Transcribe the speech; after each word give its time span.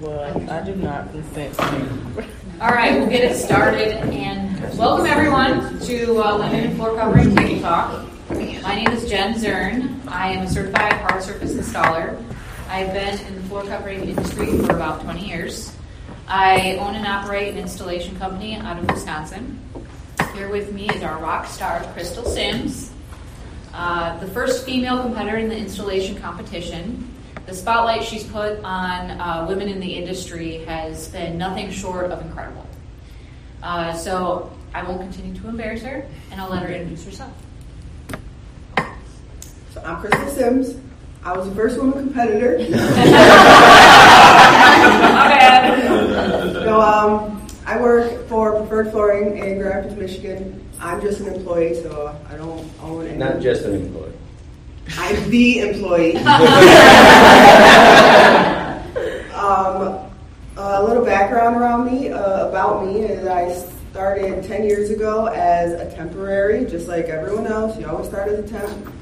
Well, 0.00 0.50
I 0.50 0.62
do 0.64 0.74
not 0.76 1.10
consent. 1.10 1.60
All 2.60 2.70
right, 2.70 2.98
we'll 2.98 3.10
get 3.10 3.24
it 3.24 3.36
started 3.36 3.92
and 3.92 4.78
welcome 4.78 5.04
everyone 5.06 5.78
to 5.80 6.22
uh, 6.22 6.38
Women 6.38 6.64
in 6.64 6.76
Floor 6.76 6.94
Covering 6.96 7.36
Table 7.36 7.60
Talk. 7.60 8.06
My 8.30 8.74
name 8.74 8.88
is 8.88 9.06
Jen 9.08 9.34
Zurn. 9.34 10.00
I 10.08 10.32
am 10.32 10.46
a 10.46 10.48
certified 10.48 10.94
hard 10.94 11.22
surface 11.22 11.52
installer. 11.52 12.22
I've 12.68 12.94
been 12.94 13.18
in 13.26 13.34
the 13.34 13.42
floor 13.42 13.64
covering 13.64 14.08
industry 14.08 14.56
for 14.58 14.74
about 14.74 15.02
20 15.02 15.26
years. 15.26 15.76
I 16.26 16.76
own 16.76 16.94
and 16.94 17.06
operate 17.06 17.52
an 17.52 17.58
installation 17.58 18.16
company 18.18 18.56
out 18.56 18.78
of 18.78 18.90
Wisconsin. 18.90 19.60
Here 20.34 20.48
with 20.48 20.72
me 20.72 20.88
is 20.88 21.02
our 21.02 21.18
rock 21.18 21.46
star, 21.46 21.82
Crystal 21.92 22.24
Sims, 22.24 22.90
uh, 23.74 24.16
the 24.18 24.26
first 24.28 24.64
female 24.64 25.02
competitor 25.02 25.36
in 25.36 25.48
the 25.48 25.56
installation 25.56 26.16
competition. 26.16 27.10
The 27.46 27.54
spotlight 27.54 28.04
she's 28.04 28.22
put 28.22 28.60
on 28.62 29.10
uh, 29.10 29.46
women 29.48 29.68
in 29.68 29.80
the 29.80 29.94
industry 29.94 30.58
has 30.64 31.08
been 31.08 31.36
nothing 31.36 31.70
short 31.72 32.12
of 32.12 32.22
incredible. 32.22 32.64
Uh, 33.62 33.92
so 33.92 34.52
I 34.72 34.84
won't 34.84 35.00
continue 35.00 35.38
to 35.40 35.48
embarrass 35.48 35.82
her, 35.82 36.06
and 36.30 36.40
I'll 36.40 36.50
let 36.50 36.62
her 36.62 36.68
introduce 36.68 37.04
herself. 37.04 37.32
So 39.72 39.82
I'm 39.84 40.00
Crystal 40.00 40.28
Sims. 40.28 40.76
I 41.24 41.36
was 41.36 41.48
the 41.48 41.54
first 41.56 41.76
woman 41.76 41.94
competitor. 41.94 42.58
My 42.70 42.76
bad. 45.28 46.52
so 46.52 46.80
um, 46.80 47.44
I 47.66 47.80
work 47.80 48.28
for 48.28 48.56
Preferred 48.60 48.92
Flooring 48.92 49.36
in 49.38 49.58
Grand 49.58 49.64
Rapids, 49.64 49.96
Michigan. 49.96 50.63
I'm 50.84 51.00
just 51.00 51.20
an 51.20 51.32
employee, 51.32 51.74
so 51.82 52.14
I 52.28 52.36
don't 52.36 52.70
own 52.82 53.06
any. 53.06 53.16
Not 53.16 53.40
just 53.40 53.64
an 53.64 53.74
employee. 53.74 54.12
I'm 54.98 55.30
the 55.30 55.60
employee. 55.60 56.16
um, 59.34 60.10
a 60.58 60.84
little 60.84 61.02
background 61.02 61.56
around 61.56 61.86
me, 61.86 62.10
uh, 62.10 62.48
about 62.50 62.84
me, 62.84 63.00
is 63.00 63.26
I 63.26 63.50
started 63.92 64.44
10 64.44 64.64
years 64.64 64.90
ago 64.90 65.24
as 65.28 65.72
a 65.72 65.90
temporary, 65.96 66.66
just 66.66 66.86
like 66.86 67.06
everyone 67.06 67.46
else. 67.46 67.78
You 67.78 67.88
always 67.88 68.08
start 68.08 68.28
as 68.28 68.40
a 68.40 68.46
temp. 68.46 68.92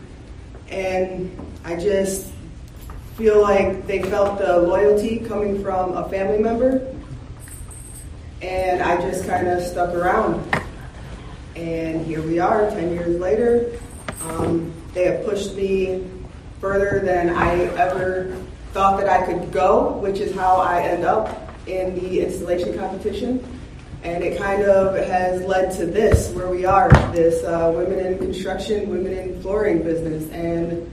And 0.69 1.37
I 1.65 1.75
just 1.75 2.31
feel 3.17 3.43
like 3.43 3.89
they 3.89 4.03
felt 4.03 4.39
the 4.39 4.57
loyalty 4.57 5.19
coming 5.19 5.61
from 5.61 5.97
a 5.97 6.09
family 6.09 6.39
member. 6.39 6.95
And 8.41 8.81
I 8.81 9.01
just 9.01 9.27
kind 9.27 9.49
of 9.49 9.61
stuck 9.65 9.93
around. 9.95 10.62
And 11.57 12.07
here 12.07 12.23
we 12.23 12.39
are, 12.39 12.71
10 12.71 12.93
years 12.93 13.21
later. 13.21 13.79
Um, 14.23 14.73
they 14.95 15.05
have 15.05 15.25
pushed 15.25 15.55
me 15.55 16.09
further 16.61 17.01
than 17.05 17.31
I 17.31 17.65
ever 17.77 18.37
thought 18.73 18.99
that 19.01 19.09
I 19.09 19.27
could 19.27 19.53
go, 19.53 19.99
which 19.99 20.19
is 20.19 20.35
how 20.35 20.57
I 20.57 20.81
end 20.81 21.05
up 21.05 21.53
in 21.67 21.95
the 21.95 22.21
installation 22.21 22.79
competition. 22.79 23.45
And 24.03 24.25
it 24.25 24.39
kind 24.39 24.63
of 24.63 24.97
has 24.97 25.43
led 25.43 25.73
to 25.77 25.87
this, 25.87 26.31
where 26.35 26.49
we 26.49 26.65
are, 26.65 26.89
this 27.13 27.45
uh, 27.45 27.73
women 27.75 27.99
in 27.99 28.19
construction, 28.19 28.89
women 28.89 29.13
in 29.13 29.43
flooring 29.43 29.83
business. 29.83 30.29
And 30.31 30.91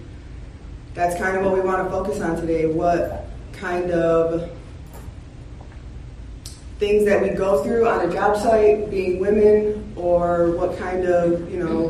that's 0.94 1.18
kind 1.18 1.38
of 1.38 1.46
what 1.46 1.54
we 1.54 1.62
want 1.62 1.84
to 1.84 1.90
focus 1.90 2.22
on 2.22 2.36
today. 2.36 2.66
What 2.66 3.28
kind 3.54 3.92
of 3.92 4.52
things 6.78 7.06
that 7.06 7.22
we 7.22 7.30
go 7.30 7.64
through 7.64 7.88
on 7.88 8.10
a 8.10 8.14
job 8.14 8.38
site, 8.38 8.90
being 8.90 9.20
women, 9.20 9.89
or 10.00 10.52
what 10.52 10.78
kind 10.78 11.06
of, 11.06 11.52
you 11.52 11.60
know, 11.60 11.88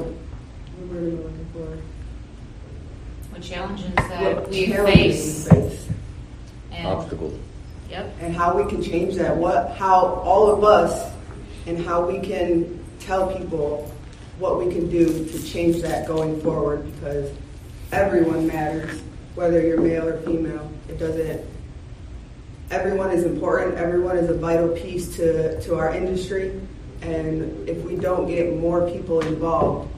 what 0.77 0.89
word 0.89 1.13
am 1.13 1.19
I 1.19 1.21
looking 1.21 1.47
for? 1.53 1.77
What 3.31 3.41
challenges 3.41 3.95
that 3.95 4.35
What 4.35 4.49
we 4.49 4.67
challenges 4.67 5.47
face. 5.47 5.52
we 5.52 5.59
face. 5.59 5.87
And, 6.71 6.87
Obstacles. 6.87 7.39
yep. 7.89 8.14
and 8.19 8.36
how 8.36 8.58
we 8.61 8.67
can 8.69 8.81
change 8.81 9.15
that. 9.15 9.36
What, 9.36 9.75
how 9.77 10.05
all 10.23 10.49
of 10.52 10.64
us, 10.64 11.11
and 11.67 11.83
how 11.86 12.05
we 12.05 12.19
can 12.19 12.83
tell 12.99 13.31
people 13.36 13.92
what 14.39 14.58
we 14.58 14.71
can 14.71 14.89
do 14.89 15.25
to 15.25 15.43
change 15.43 15.81
that 15.81 16.08
going 16.08 16.42
forward. 16.42 16.92
Because 16.95 17.31
everyone 17.92 18.48
matters, 18.48 19.02
whether 19.36 19.61
you're 19.61 19.80
male 19.80 20.08
or 20.08 20.21
female. 20.21 20.71
It 20.87 20.98
doesn't. 20.98 21.45
Everyone 22.71 23.11
is 23.11 23.23
important. 23.23 23.75
Everyone 23.77 24.17
is 24.17 24.30
a 24.30 24.33
vital 24.33 24.69
piece 24.69 25.15
to 25.17 25.59
to 25.61 25.75
our 25.75 25.93
industry. 25.93 26.59
And 27.02 27.67
if 27.67 27.77
we 27.83 27.95
don't 27.95 28.27
get 28.27 28.55
more 28.58 28.89
people 28.89 29.21
involved, 29.21 29.89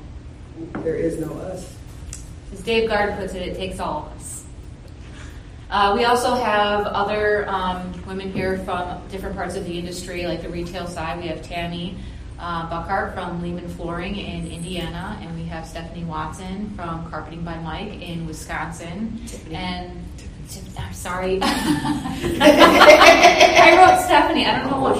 there 0.77 0.95
is 0.95 1.19
no 1.19 1.31
us. 1.39 1.73
As 2.53 2.61
Dave 2.61 2.89
Gard 2.89 3.17
puts 3.17 3.33
it, 3.33 3.41
it 3.41 3.55
takes 3.55 3.79
all 3.79 4.05
of 4.05 4.17
us. 4.17 4.43
Uh, 5.69 5.93
we 5.97 6.03
also 6.03 6.35
have 6.35 6.85
other 6.87 7.47
um, 7.47 7.93
women 8.05 8.31
here 8.31 8.57
from 8.59 9.01
different 9.07 9.35
parts 9.35 9.55
of 9.55 9.63
the 9.65 9.79
industry, 9.79 10.27
like 10.27 10.41
the 10.41 10.49
retail 10.49 10.85
side. 10.85 11.17
We 11.21 11.27
have 11.27 11.41
Tammy 11.41 11.97
uh, 12.37 12.69
Buckhart 12.69 13.13
from 13.13 13.41
Lehman 13.41 13.69
Flooring 13.69 14.17
in 14.17 14.51
Indiana, 14.51 15.17
and 15.21 15.33
we 15.39 15.45
have 15.45 15.65
Stephanie 15.65 16.03
Watson 16.03 16.73
from 16.75 17.09
Carpeting 17.09 17.43
by 17.43 17.57
Mike 17.59 18.01
in 18.01 18.27
Wisconsin. 18.27 19.21
And 19.51 20.03
I'm 20.77 20.93
sorry, 20.93 21.39
I 21.43 21.47
wrote 23.77 24.03
Stephanie. 24.03 24.45
I 24.45 24.59
don't 24.59 24.71
know 24.71 24.81
what 24.81 24.97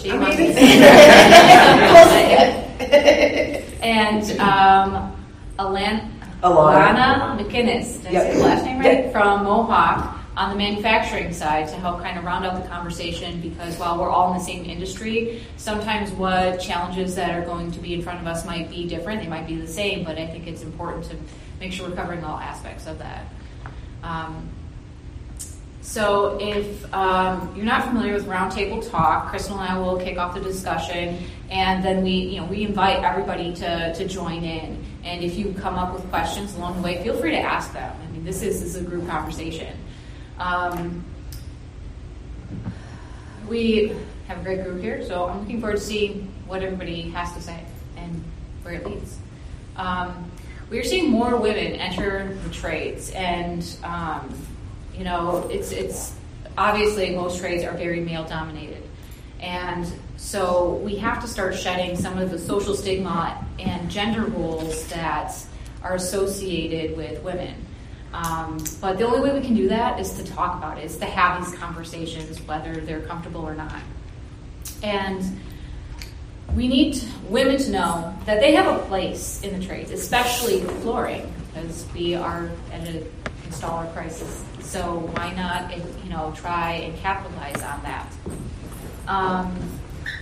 she 0.00 0.10
I 0.10 0.16
must 0.16 0.38
mean, 0.38 0.54
be. 0.54 0.60
and 3.82 4.40
um, 4.40 5.14
Alan, 5.58 6.10
Alana 6.42 7.38
McInnes, 7.38 8.02
did 8.02 8.14
I 8.14 8.30
say 8.30 8.34
the 8.34 8.42
last 8.42 8.64
name 8.64 8.78
right? 8.78 9.04
Yep. 9.04 9.12
From 9.12 9.44
Mohawk 9.44 10.16
on 10.36 10.50
the 10.50 10.56
manufacturing 10.56 11.32
side 11.32 11.68
to 11.68 11.74
help 11.76 12.00
kind 12.00 12.18
of 12.18 12.24
round 12.24 12.46
out 12.46 12.62
the 12.62 12.68
conversation 12.68 13.40
because 13.42 13.76
while 13.76 13.98
we're 13.98 14.08
all 14.08 14.32
in 14.32 14.38
the 14.38 14.44
same 14.44 14.64
industry, 14.64 15.42
sometimes 15.58 16.10
what 16.12 16.58
challenges 16.58 17.14
that 17.16 17.38
are 17.38 17.44
going 17.44 17.70
to 17.70 17.78
be 17.78 17.92
in 17.92 18.00
front 18.00 18.20
of 18.20 18.26
us 18.26 18.46
might 18.46 18.70
be 18.70 18.88
different. 18.88 19.20
They 19.20 19.28
might 19.28 19.46
be 19.46 19.56
the 19.56 19.68
same, 19.68 20.04
but 20.04 20.16
I 20.16 20.26
think 20.26 20.46
it's 20.46 20.62
important 20.62 21.04
to 21.10 21.16
make 21.58 21.72
sure 21.72 21.90
we're 21.90 21.96
covering 21.96 22.24
all 22.24 22.38
aspects 22.38 22.86
of 22.86 22.98
that. 23.00 23.26
Um, 24.02 24.48
so, 25.82 26.38
if 26.40 26.92
um, 26.94 27.52
you're 27.56 27.64
not 27.64 27.86
familiar 27.86 28.12
with 28.12 28.26
Roundtable 28.26 28.88
Talk, 28.90 29.30
Crystal 29.30 29.58
and 29.58 29.68
I 29.68 29.78
will 29.78 29.98
kick 29.98 30.18
off 30.18 30.34
the 30.34 30.40
discussion, 30.40 31.18
and 31.50 31.82
then 31.82 32.02
we, 32.02 32.10
you 32.10 32.40
know, 32.40 32.46
we 32.46 32.64
invite 32.64 33.02
everybody 33.02 33.54
to, 33.56 33.94
to 33.94 34.06
join 34.06 34.44
in. 34.44 34.84
And 35.04 35.24
if 35.24 35.36
you 35.36 35.54
come 35.58 35.76
up 35.76 35.94
with 35.94 36.08
questions 36.10 36.54
along 36.54 36.76
the 36.76 36.82
way, 36.82 37.02
feel 37.02 37.16
free 37.16 37.30
to 37.30 37.40
ask 37.40 37.72
them. 37.72 37.96
I 38.02 38.12
mean, 38.12 38.24
this 38.24 38.42
is, 38.42 38.60
this 38.60 38.76
is 38.76 38.82
a 38.82 38.84
group 38.84 39.08
conversation. 39.08 39.74
Um, 40.38 41.04
we 43.48 43.94
have 44.28 44.40
a 44.40 44.44
great 44.44 44.62
group 44.62 44.82
here, 44.82 45.04
so 45.04 45.28
I'm 45.28 45.40
looking 45.40 45.60
forward 45.60 45.76
to 45.76 45.82
seeing 45.82 46.32
what 46.46 46.62
everybody 46.62 47.02
has 47.10 47.32
to 47.34 47.40
say 47.40 47.64
and 47.96 48.22
where 48.62 48.74
it 48.74 48.86
leads. 48.86 49.18
Um, 49.76 50.30
we 50.68 50.78
are 50.78 50.84
seeing 50.84 51.10
more 51.10 51.36
women 51.36 51.72
enter 51.72 52.38
the 52.44 52.50
trades, 52.50 53.10
and 53.10 53.66
um, 53.82 54.32
you 55.00 55.06
know, 55.06 55.48
it's 55.50 55.72
it's 55.72 56.12
obviously 56.58 57.16
most 57.16 57.40
trades 57.40 57.64
are 57.64 57.72
very 57.72 58.00
male 58.00 58.24
dominated, 58.24 58.82
and 59.40 59.90
so 60.18 60.74
we 60.84 60.96
have 60.96 61.22
to 61.22 61.26
start 61.26 61.54
shedding 61.54 61.96
some 61.96 62.18
of 62.18 62.30
the 62.30 62.38
social 62.38 62.74
stigma 62.74 63.42
and 63.58 63.90
gender 63.90 64.26
roles 64.26 64.86
that 64.88 65.34
are 65.82 65.94
associated 65.94 66.98
with 66.98 67.22
women. 67.22 67.54
Um, 68.12 68.62
but 68.82 68.98
the 68.98 69.06
only 69.06 69.20
way 69.20 69.40
we 69.40 69.46
can 69.46 69.56
do 69.56 69.68
that 69.70 69.98
is 69.98 70.12
to 70.18 70.24
talk 70.34 70.58
about 70.58 70.76
it, 70.76 70.84
is 70.84 70.98
to 70.98 71.06
have 71.06 71.46
these 71.46 71.58
conversations, 71.58 72.38
whether 72.42 72.74
they're 72.74 73.00
comfortable 73.00 73.40
or 73.40 73.54
not. 73.54 73.80
And 74.82 75.24
we 76.54 76.68
need 76.68 77.02
women 77.30 77.56
to 77.56 77.70
know 77.70 78.14
that 78.26 78.40
they 78.40 78.52
have 78.52 78.66
a 78.66 78.84
place 78.84 79.40
in 79.40 79.58
the 79.58 79.64
trades, 79.64 79.92
especially 79.92 80.60
flooring, 80.82 81.32
because 81.54 81.86
we 81.94 82.14
are 82.14 82.50
at 82.70 82.86
an 82.86 83.10
installer 83.48 83.90
crisis. 83.94 84.44
So 84.70 85.10
why 85.16 85.32
not, 85.32 85.76
you 86.04 86.10
know, 86.10 86.32
try 86.36 86.74
and 86.74 86.96
capitalize 86.98 87.60
on 87.60 87.82
that? 87.82 88.06
Um, 89.08 89.58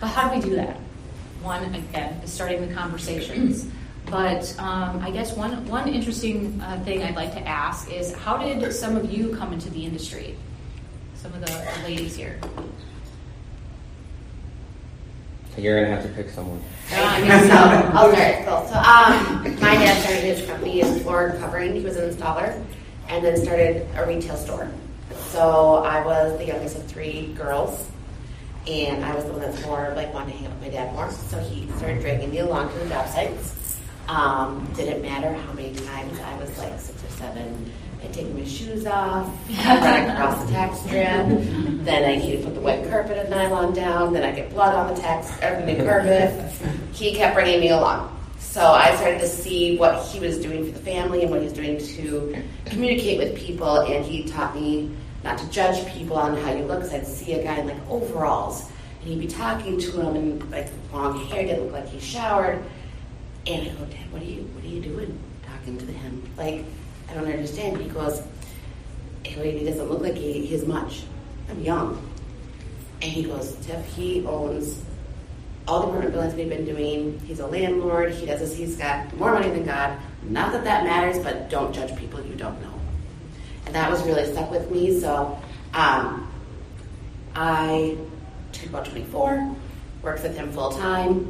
but 0.00 0.06
how 0.06 0.30
do 0.30 0.36
we 0.36 0.42
do 0.42 0.56
that? 0.56 0.78
One, 1.42 1.74
again, 1.74 2.14
is 2.24 2.32
starting 2.32 2.66
the 2.66 2.72
conversations. 2.72 3.66
But 4.06 4.58
um, 4.58 5.00
I 5.00 5.10
guess 5.10 5.36
one 5.36 5.66
one 5.66 5.86
interesting 5.86 6.58
uh, 6.62 6.82
thing 6.82 7.02
I'd 7.02 7.14
like 7.14 7.34
to 7.34 7.46
ask 7.46 7.92
is 7.92 8.14
how 8.14 8.38
did 8.38 8.72
some 8.72 8.96
of 8.96 9.12
you 9.12 9.36
come 9.36 9.52
into 9.52 9.68
the 9.68 9.84
industry? 9.84 10.34
Some 11.14 11.34
of 11.34 11.40
the, 11.42 11.52
the 11.76 11.82
ladies 11.84 12.16
here. 12.16 12.40
You're 15.58 15.84
gonna 15.84 15.94
have 15.94 16.04
to 16.04 16.12
pick 16.14 16.30
someone. 16.30 16.62
I 16.90 17.20
mean, 17.20 17.30
so 17.50 17.54
I'll 17.92 18.14
start. 18.14 18.46
Cool. 18.46 18.66
So, 18.68 18.78
um, 18.78 19.60
my 19.60 19.74
dad 19.74 20.00
started 20.02 20.24
his 20.24 20.48
company 20.48 20.80
in 20.80 21.00
floor 21.00 21.36
covering. 21.38 21.74
He 21.74 21.80
was 21.80 21.96
an 21.96 22.08
installer, 22.08 22.64
and 23.08 23.24
then 23.24 23.36
started 23.36 23.86
a 23.96 24.06
retail 24.06 24.36
store. 24.36 24.70
So 25.30 25.76
I 25.84 26.04
was 26.04 26.38
the 26.38 26.46
youngest 26.46 26.76
of 26.76 26.86
three 26.86 27.32
girls, 27.34 27.88
and 28.66 29.04
I 29.04 29.14
was 29.14 29.24
the 29.24 29.32
one 29.32 29.40
that's 29.40 29.64
more 29.64 29.92
like 29.96 30.12
wanted 30.12 30.32
to 30.32 30.38
hang 30.38 30.46
out 30.46 30.52
with 30.54 30.62
my 30.62 30.68
dad 30.68 30.94
more. 30.94 31.10
So 31.10 31.38
he 31.40 31.70
started 31.72 32.00
dragging 32.00 32.30
me 32.30 32.38
along 32.38 32.72
to 32.72 32.78
the 32.78 32.88
job 32.88 33.08
sites. 33.08 33.80
Um, 34.08 34.66
didn't 34.74 35.02
matter 35.02 35.32
how 35.32 35.52
many 35.52 35.74
times 35.74 36.18
I 36.20 36.38
was 36.38 36.56
like 36.58 36.78
six 36.80 37.04
or 37.04 37.10
seven. 37.10 37.70
I'd 38.02 38.12
take 38.12 38.32
my 38.32 38.44
shoes 38.44 38.86
off, 38.86 39.26
run 39.66 40.10
across 40.10 40.44
the 40.44 40.52
tax 40.52 40.78
strip. 40.80 41.26
Then 41.84 42.04
I 42.04 42.14
he'd 42.14 42.44
put 42.44 42.54
the 42.54 42.60
wet 42.60 42.88
carpet 42.88 43.18
of 43.18 43.28
nylon 43.28 43.74
down. 43.74 44.12
Then 44.12 44.22
I 44.22 44.30
get 44.30 44.50
blood 44.50 44.74
on 44.74 44.94
the 44.94 45.00
tax 45.00 45.30
the 45.38 45.84
carpet. 45.84 46.52
He 46.92 47.14
kept 47.14 47.34
bringing 47.34 47.60
me 47.60 47.70
along. 47.70 48.17
So 48.58 48.72
I 48.72 48.96
started 48.96 49.20
to 49.20 49.28
see 49.28 49.76
what 49.76 50.04
he 50.06 50.18
was 50.18 50.40
doing 50.40 50.66
for 50.66 50.72
the 50.76 50.84
family 50.84 51.22
and 51.22 51.30
what 51.30 51.38
he 51.38 51.44
was 51.44 51.52
doing 51.52 51.78
to 51.78 52.42
communicate 52.64 53.16
with 53.16 53.36
people. 53.36 53.82
And 53.82 54.04
he 54.04 54.24
taught 54.24 54.56
me 54.56 54.96
not 55.22 55.38
to 55.38 55.48
judge 55.48 55.86
people 55.92 56.16
on 56.16 56.36
how 56.38 56.52
you 56.52 56.64
look. 56.64 56.80
Because 56.80 56.92
I'd 56.92 57.06
see 57.06 57.34
a 57.34 57.44
guy 57.44 57.58
in 57.58 57.68
like 57.68 57.88
overalls, 57.88 58.68
and 59.00 59.10
he'd 59.10 59.20
be 59.20 59.28
talking 59.28 59.78
to 59.78 60.00
him 60.00 60.16
and 60.16 60.50
like 60.50 60.66
long 60.92 61.24
hair, 61.26 61.44
didn't 61.44 61.66
look 61.66 61.72
like 61.72 61.88
he 61.88 62.00
showered. 62.00 62.60
And 63.46 63.68
I 63.68 63.74
go, 63.74 63.84
Dad, 63.84 64.12
what 64.12 64.22
are 64.22 64.24
you, 64.24 64.42
what 64.42 64.64
are 64.64 64.66
you 64.66 64.80
doing 64.80 65.16
talking 65.46 65.78
to 65.78 65.86
him? 65.86 66.28
Like, 66.36 66.64
I 67.08 67.14
don't 67.14 67.30
understand. 67.30 67.80
He 67.80 67.88
goes, 67.88 68.24
he 69.22 69.64
doesn't 69.66 69.88
look 69.88 70.00
like 70.00 70.16
he, 70.16 70.44
he 70.44 70.52
is 70.52 70.66
much. 70.66 71.04
I'm 71.48 71.60
young. 71.60 72.10
And 73.02 73.12
he 73.12 73.22
goes, 73.22 73.54
Tiff, 73.64 73.86
he 73.94 74.26
owns 74.26 74.82
all 75.68 75.80
the 75.80 75.86
apartment 75.88 76.12
buildings 76.14 76.34
we've 76.34 76.48
been 76.48 76.64
doing. 76.64 77.20
He's 77.26 77.40
a 77.40 77.46
landlord. 77.46 78.12
He 78.12 78.24
does 78.24 78.40
this. 78.40 78.56
He's 78.56 78.76
got 78.76 79.14
more 79.16 79.32
money 79.32 79.50
than 79.50 79.64
God. 79.64 79.98
Not 80.22 80.52
that 80.52 80.64
that 80.64 80.84
matters, 80.84 81.22
but 81.22 81.50
don't 81.50 81.72
judge 81.74 81.94
people 81.96 82.24
you 82.24 82.34
don't 82.34 82.60
know. 82.62 82.72
And 83.66 83.74
that 83.74 83.90
was 83.90 84.02
really 84.04 84.24
stuck 84.32 84.50
with 84.50 84.70
me. 84.70 84.98
So 84.98 85.38
um, 85.74 86.32
I 87.34 87.98
took 88.52 88.70
about 88.70 88.86
24, 88.86 89.54
worked 90.02 90.22
with 90.22 90.36
him 90.36 90.50
full 90.52 90.72
time. 90.72 91.28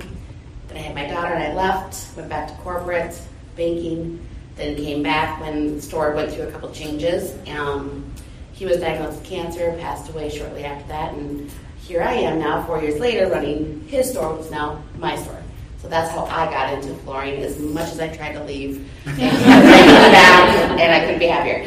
Then 0.69 0.77
I 0.77 0.81
had 0.81 0.95
my 0.95 1.07
daughter 1.07 1.35
and 1.35 1.43
I 1.43 1.55
left, 1.55 2.17
went 2.17 2.29
back 2.29 2.49
to 2.49 2.55
corporate 2.63 3.21
banking, 3.57 4.25
then 4.55 4.77
came 4.77 5.03
back 5.03 5.41
when 5.41 5.77
the 5.77 5.83
store 5.83 6.15
went 6.15 6.33
through 6.33 6.45
a 6.45 6.53
couple 6.53 6.71
changes. 6.71 7.35
Um, 7.49 8.05
he 8.53 8.67
was 8.67 8.79
diagnosed 8.79 9.21
with 9.21 9.29
cancer, 9.29 9.77
passed 9.81 10.11
away 10.11 10.31
shortly 10.31 10.65
after 10.65 10.87
that, 10.89 11.15
and 11.15 11.51
here 11.89 12.03
I 12.03 12.13
am 12.13 12.39
now, 12.39 12.63
four 12.65 12.83
years 12.83 13.01
later, 13.01 13.29
running 13.31 13.83
his 13.89 14.11
store, 14.11 14.35
which 14.35 14.45
is 14.45 14.51
now 14.51 14.83
my 14.99 15.17
store. 15.17 15.43
So 15.81 15.89
that's 15.89 16.11
how 16.11 16.25
I 16.27 16.45
got 16.51 16.75
into 16.75 16.95
flooring. 16.97 17.43
As 17.43 17.59
much 17.59 17.91
as 17.93 17.99
I 17.99 18.15
tried 18.15 18.35
to 18.35 18.45
leave, 18.45 18.87
and 19.07 19.17
back, 19.19 20.81
and 20.81 20.93
I 20.93 21.01
couldn't 21.01 21.19
be 21.19 21.27
happier. 21.27 21.65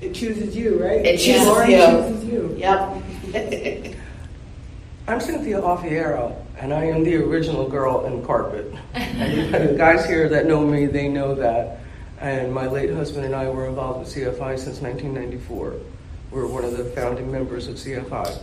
It 0.00 0.14
chooses 0.14 0.54
you, 0.54 0.80
right? 0.82 1.04
It 1.04 1.18
chooses 1.18 1.46
Lauren 1.46 1.70
you. 1.70 1.78
chooses 1.78 2.24
you. 2.24 2.54
yep. 2.58 3.02
I'm 5.08 5.20
Cynthia 5.20 5.60
Offiero, 5.60 6.36
and 6.58 6.72
I 6.72 6.84
am 6.84 7.04
the 7.04 7.16
original 7.16 7.68
girl 7.68 8.06
in 8.06 8.24
carpet. 8.24 8.72
And 8.94 9.70
the 9.70 9.74
guys 9.76 10.06
here 10.06 10.28
that 10.28 10.46
know 10.46 10.64
me, 10.64 10.86
they 10.86 11.08
know 11.08 11.34
that. 11.34 11.80
And 12.20 12.52
my 12.52 12.66
late 12.66 12.90
husband 12.90 13.24
and 13.24 13.34
I 13.34 13.48
were 13.48 13.66
involved 13.66 14.00
with 14.00 14.08
CFI 14.08 14.58
since 14.58 14.80
1994. 14.80 15.74
We're 16.34 16.48
one 16.48 16.64
of 16.64 16.76
the 16.76 16.84
founding 16.86 17.30
members 17.30 17.68
of 17.68 17.76
CFI. 17.76 18.40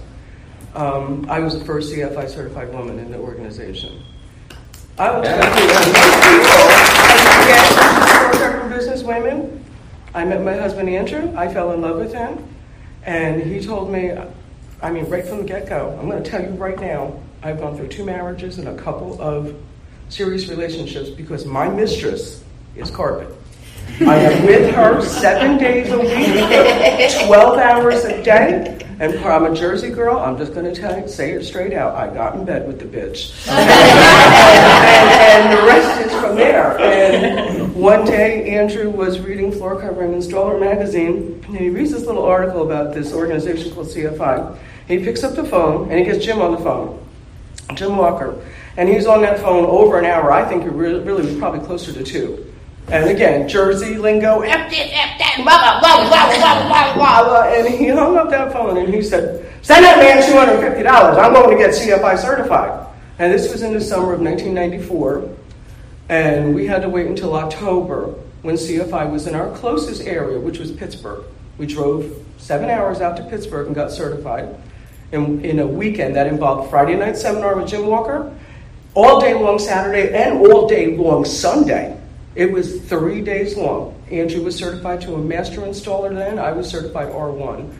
Um, 0.75 1.29
I 1.29 1.39
was 1.39 1.59
the 1.59 1.65
first 1.65 1.91
CFI 1.91 2.29
certified 2.29 2.71
woman 2.71 2.97
in 2.99 3.11
the 3.11 3.17
organization. 3.17 4.01
I 4.97 5.11
will 5.11 5.21
tell 5.21 5.37
you, 5.37 5.67
most 5.67 6.23
people, 6.23 6.69
as 8.39 8.69
business 8.73 9.03
women, 9.03 9.61
I 10.13 10.23
met 10.23 10.41
my 10.41 10.55
husband 10.55 10.87
Andrew. 10.87 11.33
I 11.35 11.53
fell 11.53 11.73
in 11.73 11.81
love 11.81 11.97
with 11.97 12.13
him, 12.13 12.47
and 13.03 13.43
he 13.43 13.59
told 13.59 13.91
me, 13.91 14.13
I 14.81 14.89
mean, 14.89 15.09
right 15.09 15.25
from 15.27 15.39
the 15.39 15.43
get 15.43 15.67
go, 15.67 15.93
I'm 15.99 16.09
going 16.09 16.23
to 16.23 16.29
tell 16.29 16.41
you 16.41 16.51
right 16.51 16.79
now, 16.79 17.19
I've 17.43 17.59
gone 17.59 17.75
through 17.75 17.89
two 17.89 18.05
marriages 18.05 18.57
and 18.57 18.69
a 18.69 18.75
couple 18.77 19.21
of 19.21 19.53
serious 20.07 20.47
relationships 20.47 21.09
because 21.09 21.45
my 21.45 21.67
mistress 21.67 22.41
is 22.73 22.89
carpet. 22.89 23.35
I 23.99 24.15
am 24.15 24.45
with 24.45 24.73
her 24.73 25.01
seven 25.01 25.57
days 25.57 25.91
a 25.91 25.99
week, 25.99 27.27
12 27.27 27.59
hours 27.59 28.03
a 28.05 28.23
day. 28.23 28.77
And 28.99 29.15
I'm 29.25 29.45
a 29.45 29.55
Jersey 29.55 29.89
girl. 29.89 30.17
I'm 30.19 30.37
just 30.37 30.53
going 30.53 30.71
to 30.71 30.79
tell 30.79 30.99
you, 30.99 31.07
say 31.07 31.31
it 31.31 31.43
straight 31.43 31.73
out. 31.73 31.95
I 31.95 32.13
got 32.13 32.35
in 32.35 32.45
bed 32.45 32.67
with 32.67 32.79
the 32.79 32.85
bitch. 32.85 33.47
and, 33.47 33.59
and 35.19 35.57
the 35.57 35.65
rest 35.65 36.05
is 36.05 36.11
from 36.21 36.35
there. 36.35 36.79
And 36.79 37.75
one 37.75 38.05
day, 38.05 38.49
Andrew 38.51 38.89
was 38.89 39.19
reading 39.19 39.51
Floor 39.51 39.81
Covering 39.81 40.13
Installer 40.13 40.59
magazine, 40.59 41.43
and 41.47 41.57
he 41.57 41.69
reads 41.69 41.91
this 41.91 42.05
little 42.05 42.25
article 42.25 42.63
about 42.63 42.93
this 42.93 43.11
organization 43.11 43.73
called 43.73 43.87
CFI. 43.87 44.57
He 44.87 44.99
picks 44.99 45.23
up 45.23 45.35
the 45.35 45.45
phone, 45.45 45.89
and 45.89 45.97
he 45.97 46.05
gets 46.05 46.23
Jim 46.23 46.39
on 46.39 46.51
the 46.51 46.59
phone, 46.59 47.03
Jim 47.73 47.97
Walker. 47.97 48.39
And 48.77 48.87
he's 48.87 49.07
on 49.07 49.21
that 49.23 49.39
phone 49.39 49.65
over 49.65 49.97
an 49.97 50.05
hour. 50.05 50.31
I 50.31 50.47
think 50.47 50.63
it 50.63 50.71
really 50.71 51.25
was 51.25 51.35
probably 51.37 51.65
closer 51.65 51.91
to 51.91 52.03
two. 52.03 52.50
And 52.87 53.09
again, 53.09 53.47
Jersey 53.47 53.95
lingo, 53.95 54.41
F 54.41 54.69
this, 54.69 54.89
F 54.91 55.17
that, 55.19 55.39
blah, 55.43 55.79
blah, 55.79 55.79
blah, 55.79 56.09
blah, 56.09 56.27
blah, 56.37 56.67
blah, 56.67 56.93
blah, 56.93 57.23
blah. 57.23 57.43
And 57.53 57.73
he 57.73 57.87
hung 57.87 58.17
up 58.17 58.29
that 58.29 58.51
phone 58.51 58.77
and 58.77 58.93
he 58.93 59.01
said, 59.01 59.49
send 59.61 59.85
that 59.85 59.99
man 59.99 60.21
$250. 60.21 61.17
I'm 61.17 61.33
going 61.33 61.57
to 61.57 61.63
get 61.63 61.73
CFI 61.73 62.17
certified. 62.17 62.87
And 63.19 63.31
this 63.31 63.51
was 63.51 63.61
in 63.61 63.73
the 63.73 63.79
summer 63.79 64.13
of 64.13 64.19
1994. 64.19 65.29
And 66.09 66.53
we 66.53 66.67
had 66.67 66.81
to 66.81 66.89
wait 66.89 67.07
until 67.07 67.35
October 67.35 68.13
when 68.41 68.55
CFI 68.55 69.09
was 69.09 69.27
in 69.27 69.35
our 69.35 69.55
closest 69.55 70.01
area, 70.01 70.39
which 70.39 70.59
was 70.59 70.71
Pittsburgh. 70.71 71.23
We 71.57 71.67
drove 71.67 72.25
seven 72.37 72.69
hours 72.69 72.99
out 72.99 73.15
to 73.17 73.23
Pittsburgh 73.23 73.67
and 73.67 73.75
got 73.75 73.91
certified. 73.91 74.55
In, 75.11 75.43
in 75.45 75.59
a 75.59 75.67
weekend 75.67 76.15
that 76.15 76.27
involved 76.27 76.69
Friday 76.69 76.95
night 76.95 77.17
seminar 77.17 77.55
with 77.55 77.67
Jim 77.67 77.85
Walker, 77.85 78.33
all 78.93 79.19
day 79.19 79.33
long 79.33 79.59
Saturday, 79.59 80.13
and 80.13 80.39
all 80.39 80.67
day 80.67 80.95
long 80.97 81.25
Sunday. 81.25 82.00
It 82.35 82.51
was 82.51 82.79
three 82.81 83.21
days 83.21 83.57
long. 83.57 84.01
Andrew 84.09 84.41
was 84.43 84.55
certified 84.55 85.01
to 85.01 85.15
a 85.15 85.17
master 85.17 85.61
installer 85.61 86.13
then. 86.13 86.39
I 86.39 86.51
was 86.51 86.69
certified 86.69 87.09
R1. 87.09 87.73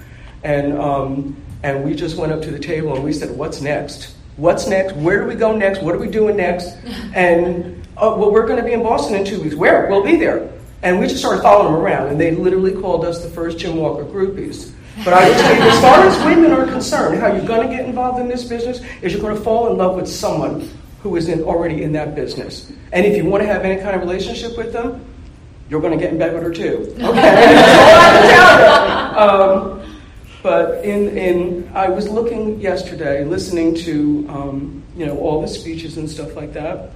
And, 0.44 0.78
um, 0.78 1.38
and 1.64 1.86
we 1.86 1.94
just 1.96 2.18
went 2.18 2.34
up 2.34 2.42
to 2.42 2.52
the 2.52 2.60
table 2.60 2.96
and 2.96 3.04
we 3.04 3.14
said, 3.14 3.36
What's 3.38 3.62
next? 3.62 4.16
What's 4.38 4.68
next? 4.68 4.96
Where 4.96 5.22
do 5.22 5.28
we 5.28 5.36
go 5.36 5.56
next? 5.56 5.82
What 5.82 5.96
are 5.96 6.00
we 6.00 6.08
doing 6.08 6.38
next? 6.38 6.76
And, 7.14 7.86
oh, 7.98 8.18
well, 8.18 8.32
we're 8.32 8.48
going 8.48 8.58
to 8.58 8.64
be 8.64 8.72
in 8.72 8.84
Boston 8.84 9.16
in 9.18 9.26
two 9.26 9.42
weeks. 9.42 9.56
Where? 9.56 9.88
We'll 9.90 10.04
be 10.04 10.16
there. 10.16 10.50
And 10.82 11.00
we 11.00 11.08
just 11.08 11.20
started 11.20 11.42
following 11.42 11.74
them 11.74 11.82
around. 11.82 12.08
And 12.08 12.20
they 12.20 12.32
literally 12.32 12.72
called 12.72 13.06
us 13.06 13.22
the 13.22 13.30
first 13.30 13.58
Jim 13.58 13.76
Walker 13.76 14.06
groupies. 14.06 14.72
But 15.04 15.14
I 15.14 15.28
will 15.28 15.36
tell 15.36 15.56
you, 15.56 15.62
as 15.62 15.82
far 15.82 16.06
as 16.06 16.26
women 16.26 16.52
are 16.52 16.66
concerned, 16.66 17.20
how 17.20 17.34
you're 17.34 17.46
going 17.46 17.70
to 17.70 17.76
get 17.76 17.86
involved 17.86 18.20
in 18.20 18.28
this 18.28 18.44
business 18.46 18.82
is 19.02 19.14
you're 19.14 19.22
going 19.22 19.36
to 19.36 19.42
fall 19.42 19.72
in 19.72 19.78
love 19.78 19.96
with 19.96 20.08
someone 20.08 20.70
who 21.02 21.16
is 21.16 21.28
in, 21.28 21.44
already 21.44 21.84
in 21.84 21.94
that 21.94 22.16
business. 22.16 22.72
And 22.92 23.06
if 23.06 23.18
you 23.18 23.26
want 23.26 23.42
to 23.42 23.48
have 23.48 23.64
any 23.64 23.82
kind 23.82 23.96
of 23.96 24.02
relationship 24.02 24.58
with 24.58 24.72
them, 24.74 25.06
you're 25.70 25.82
going 25.82 25.98
to 25.98 26.04
get 26.04 26.12
in 26.12 26.20
bed 26.20 26.34
with 26.34 26.44
her 26.44 26.54
too. 26.54 26.96
Okay, 27.02 27.22
that's 27.22 27.78
all 27.78 27.98
I 27.98 28.20
can 28.20 29.16
tell 29.16 29.48
you. 29.48 29.82
Um, 29.82 29.82
but 30.44 30.84
in, 30.84 31.18
in, 31.18 31.72
I 31.74 31.90
was 31.90 32.10
looking 32.10 32.60
yesterday, 32.60 33.24
listening 33.24 33.76
to 33.76 34.28
um, 34.30 34.84
you 34.96 35.06
know 35.06 35.18
all 35.20 35.42
the 35.42 35.48
speeches 35.48 35.98
and 35.98 36.10
stuff 36.10 36.36
like 36.36 36.54
that. 36.54 36.92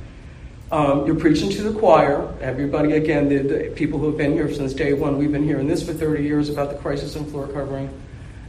Um, 0.71 1.05
you're 1.05 1.15
preaching 1.15 1.51
to 1.51 1.63
the 1.63 1.79
choir. 1.79 2.33
Everybody, 2.41 2.93
again, 2.93 3.29
the, 3.29 3.37
the 3.37 3.71
people 3.75 3.99
who 3.99 4.07
have 4.07 4.17
been 4.17 4.33
here 4.33 4.51
since 4.51 4.73
day 4.73 4.93
one. 4.93 5.17
We've 5.17 5.31
been 5.31 5.43
hearing 5.43 5.67
this 5.67 5.85
for 5.85 5.93
30 5.93 6.23
years 6.23 6.49
about 6.49 6.71
the 6.71 6.77
crisis 6.77 7.15
in 7.15 7.25
floor 7.25 7.47
covering. 7.47 7.89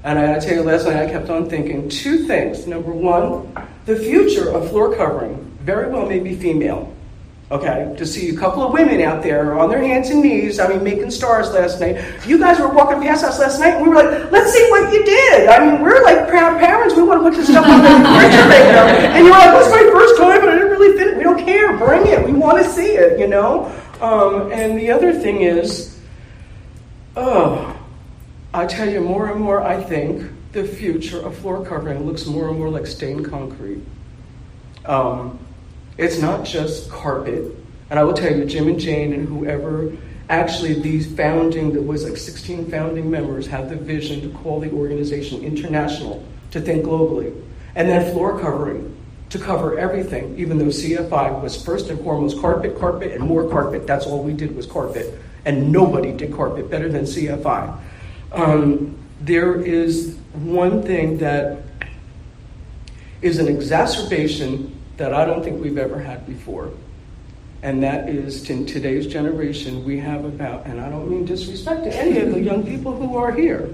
And 0.07 0.21
I, 0.21 0.37
I 0.37 0.39
tell 0.39 0.55
you, 0.55 0.63
last 0.63 0.87
night 0.87 0.97
I 0.97 1.11
kept 1.11 1.31
on 1.31 1.51
thinking 1.51 1.89
two 1.89 2.29
things. 2.29 2.65
Number 2.69 2.93
one, 2.93 3.53
the 3.87 3.97
future 3.97 4.51
of 4.51 4.71
floor 4.71 4.95
covering 4.95 5.35
very 5.63 5.91
well 5.91 6.07
may 6.09 6.21
be 6.21 6.37
female. 6.37 6.95
Okay, 7.51 7.93
to 7.99 8.07
see 8.07 8.31
a 8.31 8.39
couple 8.39 8.63
of 8.63 8.73
women 8.73 9.01
out 9.01 9.23
there 9.23 9.59
on 9.59 9.69
their 9.69 9.83
hands 9.83 10.11
and 10.11 10.23
knees, 10.23 10.59
I 10.61 10.69
mean, 10.69 10.83
making 10.85 11.11
stars 11.11 11.51
last 11.51 11.81
night. 11.81 11.97
You 12.25 12.39
guys 12.39 12.59
were 12.59 12.69
walking 12.69 13.03
past 13.03 13.25
us 13.25 13.39
last 13.41 13.59
night, 13.59 13.75
and 13.75 13.83
we 13.83 13.89
were 13.89 13.97
like, 13.97 14.31
let's 14.31 14.53
see 14.53 14.67
what 14.71 14.93
you 14.93 15.05
did. 15.05 15.49
I 15.49 15.59
mean, 15.65 15.81
we're 15.81 16.03
like 16.05 16.29
proud 16.29 16.59
parents. 16.61 16.95
We 16.95 17.03
want 17.03 17.23
to 17.25 17.29
put 17.29 17.37
this 17.37 17.49
stuff 17.49 17.67
on 17.67 17.83
the 17.83 17.89
refrigerator. 18.11 18.87
And 19.11 19.25
you're 19.27 19.35
like, 19.35 19.55
"What's 19.55 19.71
my 19.71 19.91
first 19.93 20.17
time, 20.19 20.41
but 20.41 20.51
I 20.51 20.55
didn't 20.55 20.71
really 20.71 20.99
fit 20.99 21.09
it. 21.09 21.17
We 21.17 21.25
don't 21.25 21.45
care. 21.45 21.77
Bring 21.79 22.07
it. 22.07 22.25
We 22.25 22.33
want 22.33 22.65
to 22.65 22.71
see 22.71 22.95
it, 22.95 23.19
you 23.19 23.27
know? 23.27 23.73
Um, 24.01 24.53
and 24.53 24.79
the 24.79 24.91
other 24.91 25.13
thing 25.13 25.43
is, 25.43 25.99
oh, 27.17 27.76
I 28.57 28.65
tell 28.65 28.89
you 28.89 29.03
more 29.03 29.31
and 29.31 29.39
more, 29.39 29.63
I 29.63 29.83
think 29.83 30.31
the 30.53 30.65
future 30.65 31.21
of 31.21 31.37
floor 31.37 31.63
covering 31.63 32.07
looks 32.07 32.25
more 32.25 32.49
and 32.49 32.59
more 32.59 32.71
like 32.71 32.87
stained 32.87 33.27
concrete. 33.27 33.83
Um, 34.87 35.39
it's 35.99 36.23
not 36.23 36.47
just 36.47 36.89
carpet. 36.89 37.55
And 37.91 37.99
I 37.99 38.05
will 38.05 38.15
tell 38.15 38.35
you, 38.35 38.47
Jim 38.47 38.67
and 38.69 38.81
Jane 38.81 39.13
and 39.13 39.29
whoever, 39.29 39.95
actually 40.31 40.81
these 40.81 41.07
founding, 41.15 41.75
there 41.75 41.83
was 41.83 42.05
like 42.05 42.17
16 42.17 42.71
founding 42.71 43.11
members, 43.11 43.47
had 43.47 43.69
the 43.69 43.77
vision 43.77 44.23
to 44.23 44.31
call 44.39 44.59
the 44.59 44.71
organization 44.71 45.43
international, 45.43 46.25
to 46.53 46.59
think 46.59 46.87
globally. 46.87 47.39
And 47.75 47.91
then 47.91 48.11
floor 48.11 48.41
covering, 48.41 48.97
to 49.29 49.39
cover 49.39 49.79
everything, 49.79 50.39
even 50.39 50.57
though 50.57 50.67
CFI 50.67 51.43
was 51.43 51.63
first 51.63 51.91
and 51.91 52.01
foremost 52.01 52.41
carpet, 52.41 52.79
carpet, 52.79 53.13
and 53.13 53.23
more 53.23 53.51
carpet. 53.51 53.87
That's 53.87 54.07
all 54.07 54.23
we 54.23 54.33
did 54.33 54.57
was 54.57 54.65
carpet. 54.65 55.13
And 55.45 55.71
nobody 55.71 56.13
did 56.13 56.33
carpet 56.33 56.71
better 56.71 56.89
than 56.89 57.05
CFI. 57.05 57.83
Um, 58.33 58.99
there 59.21 59.61
is 59.61 60.17
one 60.35 60.83
thing 60.83 61.19
that 61.19 61.63
is 63.23 63.39
an 63.39 63.49
exacerbation 63.49 64.75
that 64.97 65.13
I 65.13 65.25
don't 65.25 65.43
think 65.43 65.63
we've 65.63 65.79
ever 65.79 66.01
had 66.01 66.27
before. 66.27 66.71
And 67.63 67.83
that 67.83 68.09
is 68.09 68.49
in 68.51 68.67
today's 68.67 69.07
generation, 69.07 69.85
we 69.85 69.99
have 69.99 70.25
about, 70.25 70.67
and 70.67 70.81
I 70.81 70.89
don't 70.89 71.11
mean 71.11 71.25
disrespect 71.25 71.85
to 71.85 71.95
any 71.95 72.19
of 72.21 72.33
the 72.33 72.41
young 72.41 72.65
people 72.65 72.95
who 72.95 73.17
are 73.17 73.33
here, 73.33 73.69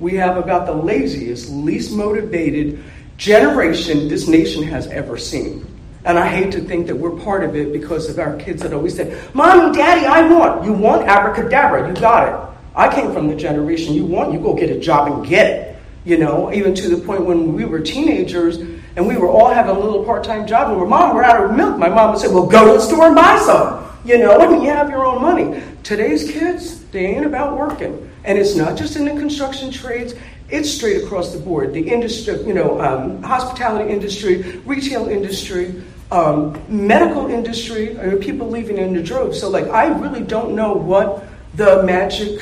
we 0.00 0.14
have 0.16 0.36
about 0.36 0.66
the 0.66 0.72
laziest, 0.72 1.50
least 1.50 1.92
motivated 1.92 2.82
generation 3.16 4.08
this 4.08 4.26
nation 4.26 4.62
has 4.64 4.88
ever 4.88 5.16
seen. 5.16 5.64
And 6.04 6.18
I 6.18 6.26
hate 6.26 6.52
to 6.52 6.60
think 6.60 6.86
that 6.88 6.96
we're 6.96 7.18
part 7.18 7.44
of 7.44 7.54
it 7.56 7.72
because 7.72 8.10
of 8.10 8.18
our 8.18 8.36
kids 8.36 8.62
that 8.62 8.72
always 8.72 8.96
say, 8.96 9.22
Mommy, 9.32 9.74
Daddy, 9.74 10.04
I 10.04 10.28
want. 10.28 10.64
You 10.64 10.72
want 10.72 11.06
abracadabra, 11.06 11.88
you 11.88 11.94
got 11.94 12.28
it. 12.28 12.53
I 12.76 12.92
came 12.92 13.12
from 13.12 13.28
the 13.28 13.36
generation 13.36 13.94
you 13.94 14.04
want, 14.04 14.32
you 14.32 14.40
go 14.40 14.54
get 14.54 14.70
a 14.70 14.78
job 14.78 15.10
and 15.10 15.26
get 15.26 15.46
it. 15.46 15.76
You 16.04 16.18
know, 16.18 16.52
even 16.52 16.74
to 16.74 16.88
the 16.88 17.04
point 17.04 17.24
when 17.24 17.54
we 17.54 17.64
were 17.64 17.80
teenagers 17.80 18.58
and 18.58 19.06
we 19.06 19.16
were 19.16 19.28
all 19.28 19.48
having 19.48 19.74
a 19.74 19.78
little 19.78 20.04
part 20.04 20.22
time 20.24 20.46
job 20.46 20.70
and 20.70 20.78
we're, 20.78 20.86
Mom, 20.86 21.14
we're 21.14 21.24
out 21.24 21.44
of 21.44 21.56
milk. 21.56 21.78
My 21.78 21.88
mom 21.88 22.10
would 22.10 22.20
say, 22.20 22.28
Well, 22.28 22.46
go 22.46 22.66
to 22.66 22.72
the 22.74 22.80
store 22.80 23.06
and 23.06 23.16
buy 23.16 23.38
some. 23.38 23.84
You 24.04 24.18
know, 24.18 24.38
mean, 24.50 24.60
you 24.60 24.68
have 24.68 24.90
your 24.90 25.06
own 25.06 25.22
money. 25.22 25.62
Today's 25.82 26.30
kids, 26.30 26.84
they 26.86 27.06
ain't 27.06 27.24
about 27.24 27.56
working. 27.56 28.10
And 28.24 28.38
it's 28.38 28.54
not 28.54 28.76
just 28.76 28.96
in 28.96 29.06
the 29.06 29.12
construction 29.12 29.70
trades, 29.70 30.14
it's 30.50 30.70
straight 30.70 31.02
across 31.02 31.32
the 31.32 31.38
board. 31.38 31.72
The 31.72 31.88
industry, 31.88 32.36
you 32.46 32.52
know, 32.52 32.80
um, 32.82 33.22
hospitality 33.22 33.90
industry, 33.90 34.60
retail 34.66 35.08
industry, 35.08 35.82
um, 36.10 36.62
medical 36.68 37.28
industry, 37.28 37.96
people 38.20 38.48
leaving 38.48 38.76
in 38.76 38.94
the 38.94 39.02
droves. 39.02 39.40
So, 39.40 39.48
like, 39.48 39.68
I 39.68 39.86
really 39.86 40.22
don't 40.22 40.54
know 40.54 40.74
what 40.74 41.26
the 41.54 41.82
magic, 41.82 42.40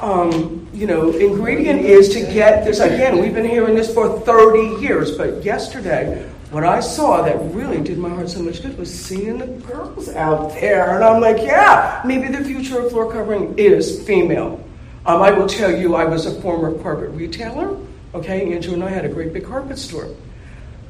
um, 0.00 0.66
you 0.72 0.86
know, 0.86 1.10
ingredient 1.10 1.80
is 1.80 2.08
to 2.10 2.20
get 2.20 2.64
this. 2.64 2.80
Again, 2.80 3.18
we've 3.18 3.34
been 3.34 3.48
hearing 3.48 3.74
this 3.74 3.92
for 3.92 4.20
30 4.20 4.82
years, 4.82 5.16
but 5.16 5.44
yesterday, 5.44 6.28
what 6.50 6.64
I 6.64 6.80
saw 6.80 7.22
that 7.22 7.36
really 7.54 7.80
did 7.80 7.98
my 7.98 8.08
heart 8.08 8.28
so 8.28 8.42
much 8.42 8.62
good 8.62 8.76
was 8.76 8.92
seeing 8.92 9.38
the 9.38 9.46
girls 9.46 10.08
out 10.08 10.52
there. 10.54 10.96
And 10.96 11.04
I'm 11.04 11.20
like, 11.20 11.38
yeah, 11.38 12.02
maybe 12.04 12.28
the 12.28 12.44
future 12.44 12.80
of 12.80 12.90
floor 12.90 13.12
covering 13.12 13.56
is 13.58 14.02
female. 14.06 14.64
Um, 15.06 15.22
I 15.22 15.30
will 15.30 15.46
tell 15.46 15.70
you, 15.70 15.94
I 15.94 16.04
was 16.04 16.26
a 16.26 16.40
former 16.40 16.76
carpet 16.82 17.10
retailer. 17.10 17.76
Okay, 18.14 18.52
Andrew 18.52 18.74
and 18.74 18.82
I 18.82 18.88
had 18.88 19.04
a 19.04 19.08
great 19.08 19.32
big 19.32 19.44
carpet 19.44 19.78
store. 19.78 20.08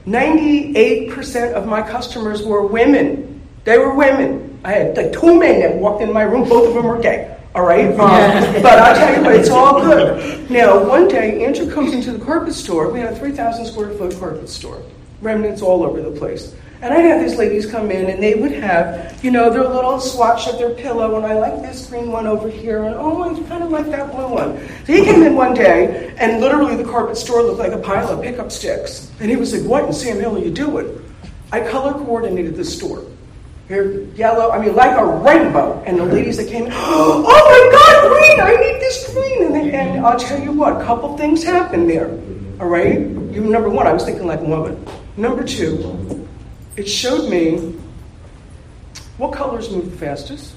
98% 0.06 1.52
of 1.52 1.66
my 1.66 1.82
customers 1.82 2.42
were 2.42 2.66
women. 2.66 3.42
They 3.64 3.76
were 3.76 3.94
women. 3.94 4.58
I 4.64 4.72
had 4.72 4.96
like 4.96 5.12
two 5.12 5.38
men 5.38 5.60
that 5.60 5.74
walked 5.74 6.02
in 6.02 6.12
my 6.12 6.22
room, 6.22 6.48
both 6.48 6.68
of 6.68 6.74
them 6.74 6.86
were 6.86 7.00
gay. 7.00 7.36
All 7.54 7.62
right? 7.62 7.90
Um, 7.90 8.62
but 8.62 8.78
I 8.78 8.94
tell 8.94 9.16
you 9.16 9.22
what, 9.24 9.34
it's 9.34 9.50
all 9.50 9.80
good. 9.80 10.50
Now, 10.50 10.86
one 10.86 11.08
day, 11.08 11.44
Andrew 11.44 11.72
comes 11.72 11.92
into 11.92 12.12
the 12.12 12.24
carpet 12.24 12.54
store. 12.54 12.90
We 12.92 13.00
had 13.00 13.12
a 13.12 13.16
3,000 13.16 13.66
square 13.66 13.90
foot 13.90 14.18
carpet 14.18 14.48
store, 14.48 14.82
remnants 15.20 15.60
all 15.60 15.82
over 15.82 16.00
the 16.00 16.12
place. 16.12 16.54
And 16.82 16.94
I'd 16.94 17.04
have 17.04 17.20
these 17.20 17.36
ladies 17.36 17.66
come 17.66 17.90
in 17.90 18.08
and 18.08 18.22
they 18.22 18.36
would 18.36 18.52
have, 18.52 19.22
you 19.22 19.30
know, 19.30 19.50
their 19.50 19.68
little 19.68 20.00
swatch 20.00 20.48
of 20.48 20.58
their 20.58 20.70
pillow, 20.70 21.16
and 21.16 21.26
I 21.26 21.34
like 21.34 21.60
this 21.60 21.86
green 21.86 22.10
one 22.10 22.26
over 22.26 22.48
here, 22.48 22.84
and 22.84 22.94
oh, 22.94 23.22
I 23.22 23.48
kind 23.48 23.62
of 23.62 23.70
like 23.70 23.86
that 23.90 24.10
blue 24.12 24.28
one. 24.28 24.58
So 24.86 24.94
he 24.94 25.04
came 25.04 25.22
in 25.22 25.34
one 25.34 25.52
day, 25.52 26.14
and 26.16 26.40
literally 26.40 26.76
the 26.76 26.90
carpet 26.90 27.18
store 27.18 27.42
looked 27.42 27.58
like 27.58 27.72
a 27.72 27.78
pile 27.78 28.08
of 28.08 28.22
pickup 28.22 28.50
sticks. 28.50 29.10
And 29.20 29.28
he 29.28 29.36
was 29.36 29.52
like, 29.52 29.68
What 29.68 29.84
in 29.84 29.92
Sam 29.92 30.20
Hill 30.20 30.36
are 30.36 30.40
you 30.40 30.50
doing? 30.50 31.04
I 31.52 31.60
color 31.60 31.92
coordinated 31.92 32.56
the 32.56 32.64
store. 32.64 33.04
Here, 33.70 34.00
yellow, 34.16 34.50
I 34.50 34.58
mean, 34.58 34.74
like 34.74 34.98
a 34.98 35.06
rainbow. 35.06 35.80
And 35.86 35.96
the 35.96 36.04
ladies 36.04 36.36
that 36.38 36.48
came 36.48 36.66
oh 36.72 37.22
my 37.22 37.70
God, 37.70 38.08
green, 38.08 38.40
I 38.40 38.60
need 38.60 38.80
this 38.80 39.14
green. 39.14 39.44
And, 39.44 39.54
they, 39.54 39.70
and 39.70 40.04
I'll 40.04 40.18
tell 40.18 40.42
you 40.42 40.50
what, 40.50 40.82
a 40.82 40.84
couple 40.84 41.16
things 41.16 41.44
happened 41.44 41.88
there. 41.88 42.10
All 42.58 42.66
right? 42.66 42.98
You, 42.98 43.42
number 43.42 43.68
one, 43.68 43.86
I 43.86 43.92
was 43.92 44.04
thinking 44.04 44.26
like 44.26 44.40
a 44.40 44.44
woman. 44.44 44.84
Number 45.16 45.44
two, 45.44 46.26
it 46.74 46.88
showed 46.88 47.30
me 47.30 47.76
what 49.18 49.32
colors 49.34 49.70
move 49.70 49.88
the 49.88 49.96
fastest. 49.96 50.52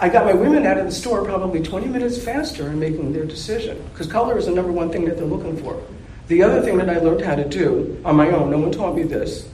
I 0.00 0.08
got 0.08 0.24
my 0.24 0.32
women 0.32 0.66
out 0.66 0.76
of 0.76 0.86
the 0.86 0.92
store 0.92 1.24
probably 1.24 1.62
20 1.62 1.86
minutes 1.86 2.18
faster 2.20 2.66
in 2.66 2.80
making 2.80 3.12
their 3.12 3.26
decision 3.26 3.80
because 3.92 4.08
color 4.08 4.36
is 4.36 4.46
the 4.46 4.52
number 4.52 4.72
one 4.72 4.90
thing 4.90 5.04
that 5.04 5.18
they're 5.18 5.24
looking 5.24 5.56
for. 5.56 5.80
The 6.26 6.42
other 6.42 6.62
thing 6.62 6.78
that 6.78 6.90
I 6.90 6.98
learned 6.98 7.20
how 7.20 7.36
to 7.36 7.48
do 7.48 8.02
on 8.04 8.16
my 8.16 8.28
own, 8.30 8.50
no 8.50 8.58
one 8.58 8.72
taught 8.72 8.96
me 8.96 9.04
this, 9.04 9.48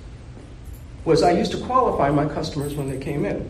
was 1.05 1.23
I 1.23 1.33
used 1.33 1.53
to 1.53 1.59
qualify 1.59 2.11
my 2.11 2.27
customers 2.27 2.75
when 2.75 2.89
they 2.89 2.99
came 2.99 3.25
in. 3.25 3.49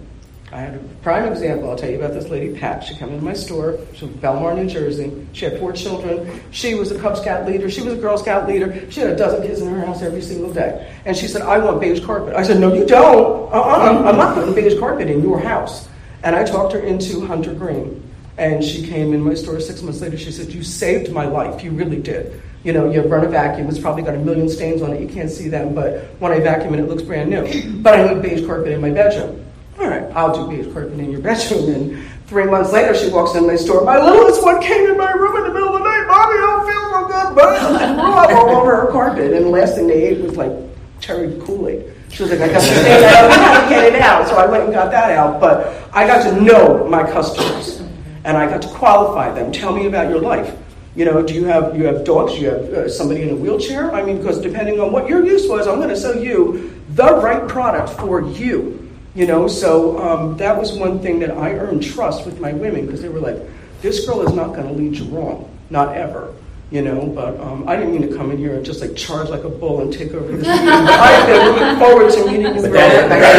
I 0.52 0.58
had 0.58 0.74
a 0.74 0.78
prime 1.02 1.30
example. 1.32 1.70
I'll 1.70 1.76
tell 1.76 1.90
you 1.90 1.96
about 1.96 2.12
this 2.12 2.28
lady, 2.28 2.56
Pat. 2.56 2.84
She 2.84 2.94
came 2.94 3.08
into 3.08 3.24
my 3.24 3.32
store. 3.32 3.78
She 3.94 4.04
was 4.04 4.14
Belmar, 4.16 4.54
New 4.54 4.68
Jersey. 4.68 5.26
She 5.32 5.46
had 5.46 5.58
four 5.58 5.72
children. 5.72 6.40
She 6.52 6.74
was 6.74 6.92
a 6.92 6.98
Cub 7.00 7.16
Scout 7.16 7.44
leader. 7.46 7.68
She 7.68 7.80
was 7.82 7.94
a 7.94 7.96
Girl 7.96 8.16
Scout 8.16 8.46
leader. 8.46 8.88
She 8.88 9.00
had 9.00 9.10
a 9.10 9.16
dozen 9.16 9.44
kids 9.44 9.60
in 9.60 9.68
her 9.68 9.84
house 9.84 10.00
every 10.00 10.22
single 10.22 10.52
day. 10.52 10.94
And 11.06 11.16
she 11.16 11.26
said, 11.26 11.42
I 11.42 11.58
want 11.58 11.80
beige 11.80 12.04
carpet. 12.04 12.36
I 12.36 12.44
said, 12.44 12.60
No, 12.60 12.72
you 12.72 12.86
don't. 12.86 13.52
Uh-uh. 13.52 14.04
I'm 14.06 14.16
not 14.16 14.34
putting 14.34 14.54
beige 14.54 14.78
carpet 14.78 15.10
in 15.10 15.22
your 15.22 15.40
house. 15.40 15.88
And 16.22 16.36
I 16.36 16.44
talked 16.44 16.72
her 16.72 16.80
into 16.80 17.26
Hunter 17.26 17.52
Green. 17.52 18.08
And 18.38 18.62
she 18.62 18.86
came 18.86 19.12
in 19.12 19.22
my 19.22 19.34
store 19.34 19.58
six 19.58 19.82
months 19.82 20.00
later. 20.00 20.16
She 20.16 20.30
said, 20.30 20.52
You 20.52 20.62
saved 20.62 21.10
my 21.10 21.24
life. 21.24 21.64
You 21.64 21.72
really 21.72 22.00
did. 22.00 22.40
You 22.64 22.72
know, 22.72 22.90
you 22.90 23.02
run 23.02 23.24
a 23.24 23.28
vacuum, 23.28 23.68
it's 23.68 23.78
probably 23.78 24.02
got 24.02 24.14
a 24.14 24.18
million 24.18 24.48
stains 24.48 24.80
on 24.80 24.92
it. 24.92 25.00
You 25.00 25.06
can't 25.06 25.30
see 25.30 25.48
them, 25.48 25.74
but 25.74 26.04
when 26.18 26.32
I 26.32 26.40
vacuum 26.40 26.72
it, 26.72 26.80
it 26.80 26.88
looks 26.88 27.02
brand 27.02 27.28
new. 27.28 27.42
But 27.82 28.00
I 28.00 28.14
need 28.14 28.22
beige 28.22 28.46
carpet 28.46 28.72
in 28.72 28.80
my 28.80 28.90
bedroom. 28.90 29.44
All 29.78 29.86
right, 29.86 30.04
I'll 30.16 30.34
do 30.34 30.48
beige 30.48 30.72
carpet 30.72 30.98
in 30.98 31.10
your 31.10 31.20
bedroom. 31.20 31.68
And 31.68 32.08
three 32.26 32.44
months 32.44 32.72
later, 32.72 32.94
she 32.94 33.10
walks 33.10 33.34
in 33.34 33.46
my 33.46 33.56
store. 33.56 33.84
My 33.84 33.98
littlest 33.98 34.42
one 34.42 34.62
came 34.62 34.88
in 34.88 34.96
my 34.96 35.10
room 35.12 35.36
in 35.36 35.42
the 35.44 35.52
middle 35.52 35.74
of 35.74 35.74
the 35.74 35.84
night. 35.84 36.06
Mommy, 36.06 36.38
I 36.38 36.40
don't 36.40 36.66
feel 36.66 36.84
so 36.90 37.06
good. 37.06 37.34
But 37.34 37.48
I 37.48 37.94
threw 37.94 38.14
up 38.14 38.30
all 38.30 38.56
over 38.56 38.76
her 38.76 38.92
carpet. 38.92 39.34
And 39.34 39.44
the 39.44 39.50
last 39.50 39.74
thing 39.74 39.86
they 39.86 40.02
ate 40.02 40.20
was 40.22 40.36
like 40.36 40.52
cherry 41.00 41.38
Kool 41.42 41.68
Aid. 41.68 41.92
She 42.10 42.22
was 42.22 42.32
like, 42.32 42.40
I 42.40 42.48
got 42.48 42.62
to 42.62 43.68
get 43.68 43.92
it 43.92 44.00
out. 44.00 44.26
So 44.26 44.36
I 44.36 44.46
went 44.46 44.64
and 44.64 44.72
got 44.72 44.90
that 44.90 45.10
out. 45.10 45.38
But 45.38 45.86
I 45.92 46.06
got 46.06 46.22
to 46.22 46.40
know 46.40 46.88
my 46.88 47.02
customers. 47.02 47.80
And 48.24 48.38
I 48.38 48.46
got 48.48 48.62
to 48.62 48.68
qualify 48.68 49.34
them. 49.34 49.52
Tell 49.52 49.74
me 49.74 49.86
about 49.86 50.08
your 50.08 50.20
life. 50.20 50.56
You 50.96 51.04
know, 51.04 51.22
do 51.22 51.34
you 51.34 51.44
have 51.44 51.76
you 51.76 51.86
have 51.86 52.04
dogs? 52.04 52.38
You 52.38 52.50
have 52.50 52.62
uh, 52.72 52.88
somebody 52.88 53.22
in 53.22 53.30
a 53.30 53.34
wheelchair? 53.34 53.92
I 53.92 54.02
mean, 54.02 54.18
because 54.18 54.40
depending 54.40 54.78
on 54.80 54.92
what 54.92 55.08
your 55.08 55.24
use 55.24 55.48
was, 55.48 55.66
I'm 55.66 55.76
going 55.76 55.88
to 55.88 55.96
sell 55.96 56.16
you 56.16 56.80
the 56.90 57.16
right 57.16 57.48
product 57.48 57.90
for 58.00 58.20
you. 58.20 58.80
You 59.16 59.26
know, 59.26 59.46
so 59.46 59.98
um, 59.98 60.36
that 60.38 60.56
was 60.56 60.72
one 60.72 61.00
thing 61.00 61.20
that 61.20 61.30
I 61.30 61.52
earned 61.52 61.82
trust 61.82 62.26
with 62.26 62.40
my 62.40 62.52
women 62.52 62.86
because 62.86 63.02
they 63.02 63.08
were 63.08 63.20
like, 63.20 63.38
this 63.80 64.06
girl 64.06 64.22
is 64.26 64.32
not 64.34 64.54
going 64.54 64.66
to 64.66 64.72
lead 64.72 64.96
you 64.96 65.04
wrong, 65.06 65.50
not 65.70 65.96
ever. 65.96 66.34
You 66.74 66.82
know, 66.82 67.06
but 67.06 67.38
um, 67.38 67.68
I 67.68 67.76
didn't 67.76 67.92
mean 67.92 68.02
to 68.02 68.16
come 68.16 68.32
in 68.32 68.36
here 68.38 68.56
and 68.56 68.66
just 68.66 68.80
like 68.80 68.96
charge 68.96 69.28
like 69.28 69.44
a 69.44 69.48
bull 69.48 69.80
and 69.80 69.92
take 69.92 70.12
over 70.12 70.26
this. 70.36 70.44
I've 70.48 71.24
been 71.28 71.46
looking 71.46 71.78
forward 71.78 72.10
to 72.12 72.24
meeting 72.26 72.46
you. 72.56 72.62
But 72.62 72.72
that, 72.72 73.08
that, 73.10 73.36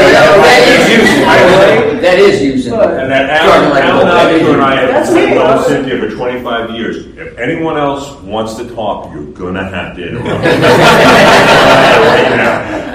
is, 0.88 2.02
that 2.02 2.18
is 2.18 2.42
using. 2.42 2.72
But- 2.72 2.92
And 2.98 3.12
that 3.12 3.42
Starting 3.44 3.72
Alan, 3.72 3.72
like 3.72 3.84
a 3.84 3.88
Alan 3.88 4.40
bull. 4.46 4.54
And 4.54 4.62
I 4.62 4.76
have 4.90 5.14
been 5.14 5.30
me. 5.32 5.36
known 5.36 5.64
Cynthia 5.66 6.00
for 6.00 6.16
25 6.16 6.70
years. 6.78 6.96
If 7.18 7.38
anyone 7.38 7.76
else 7.76 8.10
wants 8.22 8.56
to 8.56 8.74
talk, 8.74 9.14
you're 9.14 9.26
gonna 9.34 9.68
have 9.70 9.98
to 9.98 10.08
interrupt. 10.08 10.46
Right 12.06 12.38
now. 12.38 12.86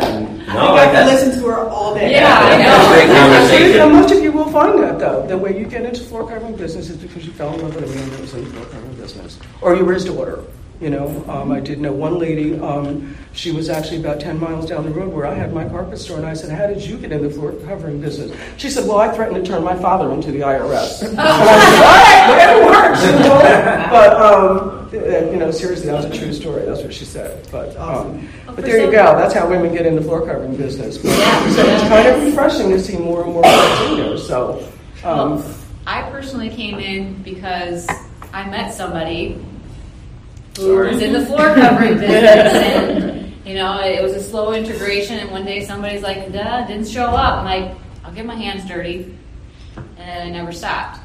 No, 0.54 0.60
I 0.60 0.72
like 0.72 0.92
can 0.92 1.06
listen 1.06 1.38
to 1.40 1.46
her 1.48 1.68
all 1.68 1.94
day. 1.94 2.10
Yeah, 2.12 2.26
I 2.32 2.56
know. 2.56 2.88
Great 2.94 3.08
Now, 3.08 3.28
conversation. 3.28 3.92
most 3.92 4.10
of 4.10 4.22
you 4.22 4.29
find 4.52 4.78
that 4.82 4.98
though. 4.98 5.26
The 5.26 5.38
way 5.38 5.58
you 5.58 5.66
get 5.66 5.84
into 5.84 6.02
floor 6.02 6.28
covering 6.28 6.56
business 6.56 6.90
is 6.90 6.96
because 6.96 7.24
you 7.24 7.32
fell 7.32 7.54
in 7.54 7.62
love 7.62 7.74
with 7.74 7.84
a 7.84 7.94
man 7.94 8.10
that 8.10 8.20
was 8.20 8.34
in 8.34 8.44
the 8.44 8.50
floor 8.50 8.66
covering 8.66 8.94
business, 8.94 9.38
or 9.60 9.74
you 9.74 9.84
were 9.84 9.94
his 9.94 10.04
daughter. 10.04 10.44
You 10.80 10.88
know, 10.88 11.24
um, 11.28 11.52
I 11.52 11.60
did 11.60 11.78
know 11.78 11.92
one 11.92 12.18
lady. 12.18 12.58
Um, 12.58 13.14
she 13.34 13.52
was 13.52 13.68
actually 13.68 13.98
about 13.98 14.18
ten 14.18 14.40
miles 14.40 14.66
down 14.66 14.84
the 14.84 14.90
road 14.90 15.12
where 15.12 15.26
I 15.26 15.34
had 15.34 15.52
my 15.52 15.68
carpet 15.68 15.98
store, 15.98 16.16
and 16.16 16.26
I 16.26 16.32
said, 16.32 16.50
"How 16.50 16.66
did 16.66 16.82
you 16.82 16.96
get 16.96 17.12
in 17.12 17.22
the 17.22 17.28
floor 17.28 17.52
covering 17.66 18.00
business?" 18.00 18.34
She 18.56 18.70
said, 18.70 18.88
"Well, 18.88 18.98
I 18.98 19.12
threatened 19.12 19.44
to 19.44 19.50
turn 19.50 19.62
my 19.62 19.76
father 19.76 20.10
into 20.10 20.32
the 20.32 20.40
IRS." 20.40 21.02
and 21.06 21.20
I 21.20 21.60
said, 21.60 21.82
"All 21.84 21.96
right, 22.00 22.28
whatever 22.30 22.88
works." 22.88 23.04
You 23.04 23.12
know? 23.12 23.88
But 23.90 24.12
um, 24.20 24.79
you 24.92 25.36
know, 25.36 25.50
seriously, 25.50 25.86
that 25.86 25.96
was 25.96 26.04
a 26.04 26.18
true 26.18 26.32
story. 26.32 26.64
That's 26.64 26.82
what 26.82 26.92
she 26.92 27.04
said. 27.04 27.46
But 27.50 27.76
um, 27.76 28.28
but 28.46 28.64
there 28.64 28.84
you 28.84 28.90
go. 28.90 29.16
That's 29.16 29.34
how 29.34 29.48
women 29.48 29.72
get 29.72 29.86
in 29.86 29.94
the 29.94 30.02
floor 30.02 30.26
covering 30.26 30.56
business. 30.56 30.98
But, 30.98 31.10
so 31.52 31.62
it's 31.66 31.82
kind 31.88 32.08
of 32.08 32.22
refreshing 32.22 32.70
to 32.70 32.80
see 32.80 32.96
more 32.96 33.22
and 33.24 33.32
more 33.32 33.42
girls 33.42 33.90
in 33.90 33.96
there. 33.96 34.18
So. 34.18 34.68
Um, 35.04 35.36
Well, 35.36 35.54
I 35.86 36.02
personally 36.10 36.50
came 36.50 36.78
in 36.78 37.22
because 37.22 37.88
I 38.32 38.48
met 38.48 38.72
somebody 38.74 39.44
who 40.58 40.76
was 40.76 41.00
in 41.00 41.12
the 41.12 41.24
floor 41.26 41.54
covering 41.54 41.98
business, 41.98 42.52
and 42.54 43.32
you 43.46 43.54
know 43.54 43.80
it 43.80 44.02
was 44.02 44.12
a 44.12 44.22
slow 44.22 44.52
integration. 44.52 45.18
And 45.18 45.30
one 45.30 45.44
day 45.44 45.64
somebody's 45.64 46.02
like, 46.02 46.32
"Duh, 46.32 46.66
didn't 46.66 46.88
show 46.88 47.06
up." 47.06 47.38
I'm 47.38 47.44
like, 47.44 47.76
"I'll 48.04 48.12
get 48.12 48.26
my 48.26 48.34
hands 48.34 48.68
dirty," 48.68 49.16
and 49.96 50.22
I 50.22 50.30
never 50.30 50.52
stopped. 50.52 51.00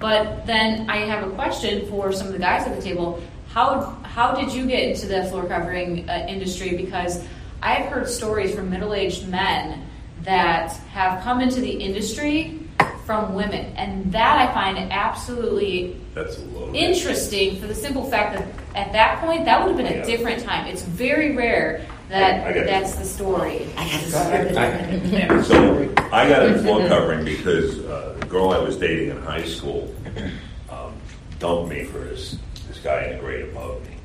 But 0.00 0.46
then 0.46 0.88
I 0.90 0.96
have 0.98 1.28
a 1.28 1.30
question 1.34 1.86
for 1.88 2.10
some 2.12 2.26
of 2.28 2.32
the 2.32 2.38
guys 2.38 2.66
at 2.66 2.74
the 2.74 2.82
table. 2.82 3.22
How 3.52 3.80
how 4.02 4.34
did 4.34 4.52
you 4.52 4.66
get 4.66 4.82
into 4.88 5.06
the 5.06 5.24
floor 5.26 5.44
covering 5.44 6.08
uh, 6.08 6.26
industry? 6.28 6.76
Because 6.76 7.24
I've 7.62 7.86
heard 7.86 8.08
stories 8.08 8.54
from 8.54 8.70
middle 8.70 8.94
aged 8.94 9.28
men 9.28 9.86
that 10.22 10.72
have 10.92 11.22
come 11.22 11.40
into 11.40 11.60
the 11.60 11.70
industry 11.70 12.60
from 13.04 13.34
women, 13.34 13.72
and 13.76 14.12
that 14.12 14.48
I 14.48 14.54
find 14.54 14.78
absolutely 14.92 15.96
That's 16.14 16.38
a 16.38 16.42
little. 16.42 16.74
interesting 16.74 17.60
for 17.60 17.66
the 17.66 17.74
simple 17.74 18.08
fact 18.08 18.38
that 18.38 18.46
at 18.76 18.92
that 18.92 19.20
point 19.20 19.44
that 19.46 19.60
would 19.60 19.76
have 19.76 19.84
been 19.84 20.00
a 20.00 20.04
different 20.06 20.42
time. 20.42 20.66
It's 20.66 20.82
very 20.82 21.36
rare 21.36 21.84
that 22.08 22.46
I 22.46 22.52
that's 22.64 22.94
the 22.94 23.04
story. 23.04 23.66
I 23.76 23.88
got 23.88 24.00
to 24.00 24.10
start 24.10 25.04
Yeah, 25.06 25.42
so 25.42 25.94
I 26.12 26.28
got 26.28 26.46
into 26.46 26.62
floor 26.62 26.86
covering 26.88 27.24
because 27.24 27.78
uh, 27.80 28.16
the 28.19 28.19
girl 28.30 28.50
I 28.50 28.58
was 28.58 28.76
dating 28.76 29.10
in 29.10 29.20
high 29.22 29.44
school 29.44 29.92
um, 30.70 30.94
dumped 31.40 31.68
me 31.68 31.82
for 31.82 31.98
this 31.98 32.38
this 32.68 32.78
guy 32.78 33.02
in 33.02 33.18
a 33.18 33.20
grade 33.20 33.48
above 33.48 33.82
me. 33.82 33.96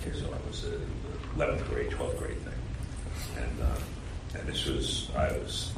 Okay, 0.00 0.18
so 0.18 0.26
I 0.26 0.48
was 0.48 0.64
uh, 0.64 0.76
11th 1.36 1.68
grade, 1.68 1.90
12th 1.90 2.18
grade 2.18 2.38
thing, 2.38 3.42
and 3.44 3.62
uh, 3.62 4.38
and 4.38 4.48
this 4.48 4.66
was 4.66 5.08
I 5.16 5.28
was 5.38 5.72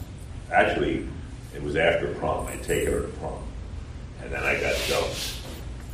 actually 0.51 1.07
it 1.55 1.63
was 1.63 1.77
after 1.77 2.15
prom. 2.15 2.47
I'd 2.47 2.63
taken 2.63 2.95
her 2.95 3.03
to 3.03 3.09
prom, 3.09 3.45
and 4.23 4.33
then 4.33 4.43
I 4.43 4.59
got 4.59 4.75
dumped, 4.89 5.37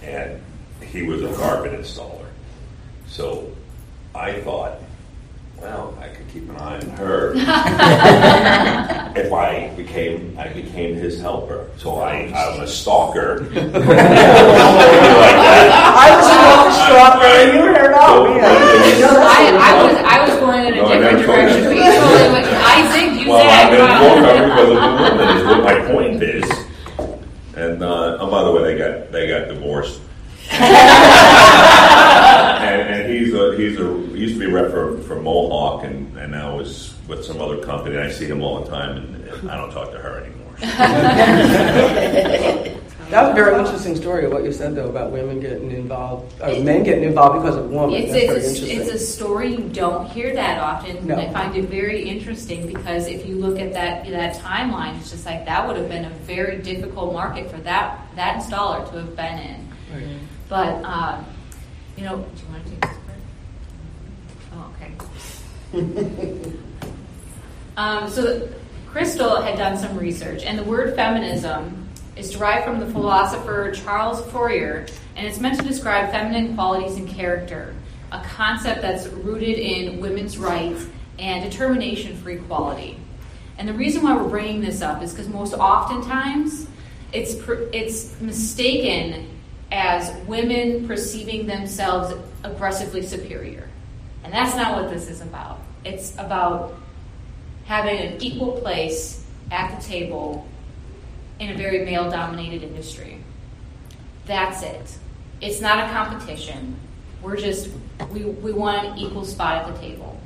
and 0.03 0.41
he 0.87 1.03
was 1.03 1.25
a 1.25 1.35
carpet 1.35 1.73
installer. 1.73 2.29
So 3.09 3.51
I 4.15 4.41
thought, 4.43 4.79
well, 5.61 5.95
I 6.01 6.09
could 6.09 6.27
keep 6.33 6.49
an 6.49 6.57
eye 6.57 6.77
on 6.79 6.89
her 6.97 7.33
if 9.17 9.33
I 9.33 9.69
became 9.77 10.37
I 10.39 10.49
became 10.49 10.95
his 10.95 11.21
helper. 11.21 11.67
So 11.77 11.97
I 12.01 12.33
I'm 12.35 12.61
a 12.61 12.67
stalker. 12.67 13.41
like. 13.51 13.75
I 15.93 16.17
was 16.17 16.27
an 16.31 16.73
stalker 16.73 17.27
and 17.27 17.53
you 17.55 17.61
heard 17.63 17.95
So, 17.95 18.01
out. 18.01 18.27
I, 19.23 19.25
I 19.61 19.63
was 19.83 19.95
I 20.05 20.07
was 20.29 20.39
going 20.41 20.65
in 20.67 20.73
a 20.75 20.77
No, 20.77 20.89
different 20.89 21.27
direction. 21.27 21.63
you. 21.63 21.69
but 21.69 21.77
you 21.77 21.83
totally 21.83 22.45
I 22.45 22.47
zigged, 22.93 23.17
you 23.21 23.27
well, 23.31 23.51
I've 23.51 23.71
been 23.71 23.81
zagged. 23.81 23.99
floor 24.01 24.15
covered 24.25 24.47
because 24.49 24.69
of 24.71 24.75
the 24.77 24.81
woman. 24.81 25.29
Is 25.37 25.43
what 25.45 25.61
my 25.65 25.77
point 25.93 26.23
is. 26.23 26.47
And 27.57 27.83
uh, 27.83 28.19
oh, 28.21 28.31
by 28.31 28.43
the 28.45 28.51
way, 28.53 28.63
they 28.63 28.77
got 28.79 29.11
they 29.13 29.27
got 29.29 29.49
divorced. 29.49 30.01
and, 30.53 30.63
and 32.91 33.13
he's 33.13 33.33
a 33.35 33.55
he's 33.57 33.79
a 33.79 33.85
he 34.09 34.10
used 34.21 34.35
to 34.35 34.41
be 34.41 34.47
a 34.47 34.51
rep 34.53 34.71
for, 34.71 34.99
for 35.03 35.21
Mohawk, 35.21 35.85
and, 35.85 36.17
and 36.19 36.33
now 36.33 36.59
is 36.61 36.95
with 37.09 37.25
some 37.25 37.41
other 37.41 37.59
company. 37.63 37.97
I 37.99 38.11
see 38.11 38.27
him 38.27 38.43
all 38.43 38.61
the 38.63 38.71
time, 38.71 38.97
and, 38.97 39.25
and 39.29 39.51
I 39.51 39.57
don't 39.57 39.73
talk 39.73 39.91
to 39.93 39.99
her 39.99 40.21
anymore. 40.21 40.37
That 43.11 43.23
was 43.23 43.33
a 43.33 43.35
very 43.35 43.59
interesting 43.59 43.97
story 43.97 44.25
of 44.25 44.31
what 44.33 44.45
you 44.45 44.53
said 44.53 44.77
though 44.77 44.89
about 44.89 45.11
women 45.11 45.41
getting 45.41 45.73
involved, 45.73 46.33
or 46.41 46.61
men 46.61 46.85
getting 46.85 47.03
involved 47.03 47.43
because 47.43 47.57
of 47.57 47.69
women. 47.69 47.91
It's, 47.93 48.13
That's 48.13 48.47
it's, 48.47 48.61
a, 48.63 48.73
it's 48.73 48.91
a 48.91 48.99
story 49.05 49.51
you 49.51 49.69
don't 49.69 50.09
hear 50.09 50.33
that 50.33 50.61
often. 50.61 50.97
and 50.99 51.07
No. 51.09 51.17
I 51.17 51.29
find 51.33 51.57
it 51.57 51.65
very 51.65 52.09
interesting 52.09 52.69
because 52.69 53.09
if 53.09 53.27
you 53.27 53.35
look 53.35 53.59
at 53.59 53.73
that 53.73 54.07
that 54.09 54.37
timeline, 54.37 54.97
it's 54.99 55.11
just 55.11 55.27
like 55.27 55.45
that 55.47 55.67
would 55.67 55.77
have 55.77 55.89
been 55.89 56.05
a 56.05 56.11
very 56.11 56.59
difficult 56.59 57.13
market 57.13 57.51
for 57.51 57.57
that 57.63 57.99
that 58.15 58.37
installer 58.41 58.89
to 58.93 58.99
have 58.99 59.17
been 59.17 59.39
in. 59.41 59.69
But 60.49 60.81
um, 60.85 61.25
you 61.97 62.05
know, 62.05 62.19
do 62.19 62.43
you 62.43 62.49
want 62.53 62.65
to 62.65 62.71
take 62.71 62.81
this 62.81 62.91
part? 62.91 63.19
Oh, 64.55 64.73
okay. 64.77 64.93
um, 67.77 68.09
so 68.09 68.49
Crystal 68.87 69.41
had 69.41 69.57
done 69.57 69.77
some 69.77 69.97
research, 69.97 70.43
and 70.43 70.59
the 70.59 70.65
word 70.65 70.97
feminism 70.97 71.89
is 72.17 72.33
derived 72.33 72.65
from 72.65 72.81
the 72.81 72.87
philosopher 72.87 73.71
Charles 73.73 74.21
Fourier, 74.31 74.87
and 75.15 75.27
it's 75.27 75.39
meant 75.39 75.61
to 75.61 75.67
describe 75.67 76.11
feminine 76.11 76.55
qualities 76.55 76.97
and 76.97 77.09
character, 77.09 77.75
a 78.11 78.21
concept 78.23 78.83
that's 78.83 79.07
rooted 79.07 79.59
in 79.59 80.01
women's 80.01 80.39
rights 80.39 80.87
and 81.21 81.49
determination 81.49 82.17
for 82.17 82.31
equality. 82.31 82.97
And 83.59 83.69
the 83.69 83.75
reason 83.75 84.03
why 84.03 84.17
we're 84.17 84.29
bringing 84.29 84.61
this 84.61 84.83
up 84.83 85.03
is 85.03 85.13
because 85.13 85.29
most 85.29 85.55
oftentimes 85.55 86.67
it's 87.13 87.35
per, 87.35 87.69
it's 87.73 88.21
mistaken 88.21 89.29
as 89.71 90.13
women 90.27 90.87
perceiving 90.89 91.47
themselves 91.47 92.13
aggressively 92.43 93.03
superior, 93.03 93.69
and 94.25 94.33
that's 94.33 94.57
not 94.57 94.75
what 94.81 94.91
this 94.91 95.09
is 95.09 95.21
about. 95.21 95.60
It's 95.85 96.13
about 96.19 96.75
having 97.65 97.99
an 97.99 98.23
equal 98.23 98.61
place 98.61 99.25
at 99.51 99.79
the 99.79 99.87
table 99.87 100.47
in 101.39 101.51
a 101.51 101.55
very 101.57 101.85
male 101.85 102.11
dominated 102.11 102.63
industry. 102.63 103.19
That's 104.27 104.63
it. 104.63 104.99
It's 105.41 105.61
not 105.61 105.89
a 105.89 105.93
competition. 105.93 106.77
We're 107.23 107.37
just, 107.37 107.71
we, 108.13 108.25
we 108.25 108.53
want 108.53 108.87
an 108.87 108.99
equal 108.99 109.25
spot 109.25 109.65
at 109.65 109.75
the 109.75 109.81
table. 109.81 110.21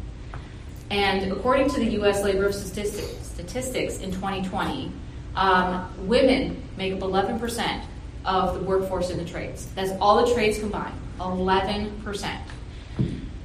And 0.90 1.32
according 1.32 1.70
to 1.70 1.80
the 1.80 1.86
U.S. 1.92 2.22
Labor 2.22 2.52
Statistics, 2.52 3.26
statistics 3.26 3.98
in 3.98 4.10
2020, 4.12 4.92
um, 5.36 5.90
women 6.06 6.62
make 6.76 6.92
up 6.92 7.00
11% 7.00 7.84
of 8.24 8.54
the 8.54 8.60
workforce 8.60 9.10
in 9.10 9.18
the 9.18 9.24
trades. 9.24 9.66
That's 9.74 9.92
all 10.00 10.24
the 10.24 10.32
trades 10.34 10.58
combined, 10.58 10.94
11%. 11.18 12.38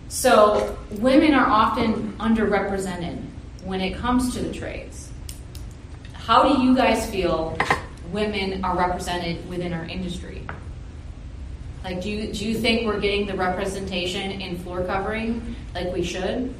So 0.09 0.75
women 0.89 1.35
are 1.35 1.45
often 1.45 2.13
underrepresented 2.13 3.23
when 3.63 3.79
it 3.79 3.95
comes 3.95 4.33
to 4.33 4.41
the 4.41 4.51
trades. 4.51 5.11
How 6.13 6.43
do 6.43 6.61
you 6.63 6.75
guys 6.75 7.09
feel 7.09 7.55
women 8.11 8.65
are 8.65 8.75
represented 8.75 9.47
within 9.47 9.71
our 9.71 9.85
industry? 9.85 10.47
Like, 11.83 12.01
do 12.01 12.09
you, 12.09 12.33
do 12.33 12.43
you 12.43 12.55
think 12.57 12.87
we're 12.87 12.99
getting 12.99 13.27
the 13.27 13.35
representation 13.35 14.41
in 14.41 14.57
floor 14.57 14.83
covering 14.83 15.55
like 15.75 15.93
we 15.93 16.03
should? 16.03 16.55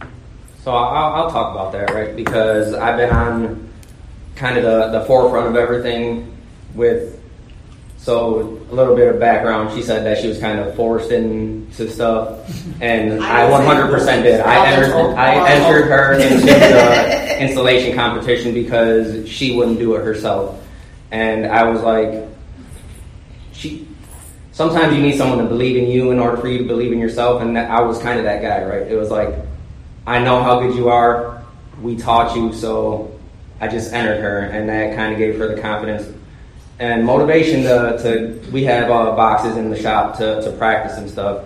So 0.63 0.71
I'll, 0.71 1.13
I'll 1.13 1.31
talk 1.31 1.53
about 1.53 1.71
that, 1.71 1.91
right? 1.91 2.15
Because 2.15 2.73
I've 2.75 2.97
been 2.97 3.09
on 3.09 3.69
kind 4.35 4.57
of 4.57 4.63
the, 4.63 4.99
the 4.99 5.05
forefront 5.05 5.47
of 5.47 5.55
everything 5.55 6.37
with. 6.75 7.18
So 7.99 8.57
a 8.71 8.73
little 8.73 8.95
bit 8.95 9.13
of 9.13 9.19
background. 9.19 9.75
She 9.75 9.83
said 9.83 10.05
that 10.05 10.21
she 10.21 10.29
was 10.29 10.39
kind 10.39 10.57
of 10.57 10.73
forced 10.75 11.11
into 11.11 11.89
stuff, 11.89 12.49
and 12.81 13.21
I 13.21 13.45
I 13.45 13.49
100% 13.49 14.23
did. 14.23 14.39
I 14.39 14.67
entered, 14.67 14.95
I 15.15 15.49
entered 15.49 15.87
her 15.89 16.13
into 16.19 16.45
the 16.45 17.41
installation 17.41 17.93
competition 17.95 18.53
because 18.53 19.27
she 19.27 19.53
wouldn't 19.55 19.79
do 19.79 19.95
it 19.95 20.03
herself, 20.05 20.63
and 21.11 21.45
I 21.45 21.63
was 21.63 21.81
like, 21.81 22.25
she. 23.51 23.85
Sometimes 24.53 24.95
you 24.95 25.01
need 25.01 25.17
someone 25.17 25.39
to 25.39 25.45
believe 25.45 25.77
in 25.77 25.89
you 25.89 26.11
in 26.11 26.19
order 26.19 26.35
for 26.35 26.49
you 26.49 26.57
to 26.57 26.65
believe 26.65 26.91
in 26.91 26.99
yourself, 26.99 27.41
and 27.41 27.55
that, 27.55 27.69
I 27.69 27.81
was 27.81 27.99
kind 27.99 28.17
of 28.17 28.25
that 28.25 28.41
guy, 28.41 28.63
right? 28.63 28.87
It 28.87 28.97
was 28.97 29.09
like, 29.09 29.33
I 30.07 30.19
know 30.19 30.41
how 30.41 30.59
good 30.59 30.75
you 30.75 30.89
are. 30.89 31.43
We 31.81 31.95
taught 31.95 32.35
you, 32.35 32.51
so 32.51 33.17
I 33.61 33.67
just 33.67 33.93
entered 33.93 34.21
her, 34.21 34.39
and 34.39 34.67
that 34.67 34.95
kind 34.95 35.13
of 35.13 35.19
gave 35.19 35.37
her 35.37 35.53
the 35.53 35.61
confidence 35.61 36.13
and 36.79 37.05
motivation 37.05 37.63
to. 37.63 37.99
to 38.01 38.51
we 38.51 38.63
have 38.63 38.89
uh, 38.89 39.11
boxes 39.15 39.57
in 39.57 39.69
the 39.69 39.79
shop 39.79 40.17
to, 40.17 40.41
to 40.41 40.51
practice 40.53 40.97
and 40.97 41.09
stuff, 41.09 41.45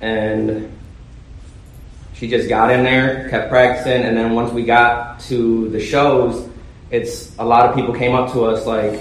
and 0.00 0.72
she 2.14 2.28
just 2.28 2.48
got 2.48 2.70
in 2.70 2.84
there, 2.84 3.28
kept 3.28 3.48
practicing, 3.48 4.02
and 4.02 4.16
then 4.16 4.34
once 4.34 4.52
we 4.52 4.64
got 4.64 5.20
to 5.20 5.68
the 5.70 5.80
shows, 5.80 6.48
it's 6.90 7.36
a 7.38 7.44
lot 7.44 7.68
of 7.68 7.74
people 7.74 7.94
came 7.94 8.14
up 8.14 8.32
to 8.32 8.44
us 8.44 8.66
like, 8.66 9.00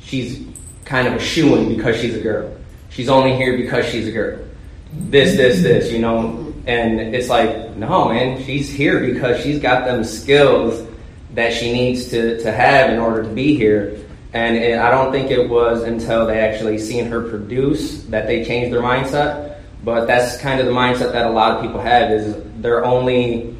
she's 0.00 0.44
kind 0.84 1.08
of 1.08 1.14
a 1.14 1.18
shoe 1.18 1.56
in 1.56 1.74
because 1.74 2.00
she's 2.00 2.14
a 2.14 2.20
girl. 2.20 2.54
She's 2.90 3.08
only 3.08 3.34
here 3.36 3.56
because 3.56 3.86
she's 3.86 4.06
a 4.06 4.12
girl. 4.12 4.44
This, 4.92 5.36
this, 5.36 5.62
this, 5.62 5.90
you 5.90 5.98
know. 5.98 6.52
And 6.66 7.14
it's 7.14 7.28
like, 7.28 7.74
no, 7.76 8.10
man, 8.10 8.44
she's 8.44 8.70
here 8.70 9.00
because 9.00 9.42
she's 9.42 9.58
got 9.58 9.84
them 9.86 10.04
skills 10.04 10.86
that 11.34 11.52
she 11.52 11.72
needs 11.72 12.08
to, 12.08 12.40
to 12.42 12.52
have 12.52 12.90
in 12.90 12.98
order 12.98 13.22
to 13.22 13.28
be 13.28 13.56
here. 13.56 13.98
And 14.32 14.56
it, 14.56 14.78
I 14.78 14.90
don't 14.90 15.12
think 15.12 15.30
it 15.30 15.48
was 15.48 15.82
until 15.82 16.26
they 16.26 16.40
actually 16.40 16.78
seen 16.78 17.06
her 17.06 17.28
produce 17.28 18.02
that 18.04 18.26
they 18.26 18.44
changed 18.44 18.72
their 18.72 18.82
mindset. 18.82 19.60
But 19.84 20.06
that's 20.06 20.38
kind 20.38 20.60
of 20.60 20.66
the 20.66 20.72
mindset 20.72 21.12
that 21.12 21.26
a 21.26 21.30
lot 21.30 21.56
of 21.56 21.62
people 21.62 21.80
have 21.80 22.10
is 22.10 22.36
they're 22.58 22.84
only 22.84 23.56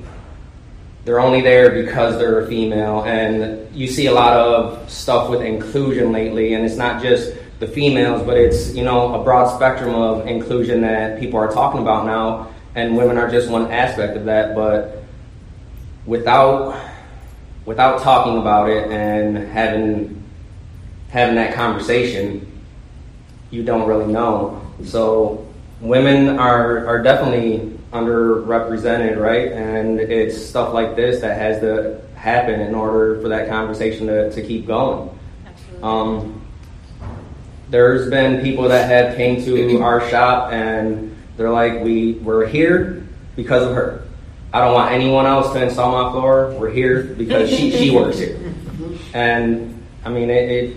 they're 1.05 1.21
only 1.21 1.41
there 1.41 1.83
because 1.83 2.17
they're 2.19 2.41
a 2.41 2.47
female 2.47 3.03
and 3.05 3.75
you 3.75 3.89
see 3.89 4.07
a 4.07 4.13
lot 4.13 4.35
of 4.35 4.89
stuff 4.89 5.29
with 5.29 5.43
inclusion 5.43 6.13
lately 6.13 6.55
and 6.55 6.65
it's 6.65 6.77
not 6.77 7.03
just 7.03 7.35
the 7.59 7.67
females 7.67 8.23
but 8.25 8.37
it's 8.37 8.73
you 8.73 8.85
know 8.85 9.13
a 9.21 9.25
broad 9.25 9.53
spectrum 9.57 9.97
of 9.97 10.25
inclusion 10.29 10.81
that 10.81 11.19
people 11.19 11.41
are 11.41 11.53
talking 11.53 11.81
about 11.81 12.07
now 12.07 12.49
and 12.77 12.97
women 12.97 13.19
are 13.19 13.29
just 13.29 13.51
one 13.51 13.69
aspect 13.73 14.17
of 14.17 14.25
that 14.27 14.55
but 14.55 15.03
without 16.07 16.92
without 17.65 18.01
talking 18.03 18.39
about 18.39 18.69
it 18.69 18.91
and 18.91 19.37
having 19.37 20.23
having 21.11 21.35
that 21.35 21.55
conversation 21.55 22.47
you 23.51 23.63
don't 23.63 23.87
really 23.87 24.11
know 24.11 24.61
so 24.85 25.47
women 25.81 26.39
are 26.39 26.87
are 26.87 27.03
definitely 27.03 27.73
underrepresented, 27.93 29.19
right? 29.19 29.53
And 29.53 30.01
it's 30.01 30.45
stuff 30.45 30.73
like 30.73 30.97
this 30.97 31.21
that 31.21 31.37
has 31.37 31.61
to 31.61 32.01
happen 32.15 32.61
in 32.61 32.75
order 32.75 33.21
for 33.21 33.29
that 33.29 33.49
conversation 33.49 34.07
to, 34.07 34.31
to 34.33 34.43
keep 34.43 34.67
going. 34.67 35.11
Absolutely. 35.45 35.83
Um, 35.83 36.43
there's 37.69 38.09
been 38.09 38.43
people 38.43 38.69
that 38.69 38.89
have 38.89 39.17
came 39.17 39.43
to 39.45 39.83
our 39.83 40.09
shop 40.09 40.53
and 40.53 41.15
they're 41.37 41.51
like, 41.51 41.83
we 41.83 42.15
we're 42.15 42.47
here 42.47 43.07
because 43.37 43.63
of 43.65 43.75
her. 43.75 44.02
I 44.53 44.61
don't 44.61 44.75
want 44.75 44.93
anyone 44.93 45.25
else 45.27 45.53
to 45.55 45.63
install 45.63 46.05
my 46.05 46.11
floor. 46.13 46.55
We're 46.59 46.71
here 46.71 47.05
because 47.05 47.49
she, 47.49 47.71
she 47.71 47.91
works 47.91 48.19
here. 48.19 48.39
And 49.15 49.83
I 50.05 50.11
mean, 50.11 50.29
it, 50.31 50.51
it 50.51 50.77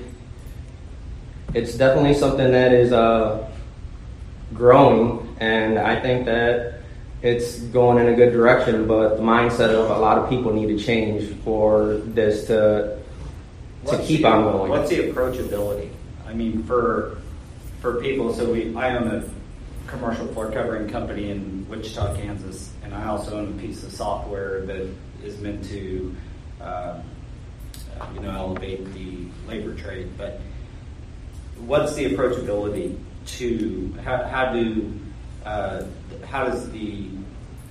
it's 1.53 1.75
definitely 1.75 2.13
something 2.13 2.51
that 2.51 2.73
is 2.73 2.91
uh, 2.91 3.49
growing, 4.53 5.35
and 5.39 5.77
I 5.79 5.99
think 5.99 6.25
that 6.25 6.81
it's 7.21 7.59
going 7.59 7.97
in 8.05 8.13
a 8.13 8.15
good 8.15 8.31
direction, 8.31 8.87
but 8.87 9.15
the 9.17 9.23
mindset 9.23 9.69
of 9.69 9.89
a 9.89 9.97
lot 9.97 10.17
of 10.17 10.29
people 10.29 10.53
need 10.53 10.67
to 10.67 10.77
change 10.77 11.33
for 11.43 11.95
this 12.05 12.47
to 12.47 12.97
to 13.85 13.91
What's 13.91 14.07
keep 14.07 14.21
the- 14.21 14.27
on 14.29 14.43
going. 14.43 14.69
What's 14.69 14.89
the 14.89 15.11
approachability? 15.11 15.89
I 16.27 16.33
mean, 16.33 16.63
for 16.63 17.17
for 17.81 18.01
people, 18.01 18.33
so 18.33 18.51
we 18.51 18.75
I 18.75 18.95
own 18.97 19.07
a 19.07 19.23
commercial 19.87 20.27
floor 20.27 20.51
covering 20.51 20.87
company 20.89 21.29
in 21.29 21.65
Wichita, 21.69 22.15
Kansas, 22.15 22.71
and 22.85 22.93
I 22.93 23.07
also 23.07 23.39
own 23.39 23.49
a 23.57 23.61
piece 23.61 23.83
of 23.83 23.91
software 23.91 24.61
that 24.61 24.87
is 25.23 25.39
meant 25.39 25.65
to, 25.65 26.15
uh, 26.61 27.01
you 28.13 28.21
know, 28.21 28.31
elevate 28.31 28.85
the 28.93 29.25
labor 29.47 29.73
trade. 29.75 30.11
But 30.17 30.39
what's 31.57 31.95
the 31.95 32.05
approachability 32.05 32.97
to 33.25 33.95
how, 34.03 34.23
how 34.23 34.53
do 34.53 34.93
uh, 35.45 35.85
how 36.27 36.45
does 36.45 36.69
the 36.71 37.07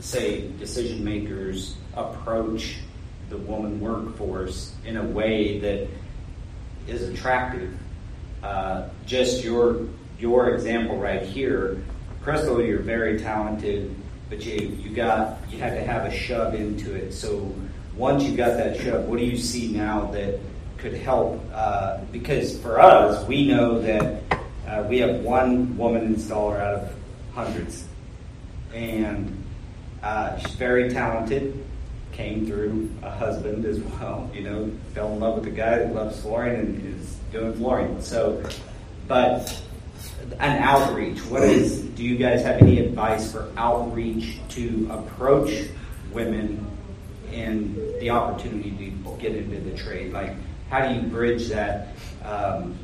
say 0.00 0.48
decision 0.58 1.04
makers 1.04 1.76
approach 1.94 2.78
the 3.30 3.36
woman 3.38 3.80
workforce 3.80 4.74
in 4.84 4.96
a 4.96 5.02
way 5.02 5.58
that 5.60 5.88
is 6.86 7.08
attractive. 7.08 7.72
Uh, 8.42 8.88
just 9.06 9.44
your 9.44 9.86
your 10.18 10.54
example 10.54 10.98
right 10.98 11.22
here, 11.22 11.82
Crystal, 12.22 12.62
you're 12.62 12.80
very 12.80 13.18
talented, 13.18 13.94
but 14.34 14.44
you 14.44 14.76
you 14.82 14.90
got 14.90 15.38
you 15.50 15.58
had 15.58 15.74
to 15.74 15.84
have 15.84 16.06
a 16.06 16.10
shove 16.10 16.54
into 16.54 16.94
it. 16.94 17.12
So 17.12 17.54
once 17.96 18.24
you 18.24 18.36
got 18.36 18.56
that 18.56 18.76
shove, 18.80 19.04
what 19.04 19.18
do 19.18 19.24
you 19.24 19.36
see 19.36 19.70
now 19.70 20.06
that 20.06 20.40
could 20.78 20.94
help? 20.94 21.40
Uh, 21.52 21.98
because 22.10 22.58
for 22.58 22.80
us, 22.80 23.26
we 23.28 23.46
know 23.46 23.80
that 23.80 24.22
uh, 24.66 24.84
we 24.88 24.98
have 24.98 25.20
one 25.20 25.76
woman 25.76 26.14
installer 26.14 26.58
out 26.58 26.74
of 26.74 26.94
hundreds, 27.32 27.86
and 28.72 29.44
uh, 30.02 30.36
she's 30.38 30.54
very 30.54 30.90
talented 30.90 31.64
came 32.12 32.46
through 32.46 32.88
a 33.02 33.10
husband 33.10 33.64
as 33.64 33.80
well. 33.80 34.30
You 34.32 34.42
know, 34.42 34.70
fell 34.94 35.12
in 35.12 35.18
love 35.18 35.34
with 35.34 35.48
a 35.48 35.56
guy 35.56 35.78
that 35.78 35.92
loves 35.92 36.20
flooring 36.20 36.60
and 36.60 37.00
is 37.00 37.16
doing 37.32 37.54
flooring. 37.54 38.00
So, 38.00 38.40
but 39.08 39.60
an 40.38 40.62
outreach. 40.62 41.18
What 41.26 41.42
is? 41.42 41.80
Do 41.80 42.04
you 42.04 42.16
guys 42.16 42.42
have 42.42 42.60
any 42.60 42.80
advice 42.80 43.30
for 43.30 43.50
outreach 43.56 44.38
to 44.50 44.88
approach 44.90 45.68
women 46.12 46.66
and 47.32 47.76
the 48.00 48.10
opportunity 48.10 48.70
to 49.04 49.16
get 49.20 49.36
into 49.36 49.60
the 49.60 49.76
trade? 49.76 50.12
Like, 50.12 50.34
how 50.70 50.88
do 50.88 50.94
you 50.94 51.02
bridge 51.02 51.48
that? 51.48 51.88
Um, 52.24 52.76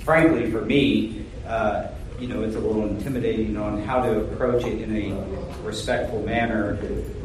frankly, 0.00 0.50
for 0.50 0.62
me. 0.62 1.26
Uh, 1.46 1.88
you 2.18 2.28
know, 2.28 2.42
it's 2.44 2.54
a 2.54 2.60
little 2.60 2.86
intimidating 2.86 3.56
on 3.56 3.82
how 3.82 4.00
to 4.00 4.20
approach 4.20 4.64
it 4.64 4.80
in 4.80 4.96
a 4.96 5.62
respectful 5.62 6.22
manner 6.22 6.76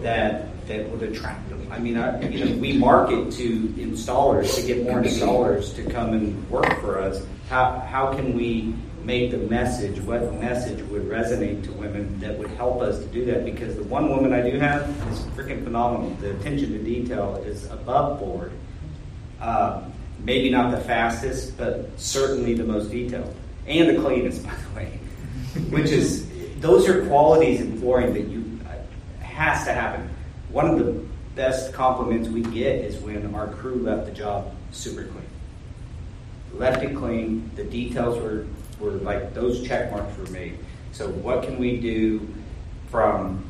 that 0.02 0.48
that 0.68 0.90
would 0.90 1.04
attract 1.04 1.50
them. 1.50 1.68
I 1.72 1.80
mean, 1.80 1.98
I, 1.98 2.22
you 2.28 2.46
know, 2.46 2.58
we 2.58 2.78
market 2.78 3.32
to 3.34 3.68
installers 3.78 4.56
to 4.56 4.62
get 4.66 4.84
more 4.84 5.02
installers 5.02 5.76
to 5.76 5.84
come 5.84 6.14
and 6.14 6.50
work 6.50 6.80
for 6.80 7.00
us. 7.00 7.24
How 7.50 7.80
how 7.80 8.14
can 8.14 8.36
we 8.36 8.74
make 9.06 9.32
the 9.32 9.38
message? 9.38 10.00
What 10.02 10.34
message 10.36 10.82
would 10.90 11.04
resonate 11.04 11.64
to 11.66 11.72
women 11.74 12.20
that 12.20 12.38
would 12.38 12.50
help 12.52 12.82
us 12.82 13.00
to 13.00 13.06
do 13.06 13.26
that? 13.26 13.46
Because 13.46 13.76
the 13.76 13.84
one 13.84 14.10
woman 14.10 14.34
I 14.34 14.50
do 14.50 14.58
have 14.60 14.90
is 15.12 15.20
freaking 15.36 15.64
phenomenal. 15.64 16.10
The 16.22 16.32
attention 16.32 16.72
to 16.74 16.80
detail 16.80 17.42
is 17.46 17.66
above 17.70 18.20
board. 18.20 18.52
Uh, 19.40 19.84
maybe 20.24 20.50
not 20.50 20.72
the 20.72 20.82
fastest, 20.82 21.58
but 21.58 21.90
certainly 21.98 22.54
the 22.54 22.64
most 22.64 22.92
detailed 22.92 23.34
and 23.68 23.90
the 23.96 24.02
cleanest, 24.02 24.44
by 24.46 24.54
the 24.56 24.76
way. 24.76 25.00
Which 25.70 25.92
is 25.92 26.28
those 26.60 26.88
are 26.88 27.06
qualities 27.08 27.62
in 27.62 27.80
flooring 27.80 28.14
that 28.14 28.28
you 28.28 28.60
uh, 28.66 29.24
has 29.24 29.64
to 29.66 29.74
happen. 29.74 30.10
One 30.52 30.68
of 30.68 30.80
the 30.80 31.06
best 31.36 31.74
compliments 31.74 32.28
we 32.28 32.42
get 32.42 32.76
is 32.76 32.98
when 32.98 33.34
our 33.34 33.48
crew 33.48 33.76
left 33.76 34.08
the 34.08 34.12
job 34.12 34.54
super 34.72 35.04
clean. 35.04 35.26
Left 36.54 36.84
it 36.84 36.96
clean. 36.96 37.50
The 37.56 37.64
details 37.64 38.22
were 38.22 38.46
were 38.80 38.92
like 38.92 39.34
those 39.34 39.66
check 39.68 39.92
marks 39.92 40.18
were 40.18 40.28
made. 40.28 40.58
So 40.92 41.10
what 41.10 41.44
can 41.44 41.60
we 41.60 41.80
do 41.80 42.28
from 42.90 43.50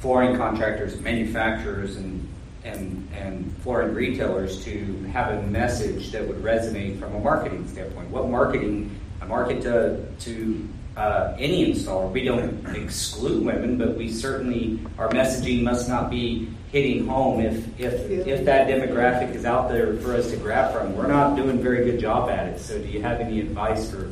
flooring 0.00 0.36
contractors, 0.36 1.00
manufacturers, 1.00 1.96
and 1.96 2.28
and 2.64 3.08
and 3.14 3.56
flooring 3.58 3.94
retailers 3.94 4.64
to 4.64 5.02
have 5.12 5.32
a 5.32 5.42
message 5.46 6.10
that 6.12 6.26
would 6.26 6.42
resonate 6.42 6.98
from 6.98 7.14
a 7.14 7.20
marketing 7.20 7.66
standpoint? 7.68 8.10
What 8.10 8.28
marketing? 8.28 8.90
I 9.20 9.26
market 9.26 9.62
to 9.62 10.04
to 10.20 10.68
uh, 10.96 11.34
any 11.38 11.72
installer. 11.72 12.10
We 12.10 12.24
don't 12.24 12.66
exclude 12.74 13.44
women, 13.44 13.78
but 13.78 13.96
we 13.96 14.10
certainly 14.10 14.80
our 14.98 15.08
messaging 15.10 15.62
must 15.62 15.88
not 15.88 16.10
be 16.10 16.48
hitting 16.72 17.06
home 17.06 17.40
if 17.40 17.80
if 17.80 18.10
if 18.10 18.44
that 18.44 18.68
demographic 18.68 19.34
is 19.34 19.44
out 19.44 19.68
there 19.68 19.96
for 19.98 20.14
us 20.14 20.30
to 20.30 20.36
grab 20.36 20.74
from. 20.74 20.96
We're 20.96 21.06
not 21.06 21.36
doing 21.36 21.58
a 21.58 21.62
very 21.62 21.84
good 21.84 22.00
job 22.00 22.28
at 22.28 22.46
it. 22.48 22.60
So, 22.60 22.78
do 22.78 22.88
you 22.88 23.02
have 23.02 23.20
any 23.20 23.40
advice 23.40 23.90
for 23.90 24.10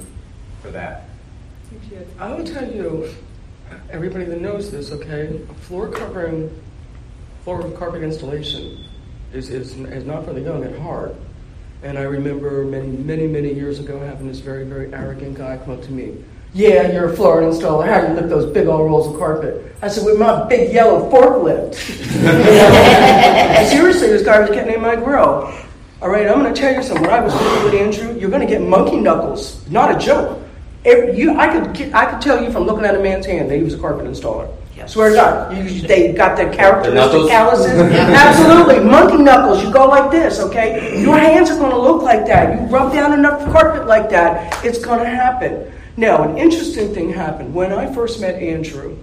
for 0.64 0.70
that? 0.70 1.05
I 2.18 2.33
will 2.33 2.44
tell 2.44 2.66
you, 2.70 3.11
everybody 3.90 4.24
that 4.24 4.40
knows 4.40 4.70
this, 4.70 4.92
okay, 4.92 5.38
floor 5.61 5.88
covering, 5.88 6.50
floor 7.42 7.70
carpet 7.72 8.03
installation 8.03 8.87
is, 9.33 9.50
is, 9.50 9.77
is 9.77 10.05
not 10.05 10.24
for 10.24 10.33
the 10.33 10.40
young 10.40 10.64
at 10.64 10.79
heart. 10.79 11.14
And 11.83 11.98
I 11.98 12.03
remember 12.03 12.64
many, 12.64 12.88
many, 12.88 13.27
many 13.27 13.53
years 13.53 13.79
ago 13.79 13.98
having 13.98 14.27
this 14.27 14.38
very, 14.38 14.64
very 14.64 14.92
arrogant 14.94 15.37
guy 15.37 15.59
come 15.59 15.74
up 15.74 15.83
to 15.83 15.92
me. 15.92 16.24
Yeah, 16.55 16.90
you're 16.92 17.12
a 17.12 17.16
floor 17.16 17.42
installer. 17.42 17.87
How 17.87 18.00
do 18.00 18.09
you 18.09 18.14
lift 18.14 18.29
those 18.31 18.50
big 18.50 18.66
old 18.68 18.87
rolls 18.87 19.12
of 19.12 19.18
carpet? 19.18 19.74
I 19.83 19.88
said, 19.88 20.07
with 20.07 20.18
my 20.18 20.46
big 20.48 20.72
yellow 20.72 21.11
forklift. 21.11 21.74
Seriously, 23.68 24.07
this 24.07 24.22
guy 24.24 24.40
was 24.40 24.50
getting 24.50 24.74
in 24.74 24.81
my 24.81 24.96
grill. 24.96 25.53
All 26.00 26.09
right, 26.09 26.27
I'm 26.27 26.40
going 26.40 26.53
to 26.53 26.59
tell 26.59 26.72
you 26.72 26.83
something. 26.83 27.03
When 27.03 27.12
I 27.14 27.20
was 27.20 27.35
working 27.35 27.64
with 27.64 27.74
Andrew, 27.74 28.20
you're 28.20 28.31
going 28.31 28.46
to 28.46 28.46
get 28.46 28.62
monkey 28.62 29.00
knuckles. 29.00 29.66
Not 29.68 29.94
a 29.94 29.98
joke. 29.98 30.34
If 30.85 31.16
you, 31.16 31.37
I 31.38 31.49
could, 31.49 31.92
I 31.94 32.11
could 32.11 32.20
tell 32.20 32.42
you 32.42 32.51
from 32.53 32.64
looking 32.64 32.85
at 32.85 32.94
a 32.94 33.01
man's 33.01 33.25
hand 33.27 33.51
that 33.51 33.57
he 33.57 33.62
was 33.62 33.75
a 33.75 33.79
carpet 33.79 34.07
installer. 34.07 34.55
Yes. 34.77 34.92
Swear 34.92 35.11
to 35.11 35.14
God, 35.14 35.57
you, 35.57 35.81
they 35.87 36.12
got 36.12 36.37
their 36.37 36.53
characteristic 36.53 37.29
calluses. 37.29 37.70
Absolutely, 37.70 38.85
monkey 38.85 39.18
knuckles. 39.18 39.62
You 39.62 39.73
go 39.73 39.87
like 39.87 40.11
this, 40.11 40.40
okay? 40.40 41.01
Your 41.01 41.16
hands 41.16 41.51
are 41.51 41.59
going 41.59 41.70
to 41.70 41.79
look 41.79 42.03
like 42.03 42.27
that. 42.27 42.61
You 42.61 42.66
rub 42.66 42.92
down 42.92 43.12
enough 43.12 43.40
carpet 43.53 43.87
like 43.87 44.11
that, 44.11 44.64
it's 44.64 44.85
going 44.85 44.99
to 44.99 45.09
happen. 45.09 45.73
Now, 45.97 46.29
an 46.29 46.37
interesting 46.37 46.92
thing 46.92 47.12
happened 47.12 47.55
when 47.55 47.73
I 47.73 47.92
first 47.94 48.20
met 48.20 48.35
Andrew. 48.35 48.99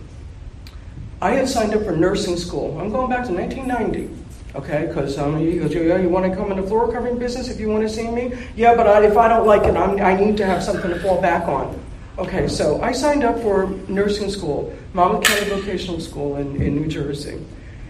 I 1.22 1.32
had 1.32 1.48
signed 1.48 1.74
up 1.74 1.84
for 1.84 1.96
nursing 1.96 2.36
school. 2.36 2.78
I'm 2.80 2.92
going 2.92 3.10
back 3.10 3.26
to 3.28 3.34
1990. 3.34 4.21
Okay, 4.54 4.86
because 4.88 5.18
um, 5.18 5.40
he 5.40 5.60
goes, 5.60 5.74
yeah, 5.74 5.98
you 5.98 6.10
want 6.10 6.30
to 6.30 6.36
come 6.36 6.52
in 6.52 6.60
the 6.60 6.68
floor 6.68 6.92
covering 6.92 7.18
business 7.18 7.48
if 7.48 7.58
you 7.58 7.70
want 7.70 7.84
to 7.84 7.90
see 7.90 8.10
me? 8.10 8.38
Yeah, 8.58 8.76
but 8.76 8.86
I, 8.86 9.06
if 9.06 9.16
I 9.16 9.30
don't 9.30 9.48
like 9.48 9.64
it, 9.64 9.78
I'm, 9.78 9.98
I 10.02 10.14
need 10.14 10.36
to 10.38 10.46
have 10.46 10.62
something 10.62 10.90
to 10.90 11.00
fall 11.00 11.22
back 11.22 11.48
on. 11.48 11.80
Okay, 12.18 12.50
so 12.50 12.82
I 12.82 12.92
signed 12.92 13.24
up 13.24 13.40
for 13.40 13.70
nursing 13.88 14.30
school, 14.30 14.76
Monmouth 14.94 15.24
County 15.24 15.50
Vocational 15.50 16.02
School 16.02 16.36
in, 16.36 16.62
in 16.62 16.76
New 16.76 16.88
Jersey. 16.88 17.40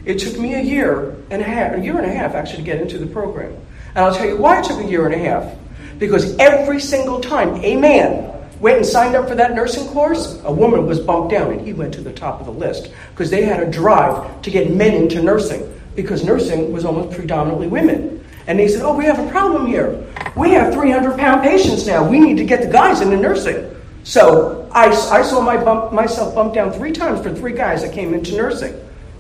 It 0.06 0.20
took 0.20 0.38
me 0.38 0.54
a 0.54 0.62
year 0.62 1.16
and 1.32 1.42
a 1.42 1.46
half, 1.46 1.74
a 1.74 1.80
year 1.80 1.98
and 1.98 2.06
a 2.06 2.14
half 2.14 2.36
actually 2.36 2.58
to 2.58 2.64
get 2.64 2.80
into 2.80 3.00
the 3.00 3.08
program. 3.08 3.54
And 3.96 4.06
I'll 4.06 4.14
tell 4.14 4.28
you 4.28 4.38
why 4.38 4.60
it 4.60 4.66
took 4.66 4.80
a 4.80 4.86
year 4.86 5.08
and 5.08 5.16
a 5.16 5.18
half. 5.18 5.56
Because 5.98 6.38
every 6.38 6.80
single 6.80 7.20
time 7.20 7.56
a 7.64 7.76
man 7.76 8.32
went 8.60 8.78
and 8.78 8.86
signed 8.86 9.16
up 9.16 9.28
for 9.28 9.36
that 9.36 9.56
nursing 9.56 9.88
course, 9.88 10.40
a 10.44 10.52
woman 10.52 10.86
was 10.86 11.00
bumped 11.00 11.32
down 11.32 11.52
and 11.52 11.62
he 11.62 11.74
went 11.74 11.94
to 11.96 12.02
the 12.02 12.14
top 12.14 12.40
of 12.40 12.46
the 12.46 12.54
list 12.54 12.92
because 13.10 13.32
they 13.32 13.44
had 13.44 13.62
a 13.62 13.70
drive 13.70 14.42
to 14.44 14.52
get 14.52 14.72
men 14.72 14.94
into 14.94 15.22
nursing 15.24 15.81
because 15.96 16.24
nursing 16.24 16.72
was 16.72 16.86
almost 16.86 17.16
predominantly 17.16 17.68
women. 17.68 18.24
And 18.48 18.58
they 18.58 18.68
said, 18.68 18.82
Oh, 18.84 18.96
we 18.96 19.06
have 19.06 19.20
a 19.20 19.30
problem 19.30 19.68
here. 19.68 20.04
We 20.36 20.52
have 20.52 20.74
300 20.74 21.18
pound 21.18 21.42
patients 21.42 21.86
now. 21.86 22.08
We 22.08 22.20
need 22.20 22.38
to 22.38 22.46
get 22.46 22.62
the 22.62 22.72
guys 22.72 23.02
into 23.02 23.18
nursing. 23.18 23.70
So 24.04 24.70
I, 24.72 24.88
I 24.88 25.22
saw 25.22 25.42
my 25.42 25.64
bump, 25.64 25.94
myself 25.94 26.34
bumped 26.34 26.56
down 26.56 26.72
three 26.72 26.92
times 26.92 27.22
for 27.22 27.34
three 27.34 27.54
guys 27.54 27.84
that 27.84 27.94
came 27.94 28.14
into 28.14 28.36
nursing. 28.36 28.74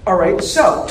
All 0.07 0.15
right, 0.15 0.41
so 0.43 0.87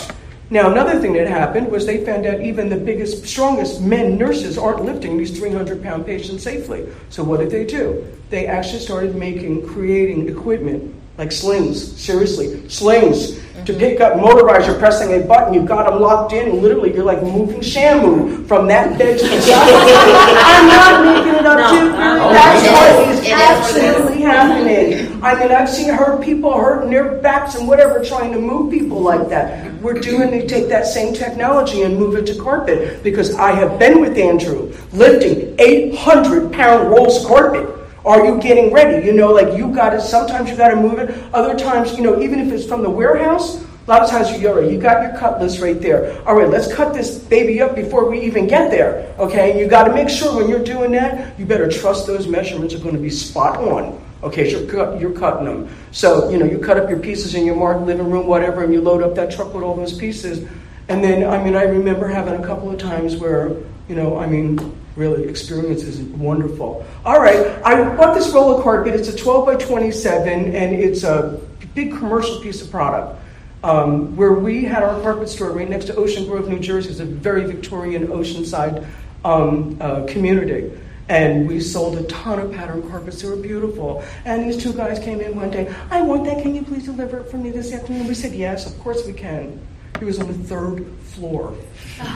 now 0.50 0.70
another 0.70 1.00
thing 1.00 1.12
that 1.14 1.26
happened 1.26 1.70
was 1.70 1.86
they 1.86 2.04
found 2.04 2.26
out 2.26 2.40
even 2.40 2.68
the 2.68 2.76
biggest, 2.76 3.26
strongest 3.26 3.80
men 3.80 4.16
nurses 4.16 4.58
aren't 4.58 4.84
lifting 4.84 5.16
these 5.16 5.36
300 5.36 5.82
pound 5.82 6.06
patients 6.06 6.44
safely. 6.44 6.88
So 7.08 7.24
what 7.24 7.40
did 7.40 7.50
they 7.50 7.64
do? 7.64 8.06
They 8.30 8.46
actually 8.46 8.80
started 8.80 9.16
making, 9.16 9.66
creating 9.66 10.28
equipment 10.28 10.94
like 11.20 11.30
slings, 11.30 12.00
seriously, 12.00 12.66
slings 12.70 13.38
to 13.66 13.74
pick 13.74 14.00
up 14.00 14.16
motorized. 14.16 14.66
You're 14.66 14.78
pressing 14.78 15.12
a 15.20 15.26
button, 15.26 15.52
you've 15.52 15.66
got 15.66 15.84
them 15.90 16.00
locked 16.00 16.32
in, 16.32 16.48
and 16.48 16.62
literally 16.62 16.94
you're 16.94 17.04
like 17.04 17.22
moving 17.22 17.60
Shamu 17.60 18.48
from 18.48 18.66
that 18.68 18.98
bed 18.98 19.18
to 19.18 19.28
the 19.28 19.42
side. 19.42 19.68
I'm 19.68 20.66
not 20.66 21.04
making 21.04 21.38
it 21.38 21.44
up 21.44 21.58
No, 21.58 21.68
to 21.68 21.74
you. 21.84 21.90
no. 21.92 22.32
That's 22.32 22.64
It 22.64 22.72
what 22.72 23.08
is. 23.10 23.18
is 23.18 23.26
It 23.26 23.32
is 23.32 23.32
what 23.32 23.36
it 23.36 23.84
is. 23.84 23.94
absolutely 23.94 24.22
happening. 24.22 25.22
I 25.22 25.34
mean, 25.38 25.52
I've 25.52 25.68
seen 25.68 25.92
hurt 25.92 26.22
people 26.22 26.58
hurting 26.58 26.88
their 26.88 27.16
backs 27.16 27.54
and 27.54 27.68
whatever 27.68 28.02
trying 28.02 28.32
to 28.32 28.38
move 28.40 28.70
people 28.72 29.02
like 29.02 29.28
that. 29.28 29.74
We're 29.82 30.00
doing 30.00 30.30
to 30.30 30.46
take 30.46 30.68
that 30.70 30.86
same 30.86 31.12
technology 31.12 31.82
and 31.82 31.98
move 31.98 32.14
it 32.16 32.24
to 32.28 32.42
carpet 32.42 33.02
because 33.02 33.34
I 33.34 33.50
have 33.52 33.78
been 33.78 34.00
with 34.00 34.16
Andrew 34.16 34.72
lifting 34.94 35.54
800 35.58 36.50
pound 36.50 36.88
rolls 36.88 37.20
of 37.22 37.28
carpet. 37.28 37.68
Are 38.04 38.24
you 38.24 38.40
getting 38.40 38.72
ready? 38.72 39.06
You 39.06 39.12
know, 39.12 39.32
like 39.32 39.56
you 39.56 39.74
got 39.74 39.90
to, 39.90 40.00
sometimes 40.00 40.50
you 40.50 40.56
got 40.56 40.68
to 40.68 40.76
move 40.76 40.98
it. 40.98 41.14
Other 41.34 41.58
times, 41.58 41.96
you 41.96 42.02
know, 42.02 42.20
even 42.22 42.38
if 42.38 42.52
it's 42.52 42.64
from 42.64 42.82
the 42.82 42.90
warehouse, 42.90 43.62
a 43.62 43.90
lot 43.90 44.02
of 44.02 44.10
times 44.10 44.30
you, 44.40 44.48
all 44.48 44.60
right, 44.60 44.70
you 44.70 44.78
got 44.78 45.02
your 45.02 45.18
cut 45.18 45.40
list 45.40 45.60
right 45.60 45.80
there. 45.80 46.22
All 46.26 46.34
right, 46.34 46.48
let's 46.48 46.72
cut 46.72 46.94
this 46.94 47.18
baby 47.18 47.60
up 47.60 47.74
before 47.74 48.08
we 48.08 48.20
even 48.20 48.46
get 48.46 48.70
there. 48.70 49.14
Okay, 49.18 49.60
you 49.60 49.68
got 49.68 49.84
to 49.84 49.92
make 49.92 50.08
sure 50.08 50.34
when 50.34 50.48
you're 50.48 50.64
doing 50.64 50.92
that, 50.92 51.38
you 51.38 51.44
better 51.44 51.68
trust 51.68 52.06
those 52.06 52.26
measurements 52.26 52.74
are 52.74 52.78
going 52.78 52.94
to 52.94 53.00
be 53.00 53.10
spot 53.10 53.56
on. 53.56 54.02
Okay, 54.22 54.50
so 54.50 54.60
you're, 54.60 55.00
you're 55.00 55.12
cutting 55.12 55.46
them. 55.46 55.74
So, 55.92 56.30
you 56.30 56.38
know, 56.38 56.44
you 56.44 56.58
cut 56.58 56.76
up 56.76 56.88
your 56.88 57.00
pieces 57.00 57.34
in 57.34 57.44
your 57.44 57.56
marked 57.56 57.82
living 57.82 58.10
room, 58.10 58.26
whatever, 58.26 58.62
and 58.62 58.72
you 58.72 58.80
load 58.80 59.02
up 59.02 59.14
that 59.16 59.32
truck 59.32 59.52
with 59.54 59.64
all 59.64 59.74
those 59.74 59.98
pieces. 59.98 60.48
And 60.88 61.02
then, 61.02 61.24
I 61.24 61.42
mean, 61.42 61.56
I 61.56 61.62
remember 61.62 62.06
having 62.06 62.34
a 62.34 62.46
couple 62.46 62.70
of 62.70 62.78
times 62.78 63.16
where, 63.16 63.48
you 63.88 63.94
know, 63.94 64.18
I 64.18 64.26
mean, 64.26 64.76
really, 65.00 65.28
experience 65.28 65.82
is 65.82 65.98
wonderful. 66.00 66.86
All 67.04 67.18
right, 67.18 67.46
I 67.64 67.96
bought 67.96 68.14
this 68.14 68.30
roller 68.32 68.62
carpet. 68.62 68.94
It's 68.94 69.08
a 69.08 69.16
12 69.16 69.46
by 69.46 69.56
27, 69.56 70.54
and 70.54 70.74
it's 70.74 71.02
a 71.02 71.40
big 71.74 71.96
commercial 71.96 72.40
piece 72.40 72.60
of 72.62 72.70
product. 72.70 73.18
Um, 73.62 74.16
where 74.16 74.32
we 74.32 74.64
had 74.64 74.82
our 74.82 75.00
carpet 75.02 75.28
store 75.28 75.50
right 75.50 75.68
next 75.68 75.86
to 75.86 75.94
Ocean 75.96 76.26
Grove, 76.26 76.48
New 76.48 76.60
Jersey, 76.60 76.90
is 76.90 77.00
a 77.00 77.04
very 77.04 77.44
Victorian 77.44 78.06
oceanside 78.08 78.86
um, 79.24 79.76
uh, 79.80 80.06
community. 80.06 80.70
And 81.08 81.48
we 81.48 81.60
sold 81.60 81.98
a 81.98 82.04
ton 82.04 82.38
of 82.38 82.52
pattern 82.52 82.88
carpets. 82.88 83.20
They 83.20 83.28
were 83.28 83.36
beautiful. 83.36 84.02
And 84.24 84.44
these 84.44 84.62
two 84.62 84.72
guys 84.72 84.98
came 84.98 85.20
in 85.20 85.34
one 85.34 85.50
day. 85.50 85.74
I 85.90 86.02
want 86.02 86.24
that. 86.24 86.42
Can 86.42 86.54
you 86.54 86.62
please 86.62 86.84
deliver 86.84 87.18
it 87.18 87.30
for 87.30 87.36
me 87.36 87.50
this 87.50 87.72
afternoon? 87.72 88.06
We 88.06 88.14
said, 88.14 88.32
Yes, 88.32 88.64
of 88.64 88.78
course 88.80 89.04
we 89.06 89.12
can. 89.12 89.60
He 89.98 90.04
was 90.04 90.20
on 90.20 90.28
the 90.28 90.34
third 90.34 90.86
floor. 91.02 91.54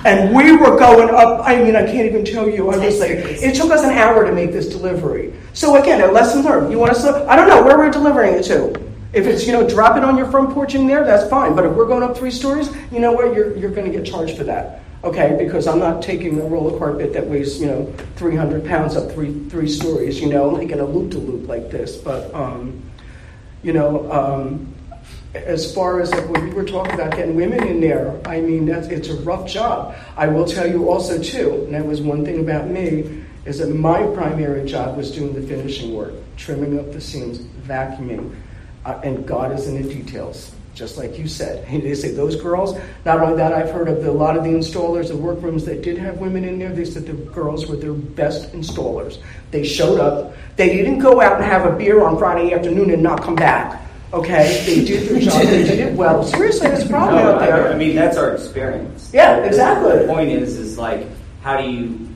And 0.04 0.34
we 0.34 0.52
were 0.56 0.78
going 0.78 1.10
up. 1.10 1.46
I 1.46 1.62
mean, 1.62 1.76
I 1.76 1.84
can't 1.84 2.06
even 2.06 2.24
tell 2.24 2.48
you. 2.48 2.70
I 2.70 2.76
was 2.76 3.00
like, 3.00 3.10
it 3.10 3.54
took 3.54 3.70
us 3.70 3.82
an 3.84 3.90
hour 3.90 4.24
to 4.26 4.32
make 4.32 4.52
this 4.52 4.68
delivery. 4.68 5.32
So, 5.52 5.80
again, 5.80 6.00
a 6.00 6.10
lesson 6.10 6.42
learned. 6.42 6.70
You 6.70 6.78
want 6.78 6.92
us 6.92 7.02
to, 7.02 7.24
I 7.28 7.36
don't 7.36 7.48
know 7.48 7.62
where 7.62 7.78
we're 7.78 7.90
delivering 7.90 8.34
it 8.34 8.42
to. 8.44 8.72
If 9.12 9.26
it's, 9.26 9.46
you 9.46 9.52
know, 9.52 9.68
drop 9.68 9.96
it 9.96 10.04
on 10.04 10.18
your 10.18 10.30
front 10.30 10.52
porch 10.52 10.74
in 10.74 10.86
there, 10.86 11.04
that's 11.04 11.28
fine. 11.30 11.54
But 11.54 11.64
if 11.64 11.72
we're 11.72 11.86
going 11.86 12.02
up 12.02 12.16
three 12.16 12.30
stories, 12.30 12.68
you 12.90 12.98
know 12.98 13.12
what? 13.12 13.34
You're, 13.34 13.56
you're 13.56 13.70
going 13.70 13.90
to 13.90 13.96
get 13.96 14.06
charged 14.06 14.36
for 14.36 14.44
that. 14.44 14.82
Okay? 15.04 15.36
Because 15.38 15.66
I'm 15.66 15.78
not 15.78 16.02
taking 16.02 16.40
a 16.40 16.44
roller 16.44 16.78
carpet 16.78 17.12
that 17.12 17.26
weighs, 17.26 17.60
you 17.60 17.66
know, 17.66 17.94
300 18.16 18.64
pounds 18.64 18.96
up 18.96 19.12
three, 19.12 19.48
three 19.48 19.68
stories, 19.68 20.20
you 20.20 20.28
know, 20.28 20.48
like 20.48 20.70
in 20.70 20.80
a 20.80 20.84
loop 20.84 21.12
to 21.12 21.18
loop 21.18 21.48
like 21.48 21.70
this. 21.70 21.96
But, 21.96 22.34
um, 22.34 22.82
you 23.62 23.72
know, 23.72 24.10
um, 24.10 24.73
as 25.34 25.74
far 25.74 26.00
as 26.00 26.12
like 26.12 26.28
when 26.28 26.48
we 26.48 26.54
were 26.54 26.64
talking 26.64 26.94
about 26.94 27.16
getting 27.16 27.34
women 27.34 27.66
in 27.66 27.80
there, 27.80 28.20
I 28.24 28.40
mean, 28.40 28.66
that's, 28.66 28.86
it's 28.86 29.08
a 29.08 29.16
rough 29.16 29.48
job. 29.48 29.96
I 30.16 30.28
will 30.28 30.46
tell 30.46 30.68
you 30.68 30.88
also, 30.88 31.20
too, 31.20 31.64
and 31.64 31.74
that 31.74 31.84
was 31.84 32.00
one 32.00 32.24
thing 32.24 32.40
about 32.40 32.68
me, 32.68 33.24
is 33.44 33.58
that 33.58 33.68
my 33.68 34.02
primary 34.14 34.66
job 34.66 34.96
was 34.96 35.10
doing 35.10 35.34
the 35.34 35.42
finishing 35.42 35.94
work, 35.94 36.14
trimming 36.36 36.78
up 36.78 36.92
the 36.92 37.00
seams, 37.00 37.38
vacuuming, 37.38 38.34
uh, 38.84 39.00
and 39.02 39.26
God 39.26 39.52
is 39.52 39.66
in 39.66 39.82
the 39.82 39.92
details, 39.92 40.54
just 40.72 40.96
like 40.96 41.18
you 41.18 41.26
said. 41.26 41.66
And 41.66 41.82
they 41.84 41.96
say 41.96 42.12
those 42.12 42.36
girls, 42.36 42.78
not 43.04 43.20
only 43.20 43.36
that, 43.36 43.52
I've 43.52 43.70
heard 43.70 43.88
of 43.88 44.04
the, 44.04 44.10
a 44.10 44.12
lot 44.12 44.36
of 44.36 44.44
the 44.44 44.50
installers 44.50 45.10
of 45.10 45.18
workrooms 45.18 45.64
that 45.64 45.82
did 45.82 45.98
have 45.98 46.18
women 46.18 46.44
in 46.44 46.60
there, 46.60 46.72
they 46.72 46.84
said 46.84 47.06
the 47.06 47.12
girls 47.12 47.66
were 47.66 47.76
their 47.76 47.92
best 47.92 48.52
installers. 48.52 49.20
They 49.50 49.64
showed 49.64 49.98
up. 49.98 50.36
They 50.54 50.68
didn't 50.76 51.00
go 51.00 51.20
out 51.20 51.36
and 51.36 51.44
have 51.44 51.66
a 51.66 51.76
beer 51.76 52.04
on 52.04 52.18
Friday 52.18 52.54
afternoon 52.54 52.90
and 52.90 53.02
not 53.02 53.20
come 53.20 53.34
back. 53.34 53.83
Okay, 54.14 54.62
they 54.64 54.84
did 54.84 55.08
their 55.08 55.20
job. 55.20 55.42
They 55.42 55.64
did 55.64 55.80
it 55.80 55.92
well. 55.94 56.22
Seriously, 56.22 56.68
there's 56.68 56.84
a 56.84 56.88
problem 56.88 57.16
No, 57.16 57.32
out 57.32 57.42
I, 57.42 57.72
I 57.72 57.76
mean, 57.76 57.96
that's 57.96 58.16
our 58.16 58.32
experience. 58.32 59.10
Yeah, 59.12 59.38
exactly. 59.38 59.98
The 59.98 60.06
point 60.06 60.30
is, 60.30 60.56
is 60.56 60.78
like, 60.78 61.06
how 61.42 61.60
do 61.60 61.68
you, 61.68 62.08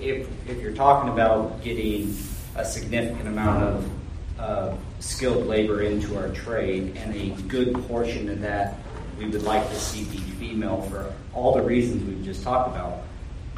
if, 0.00 0.28
if 0.48 0.60
you're 0.60 0.74
talking 0.74 1.10
about 1.10 1.62
getting 1.62 2.16
a 2.54 2.64
significant 2.64 3.26
amount 3.26 3.64
of 3.64 3.90
uh, 4.38 4.76
skilled 5.00 5.46
labor 5.46 5.82
into 5.82 6.16
our 6.16 6.28
trade, 6.28 6.96
and 6.96 7.14
a 7.14 7.30
good 7.48 7.74
portion 7.88 8.28
of 8.28 8.40
that 8.42 8.78
we 9.18 9.26
would 9.26 9.42
like 9.42 9.68
to 9.68 9.74
see 9.74 10.04
be 10.04 10.18
female 10.18 10.82
for 10.82 11.12
all 11.34 11.54
the 11.54 11.62
reasons 11.62 12.04
we've 12.04 12.24
just 12.24 12.42
talked 12.44 12.70
about, 12.70 13.02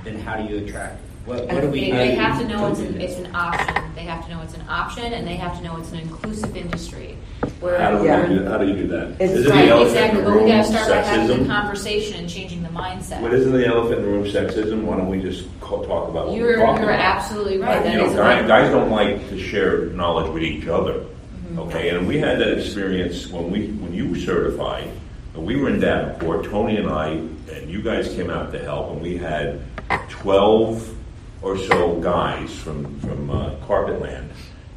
then 0.04 0.18
how 0.18 0.36
do 0.36 0.52
you 0.52 0.64
attract? 0.64 1.00
What, 1.28 1.46
what 1.48 1.60
do 1.60 1.68
we? 1.68 1.90
They, 1.90 1.90
they 1.90 2.14
have 2.14 2.40
to 2.40 2.48
know 2.48 2.68
it's 2.70 2.80
an, 2.80 2.98
it's 3.00 3.16
an 3.16 3.34
option. 3.34 3.84
They 3.94 4.04
have 4.04 4.24
to 4.24 4.30
know 4.30 4.40
it's 4.40 4.54
an 4.54 4.64
option, 4.66 5.12
and 5.12 5.26
they 5.26 5.36
have 5.36 5.58
to 5.58 5.62
know 5.62 5.76
it's 5.76 5.92
an 5.92 5.98
inclusive 6.00 6.56
industry. 6.56 7.18
Where 7.60 7.78
How 7.78 7.90
do, 7.90 7.98
we 7.98 8.06
Yeah. 8.06 8.24
do, 8.26 8.44
how 8.46 8.56
do 8.56 8.66
you 8.66 8.74
do 8.74 8.86
that? 8.88 9.10
It's 9.20 9.32
Isn't 9.34 9.52
the 9.52 9.64
elephant 9.68 9.88
exactly. 9.90 10.18
in 10.20 10.24
the 10.24 10.30
But 10.30 10.36
we 10.36 10.38
room 10.40 10.48
got 10.48 10.62
to 10.64 10.72
start 10.72 10.88
by 10.88 10.96
having 11.02 11.26
the 11.26 11.34
sexism? 11.34 11.46
conversation 11.46 12.16
and 12.20 12.28
changing 12.30 12.62
the 12.62 12.68
mindset. 12.70 13.20
What 13.20 13.34
isn't 13.34 13.52
the 13.52 13.66
elephant 13.66 13.98
in 13.98 14.02
the 14.06 14.10
room 14.10 14.24
sexism? 14.24 14.84
Why 14.84 14.96
don't 14.96 15.08
we 15.08 15.20
just 15.20 15.44
call, 15.60 15.84
talk 15.84 16.08
about 16.08 16.28
what 16.28 16.36
You're 16.36 16.46
we're 16.60 16.64
talking 16.64 16.82
you're 16.84 16.92
about? 16.92 17.04
absolutely 17.16 17.58
right. 17.58 17.68
Right, 17.76 17.82
That 17.84 17.92
you 17.92 17.98
know, 17.98 18.06
is 18.06 18.12
a 18.14 18.16
guys, 18.16 18.46
guys 18.48 18.70
don't 18.70 18.90
like 18.90 19.28
to 19.28 19.38
share 19.38 19.86
knowledge 19.86 20.32
with 20.32 20.42
each 20.44 20.66
other. 20.66 20.94
Mm-hmm. 20.94 21.58
Okay, 21.58 21.90
and 21.90 22.08
we 22.08 22.18
had 22.18 22.38
that 22.38 22.56
experience 22.56 23.26
when 23.28 23.50
we 23.50 23.66
when 23.68 23.92
you 23.92 24.08
were 24.08 24.18
certified. 24.18 24.88
And 25.34 25.44
we 25.44 25.56
were 25.56 25.68
in 25.68 25.78
Davenport, 25.78 26.44
Tony 26.46 26.76
and 26.78 26.88
I, 26.88 27.08
and 27.52 27.68
you 27.70 27.82
guys 27.82 28.08
came 28.08 28.30
out 28.30 28.50
to 28.52 28.58
help, 28.58 28.92
and 28.92 29.02
we 29.02 29.18
had 29.18 29.60
twelve 30.08 30.94
or 31.42 31.56
so 31.58 31.96
guys 32.00 32.54
from 32.58 32.98
from 33.00 33.30
uh, 33.30 33.54
Carpetland, 33.66 34.28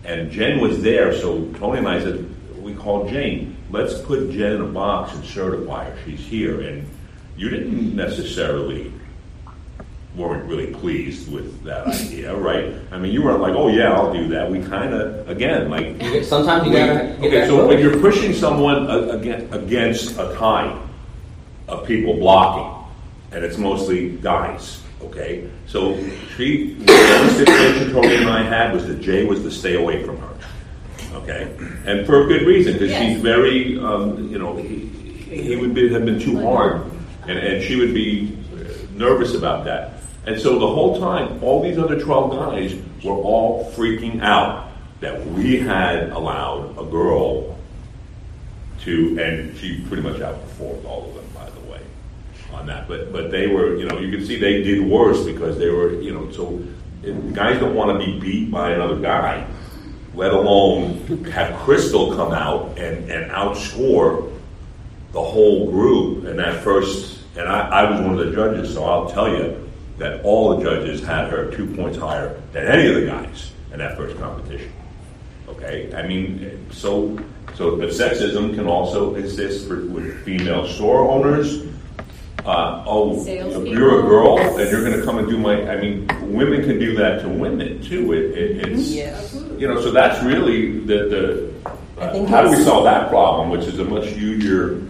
and 0.06 0.32
Jen 0.32 0.60
was 0.60 0.82
there. 0.82 1.14
So 1.14 1.46
Tony 1.60 1.80
and 1.80 1.88
I 1.88 2.00
said, 2.00 2.26
we 2.62 2.74
called 2.74 3.10
Jane. 3.10 3.56
Let's 3.72 4.00
put 4.02 4.32
Jen 4.32 4.54
in 4.54 4.62
a 4.62 4.66
box 4.68 5.14
and 5.16 5.24
certify 5.26 5.86
her. 5.90 5.98
She's 6.06 6.20
here, 6.20 6.62
and 6.62 6.86
you 7.38 7.50
didn't 7.50 7.96
necessarily 7.96 8.92
weren't 10.16 10.44
really 10.44 10.68
pleased 10.74 11.32
with 11.32 11.64
that 11.64 11.88
idea, 11.88 12.36
right? 12.36 12.76
I 12.92 12.98
mean, 12.98 13.14
you 13.14 13.24
weren't 13.24 13.40
like, 13.40 13.54
oh 13.56 13.70
yeah, 13.70 13.94
I'll 13.94 14.12
do 14.12 14.28
that. 14.28 14.52
We 14.52 14.62
kind 14.62 14.94
of, 14.94 15.30
again, 15.30 15.70
like 15.70 15.86
You 15.86 15.94
get- 16.12 16.26
Sometimes 16.26 16.66
you 16.66 16.72
we- 16.72 16.76
gotta 16.78 17.18
okay. 17.20 17.48
So 17.48 17.66
when 17.66 17.80
you're 17.80 17.98
pushing 17.98 18.34
someone 18.34 18.90
against, 19.10 19.56
against 19.56 20.12
a 20.20 20.36
time 20.36 20.82
of 21.70 21.88
people 21.88 22.16
blocking, 22.16 22.86
and 23.32 23.46
it's 23.46 23.58
mostly 23.58 24.10
guys, 24.18 24.81
okay. 25.06 25.50
So 25.68 25.96
she, 26.36 26.74
the 26.76 26.94
only 27.20 27.34
situation 27.34 27.92
Tony 27.92 28.16
and 28.16 28.30
I 28.30 28.44
had 28.44 28.74
was 28.74 28.88
that 28.88 29.02
Jay 29.02 29.26
was 29.26 29.42
to 29.44 29.52
stay 29.52 29.76
away 29.76 30.04
from 30.04 30.18
her. 30.18 30.28
Okay, 31.14 31.54
and 31.86 32.06
for 32.06 32.24
a 32.24 32.28
good 32.28 32.44
reason 32.48 32.74
because 32.74 32.90
Yes. 32.92 33.14
she's 33.14 33.22
very, 33.22 33.78
um, 33.80 34.30
you 34.32 34.40
know, 34.40 34.56
he, 34.56 34.86
he 35.30 35.56
would 35.58 35.74
be, 35.74 35.92
have 35.92 36.06
been 36.06 36.20
too 36.20 36.40
hard, 36.42 36.84
and, 37.28 37.38
and 37.38 37.62
she 37.64 37.76
would 37.76 37.94
be 37.94 38.38
nervous 38.96 39.34
about 39.36 39.66
that. 39.66 39.94
And 40.26 40.40
so 40.40 40.58
the 40.58 40.68
whole 40.68 41.00
time, 41.00 41.44
all 41.44 41.62
these 41.62 41.78
other 41.78 42.00
twelve 42.00 42.32
guys 42.32 42.74
were 43.04 43.12
all 43.16 43.72
freaking 43.76 44.22
out 44.22 44.70
that 45.02 45.26
we 45.28 45.58
had 45.60 46.10
allowed 46.12 46.78
a 46.80 46.86
girl 46.90 47.58
to, 48.82 49.20
and 49.20 49.58
she 49.58 49.82
pretty 49.88 50.04
much 50.04 50.18
outperformed 50.18 50.86
all 50.86 51.10
of 51.10 51.16
them, 51.16 51.24
by 51.26 51.31
the 51.31 51.31
way, 51.31 51.31
on 52.54 52.66
that. 52.68 52.88
But 52.88 53.12
but 53.12 53.32
they 53.32 53.48
were, 53.48 53.76
you 53.76 53.86
know, 53.88 54.00
you 54.00 54.12
can 54.12 54.26
see 54.26 54.40
they 54.40 54.64
did 54.64 54.86
worse 54.86 55.24
because 55.26 55.58
they 55.58 55.70
were, 55.70 56.00
you 56.02 56.14
know, 56.14 56.32
so 56.32 56.62
guys 57.34 57.60
don't 57.60 57.76
want 57.76 58.00
to 58.00 58.06
be 58.06 58.20
beat 58.20 58.52
by 58.52 58.72
another 58.72 59.00
guy, 59.00 59.46
let 60.14 60.34
alone 60.34 61.00
have 61.26 61.56
Crystal 61.60 62.16
come 62.16 62.32
out 62.32 62.78
and, 62.78 63.10
and 63.10 63.32
outscore 63.32 64.32
the 65.12 65.22
whole 65.22 65.72
group 65.72 66.26
in 66.26 66.38
that 66.38 66.64
first. 66.64 67.20
And 67.36 67.48
I, 67.48 67.70
I 67.70 67.92
was 67.92 68.02
one 68.02 68.20
of 68.20 68.26
the 68.26 68.34
judges, 68.34 68.74
so 68.74 68.84
I'll 68.84 69.10
tell 69.10 69.30
you 69.30 69.70
that 69.98 70.24
all 70.24 70.58
the 70.58 70.64
judges 70.64 71.02
had 71.02 71.30
her 71.30 71.52
two 71.52 71.66
points 71.76 71.98
higher 71.98 72.42
than 72.52 72.68
any 72.68 72.88
of 72.88 72.96
the 72.96 73.08
guys 73.08 73.52
in 73.72 73.80
that 73.80 73.96
first 73.98 74.18
competition. 74.18 74.72
Okay, 75.48 75.94
I 75.96 76.08
mean, 76.08 76.68
so 76.72 77.18
so 77.56 77.76
the 77.76 77.88
sexism 77.88 78.56
can 78.56 78.68
also 78.68 79.16
exist 79.16 79.68
for, 79.68 79.86
with 79.86 80.24
female 80.24 80.68
store 80.68 81.10
owners. 81.10 81.64
Uh, 82.46 82.84
oh, 82.88 83.24
Salespeople. 83.24 83.68
you're 83.68 84.00
a 84.00 84.02
girl 84.04 84.40
and 84.40 84.72
you're 84.72 84.84
going 84.84 84.98
to 85.00 85.06
come 85.06 85.20
and 85.20 85.30
do 85.30 85.38
my. 85.38 85.70
I 85.70 85.80
mean, 85.80 86.08
women 86.22 86.64
can 86.64 86.80
do 86.80 86.96
that 86.96 87.22
to 87.22 87.30
women 87.30 87.82
too. 87.84 88.14
It, 88.14 88.38
it, 88.38 88.68
it's 88.68 88.90
Yes. 88.90 89.34
you 89.58 89.68
know, 89.68 89.80
so 89.80 89.92
that's 89.92 90.24
really 90.24 90.80
the 90.80 91.52
the. 91.64 91.72
Uh, 92.02 92.26
how 92.26 92.42
do 92.42 92.50
we 92.50 92.64
solve 92.64 92.84
that 92.86 93.10
problem, 93.10 93.52
which 93.52 93.68
is 93.68 93.78
a 93.78 93.86
much 93.86 94.08
huger, 94.08 94.82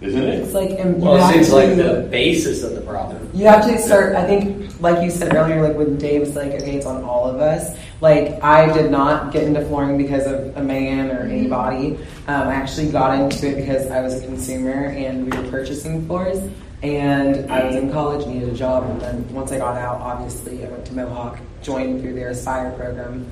isn't 0.00 0.22
it? 0.22 0.40
It's 0.40 0.54
like 0.54 0.70
and 0.78 1.02
Well, 1.02 1.16
it 1.16 1.32
seems 1.32 1.48
to, 1.48 1.54
like 1.56 1.76
the 1.76 2.06
basis 2.12 2.62
of 2.62 2.76
the 2.76 2.80
problem. 2.82 3.28
You 3.34 3.46
have 3.46 3.64
to 3.66 3.76
start. 3.78 4.14
I 4.14 4.24
think, 4.24 4.80
like 4.80 5.02
you 5.02 5.10
said 5.10 5.34
earlier, 5.34 5.66
like 5.66 5.76
when 5.76 5.98
Dave's 5.98 6.36
like, 6.36 6.52
okay, 6.52 6.76
it's 6.76 6.86
on 6.86 7.02
all 7.02 7.28
of 7.28 7.40
us. 7.40 7.76
Like 8.00 8.40
I 8.44 8.72
did 8.72 8.92
not 8.92 9.32
get 9.32 9.42
into 9.42 9.64
flooring 9.66 9.98
because 9.98 10.26
of 10.26 10.56
a 10.56 10.62
man 10.62 11.10
or 11.10 11.22
anybody. 11.22 11.96
Um, 12.28 12.48
I 12.48 12.54
actually 12.54 12.90
got 12.92 13.18
into 13.18 13.48
it 13.48 13.56
because 13.56 13.90
I 13.90 14.00
was 14.00 14.14
a 14.14 14.24
consumer 14.24 14.84
and 14.86 15.28
we 15.28 15.36
were 15.36 15.50
purchasing 15.50 16.06
floors. 16.06 16.38
And 16.82 17.50
I 17.50 17.64
was 17.64 17.76
in 17.76 17.92
college, 17.92 18.26
needed 18.26 18.48
a 18.48 18.54
job, 18.54 18.84
and 18.84 19.00
then 19.00 19.34
once 19.34 19.52
I 19.52 19.58
got 19.58 19.76
out, 19.76 20.00
obviously 20.00 20.64
I 20.64 20.70
went 20.70 20.86
to 20.86 20.94
Mohawk, 20.94 21.38
joined 21.62 22.00
through 22.00 22.14
their 22.14 22.30
Aspire 22.30 22.70
program. 22.72 23.30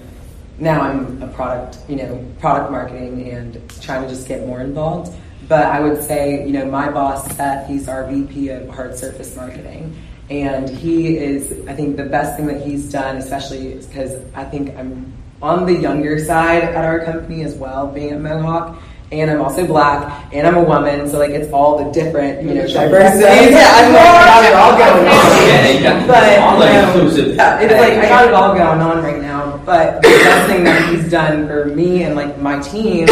Now 0.58 0.82
I'm 0.82 1.22
a 1.22 1.28
product, 1.28 1.78
you 1.88 1.96
know, 1.96 2.24
product 2.40 2.70
marketing 2.70 3.30
and 3.30 3.62
trying 3.80 4.02
to 4.02 4.08
just 4.08 4.28
get 4.28 4.46
more 4.46 4.60
involved. 4.60 5.14
But 5.48 5.64
I 5.64 5.80
would 5.80 6.02
say, 6.02 6.44
you 6.46 6.52
know, 6.52 6.66
my 6.66 6.90
boss, 6.90 7.34
Seth, 7.36 7.66
he's 7.66 7.88
our 7.88 8.06
VP 8.06 8.50
of 8.50 8.68
hard 8.68 8.98
surface 8.98 9.34
marketing. 9.34 9.96
And 10.28 10.68
he 10.68 11.16
is, 11.16 11.66
I 11.66 11.72
think, 11.72 11.96
the 11.96 12.04
best 12.04 12.36
thing 12.36 12.48
that 12.48 12.60
he's 12.60 12.92
done, 12.92 13.16
especially 13.16 13.74
because 13.74 14.20
I 14.34 14.44
think 14.44 14.76
I'm 14.76 15.10
on 15.40 15.64
the 15.64 15.74
younger 15.74 16.22
side 16.22 16.64
at 16.64 16.84
our 16.84 17.02
company 17.02 17.44
as 17.44 17.54
well, 17.54 17.86
being 17.86 18.10
at 18.10 18.20
Mohawk. 18.20 18.78
And 19.10 19.30
I'm 19.30 19.40
also 19.40 19.66
black, 19.66 20.28
and 20.34 20.46
I'm 20.46 20.56
a 20.56 20.62
woman, 20.62 21.08
so 21.08 21.18
like 21.18 21.30
it's 21.30 21.50
all 21.50 21.82
the 21.82 21.90
different, 21.92 22.42
you 22.42 22.54
know, 22.54 22.66
diversities. 22.72 23.24
Yeah, 23.56 23.72
I'm 23.72 23.92
like, 23.92 24.04
I 24.06 24.26
got 24.28 24.44
it 24.44 24.54
all 24.54 24.72
going 24.76 25.08
on. 25.08 25.26
Yeah, 25.48 25.82
got 25.82 26.06
But, 26.06 26.38
all 26.40 26.62
um, 26.62 26.94
inclusive. 26.94 27.36
Yeah, 27.36 27.60
it's 27.60 27.72
like 27.72 28.04
I 28.04 28.08
got 28.08 28.28
it 28.28 28.34
all 28.34 28.54
going 28.54 28.80
on 28.80 29.02
right. 29.02 29.17
But 29.68 30.00
the 30.00 30.08
best 30.08 30.48
thing 30.48 30.64
that 30.64 30.88
he's 30.88 31.10
done 31.10 31.46
for 31.46 31.66
me 31.66 32.02
and 32.02 32.16
like 32.16 32.38
my 32.38 32.58
team, 32.58 33.06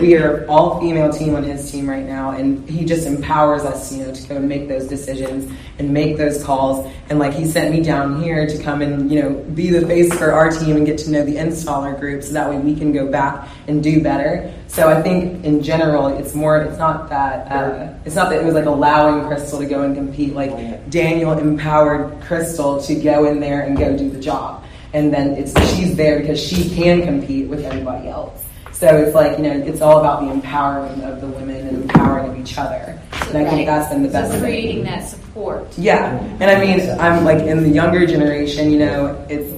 we 0.00 0.16
are 0.16 0.46
all 0.48 0.80
female 0.80 1.12
team 1.12 1.34
on 1.34 1.42
his 1.42 1.70
team 1.70 1.86
right 1.86 2.06
now, 2.06 2.30
and 2.30 2.66
he 2.66 2.86
just 2.86 3.06
empowers 3.06 3.60
us, 3.60 3.92
you 3.92 4.06
know, 4.06 4.14
to 4.14 4.26
go 4.26 4.36
and 4.36 4.48
make 4.48 4.68
those 4.68 4.86
decisions 4.86 5.52
and 5.78 5.92
make 5.92 6.16
those 6.16 6.42
calls. 6.42 6.90
And 7.10 7.18
like 7.18 7.34
he 7.34 7.44
sent 7.44 7.74
me 7.74 7.82
down 7.82 8.22
here 8.22 8.46
to 8.46 8.62
come 8.62 8.80
and 8.80 9.12
you 9.12 9.20
know 9.20 9.34
be 9.54 9.68
the 9.68 9.86
face 9.86 10.10
for 10.16 10.32
our 10.32 10.50
team 10.50 10.78
and 10.78 10.86
get 10.86 10.96
to 11.00 11.10
know 11.10 11.26
the 11.26 11.36
installer 11.36 12.00
group, 12.00 12.22
so 12.22 12.32
that 12.32 12.48
way 12.48 12.56
we 12.56 12.74
can 12.74 12.90
go 12.90 13.12
back 13.12 13.46
and 13.66 13.82
do 13.82 14.02
better. 14.02 14.50
So 14.68 14.88
I 14.88 15.02
think 15.02 15.44
in 15.44 15.62
general, 15.62 16.06
it's 16.06 16.34
more. 16.34 16.56
It's 16.62 16.78
not 16.78 17.10
that. 17.10 17.52
Uh, 17.52 17.92
it's 18.06 18.16
not 18.16 18.30
that 18.30 18.40
it 18.40 18.46
was 18.46 18.54
like 18.54 18.64
allowing 18.64 19.26
Crystal 19.26 19.58
to 19.58 19.66
go 19.66 19.82
and 19.82 19.94
compete. 19.94 20.32
Like 20.32 20.88
Daniel 20.88 21.32
empowered 21.32 22.18
Crystal 22.22 22.80
to 22.80 22.94
go 22.94 23.26
in 23.26 23.40
there 23.40 23.60
and 23.60 23.76
go 23.76 23.94
do 23.94 24.08
the 24.08 24.20
job, 24.20 24.64
and 24.92 25.12
then 25.12 25.32
it's 25.32 25.52
she's 25.74 25.96
there 25.96 26.20
because 26.20 26.40
she 26.40 26.68
can 26.74 27.02
compete 27.02 27.48
with 27.48 27.64
everybody 27.64 28.08
else. 28.08 28.44
So 28.72 28.96
it's 28.96 29.14
like 29.14 29.38
you 29.38 29.44
know, 29.44 29.52
it's 29.52 29.80
all 29.80 29.98
about 29.98 30.20
the 30.20 30.26
empowerment 30.26 31.02
of 31.02 31.20
the 31.20 31.26
women 31.26 31.66
and 31.66 31.82
empowering 31.82 32.30
of 32.30 32.38
each 32.38 32.56
other. 32.58 33.00
And 33.28 33.38
I 33.38 33.50
think 33.50 33.66
that's 33.66 33.92
been 33.92 34.02
the 34.02 34.08
best. 34.08 34.28
So 34.28 34.34
thing. 34.34 34.42
creating 34.42 34.84
that 34.84 35.08
support. 35.08 35.66
Yeah, 35.76 36.16
and 36.40 36.44
I 36.44 36.64
mean, 36.64 36.88
I'm 37.00 37.24
like 37.24 37.42
in 37.42 37.62
the 37.62 37.68
younger 37.68 38.06
generation. 38.06 38.70
You 38.70 38.78
know, 38.78 39.26
it's 39.28 39.52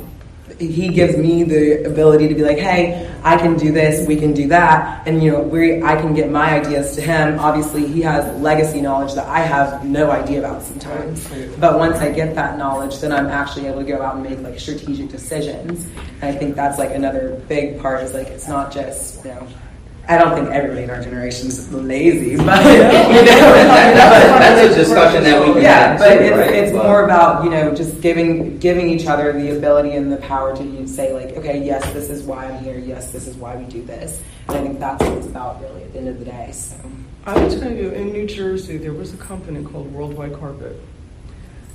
he 0.60 0.88
gives 0.88 1.16
me 1.16 1.42
the 1.42 1.84
ability 1.84 2.28
to 2.28 2.34
be 2.34 2.42
like, 2.42 2.58
hey, 2.58 3.10
I 3.24 3.36
can 3.36 3.56
do 3.56 3.72
this, 3.72 4.06
we 4.06 4.16
can 4.16 4.34
do 4.34 4.48
that, 4.48 5.06
and 5.06 5.22
you 5.22 5.32
know, 5.32 5.40
we 5.40 5.82
I 5.82 5.96
can 5.96 6.14
get 6.14 6.30
my 6.30 6.60
ideas 6.60 6.94
to 6.96 7.00
him. 7.00 7.38
Obviously, 7.38 7.86
he 7.86 8.02
has 8.02 8.24
legacy 8.40 8.80
knowledge 8.80 9.14
that 9.14 9.26
I 9.26 9.40
have 9.40 9.84
no 9.84 10.10
idea 10.10 10.40
about 10.40 10.62
sometimes. 10.62 11.26
But 11.58 11.78
once 11.78 11.98
I 11.98 12.10
get 12.12 12.34
that 12.34 12.58
knowledge, 12.58 12.98
then 13.00 13.12
I'm 13.12 13.26
actually 13.26 13.66
able 13.66 13.80
to 13.80 13.84
go 13.84 14.02
out 14.02 14.16
and 14.16 14.22
make 14.22 14.40
like 14.40 14.60
strategic 14.60 15.08
decisions. 15.08 15.86
And 16.20 16.34
I 16.34 16.38
think 16.38 16.56
that's 16.56 16.78
like 16.78 16.94
another 16.94 17.42
big 17.48 17.80
part 17.80 18.02
is 18.02 18.12
like 18.12 18.28
it's 18.28 18.48
not 18.48 18.72
just 18.72 19.24
you 19.24 19.30
know. 19.32 19.48
I 20.10 20.18
don't 20.18 20.34
think 20.34 20.48
everybody 20.48 20.82
in 20.82 20.90
our 20.90 21.00
generation 21.00 21.46
is 21.46 21.72
lazy, 21.72 22.34
but 22.44 22.64
you 22.64 22.78
know, 22.80 23.24
That's 23.24 24.72
a 24.74 24.76
discussion 24.76 25.22
that 25.22 25.40
we 25.46 25.52
can 25.52 25.62
yeah, 25.62 25.90
have 25.90 25.98
but 26.00 26.18
too, 26.18 26.24
it's, 26.24 26.36
right? 26.36 26.52
it's 26.52 26.72
But- 26.72 26.84
more 26.84 27.04
about 27.04 27.44
you 27.44 27.50
know 27.50 27.72
just 27.72 28.00
giving 28.00 28.58
giving 28.58 28.88
each 28.90 29.06
other 29.06 29.32
the 29.32 29.56
ability 29.56 29.92
and 29.92 30.10
the 30.10 30.16
power 30.16 30.56
to 30.56 30.64
you 30.64 30.88
say 30.88 31.12
like, 31.12 31.36
okay, 31.36 31.64
yes, 31.64 31.92
this 31.92 32.10
is 32.10 32.24
why 32.24 32.46
I'm 32.46 32.64
here. 32.64 32.76
Yes, 32.76 33.12
this 33.12 33.28
is 33.28 33.36
why 33.36 33.54
we 33.54 33.64
do 33.66 33.82
this. 33.84 34.20
And 34.48 34.58
I 34.58 34.62
think 34.62 34.80
that's 34.80 35.00
what 35.04 35.16
it's 35.18 35.28
about 35.28 35.60
really 35.60 35.84
at 35.84 35.92
the 35.92 36.00
end 36.00 36.08
of 36.08 36.18
the 36.18 36.24
day. 36.24 36.50
So 36.50 36.74
I 37.26 37.38
will 37.38 37.60
tell 37.60 37.70
you, 37.72 37.90
in 37.90 38.10
New 38.12 38.26
Jersey, 38.26 38.78
there 38.78 38.92
was 38.92 39.14
a 39.14 39.16
company 39.16 39.62
called 39.62 39.92
Worldwide 39.92 40.34
Carpet. 40.34 40.76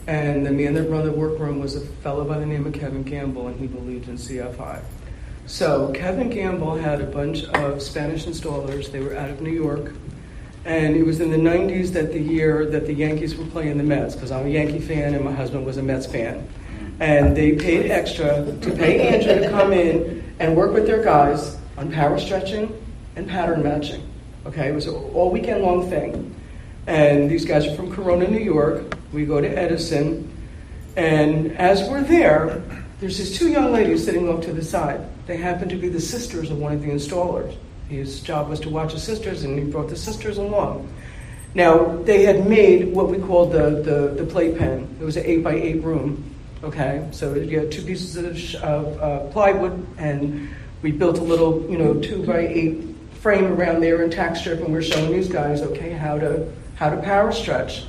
And 0.07 0.45
the 0.45 0.51
man 0.51 0.73
that 0.73 0.89
ran 0.89 1.05
the 1.05 1.11
workroom 1.13 1.59
was 1.61 1.75
a 1.77 1.81
fellow 2.03 2.25
by 2.25 2.37
the 2.37 2.45
name 2.45 2.67
of 2.67 2.73
Kevin 2.73 3.01
Gamble, 3.03 3.47
and 3.47 3.57
he 3.57 3.65
believed 3.65 4.09
in 4.09 4.17
CFI. 4.17 4.81
So 5.47 5.91
Kevin 5.93 6.31
Gamble 6.31 6.75
had 6.75 7.01
a 7.01 7.05
bunch 7.05 7.43
of 7.43 7.79
Spanish 7.79 8.25
installers. 8.25 8.91
They 8.91 8.99
were 8.99 9.15
out 9.15 9.29
of 9.29 9.41
New 9.41 9.51
York. 9.51 9.93
And 10.65 10.95
it 10.95 11.03
was 11.03 11.19
in 11.19 11.29
the 11.29 11.37
90s 11.37 11.93
that 11.93 12.11
the 12.11 12.19
year 12.19 12.65
that 12.65 12.87
the 12.87 12.93
Yankees 12.93 13.35
were 13.35 13.45
playing 13.45 13.77
the 13.77 13.83
Mets, 13.83 14.15
because 14.15 14.31
I'm 14.31 14.47
a 14.47 14.49
Yankee 14.49 14.79
fan 14.79 15.13
and 15.13 15.23
my 15.23 15.31
husband 15.31 15.63
was 15.63 15.77
a 15.77 15.83
Mets 15.83 16.07
fan. 16.07 16.47
And 16.99 17.37
they 17.37 17.53
paid 17.53 17.91
extra 17.91 18.43
to 18.59 18.71
pay 18.71 19.07
Andrew 19.07 19.39
to 19.39 19.49
come 19.51 19.71
in 19.71 20.23
and 20.39 20.55
work 20.55 20.73
with 20.73 20.87
their 20.87 21.03
guys 21.03 21.57
on 21.77 21.91
power 21.91 22.17
stretching 22.17 22.75
and 23.15 23.27
pattern 23.29 23.61
matching. 23.61 24.01
Okay, 24.47 24.69
it 24.69 24.73
was 24.73 24.87
an 24.87 24.95
all 24.95 25.29
weekend 25.29 25.61
long 25.61 25.87
thing. 25.87 26.33
And 26.87 27.29
these 27.29 27.45
guys 27.45 27.67
are 27.67 27.75
from 27.75 27.93
Corona, 27.93 28.27
New 28.27 28.39
York. 28.39 28.97
We 29.13 29.25
go 29.25 29.39
to 29.39 29.47
Edison. 29.47 30.31
And 30.95 31.55
as 31.57 31.87
we're 31.87 32.01
there, 32.01 32.63
there's 33.05 33.19
these 33.19 33.37
two 33.37 33.49
young 33.49 33.71
ladies 33.71 34.03
sitting 34.03 34.27
off 34.27 34.41
to 34.41 34.51
the 34.51 34.63
side. 34.63 34.99
They 35.27 35.37
happen 35.37 35.69
to 35.69 35.75
be 35.75 35.89
the 35.89 36.01
sisters 36.01 36.49
of 36.49 36.57
one 36.57 36.73
of 36.73 36.81
the 36.81 36.87
installers. 36.87 37.55
His 37.87 38.19
job 38.19 38.49
was 38.49 38.59
to 38.61 38.69
watch 38.71 38.93
the 38.93 38.99
sisters, 38.99 39.43
and 39.43 39.59
he 39.59 39.63
brought 39.63 39.89
the 39.89 39.95
sisters 39.95 40.39
along. 40.39 40.91
Now, 41.53 41.97
they 41.97 42.23
had 42.23 42.47
made 42.47 42.95
what 42.95 43.09
we 43.09 43.19
called 43.19 43.51
the, 43.51 43.83
the, 43.83 44.23
the 44.23 44.25
playpen. 44.25 44.97
It 44.99 45.03
was 45.03 45.17
an 45.17 45.23
8 45.23 45.43
by 45.43 45.53
8 45.53 45.83
room. 45.83 46.33
Okay, 46.63 47.07
so 47.11 47.35
you 47.35 47.59
had 47.59 47.71
two 47.71 47.83
pieces 47.83 48.17
of, 48.55 48.63
of 48.63 48.99
uh, 48.99 49.31
plywood, 49.31 49.85
and 49.99 50.49
we 50.81 50.91
built 50.91 51.19
a 51.19 51.23
little, 51.23 51.63
you 51.69 51.77
know, 51.77 52.01
2 52.01 52.25
by 52.25 52.39
8 52.39 52.95
frame 53.21 53.53
around 53.53 53.81
there 53.81 54.01
in 54.01 54.09
tack 54.09 54.35
strip, 54.35 54.61
and 54.61 54.73
we're 54.73 54.81
showing 54.81 55.11
these 55.11 55.29
guys, 55.29 55.61
okay, 55.61 55.91
how 55.91 56.17
to, 56.17 56.51
how 56.73 56.89
to 56.89 56.99
power 57.03 57.31
stretch. 57.31 57.83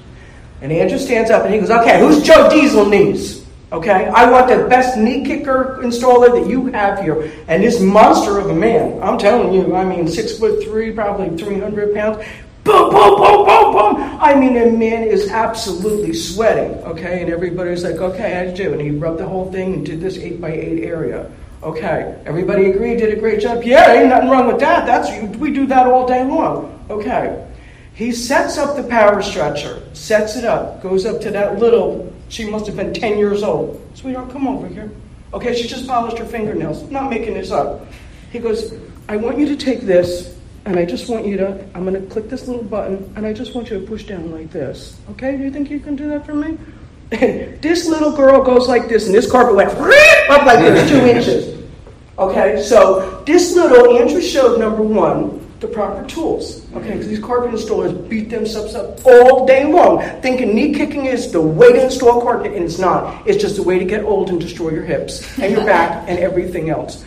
And 0.61 0.70
Andrew 0.70 0.98
stands 0.98 1.31
up 1.31 1.44
and 1.44 1.55
he 1.55 1.61
goes, 1.61 1.70
okay, 1.70 2.00
who's 2.00 2.22
Joe 2.22 2.50
Diesel 2.50 2.85
knees? 2.85 3.45
Okay, 3.72 4.07
I 4.07 4.31
want 4.31 4.48
the 4.48 4.68
best 4.68 4.96
knee 4.96 5.24
kicker 5.24 5.81
installer 5.83 6.40
that 6.40 6.48
you 6.48 6.66
have 6.66 7.00
here. 7.00 7.33
And 7.48 7.64
this 7.64 7.81
monster 7.81 8.38
of 8.38 8.48
a 8.48 8.55
man, 8.55 9.02
I'm 9.02 9.18
telling 9.18 9.52
you, 9.52 9.74
I 9.74 9.85
mean, 9.85 10.07
six 10.07 10.38
foot 10.38 10.62
three, 10.62 10.92
probably 10.92 11.37
300 11.37 11.92
pounds. 11.92 12.24
Boom, 12.62 12.90
boom, 12.90 13.16
boom, 13.16 13.46
boom, 13.46 13.72
boom. 13.72 14.18
I 14.20 14.35
mean, 14.35 14.55
the 14.55 14.70
man 14.70 15.02
is 15.02 15.31
absolutely 15.31 16.12
sweating. 16.12 16.79
Okay, 16.85 17.22
and 17.22 17.31
everybody's 17.31 17.83
like, 17.83 17.96
okay, 17.96 18.46
how'd 18.46 18.57
do? 18.57 18.72
And 18.72 18.81
he 18.81 18.90
rubbed 18.90 19.18
the 19.18 19.26
whole 19.26 19.50
thing 19.50 19.74
and 19.74 19.87
did 19.87 20.00
this 20.00 20.16
eight 20.18 20.40
by 20.40 20.52
eight 20.52 20.85
area. 20.85 21.31
Okay, 21.62 22.20
everybody 22.24 22.70
agreed, 22.70 22.98
did 22.98 23.16
a 23.16 23.20
great 23.20 23.40
job. 23.40 23.64
Yeah, 23.64 23.92
ain't 23.92 24.11
nothing 24.11 24.31
wrong 24.31 24.46
with 24.46 24.61
that. 24.61 24.87
That's 24.87 25.11
we 25.38 25.50
do 25.52 25.66
that 25.66 25.87
all 25.87 26.07
day 26.07 26.24
long. 26.24 26.85
Okay. 26.88 27.44
He 27.94 28.12
sets 28.12 28.59
up 28.59 28.76
the 28.76 28.83
power 28.83 29.22
stretcher, 29.22 29.83
sets 29.94 30.37
it 30.37 30.44
up, 30.44 30.83
goes 30.83 31.07
up 31.07 31.20
to 31.22 31.31
that 31.31 31.59
little, 31.59 32.12
she 32.28 32.48
must 32.48 32.66
have 32.66 32.76
been 32.76 32.92
10 32.92 33.18
years 33.18 33.42
old. 33.42 33.80
Sweetheart, 33.94 34.30
come 34.30 34.46
over 34.46 34.66
here. 34.66 34.90
Okay, 35.32 35.54
she 35.54 35.68
just 35.68 35.86
polished 35.86 36.18
her 36.18 36.24
fingernails. 36.24 36.82
I'm 36.82 36.92
not 36.92 37.10
making 37.10 37.34
this 37.34 37.50
up. 37.50 37.86
He 38.32 38.38
goes, 38.38 38.74
I 39.08 39.16
want 39.16 39.38
you 39.38 39.46
to 39.46 39.56
take 39.56 39.82
this, 39.82 40.36
and 40.64 40.78
I 40.78 40.84
just 40.84 41.08
want 41.08 41.26
you 41.26 41.36
to, 41.36 41.64
I'm 41.74 41.84
going 41.84 41.94
to 41.94 42.08
click 42.10 42.28
this 42.28 42.48
little 42.48 42.62
button, 42.62 43.12
and 43.16 43.26
I 43.26 43.32
just 43.32 43.54
want 43.54 43.70
you 43.70 43.80
to 43.80 43.86
push 43.86 44.04
down 44.04 44.32
like 44.32 44.50
this. 44.50 44.98
Okay, 45.10 45.36
do 45.36 45.44
you 45.44 45.50
think 45.50 45.70
you 45.70 45.80
can 45.80 45.94
do 45.94 46.08
that 46.08 46.26
for 46.26 46.34
me? 46.34 46.58
And 47.12 47.60
this 47.62 47.86
little 47.86 48.12
girl 48.16 48.42
goes 48.42 48.68
like 48.68 48.88
this, 48.88 49.06
and 49.06 49.14
this 49.14 49.30
carpet 49.30 49.54
went 49.54 49.70
up 50.28 50.46
like 50.46 50.58
this, 50.58 50.88
two 50.88 50.98
inches. 50.98 51.64
Okay, 52.18 52.62
so 52.62 53.22
this 53.26 53.54
little, 53.54 53.98
Andrew 53.98 54.22
showed 54.22 54.58
number 54.58 54.82
one, 54.82 55.45
the 55.61 55.66
proper 55.69 56.07
tools. 56.07 56.59
Okay, 56.59 56.79
mm-hmm. 56.79 56.92
because 56.92 57.09
these 57.09 57.19
carpet 57.19 57.51
installers 57.51 58.09
beat 58.09 58.29
themselves 58.29 58.75
up 58.75 59.05
all 59.07 59.47
day 59.47 59.64
long, 59.64 60.01
thinking 60.21 60.55
knee 60.55 60.75
kicking 60.75 61.07
is 61.07 61.33
the 61.33 61.40
way 61.40 61.73
to 61.73 61.85
install 61.85 62.21
carpet, 62.21 62.53
and 62.53 62.64
it's 62.64 62.79
not. 62.79 63.27
It's 63.27 63.40
just 63.40 63.59
a 63.59 63.62
way 63.62 63.79
to 63.79 63.85
get 63.85 64.05
old 64.05 64.29
and 64.29 64.40
destroy 64.40 64.71
your 64.71 64.85
hips 64.85 65.38
and 65.38 65.53
your 65.53 65.64
back 65.64 66.05
and 66.09 66.19
everything 66.19 66.71
else. 66.71 67.05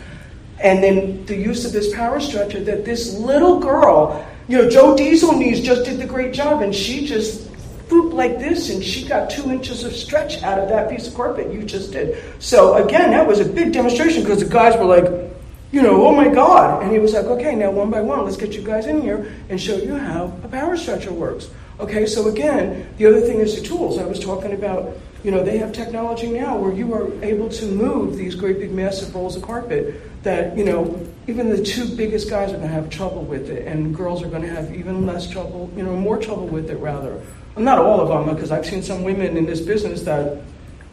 And 0.62 0.84
then 0.84 1.26
the 1.26 1.36
use 1.36 1.64
of 1.64 1.72
this 1.72 1.94
power 1.94 2.20
stretcher 2.20 2.62
that 2.64 2.84
this 2.84 3.14
little 3.14 3.60
girl, 3.60 4.28
you 4.48 4.58
know, 4.58 4.70
Joe 4.70 4.98
Diesel 4.98 5.34
knees 5.34 5.62
just 5.62 5.86
did 5.86 6.00
the 6.00 6.08
great 6.08 6.34
job, 6.34 6.62
and 6.62 6.74
she 6.74 7.06
just 7.06 7.48
boop 7.88 8.14
like 8.14 8.40
this, 8.40 8.70
and 8.70 8.84
she 8.84 9.08
got 9.08 9.30
two 9.30 9.52
inches 9.52 9.84
of 9.84 9.94
stretch 9.94 10.42
out 10.44 10.60
of 10.60 10.70
that 10.70 10.90
piece 10.90 11.08
of 11.08 11.14
carpet 11.14 11.54
you 11.54 11.64
just 11.64 11.92
did. 11.92 12.22
So 12.40 12.84
again, 12.84 13.12
that 13.12 13.28
was 13.28 13.40
a 13.40 13.46
big 13.46 13.74
demonstration 13.74 14.24
because 14.24 14.40
the 14.40 14.50
guys 14.50 14.76
were 14.76 14.86
like, 14.86 15.29
you 15.72 15.82
know, 15.82 16.06
oh 16.06 16.16
my 16.16 16.28
God. 16.28 16.84
And 16.84 16.92
he 16.92 17.00
was 17.00 17.14
like, 17.14 17.26
okay, 17.26 17.56
now 17.56 17.72
one 17.72 17.90
by 17.90 18.02
one, 18.02 18.24
let's 18.24 18.38
get 18.38 18.54
you 18.54 18.62
guys 18.62 18.88
in 18.88 19.02
here 19.02 19.32
and 19.50 19.60
show 19.60 19.78
you 19.78 19.96
how 19.96 20.38
a 20.44 20.48
power 20.48 20.76
stretcher 20.76 21.14
works. 21.14 21.50
Okay, 21.80 22.06
so 22.06 22.28
again, 22.28 22.94
the 22.98 23.06
other 23.06 23.22
thing 23.22 23.40
is 23.40 23.56
the 23.56 23.66
tools. 23.66 23.98
I 24.00 24.06
was 24.06 24.20
talking 24.20 24.54
about, 24.54 24.98
you 25.24 25.32
know, 25.32 25.44
they 25.44 25.58
have 25.60 25.72
technology 25.72 26.28
now 26.28 26.58
where 26.58 26.74
you 26.74 26.94
are 26.94 27.12
able 27.24 27.50
to 27.50 27.66
move 27.66 28.18
these 28.18 28.36
great 28.36 28.60
big 28.60 28.72
massive 28.72 29.14
rolls 29.16 29.36
of 29.36 29.44
carpet 29.44 30.02
that, 30.24 30.58
you 30.58 30.66
know, 30.66 31.08
even 31.28 31.50
the 31.50 31.64
two 31.64 31.96
biggest 31.96 32.30
guys 32.30 32.50
are 32.50 32.58
going 32.58 32.68
to 32.68 32.74
have 32.74 32.90
trouble 32.90 33.24
with 33.24 33.50
it, 33.50 33.66
and 33.68 33.96
girls 33.96 34.24
are 34.24 34.28
going 34.28 34.42
to 34.42 34.50
have 34.50 34.76
even 34.76 35.06
less 35.06 35.30
trouble, 35.30 35.72
you 35.78 35.84
know, 35.84 35.96
more 35.96 36.18
trouble 36.18 36.48
with 36.48 36.70
it 36.70 36.78
rather. 36.78 37.22
Not 37.56 37.78
all 37.78 38.02
of 38.02 38.10
them, 38.10 38.34
because 38.34 38.52
I've 38.52 38.66
seen 38.66 38.82
some 38.82 39.04
women 39.04 39.38
in 39.38 39.46
this 39.46 39.62
business 39.62 40.02
that, 40.04 40.42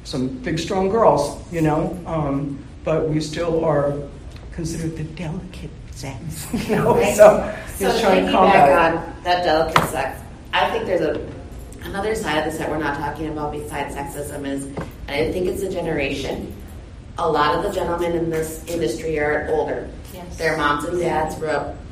some 0.05 0.29
big 0.29 0.59
strong 0.59 0.89
girls, 0.89 1.43
you 1.53 1.63
know, 1.63 1.99
um, 2.07 2.63
but 2.85 3.09
we 3.09 3.21
still 3.21 3.65
are 3.65 3.99
considered 4.57 4.97
the 4.97 5.05
delicate 5.05 5.71
sex, 5.93 6.47
you 6.69 6.77
know, 6.77 6.97
Right. 6.97 7.15
so 7.15 7.55
So 7.77 8.01
trying 8.01 8.27
to 8.27 8.33
combat 8.33 8.71
on 8.97 9.23
that 9.23 9.45
delicate 9.45 9.85
sex, 9.91 10.21
I 10.53 10.71
think 10.71 10.87
there's 10.87 11.03
a 11.03 11.25
another 11.85 12.15
side 12.17 12.39
of 12.39 12.45
this 12.47 12.59
that 12.59 12.69
we're 12.69 12.79
not 12.79 12.99
talking 12.99 13.29
about 13.29 13.53
besides 13.53 13.95
sexism 13.95 14.45
is, 14.45 14.67
I 15.09 15.31
think 15.31 15.47
it's 15.47 15.63
a 15.63 15.71
generation. 15.71 16.53
A 17.19 17.31
lot 17.31 17.55
of 17.55 17.63
the 17.63 17.71
gentlemen 17.71 18.13
in 18.13 18.29
this 18.29 18.65
industry 18.67 19.19
are 19.21 19.47
older. 19.51 19.89
Yes. 20.13 20.37
Their 20.37 20.57
moms 20.57 20.85
and 20.85 20.99
dads 20.99 21.37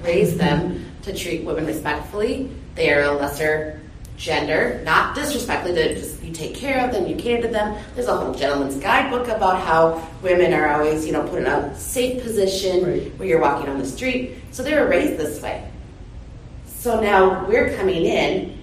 raised 0.02 0.36
them 0.36 0.84
to 1.02 1.14
treat 1.14 1.44
women 1.44 1.66
respectfully. 1.66 2.50
They 2.74 2.92
are 2.92 3.02
a 3.02 3.12
lesser 3.12 3.80
gender, 4.16 4.82
not 4.84 5.14
disrespectfully, 5.14 5.74
you 5.74 6.13
take 6.34 6.54
care 6.54 6.84
of 6.86 6.92
them, 6.92 7.06
you 7.06 7.16
cater 7.16 7.42
to 7.42 7.48
them. 7.48 7.76
There's 7.94 8.08
a 8.08 8.16
whole 8.16 8.34
gentleman's 8.34 8.76
guidebook 8.76 9.28
about 9.28 9.60
how 9.60 10.06
women 10.22 10.52
are 10.52 10.68
always, 10.68 11.06
you 11.06 11.12
know, 11.12 11.26
put 11.28 11.40
in 11.40 11.46
a 11.46 11.74
safe 11.78 12.22
position 12.22 12.84
Right. 12.84 13.18
where 13.18 13.28
you're 13.28 13.40
walking 13.40 13.68
on 13.70 13.78
the 13.78 13.86
street. 13.86 14.36
So 14.50 14.62
they 14.62 14.74
were 14.74 14.86
raised 14.86 15.18
this 15.18 15.40
way. 15.40 15.68
So 16.66 17.00
now 17.00 17.46
we're 17.48 17.74
coming 17.76 18.04
in, 18.04 18.58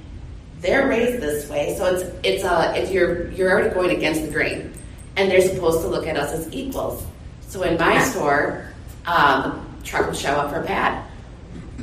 they're 0.61 0.87
raised 0.87 1.21
this 1.21 1.49
way, 1.49 1.75
so 1.75 1.85
it's 1.87 2.03
it's 2.23 2.43
a 2.43 2.73
if 2.79 2.91
you're 2.91 3.31
you're 3.31 3.49
already 3.51 3.73
going 3.73 3.95
against 3.97 4.21
the 4.23 4.31
grain, 4.31 4.71
and 5.15 5.31
they're 5.31 5.41
supposed 5.41 5.81
to 5.81 5.87
look 5.87 6.05
at 6.05 6.17
us 6.17 6.31
as 6.31 6.53
equals. 6.53 7.03
So 7.47 7.63
in 7.63 7.79
my 7.79 7.97
store, 8.03 8.67
um, 9.07 9.65
truck 9.83 10.05
will 10.05 10.13
show 10.13 10.33
up 10.35 10.51
for 10.51 10.61
a 10.61 10.63
pad. 10.65 11.03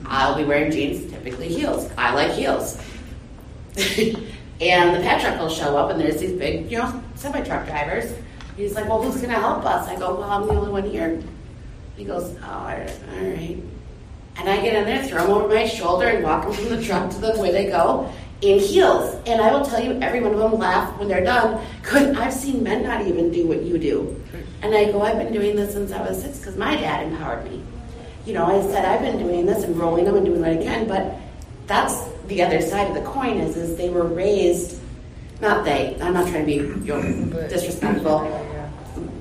I'll 0.07 0.37
be 0.37 0.45
wearing 0.45 0.71
jeans, 0.71 1.11
typically 1.11 1.49
heels. 1.49 1.91
I 1.99 2.15
like 2.15 2.31
heels. 2.33 2.81
and 4.61 4.97
the 4.97 5.01
pad 5.01 5.21
truck 5.21 5.39
will 5.39 5.49
show 5.49 5.77
up, 5.77 5.91
and 5.91 6.01
there's 6.01 6.19
these 6.19 6.33
big, 6.33 6.71
you 6.71 6.79
know, 6.79 7.03
semi 7.15 7.41
truck 7.43 7.67
drivers. 7.67 8.13
He's 8.57 8.75
like, 8.75 8.89
"Well, 8.89 9.03
who's 9.03 9.17
going 9.17 9.29
to 9.29 9.41
help 9.41 9.65
us?" 9.65 9.89
I 9.89 9.97
go, 9.97 10.15
"Well, 10.15 10.31
I'm 10.31 10.47
the 10.47 10.55
only 10.55 10.71
one 10.71 10.91
here." 10.91 11.23
He 11.97 12.05
goes, 12.05 12.37
"Oh, 12.43 12.51
all 12.51 12.65
right." 12.67 13.01
all 13.13 13.25
right." 13.25 13.59
And 14.39 14.49
I 14.49 14.61
get 14.61 14.75
in 14.75 14.85
there, 14.85 15.03
throw 15.03 15.23
them 15.27 15.31
over 15.33 15.49
my 15.49 15.67
shoulder, 15.67 16.07
and 16.07 16.23
walk 16.23 16.45
them 16.45 16.53
from 16.53 16.69
the 16.69 16.83
truck 16.83 17.11
to 17.11 17.19
the 17.19 17.41
way 17.41 17.51
they 17.51 17.67
go 17.67 18.13
in 18.41 18.59
heels. 18.59 19.17
And 19.27 19.41
I 19.41 19.53
will 19.53 19.65
tell 19.65 19.83
you, 19.83 19.99
every 20.01 20.21
one 20.21 20.33
of 20.33 20.39
them 20.39 20.59
laugh 20.59 20.97
when 20.99 21.09
they're 21.09 21.25
done. 21.25 21.65
Good, 21.83 22.17
I've 22.17 22.33
seen 22.33 22.63
men 22.63 22.83
not 22.83 23.07
even 23.07 23.33
do 23.33 23.47
what 23.47 23.63
you 23.63 23.79
do. 23.79 24.15
And 24.63 24.75
I 24.75 24.91
go, 24.93 25.03
I've 25.03 25.19
been 25.19 25.33
doing 25.33 25.57
this 25.57 25.73
since 25.73 25.93
I 25.93 26.03
was 26.03 26.23
six 26.23 26.39
because 26.39 26.57
my 26.57 26.77
dad 26.77 27.07
empowered 27.07 27.45
me. 27.45 27.63
You 28.27 28.35
know, 28.35 28.45
I 28.45 28.61
said 28.73 28.85
I've 28.85 29.01
been 29.01 29.19
doing 29.19 29.47
this 29.47 29.65
and 29.65 29.77
rolling 29.77 30.05
them 30.05 30.17
and 30.17 30.27
doing 30.27 30.41
what 30.41 30.51
I 30.51 30.57
can, 30.57 30.87
but 30.87 31.15
that's 31.67 32.09
the 32.29 32.43
other 32.43 32.61
side 32.61 32.89
of 32.89 32.95
the 32.95 33.03
coin 33.03 33.39
is 33.39 33.57
is 33.57 33.77
they 33.77 33.91
were 33.91 34.07
raised. 34.07 34.81
Not 35.41 35.65
they. 35.65 35.97
I'm 36.01 36.15
not 36.15 36.29
trying 36.29 36.47
to 36.47 36.47
be 36.47 36.57
you 36.57 36.87
know, 36.87 37.49
disrespectful 37.49 38.49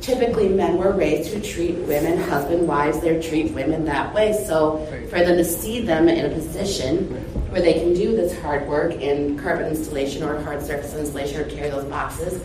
typically 0.01 0.49
men 0.49 0.78
were 0.78 0.91
raised 0.91 1.32
to 1.32 1.41
treat 1.41 1.76
women, 1.80 2.18
husband, 2.18 2.68
wives, 2.68 2.99
they 3.01 3.20
treat 3.22 3.51
women 3.51 3.86
that 3.86 4.14
way. 4.14 4.34
So 4.47 4.86
for 5.10 5.20
them 5.20 5.38
to 5.38 5.43
see 5.43 5.82
them 5.82 6.08
in 6.08 6.32
a 6.32 6.34
position 6.34 7.05
where 7.51 7.62
they 7.62 7.74
can 7.74 7.93
do 7.93 8.16
this 8.16 8.38
hard 8.39 8.68
work 8.68 8.93
in 8.93 9.38
carpet 9.39 9.68
installation 9.68 10.24
or 10.24 10.41
hard 10.41 10.62
surface 10.62 10.93
installation 10.93 11.41
or 11.41 11.49
carry 11.49 11.70
those 11.70 11.86
boxes, 11.86 12.43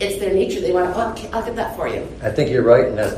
it's 0.00 0.18
their 0.18 0.32
nature. 0.32 0.60
They 0.60 0.72
want 0.72 0.94
to, 0.94 1.00
oh, 1.00 1.10
okay, 1.12 1.30
I'll 1.32 1.44
get 1.44 1.56
that 1.56 1.76
for 1.76 1.88
you. 1.88 2.06
I 2.22 2.30
think 2.30 2.50
you're 2.50 2.62
right, 2.62 2.86
and 2.86 2.98
that's, 2.98 3.16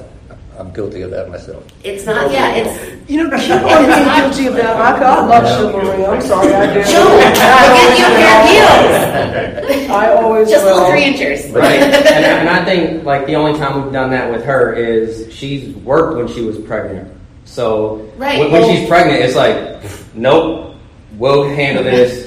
I'm 0.60 0.72
guilty 0.74 1.00
of 1.00 1.10
that 1.10 1.30
myself. 1.30 1.64
It's 1.82 2.04
not, 2.04 2.30
yeah, 2.30 2.54
it's, 2.54 3.10
You 3.10 3.16
know, 3.24 3.30
keep 3.38 3.50
on 3.50 3.86
being 3.86 4.14
guilty 4.20 4.46
of 4.48 4.54
that. 4.56 4.76
I, 4.76 4.98
I 5.02 5.26
love 5.26 5.46
chivalry. 5.48 6.04
I'm 6.04 6.20
sorry, 6.20 6.52
I 6.52 6.74
do. 6.74 6.82
Joe, 6.84 7.06
I'll 7.08 7.76
get 7.76 7.98
you 7.98 9.64
a 9.72 9.80
heels. 9.80 9.90
I 9.90 10.12
always 10.12 10.50
Just 10.50 10.64
will. 10.66 10.80
go 10.80 10.90
three 10.90 11.04
inches. 11.04 11.50
Right. 11.50 11.72
and, 11.82 11.94
and 12.14 12.48
I 12.50 12.62
think 12.64 13.04
like 13.04 13.26
the 13.26 13.36
only 13.36 13.58
time 13.58 13.82
we've 13.82 13.92
done 13.92 14.10
that 14.10 14.30
with 14.30 14.44
her 14.44 14.74
is 14.74 15.32
she's 15.32 15.74
worked 15.76 16.18
when 16.18 16.28
she 16.28 16.42
was 16.42 16.58
pregnant. 16.58 17.10
So 17.46 17.96
Right. 18.18 18.38
when, 18.38 18.52
when 18.52 18.76
she's 18.76 18.86
pregnant, 18.86 19.22
it's 19.24 19.34
like, 19.36 19.82
nope, 20.14 20.76
we'll 21.16 21.48
handle 21.48 21.82
this. 21.84 22.26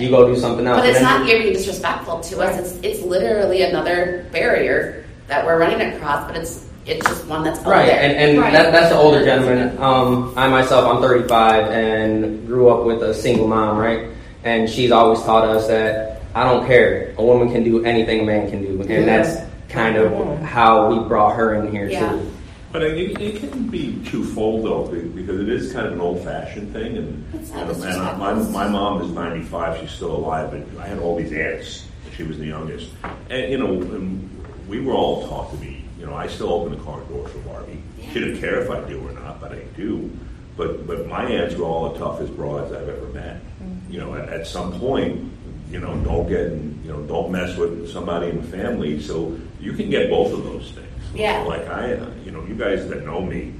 You 0.00 0.08
go 0.10 0.32
do 0.32 0.38
something 0.40 0.66
else. 0.68 0.80
But 0.80 0.88
it's 0.88 0.98
And 0.98 1.06
then- 1.06 1.18
not 1.20 1.26
here 1.26 1.38
being 1.40 1.52
disrespectful 1.52 2.20
to 2.20 2.40
us. 2.42 2.58
It's 2.58 2.84
it's 2.84 3.02
literally 3.04 3.62
another 3.62 4.24
barrier 4.32 5.04
that 5.26 5.44
we're 5.44 5.58
running 5.58 5.80
across, 5.94 6.26
but 6.28 6.36
it's 6.36 6.66
it's 6.86 7.06
just 7.06 7.26
one 7.26 7.44
that's 7.44 7.60
out 7.60 7.66
Right, 7.66 7.86
there. 7.86 8.00
and, 8.00 8.12
and 8.30 8.38
Right. 8.38 8.52
That, 8.52 8.72
that's 8.72 8.88
the 8.90 8.96
older 8.98 9.24
gentleman. 9.24 9.76
Um, 9.78 10.32
I 10.36 10.48
myself, 10.48 10.84
I'm 10.86 11.00
35 11.02 11.66
and 11.70 12.46
grew 12.46 12.68
up 12.68 12.84
with 12.84 13.02
a 13.02 13.14
single 13.14 13.46
mom, 13.48 13.78
right? 13.78 14.08
And 14.44 14.68
she's 14.68 14.90
always 14.90 15.20
taught 15.22 15.44
us 15.44 15.68
that 15.68 16.22
I 16.34 16.44
don't 16.44 16.66
care. 16.66 17.14
A 17.18 17.24
woman 17.24 17.50
can 17.52 17.62
do 17.62 17.84
anything 17.84 18.20
a 18.20 18.24
man 18.24 18.50
can 18.50 18.62
do, 18.62 18.80
and 18.82 19.06
that's 19.06 19.40
kind 19.68 19.96
of 19.96 20.38
how 20.40 20.88
we 20.92 21.06
brought 21.08 21.36
her 21.36 21.54
in 21.54 21.70
here 21.70 21.88
Yeah. 21.88 22.10
too. 22.12 22.30
But 22.72 22.82
it, 22.84 23.20
it 23.20 23.36
can 23.36 23.68
be 23.68 24.02
twofold 24.06 24.64
though, 24.64 24.86
be- 24.90 25.00
because 25.02 25.40
it 25.40 25.48
is 25.50 25.72
kind 25.74 25.86
of 25.86 25.92
an 25.92 26.00
old-fashioned 26.00 26.72
thing, 26.72 26.96
and, 26.96 27.24
It's 27.34 27.50
you 27.50 27.56
not 27.56 27.66
know, 27.78 27.84
and 27.84 28.00
I- 28.02 28.16
my, 28.16 28.32
my 28.32 28.66
mom 28.68 29.02
is 29.02 29.10
95; 29.12 29.78
she's 29.80 29.90
still 29.90 30.16
alive, 30.16 30.50
but 30.50 30.82
I 30.82 30.86
had 30.88 30.98
all 30.98 31.16
these 31.16 31.32
aunts. 31.32 31.84
and 32.06 32.14
She 32.14 32.22
was 32.24 32.38
the 32.38 32.46
youngest, 32.46 32.88
and 33.28 33.52
you 33.52 33.58
know, 33.58 33.66
and 33.74 34.28
we 34.68 34.80
were 34.80 34.94
all 34.94 35.28
taught 35.28 35.50
to 35.50 35.56
be. 35.58 35.71
You 36.02 36.08
know, 36.08 36.16
I 36.16 36.26
still 36.26 36.52
open 36.52 36.76
the 36.76 36.82
car 36.82 37.00
door 37.02 37.28
for 37.28 37.38
Barbie. 37.38 37.80
She 38.12 38.14
didn't 38.14 38.40
care 38.40 38.60
if 38.60 38.68
I 38.68 38.80
do 38.88 39.06
or 39.06 39.12
not, 39.12 39.40
but 39.40 39.52
I 39.52 39.60
do. 39.76 40.10
But 40.56 40.84
but 40.84 41.06
my 41.06 41.24
aunts 41.24 41.54
were 41.54 41.64
all 41.64 41.92
the 41.92 41.98
toughest 42.00 42.34
broads 42.34 42.72
I've 42.72 42.88
ever 42.88 43.06
met. 43.10 43.40
You 43.88 44.00
know, 44.00 44.16
at, 44.16 44.28
at 44.28 44.46
some 44.48 44.80
point, 44.80 45.32
you 45.70 45.78
know, 45.78 45.96
don't 45.98 46.28
get 46.28 46.50
you 46.50 46.90
know, 46.92 47.02
don't 47.02 47.30
mess 47.30 47.56
with 47.56 47.88
somebody 47.88 48.30
in 48.30 48.42
the 48.42 48.48
family. 48.48 49.00
So 49.00 49.38
you 49.60 49.74
can 49.74 49.90
get 49.90 50.10
both 50.10 50.32
of 50.32 50.42
those 50.42 50.72
things. 50.72 50.88
Yeah. 51.14 51.40
Like 51.42 51.68
I, 51.68 51.92
uh, 51.92 52.10
you 52.24 52.32
know, 52.32 52.44
you 52.46 52.56
guys 52.56 52.88
that 52.88 53.04
know 53.04 53.20
me, 53.20 53.54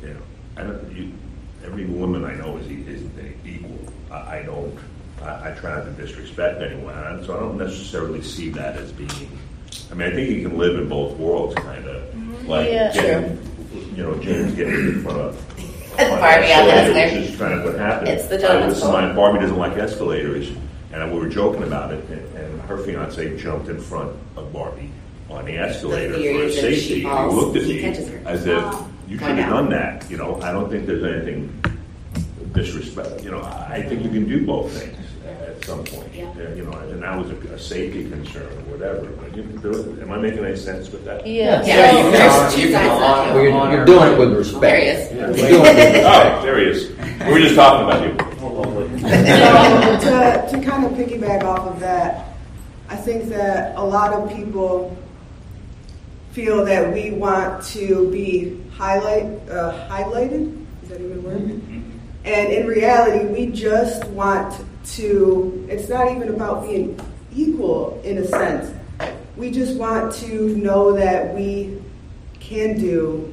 you 0.00 0.14
know, 0.14 0.22
I 0.56 0.62
don't, 0.62 0.96
you, 0.96 1.12
every 1.64 1.86
woman 1.86 2.24
I 2.24 2.34
know 2.34 2.58
is, 2.58 2.68
is 2.68 3.10
equal. 3.44 3.92
I, 4.12 4.38
I 4.38 4.42
don't, 4.44 4.78
I, 5.20 5.50
I 5.50 5.54
try 5.54 5.74
not 5.74 5.84
to 5.86 5.90
disrespect 5.92 6.62
anyone, 6.62 7.24
so 7.24 7.36
I 7.36 7.40
don't 7.40 7.58
necessarily 7.58 8.22
see 8.22 8.50
that 8.50 8.76
as 8.76 8.92
being. 8.92 9.36
I 9.90 9.94
mean, 9.94 10.08
I 10.08 10.14
think 10.14 10.30
you 10.30 10.48
can 10.48 10.58
live 10.58 10.78
in 10.78 10.88
both 10.88 11.16
worlds, 11.16 11.54
kind 11.54 11.86
of. 11.86 12.48
Like, 12.48 12.68
Yeah. 12.70 12.92
getting, 12.92 13.38
you 13.96 14.02
know, 14.02 14.14
James 14.16 14.54
getting 14.54 14.74
in 14.74 15.02
front 15.02 15.18
of. 15.18 15.44
Barbie 15.96 16.52
on 16.52 16.66
the 16.66 16.72
escalator. 16.72 17.20
Which 17.20 17.30
is 17.30 17.36
kind 17.38 17.54
of 17.54 17.64
what 17.64 17.78
happened. 17.78 18.08
It's 18.08 18.26
the 18.26 18.50
I 18.52 18.66
was- 18.66 18.84
my- 18.84 19.12
Barbie 19.12 19.40
doesn't 19.40 19.58
like 19.58 19.76
escalators, 19.76 20.50
and 20.92 21.12
we 21.12 21.18
were 21.18 21.28
joking 21.28 21.62
about 21.64 21.92
it, 21.92 22.04
and, 22.10 22.20
and 22.36 22.60
her 22.62 22.78
fiance 22.78 23.36
jumped 23.36 23.68
in 23.68 23.80
front 23.80 24.12
of 24.36 24.52
Barbie 24.52 24.90
on 25.30 25.44
the 25.46 25.56
escalator 25.58 26.14
fear 26.14 26.46
for 26.48 26.52
safety. 26.52 26.80
she 26.80 27.00
He 27.00 27.06
looked 27.06 27.56
at 27.56 27.64
me 27.64 27.84
as 28.26 28.46
if 28.46 28.62
Oh. 28.62 28.86
you 29.08 29.18
should 29.18 29.28
have 29.28 29.50
done 29.50 29.70
that. 29.70 30.04
You 30.08 30.16
know, 30.18 30.38
I 30.42 30.52
don't 30.52 30.70
think 30.70 30.86
there's 30.86 31.02
anything 31.04 31.50
disrespect. 32.54 33.22
You 33.24 33.32
know, 33.32 33.42
I 33.68 33.82
think 33.82 34.04
you 34.04 34.10
can 34.10 34.28
do 34.28 34.46
both 34.46 34.70
things 34.72 34.96
at 35.58 35.64
some 35.66 35.84
point. 35.84 36.14
Yeah. 36.14 36.54
You 36.54 36.64
know, 36.64 36.72
and 36.72 37.02
that 37.02 37.18
was 37.18 37.30
a, 37.30 37.36
a 37.54 37.58
safety 37.58 38.08
concern 38.08 38.46
or 38.46 38.76
whatever. 38.76 39.06
But 39.06 39.36
you 39.36 39.42
do. 39.42 39.98
Am 40.00 40.12
I 40.12 40.18
making 40.18 40.44
any 40.44 40.56
sense 40.56 40.90
with 40.90 41.04
that? 41.04 41.26
Yeah, 41.26 41.64
Yeah, 41.64 41.96
you 42.04 42.10
there's 42.10 42.32
can, 42.32 42.52
two 42.52 42.60
you 42.66 42.72
sides 42.72 42.88
can, 42.88 43.34
to 43.34 43.40
it. 43.40 43.52
well, 43.52 43.66
you're, 43.66 43.76
you're 43.76 43.84
doing 43.86 44.12
it 44.12 44.18
with 44.18 44.32
respect. 44.36 44.60
There 44.60 44.80
he 44.80 44.86
is. 44.86 45.12
Yeah. 45.12 45.16
You're 45.16 45.34
doing 45.34 45.46
it 45.54 45.60
with 45.62 45.94
respect. 45.94 46.38
Oh, 46.38 46.42
there 46.42 46.58
he 46.60 46.66
is. 46.66 46.90
We 47.26 47.32
were 47.32 47.38
just 47.40 47.54
talking 47.54 47.86
about 47.86 48.02
you. 48.04 48.28
Um, 48.58 48.98
to, 50.00 50.48
to 50.50 50.66
kind 50.66 50.84
of 50.84 50.92
piggyback 50.92 51.42
off 51.44 51.66
of 51.66 51.80
that, 51.80 52.36
I 52.88 52.96
think 52.96 53.28
that 53.28 53.76
a 53.76 53.84
lot 53.84 54.12
of 54.12 54.32
people 54.34 54.96
feel 56.32 56.64
that 56.64 56.92
we 56.92 57.10
want 57.10 57.64
to 57.66 58.10
be 58.10 58.60
highlight 58.70 59.26
uh, 59.48 59.88
highlighted. 59.88 60.64
Is 60.82 60.88
that 60.90 61.00
even 61.00 61.18
a 61.18 61.20
word? 61.20 61.40
And 62.24 62.52
in 62.52 62.66
reality, 62.66 63.26
we 63.26 63.46
just 63.46 64.04
want 64.08 64.64
to. 64.96 65.66
It's 65.70 65.88
not 65.88 66.10
even 66.10 66.28
about 66.28 66.64
being 66.66 66.98
equal 67.34 68.00
in 68.04 68.18
a 68.18 68.26
sense. 68.26 68.74
We 69.36 69.50
just 69.50 69.76
want 69.76 70.14
to 70.16 70.56
know 70.56 70.92
that 70.92 71.34
we 71.34 71.80
can 72.40 72.78
do 72.78 73.32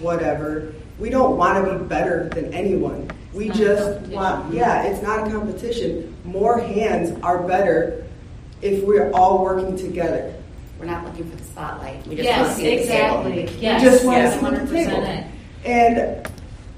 whatever. 0.00 0.72
We 0.98 1.10
don't 1.10 1.36
want 1.36 1.64
to 1.64 1.78
be 1.78 1.84
better 1.84 2.28
than 2.30 2.52
anyone. 2.54 3.10
We 3.32 3.50
It's 3.50 3.58
not 3.58 3.66
a 3.66 3.74
just 4.00 4.00
want, 4.12 4.54
yeah, 4.54 4.82
it's 4.84 5.02
not 5.02 5.26
a 5.26 5.30
competition. 5.30 6.14
More 6.24 6.58
hands 6.60 7.18
are 7.22 7.42
better 7.46 8.06
if 8.60 8.82
we're 8.84 9.10
all 9.12 9.42
working 9.42 9.76
together. 9.76 10.34
We're 10.78 10.86
not 10.86 11.04
looking 11.04 11.28
for 11.30 11.36
the 11.36 11.44
spotlight. 11.44 12.06
We 12.06 12.16
just 12.16 12.28
want 12.28 12.46
Yes, 12.48 12.56
to 12.56 12.60
see 12.62 12.76
the 12.78 12.86
table. 12.86 13.26
exactly. 13.26 13.60
Yes, 13.62 13.82
just 13.82 14.04
want 14.04 14.18
yes, 14.18 14.34
to 14.34 14.40
sit 14.40 14.54
at 14.54 14.68
the 14.68 14.74
100% 14.74 14.84
table. 14.90 15.30
And 15.64 16.28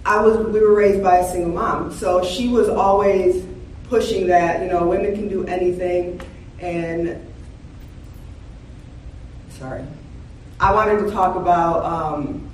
I 0.07 0.21
was, 0.21 0.47
we 0.47 0.61
were 0.61 0.75
raised 0.75 1.03
by 1.03 1.19
a 1.19 1.31
single 1.31 1.53
mom, 1.53 1.93
so 1.93 2.23
she 2.25 2.49
was 2.49 2.69
always 2.69 3.45
pushing 3.85 4.27
that, 4.29 4.63
you 4.63 4.69
know, 4.69 4.87
women 4.87 5.15
can 5.15 5.29
do 5.29 5.47
anything. 5.47 6.21
And 6.61 7.25
sorry, 9.51 9.85
I 10.61 10.73
wanted 10.73 11.05
to 11.05 11.11
talk 11.11 11.37
about 11.37 11.85
um, 11.85 12.51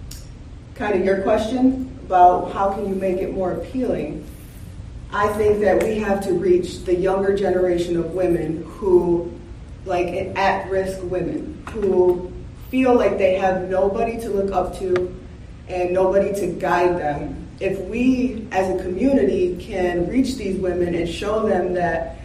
kind 0.75 0.99
of 0.99 1.05
your 1.05 1.23
question 1.23 1.99
about 2.05 2.53
how 2.53 2.73
can 2.73 2.89
you 2.89 2.95
make 2.95 3.19
it 3.19 3.33
more 3.33 3.53
appealing. 3.53 4.27
I 5.13 5.29
think 5.35 5.61
that 5.61 5.83
we 5.83 5.99
have 5.99 6.23
to 6.25 6.35
reach 6.35 6.85
the 6.85 6.95
younger 6.95 7.37
generation 7.37 7.97
of 7.97 8.13
women 8.13 8.63
who, 8.65 9.33
like 9.85 10.07
at-risk 10.37 10.99
women, 11.05 11.63
who 11.71 12.33
feel 12.71 12.95
like 12.95 13.19
they 13.19 13.35
have 13.35 13.69
nobody 13.69 14.21
to 14.21 14.29
look 14.29 14.53
up 14.53 14.79
to 14.79 15.15
and 15.69 15.93
nobody 15.93 16.33
to 16.41 16.47
guide 16.47 16.99
them. 16.99 17.40
If 17.61 17.79
we, 17.81 18.47
as 18.53 18.81
a 18.81 18.83
community, 18.83 19.57
can 19.61 20.09
reach 20.09 20.37
these 20.37 20.59
women 20.59 20.95
and 20.95 21.09
show 21.09 21.47
them 21.47 21.75
that 21.75 22.17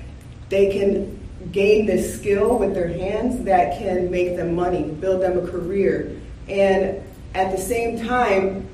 they 0.50 0.72
can 0.72 1.20
gain 1.52 1.86
this 1.86 2.18
skill 2.18 2.58
with 2.58 2.74
their 2.74 2.88
hands 2.88 3.44
that 3.44 3.78
can 3.78 4.10
make 4.10 4.36
them 4.38 4.56
money, 4.56 4.84
build 4.84 5.22
them 5.22 5.38
a 5.38 5.48
career, 5.48 6.20
and 6.48 7.04
at 7.34 7.52
the 7.56 7.62
same 7.62 8.06
time, 8.06 8.68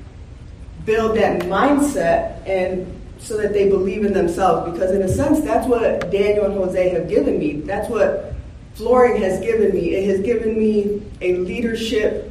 build 0.85 1.17
that 1.17 1.41
mindset 1.43 2.47
and 2.47 3.01
so 3.19 3.37
that 3.37 3.53
they 3.53 3.69
believe 3.69 4.03
in 4.05 4.13
themselves. 4.13 4.71
Because 4.71 4.91
in 4.91 5.01
a 5.01 5.07
sense, 5.07 5.41
that's 5.41 5.67
what 5.67 6.11
Daniel 6.11 6.45
and 6.45 6.53
Jose 6.55 6.89
have 6.89 7.07
given 7.07 7.37
me. 7.37 7.53
That's 7.61 7.87
what 7.89 8.33
flooring 8.73 9.21
has 9.21 9.39
given 9.41 9.73
me. 9.73 9.95
It 9.95 10.09
has 10.09 10.21
given 10.21 10.57
me 10.57 11.03
a 11.21 11.37
leadership, 11.37 12.30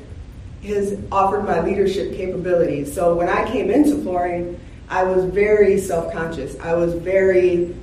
has 0.64 0.98
offered 1.10 1.44
my 1.44 1.60
leadership 1.60 2.14
capabilities. 2.14 2.92
So 2.92 3.14
when 3.14 3.28
I 3.28 3.50
came 3.50 3.70
into 3.70 4.02
flooring, 4.02 4.60
I 4.88 5.04
was 5.04 5.24
very 5.24 5.78
self-conscious. 5.78 6.58
I 6.60 6.74
was 6.74 6.94
very 6.94 7.74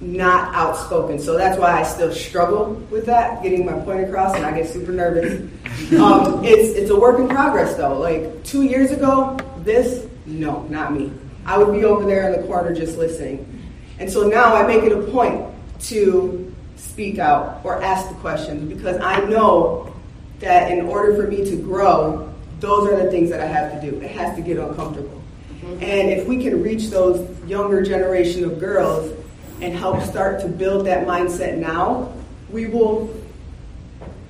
not 0.00 0.54
outspoken. 0.54 1.18
So 1.18 1.38
that's 1.38 1.58
why 1.58 1.80
I 1.80 1.82
still 1.82 2.12
struggle 2.12 2.74
with 2.90 3.06
that, 3.06 3.42
getting 3.42 3.64
my 3.64 3.78
point 3.80 4.04
across, 4.04 4.34
and 4.34 4.44
I 4.44 4.56
get 4.56 4.68
super 4.68 4.92
nervous. 4.92 5.50
Um, 5.98 6.44
it's 6.44 6.78
it's 6.78 6.90
a 6.90 6.98
work 6.98 7.18
in 7.18 7.28
progress 7.28 7.74
though. 7.74 7.98
Like 7.98 8.44
two 8.44 8.62
years 8.62 8.92
ago, 8.92 9.36
this 9.58 10.06
no, 10.24 10.62
not 10.70 10.94
me. 10.94 11.12
I 11.44 11.58
would 11.58 11.72
be 11.72 11.84
over 11.84 12.06
there 12.06 12.32
in 12.32 12.40
the 12.40 12.46
corner 12.46 12.72
just 12.72 12.96
listening. 12.96 13.44
And 13.98 14.10
so 14.10 14.28
now 14.28 14.54
I 14.54 14.66
make 14.66 14.84
it 14.84 14.92
a 14.92 15.02
point 15.10 15.52
to 15.86 16.54
speak 16.76 17.18
out 17.18 17.60
or 17.64 17.82
ask 17.82 18.08
the 18.08 18.14
questions 18.16 18.72
because 18.72 18.98
I 19.00 19.24
know 19.24 19.93
that 20.40 20.70
in 20.70 20.86
order 20.86 21.14
for 21.14 21.28
me 21.28 21.44
to 21.44 21.56
grow, 21.56 22.32
those 22.60 22.88
are 22.88 22.96
the 22.96 23.10
things 23.10 23.30
that 23.30 23.40
I 23.40 23.46
have 23.46 23.72
to 23.72 23.90
do. 23.90 24.00
It 24.00 24.10
has 24.12 24.34
to 24.36 24.42
get 24.42 24.58
uncomfortable. 24.58 25.22
Mm-hmm. 25.60 25.82
And 25.82 26.10
if 26.10 26.26
we 26.26 26.42
can 26.42 26.62
reach 26.62 26.90
those 26.90 27.28
younger 27.46 27.82
generation 27.82 28.44
of 28.44 28.58
girls 28.58 29.12
and 29.60 29.74
help 29.74 30.02
start 30.02 30.40
to 30.40 30.48
build 30.48 30.86
that 30.86 31.06
mindset 31.06 31.56
now, 31.56 32.12
we 32.50 32.66
will 32.66 33.14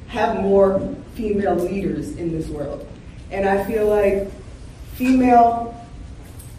have 0.08 0.40
more 0.40 0.94
female 1.14 1.56
leaders 1.56 2.16
in 2.16 2.32
this 2.32 2.48
world. 2.48 2.86
And 3.30 3.48
I 3.48 3.64
feel 3.64 3.88
like 3.88 4.30
female 4.94 5.74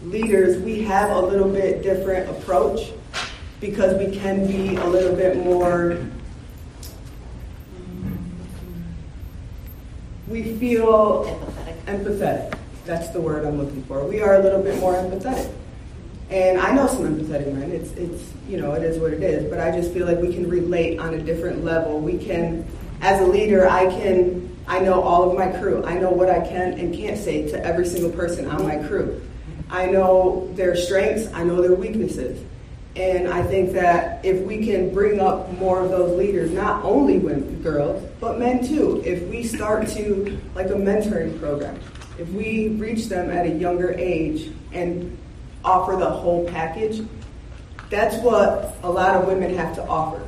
leaders, 0.02 0.62
we 0.62 0.82
have 0.82 1.10
a 1.10 1.20
little 1.20 1.48
bit 1.48 1.82
different 1.82 2.28
approach 2.30 2.92
because 3.60 3.96
we 3.98 4.14
can 4.14 4.46
be 4.46 4.76
a 4.76 4.86
little 4.86 5.16
bit 5.16 5.42
more, 5.42 5.98
we 10.28 10.54
feel 10.56 11.24
Empathetic. 11.24 11.84
empathetic. 11.86 12.58
That's 12.84 13.08
the 13.10 13.20
word 13.20 13.44
I'm 13.44 13.58
looking 13.58 13.82
for. 13.84 14.04
We 14.04 14.20
are 14.20 14.34
a 14.34 14.42
little 14.42 14.62
bit 14.62 14.78
more 14.80 14.94
empathetic. 14.94 15.52
And 16.30 16.58
I 16.58 16.74
know 16.74 16.86
some 16.88 17.04
empathetic 17.04 17.52
men. 17.52 17.70
It's, 17.70 17.92
it's, 17.92 18.32
you 18.48 18.60
know, 18.60 18.72
it 18.72 18.82
is 18.82 18.98
what 18.98 19.12
it 19.12 19.22
is. 19.22 19.48
But 19.48 19.60
I 19.60 19.70
just 19.70 19.92
feel 19.92 20.06
like 20.06 20.18
we 20.18 20.32
can 20.32 20.48
relate 20.48 20.98
on 20.98 21.14
a 21.14 21.18
different 21.18 21.64
level. 21.64 22.00
We 22.00 22.18
can, 22.18 22.66
as 23.00 23.20
a 23.20 23.24
leader, 23.26 23.68
I 23.68 23.86
can, 23.86 24.56
I 24.66 24.80
know 24.80 25.00
all 25.00 25.30
of 25.30 25.36
my 25.36 25.48
crew. 25.58 25.84
I 25.84 25.94
know 25.94 26.10
what 26.10 26.28
I 26.28 26.40
can 26.40 26.72
and 26.74 26.92
can't 26.94 27.18
say 27.18 27.48
to 27.50 27.64
every 27.64 27.86
single 27.86 28.10
person 28.10 28.48
on 28.48 28.64
my 28.64 28.76
crew. 28.88 29.20
I 29.70 29.86
know 29.86 30.50
their 30.54 30.74
strengths. 30.76 31.32
I 31.32 31.44
know 31.44 31.62
their 31.62 31.74
weaknesses. 31.74 32.44
And 32.96 33.28
I 33.28 33.42
think 33.42 33.72
that 33.72 34.24
if 34.24 34.40
we 34.42 34.64
can 34.64 34.92
bring 34.92 35.20
up 35.20 35.52
more 35.52 35.82
of 35.82 35.90
those 35.90 36.16
leaders, 36.16 36.50
not 36.50 36.82
only 36.82 37.18
women, 37.18 37.62
girls, 37.62 38.02
but 38.20 38.38
men 38.38 38.66
too, 38.66 39.02
if 39.04 39.22
we 39.24 39.42
start 39.42 39.86
to, 39.88 40.40
like 40.54 40.68
a 40.68 40.74
mentoring 40.74 41.38
program, 41.38 41.78
if 42.18 42.26
we 42.30 42.68
reach 42.68 43.06
them 43.06 43.30
at 43.30 43.44
a 43.44 43.50
younger 43.50 43.92
age 43.92 44.50
and 44.72 45.16
offer 45.62 45.96
the 45.96 46.08
whole 46.08 46.48
package, 46.48 47.06
that's 47.90 48.16
what 48.24 48.74
a 48.82 48.90
lot 48.90 49.14
of 49.14 49.26
women 49.26 49.54
have 49.54 49.74
to 49.74 49.86
offer. 49.86 50.26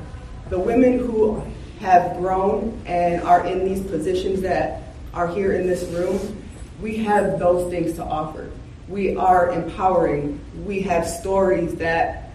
The 0.51 0.59
women 0.59 0.99
who 0.99 1.43
have 1.81 2.19
grown 2.19 2.79
and 2.85 3.23
are 3.23 3.47
in 3.47 3.65
these 3.65 3.81
positions 3.81 4.43
that 4.43 4.83
are 5.15 5.29
here 5.29 5.53
in 5.53 5.67
this 5.67 5.85
room, 5.85 6.45
we 6.83 6.97
have 6.99 7.39
those 7.39 7.71
things 7.71 7.95
to 7.95 8.05
offer. 8.05 8.51
We 8.89 9.17
are 9.17 9.53
empowering. 9.53 10.39
We 10.67 10.83
have 10.83 11.07
stories 11.07 11.75
that 11.77 12.28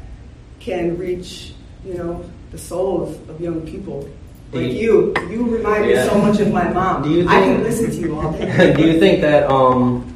can 0.64 0.98
reach, 0.98 1.54
you 1.86 1.96
know, 1.96 2.24
the 2.52 2.58
souls 2.58 3.18
of 3.30 3.40
young 3.42 3.62
people. 3.68 4.08
Like 4.54 4.72
you- 4.72 5.14
you, 5.20 5.30
you 5.30 5.44
remind 5.58 5.88
me 5.88 5.96
so 5.96 6.18
much 6.18 6.40
of 6.40 6.52
my 6.54 6.70
mom. 6.70 7.04
Do 7.04 7.10
you 7.10 7.28
I 7.28 7.42
can 7.42 7.64
listen 7.64 7.90
to 7.92 7.98
you 7.98 8.20
all 8.20 8.32
day. 8.32 8.74
Do 8.78 8.88
you 8.88 9.00
think 9.00 9.22
that 9.22 9.50
um, 9.50 10.10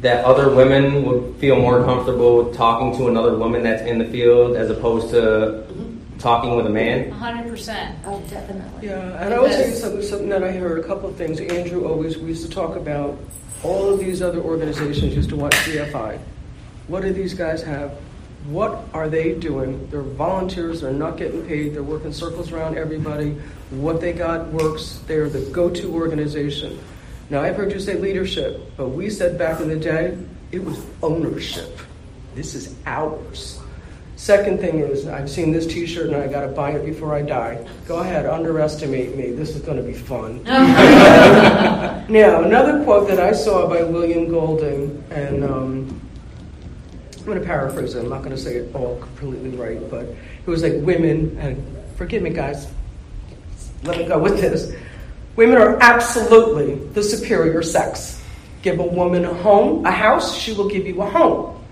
that 0.00 0.24
other 0.24 0.54
women 0.54 1.04
would 1.04 1.34
feel 1.36 1.56
more 1.56 1.84
comfortable 1.84 2.52
talking 2.54 2.96
to 2.98 3.08
another 3.08 3.36
woman 3.36 3.62
that's 3.62 3.82
in 3.82 3.98
the 3.98 4.04
field 4.06 4.56
as 4.56 4.70
opposed 4.70 5.10
to 5.10 5.66
talking 6.18 6.54
with 6.56 6.66
a 6.66 6.70
man? 6.70 7.10
100%. 7.10 7.96
Oh, 8.06 8.20
definitely. 8.30 8.88
Yeah, 8.88 9.22
and 9.24 9.34
I 9.34 9.38
will 9.40 9.48
tell 9.48 9.66
you 9.68 9.74
something, 9.74 10.02
something 10.02 10.28
that 10.30 10.44
I 10.44 10.52
heard, 10.52 10.78
a 10.78 10.84
couple 10.86 11.08
of 11.10 11.16
things. 11.16 11.40
Andrew 11.40 11.86
always, 11.86 12.16
we 12.16 12.28
used 12.28 12.44
to 12.46 12.50
talk 12.50 12.76
about 12.76 13.18
all 13.64 13.92
of 13.92 13.98
these 14.00 14.22
other 14.22 14.40
organizations 14.40 15.14
used 15.16 15.28
to 15.30 15.36
watch 15.36 15.54
CFI. 15.66 16.18
What 16.88 17.02
do 17.02 17.12
these 17.12 17.34
guys 17.34 17.62
have? 17.62 17.92
What 18.46 18.84
are 18.94 19.08
they 19.08 19.34
doing? 19.34 19.86
They're 19.90 20.02
volunteers, 20.02 20.80
they're 20.80 20.92
not 20.92 21.16
getting 21.18 21.46
paid, 21.46 21.74
they're 21.74 21.82
working 21.82 22.12
circles 22.12 22.52
around 22.52 22.78
everybody. 22.78 23.32
What 23.70 24.00
they 24.00 24.12
got 24.12 24.48
works, 24.48 25.00
they're 25.06 25.28
the 25.28 25.40
go-to 25.50 25.92
organization. 25.94 26.78
Now, 27.28 27.42
I've 27.42 27.56
heard 27.56 27.70
you 27.72 27.78
say 27.78 27.96
leadership, 27.96 28.72
but 28.76 28.88
we 28.88 29.10
said 29.10 29.38
back 29.38 29.60
in 29.60 29.68
the 29.68 29.76
day, 29.76 30.16
it 30.52 30.64
was 30.64 30.84
ownership. 31.02 31.78
This 32.34 32.54
is 32.54 32.74
ours. 32.86 33.60
Second 34.16 34.60
thing 34.60 34.80
is, 34.80 35.06
I've 35.06 35.30
seen 35.30 35.52
this 35.52 35.66
T-shirt 35.66 36.08
and 36.08 36.16
I 36.16 36.26
got 36.26 36.42
to 36.42 36.48
buy 36.48 36.72
it 36.72 36.84
before 36.84 37.14
I 37.14 37.22
die. 37.22 37.66
Go 37.86 38.00
ahead, 38.00 38.26
underestimate 38.26 39.16
me. 39.16 39.32
This 39.32 39.56
is 39.56 39.62
going 39.62 39.78
to 39.78 39.82
be 39.82 39.94
fun. 39.94 40.42
now, 40.44 42.42
another 42.42 42.84
quote 42.84 43.08
that 43.08 43.18
I 43.18 43.32
saw 43.32 43.66
by 43.66 43.82
William 43.82 44.28
Golding, 44.28 45.02
and 45.10 45.42
um, 45.44 45.99
I'm 47.20 47.26
going 47.26 47.38
to 47.38 47.44
paraphrase 47.44 47.94
it. 47.94 48.00
I'm 48.00 48.08
not 48.08 48.22
going 48.22 48.34
to 48.34 48.40
say 48.40 48.56
it 48.56 48.74
all 48.74 48.98
completely 48.98 49.50
right, 49.50 49.90
but 49.90 50.06
it 50.06 50.46
was 50.46 50.62
like 50.62 50.74
women, 50.76 51.36
and 51.38 51.62
forgive 51.96 52.22
me, 52.22 52.30
guys. 52.30 52.66
Let 53.82 53.98
me 53.98 54.04
go 54.06 54.18
with 54.18 54.40
this. 54.40 54.74
Women 55.36 55.56
are 55.58 55.78
absolutely 55.82 56.74
the 56.92 57.02
superior 57.02 57.62
sex. 57.62 58.22
Give 58.62 58.78
a 58.78 58.84
woman 58.84 59.24
a 59.24 59.34
home, 59.34 59.84
a 59.84 59.90
house, 59.90 60.36
she 60.36 60.52
will 60.54 60.68
give 60.68 60.86
you 60.86 61.00
a 61.02 61.06
home. 61.08 61.62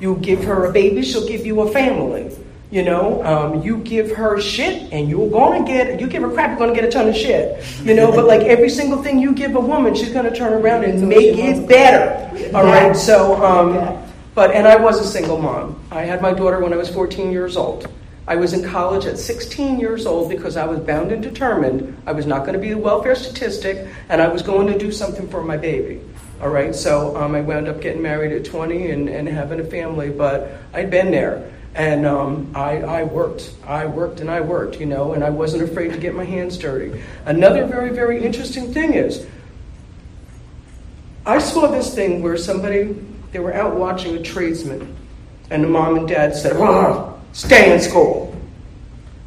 You 0.00 0.16
give 0.16 0.44
her 0.44 0.66
a 0.66 0.72
baby, 0.72 1.02
she'll 1.02 1.26
give 1.26 1.44
you 1.44 1.60
a 1.62 1.72
family. 1.72 2.30
You 2.70 2.82
know, 2.82 3.24
um, 3.24 3.62
you 3.62 3.78
give 3.78 4.12
her 4.12 4.38
shit, 4.40 4.92
and 4.92 5.08
you're 5.08 5.30
gonna 5.30 5.66
get. 5.66 5.98
You 5.98 6.06
give 6.06 6.22
her 6.22 6.30
crap, 6.30 6.50
you're 6.50 6.58
gonna 6.58 6.74
get 6.74 6.84
a 6.84 6.90
ton 6.90 7.08
of 7.08 7.16
shit. 7.16 7.64
You 7.82 7.94
know, 7.94 8.12
but 8.12 8.26
like 8.26 8.42
every 8.42 8.68
single 8.68 9.02
thing 9.02 9.18
you 9.18 9.32
give 9.32 9.56
a 9.56 9.60
woman, 9.60 9.94
she's 9.94 10.12
gonna 10.12 10.34
turn 10.34 10.52
around 10.52 10.84
and 10.84 11.08
make 11.08 11.38
it 11.38 11.66
better. 11.66 12.54
All 12.54 12.64
right. 12.64 12.94
So, 12.94 13.42
um, 13.42 14.07
but 14.38 14.52
and 14.52 14.68
I 14.68 14.76
was 14.76 15.00
a 15.00 15.04
single 15.04 15.42
mom. 15.42 15.82
I 15.90 16.02
had 16.02 16.22
my 16.22 16.32
daughter 16.32 16.60
when 16.60 16.72
I 16.72 16.76
was 16.76 16.88
14 16.88 17.32
years 17.32 17.56
old. 17.56 17.88
I 18.28 18.36
was 18.36 18.52
in 18.52 18.62
college 18.62 19.04
at 19.04 19.18
16 19.18 19.80
years 19.80 20.06
old 20.06 20.28
because 20.30 20.56
I 20.56 20.64
was 20.64 20.78
bound 20.78 21.10
and 21.10 21.20
determined 21.20 22.00
I 22.06 22.12
was 22.12 22.24
not 22.24 22.42
going 22.42 22.52
to 22.52 22.60
be 22.60 22.70
a 22.70 22.78
welfare 22.78 23.16
statistic, 23.16 23.88
and 24.08 24.22
I 24.22 24.28
was 24.28 24.42
going 24.42 24.68
to 24.68 24.78
do 24.78 24.92
something 24.92 25.26
for 25.28 25.42
my 25.42 25.56
baby. 25.56 26.00
All 26.40 26.50
right, 26.50 26.72
so 26.72 27.16
um, 27.16 27.34
I 27.34 27.40
wound 27.40 27.66
up 27.66 27.80
getting 27.80 28.00
married 28.00 28.30
at 28.30 28.44
20 28.44 28.92
and, 28.92 29.08
and 29.08 29.28
having 29.28 29.58
a 29.58 29.64
family, 29.64 30.08
but 30.08 30.52
I'd 30.72 30.88
been 30.88 31.10
there. 31.10 31.52
And 31.74 32.06
um, 32.06 32.52
I, 32.54 32.82
I 32.82 33.02
worked, 33.02 33.52
I 33.66 33.86
worked 33.86 34.20
and 34.20 34.30
I 34.30 34.40
worked, 34.40 34.78
you 34.78 34.86
know, 34.86 35.14
and 35.14 35.24
I 35.24 35.30
wasn't 35.30 35.64
afraid 35.64 35.94
to 35.94 35.98
get 35.98 36.14
my 36.14 36.24
hands 36.24 36.56
dirty. 36.56 37.02
Another 37.26 37.66
very, 37.66 37.90
very 37.90 38.24
interesting 38.24 38.72
thing 38.72 38.94
is, 38.94 39.26
I 41.26 41.40
saw 41.40 41.66
this 41.66 41.92
thing 41.92 42.22
where 42.22 42.36
somebody, 42.36 42.94
they 43.32 43.38
were 43.38 43.54
out 43.54 43.76
watching 43.76 44.16
a 44.16 44.22
tradesman, 44.22 44.94
and 45.50 45.64
the 45.64 45.68
mom 45.68 45.96
and 45.96 46.08
dad 46.08 46.34
said, 46.34 46.56
"Oh, 46.56 47.18
stay 47.32 47.72
in 47.72 47.80
school. 47.80 48.34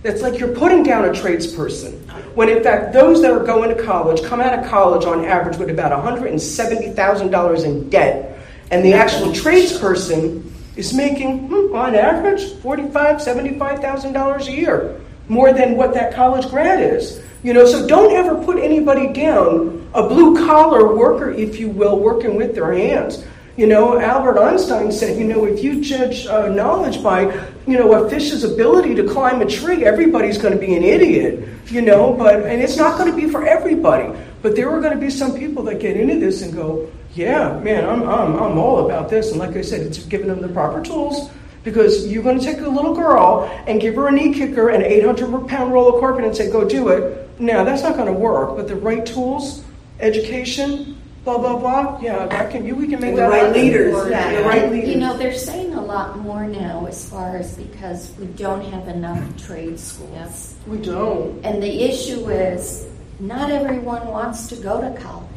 It's 0.04 0.22
like 0.22 0.40
you're 0.40 0.56
putting 0.56 0.84
down 0.84 1.06
a 1.06 1.10
tradesperson. 1.10 2.00
When 2.34 2.50
in 2.50 2.64
fact, 2.64 2.94
those 2.94 3.22
that 3.22 3.32
are 3.32 3.44
going 3.44 3.76
to 3.76 3.84
college 3.84 4.24
come 4.24 4.42
out 4.42 4.58
of 4.58 4.66
college 4.70 5.06
on 5.06 5.26
average 5.26 5.58
with 5.58 5.70
about 5.70 5.92
$170,000 5.92 7.64
in 7.64 7.90
debt, 7.90 8.40
and 8.72 8.84
the 8.84 8.94
actual 8.94 9.28
tradesperson 9.28 10.50
is 10.76 10.94
making, 10.94 11.48
hmm, 11.48 11.76
on 11.76 11.94
average, 11.94 12.42
$45,000, 12.62 13.20
$75,000 13.20 14.48
a 14.48 14.52
year, 14.52 15.00
more 15.28 15.54
than 15.54 15.76
what 15.76 15.94
that 15.94 16.14
college 16.14 16.50
grad 16.50 16.82
is. 16.82 17.22
You 17.44 17.54
know, 17.54 17.66
so 17.66 17.86
don't 17.88 18.14
ever 18.14 18.36
put 18.44 18.58
anybody 18.58 19.12
down, 19.14 19.88
a 19.94 20.08
blue 20.08 20.46
collar 20.46 20.96
worker, 20.96 21.32
if 21.32 21.60
you 21.60 21.70
will, 21.70 22.00
working 22.00 22.36
with 22.36 22.56
their 22.56 22.72
hands. 22.72 23.24
You 23.58 23.68
know, 23.68 24.00
Albert 24.00 24.40
Einstein 24.40 24.92
said, 24.92 25.20
you 25.20 25.26
know, 25.26 25.46
if 25.46 25.64
you 25.64 25.82
judge 25.82 26.26
uh, 26.26 26.48
knowledge 26.48 27.04
by, 27.04 27.24
you 27.68 27.78
know, 27.78 27.92
a 27.94 28.10
fish's 28.10 28.44
ability 28.44 28.96
to 28.96 29.08
climb 29.08 29.42
a 29.42 29.46
tree, 29.46 29.84
everybody's 29.84 30.38
going 30.38 30.54
to 30.54 30.60
be 30.60 30.74
an 30.76 30.84
idiot. 30.84 31.48
You 31.68 31.82
know, 31.82 32.14
but 32.14 32.46
and 32.46 32.62
it's 32.62 32.78
not 32.78 32.98
going 32.98 33.10
to 33.10 33.16
be 33.16 33.30
for 33.30 33.46
everybody. 33.46 34.18
But 34.42 34.56
there 34.56 34.70
are 34.70 34.82
going 34.82 34.94
to 34.94 35.00
be 35.00 35.10
some 35.10 35.38
people 35.38 35.64
that 35.64 35.80
get 35.80 35.98
into 35.98 36.20
this 36.20 36.42
and 36.42 36.54
go, 36.54 36.92
yeah, 37.14 37.60
man, 37.60 37.88
I'm 37.88 38.04
I'm 38.04 38.36
I'm 38.36 38.58
all 38.58 38.86
about 38.86 39.10
this. 39.10 39.32
And 39.32 39.40
like 39.40 39.56
I 39.56 39.62
said, 39.62 39.82
it's 39.82 40.00
giving 40.00 40.28
them 40.28 40.42
the 40.42 40.50
proper 40.50 40.82
tools 40.82 41.30
because 41.64 42.08
you're 42.08 42.24
going 42.24 42.40
to 42.40 42.46
take 42.46 42.60
a 42.60 42.70
little 42.70 42.96
girl 42.96 43.50
and 43.68 43.80
give 43.80 43.96
her 43.96 44.08
a 44.08 44.12
knee 44.12 44.34
kicker 44.34 44.70
and 44.70 44.84
800 44.84 45.48
pound 45.48 45.72
roll 45.72 45.94
of 45.94 46.00
carpet 46.00 46.26
and 46.26 46.36
say, 46.36 46.52
go 46.52 46.68
do 46.68 46.90
it. 46.90 47.40
Now, 47.40 47.64
that's 47.64 47.84
not 47.84 47.96
going 47.96 48.08
to 48.08 48.14
work, 48.14 48.56
but 48.56 48.68
the 48.68 48.76
right 48.76 49.06
tools, 49.06 49.64
education, 50.00 51.01
blah 51.24 51.38
blah 51.38 51.58
blah. 51.58 52.00
Yeah, 52.02 52.26
that 52.28 52.52
can 52.52 52.66
you. 52.66 52.76
We 52.76 52.88
can 52.88 53.00
make 53.02 53.16
the 53.16 53.22
that 53.22 53.30
right 53.30 53.46
happen. 53.46 53.62
leaders. 53.62 54.10
Yeah. 54.10 54.36
The 54.42 54.44
right 54.48 54.64
And, 54.64 54.72
leaders. 54.72 54.90
You 54.90 54.98
know, 55.00 55.18
they're 55.18 55.34
saying 55.34 55.74
a 55.74 55.82
lot 55.82 56.18
more 56.20 56.46
now 56.48 56.86
as 56.88 57.08
far 57.10 57.38
as 57.38 57.56
because 57.58 58.12
we 58.20 58.26
don't 58.28 58.64
have 58.66 58.88
enough 58.88 59.22
trade 59.46 59.80
schools. 59.80 60.56
We 60.68 60.78
don't. 60.78 61.44
And 61.46 61.62
the 61.62 61.84
issue 61.84 62.30
is 62.30 62.88
not 63.20 63.52
everyone 63.52 64.08
wants 64.08 64.48
to 64.48 64.56
go 64.56 64.82
to 64.82 65.00
college. 65.00 65.28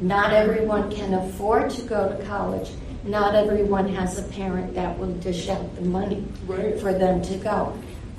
Not 0.00 0.32
everyone 0.32 0.90
can 0.90 1.12
afford 1.12 1.68
to 1.70 1.82
go 1.82 2.08
to 2.08 2.24
college. 2.24 2.70
Not 3.04 3.34
everyone 3.34 3.88
has 3.94 4.18
a 4.18 4.22
parent 4.22 4.74
that 4.74 4.98
will 4.98 5.12
dish 5.14 5.48
out 5.50 5.74
the 5.76 5.82
money 5.82 6.24
Right. 6.46 6.78
for 6.80 6.92
them 6.94 7.20
to 7.22 7.36
go. 7.36 7.72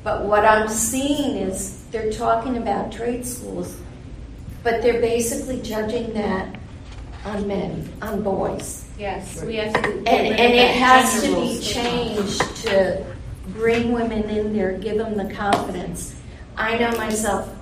But 0.04 0.26
what 0.26 0.46
I'm 0.46 0.68
seeing 0.68 1.38
is 1.38 1.82
they're 1.92 2.12
talking 2.12 2.58
about 2.58 2.92
trade 2.92 3.26
schools, 3.26 3.76
but 4.64 4.82
they're 4.84 5.02
basically 5.02 5.62
judging 5.62 6.14
that 6.14 6.56
on 7.26 7.48
men, 7.48 7.88
on 8.02 8.24
boys. 8.24 8.86
Yes, 8.98 9.42
we 9.44 9.56
have 9.56 9.74
to. 9.74 9.80
And, 9.80 10.08
and 10.08 10.54
it 10.54 10.76
has 10.76 11.24
to 11.24 11.36
be 11.36 11.60
changed 11.60 12.40
to 12.64 13.06
bring 13.50 13.92
women 13.92 14.30
in 14.30 14.54
there, 14.54 14.78
give 14.78 14.98
them 14.98 15.16
the 15.16 15.34
confidence. 15.34 16.16
I 16.58 16.78
know 16.78 16.92
myself, 16.98 17.54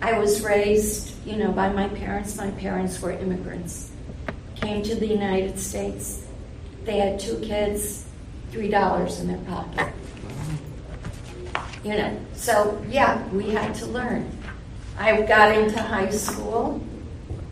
I 0.00 0.18
was 0.18 0.42
raised, 0.42 1.14
you 1.26 1.36
know, 1.36 1.52
by 1.52 1.70
my 1.70 1.88
parents. 1.88 2.36
My 2.36 2.50
parents 2.52 3.00
were 3.00 3.12
immigrants. 3.12 3.90
Came 4.54 4.82
to 4.82 4.94
the 4.94 5.06
United 5.06 5.58
States. 5.58 6.26
They 6.84 6.98
had 6.98 7.18
two 7.18 7.38
kids, 7.40 8.06
three 8.50 8.68
dollars 8.68 9.20
in 9.20 9.28
their 9.28 9.38
pocket. 9.38 9.92
You 11.84 11.92
know, 11.92 12.20
so 12.34 12.82
yeah, 12.88 13.26
we 13.28 13.50
had 13.50 13.74
to 13.76 13.86
learn. 13.86 14.30
I 14.98 15.22
got 15.22 15.56
into 15.56 15.80
high 15.80 16.10
school 16.10 16.82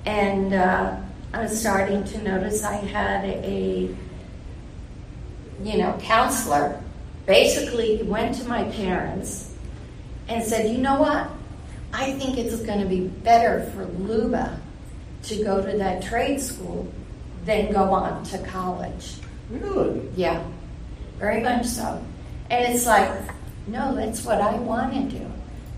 and 0.06 0.54
uh, 0.54 0.96
I 1.34 1.42
was 1.42 1.60
starting 1.60 2.04
to 2.04 2.22
notice 2.22 2.62
I 2.62 2.76
had 2.76 3.24
a, 3.24 3.92
you 5.64 5.78
know, 5.78 5.98
counselor 6.00 6.80
basically 7.26 8.04
went 8.04 8.36
to 8.36 8.48
my 8.48 8.62
parents 8.70 9.52
and 10.28 10.44
said, 10.44 10.70
you 10.70 10.78
know 10.78 11.00
what? 11.00 11.28
I 11.92 12.12
think 12.12 12.38
it's 12.38 12.54
going 12.62 12.78
to 12.78 12.86
be 12.86 13.08
better 13.08 13.68
for 13.74 13.84
Luba 13.84 14.60
to 15.24 15.42
go 15.42 15.60
to 15.60 15.76
that 15.76 16.04
trade 16.04 16.40
school 16.40 16.86
than 17.44 17.72
go 17.72 17.82
on 17.92 18.22
to 18.26 18.38
college. 18.46 19.16
Really? 19.50 20.08
Yeah, 20.14 20.40
very 21.18 21.42
much 21.42 21.66
so. 21.66 22.00
And 22.48 22.72
it's 22.72 22.86
like, 22.86 23.10
no, 23.66 23.92
that's 23.96 24.24
what 24.24 24.40
I 24.40 24.54
want 24.54 24.94
to 24.94 25.18
do. 25.18 25.26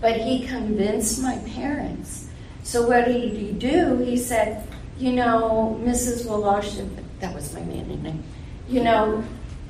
But 0.01 0.17
he 0.17 0.45
convinced 0.45 1.19
my 1.19 1.39
parents. 1.55 2.29
So 2.61 2.87
what 2.87 3.05
did 3.05 3.33
he 3.33 3.53
do? 3.53 3.97
He 3.97 4.17
said, 4.17 4.66
you 4.97 5.13
know, 5.13 5.79
Mrs. 5.83 6.25
Wolosh, 6.25 6.87
that 7.19 7.33
was 7.33 7.53
my 7.53 7.61
maiden 7.61 8.03
name. 8.03 8.23
You 8.67 8.83
know, 8.83 9.23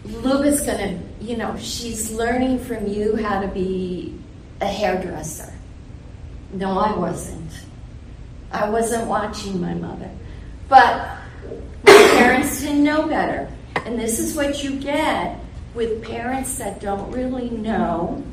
Luba's 0.06 0.62
gonna, 0.62 1.00
you 1.20 1.38
know, 1.38 1.56
she's 1.58 2.12
learning 2.12 2.60
from 2.60 2.88
you 2.88 3.16
how 3.16 3.42
to 3.42 3.48
be 3.48 4.18
a 4.62 4.66
hairdresser. 4.66 5.54
No, 6.54 6.78
I 6.80 6.96
wasn't. 6.96 7.52
I 8.52 8.70
wasn't 8.70 9.08
watching 9.08 9.60
my 9.60 9.74
mother. 9.74 10.10
But 10.70 11.18
my 11.84 12.08
parents 12.18 12.62
didn't 12.62 12.84
know 12.84 13.08
better. 13.08 13.52
And 13.86 14.00
this 14.00 14.20
is 14.20 14.36
what 14.36 14.64
you 14.64 14.80
get 14.80 15.40
with 15.74 16.04
parents 16.04 16.58
that 16.58 16.80
don't 16.80 17.12
really 17.12 17.50
know. 17.50 18.24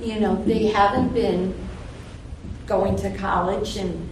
You 0.00 0.20
know, 0.20 0.42
they 0.44 0.66
haven't 0.66 1.12
been 1.14 1.54
going 2.66 2.96
to 2.96 3.14
college 3.16 3.76
and, 3.76 4.08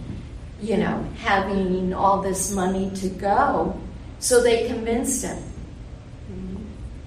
you 0.63 0.77
know, 0.77 1.05
having 1.17 1.93
all 1.93 2.21
this 2.21 2.51
money 2.51 2.89
to 2.95 3.09
go. 3.09 3.77
So 4.19 4.41
they 4.41 4.67
convinced 4.67 5.23
him. 5.25 5.43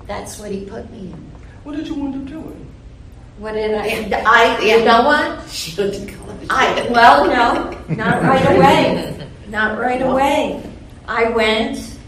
That's 0.06 0.38
what 0.38 0.52
he 0.52 0.66
put 0.66 0.90
me 0.92 1.10
in. 1.10 1.32
What 1.64 1.76
did 1.76 1.88
you 1.88 1.94
wind 1.94 2.14
up 2.14 2.26
doing? 2.26 2.66
What 3.38 3.52
did 3.52 3.74
I? 3.74 4.22
I, 4.24 4.60
you 4.60 4.84
know 4.84 5.02
what? 5.02 5.48
She 5.48 5.78
went 5.80 5.94
to 5.94 6.12
college. 6.12 6.46
I 6.48 6.86
well, 6.90 7.26
no, 7.26 7.94
not 7.94 8.22
right 8.22 8.56
away. 8.56 9.28
Not 9.48 9.78
right 9.78 10.02
away. 10.02 10.62
I 11.08 11.30
went, 11.30 11.98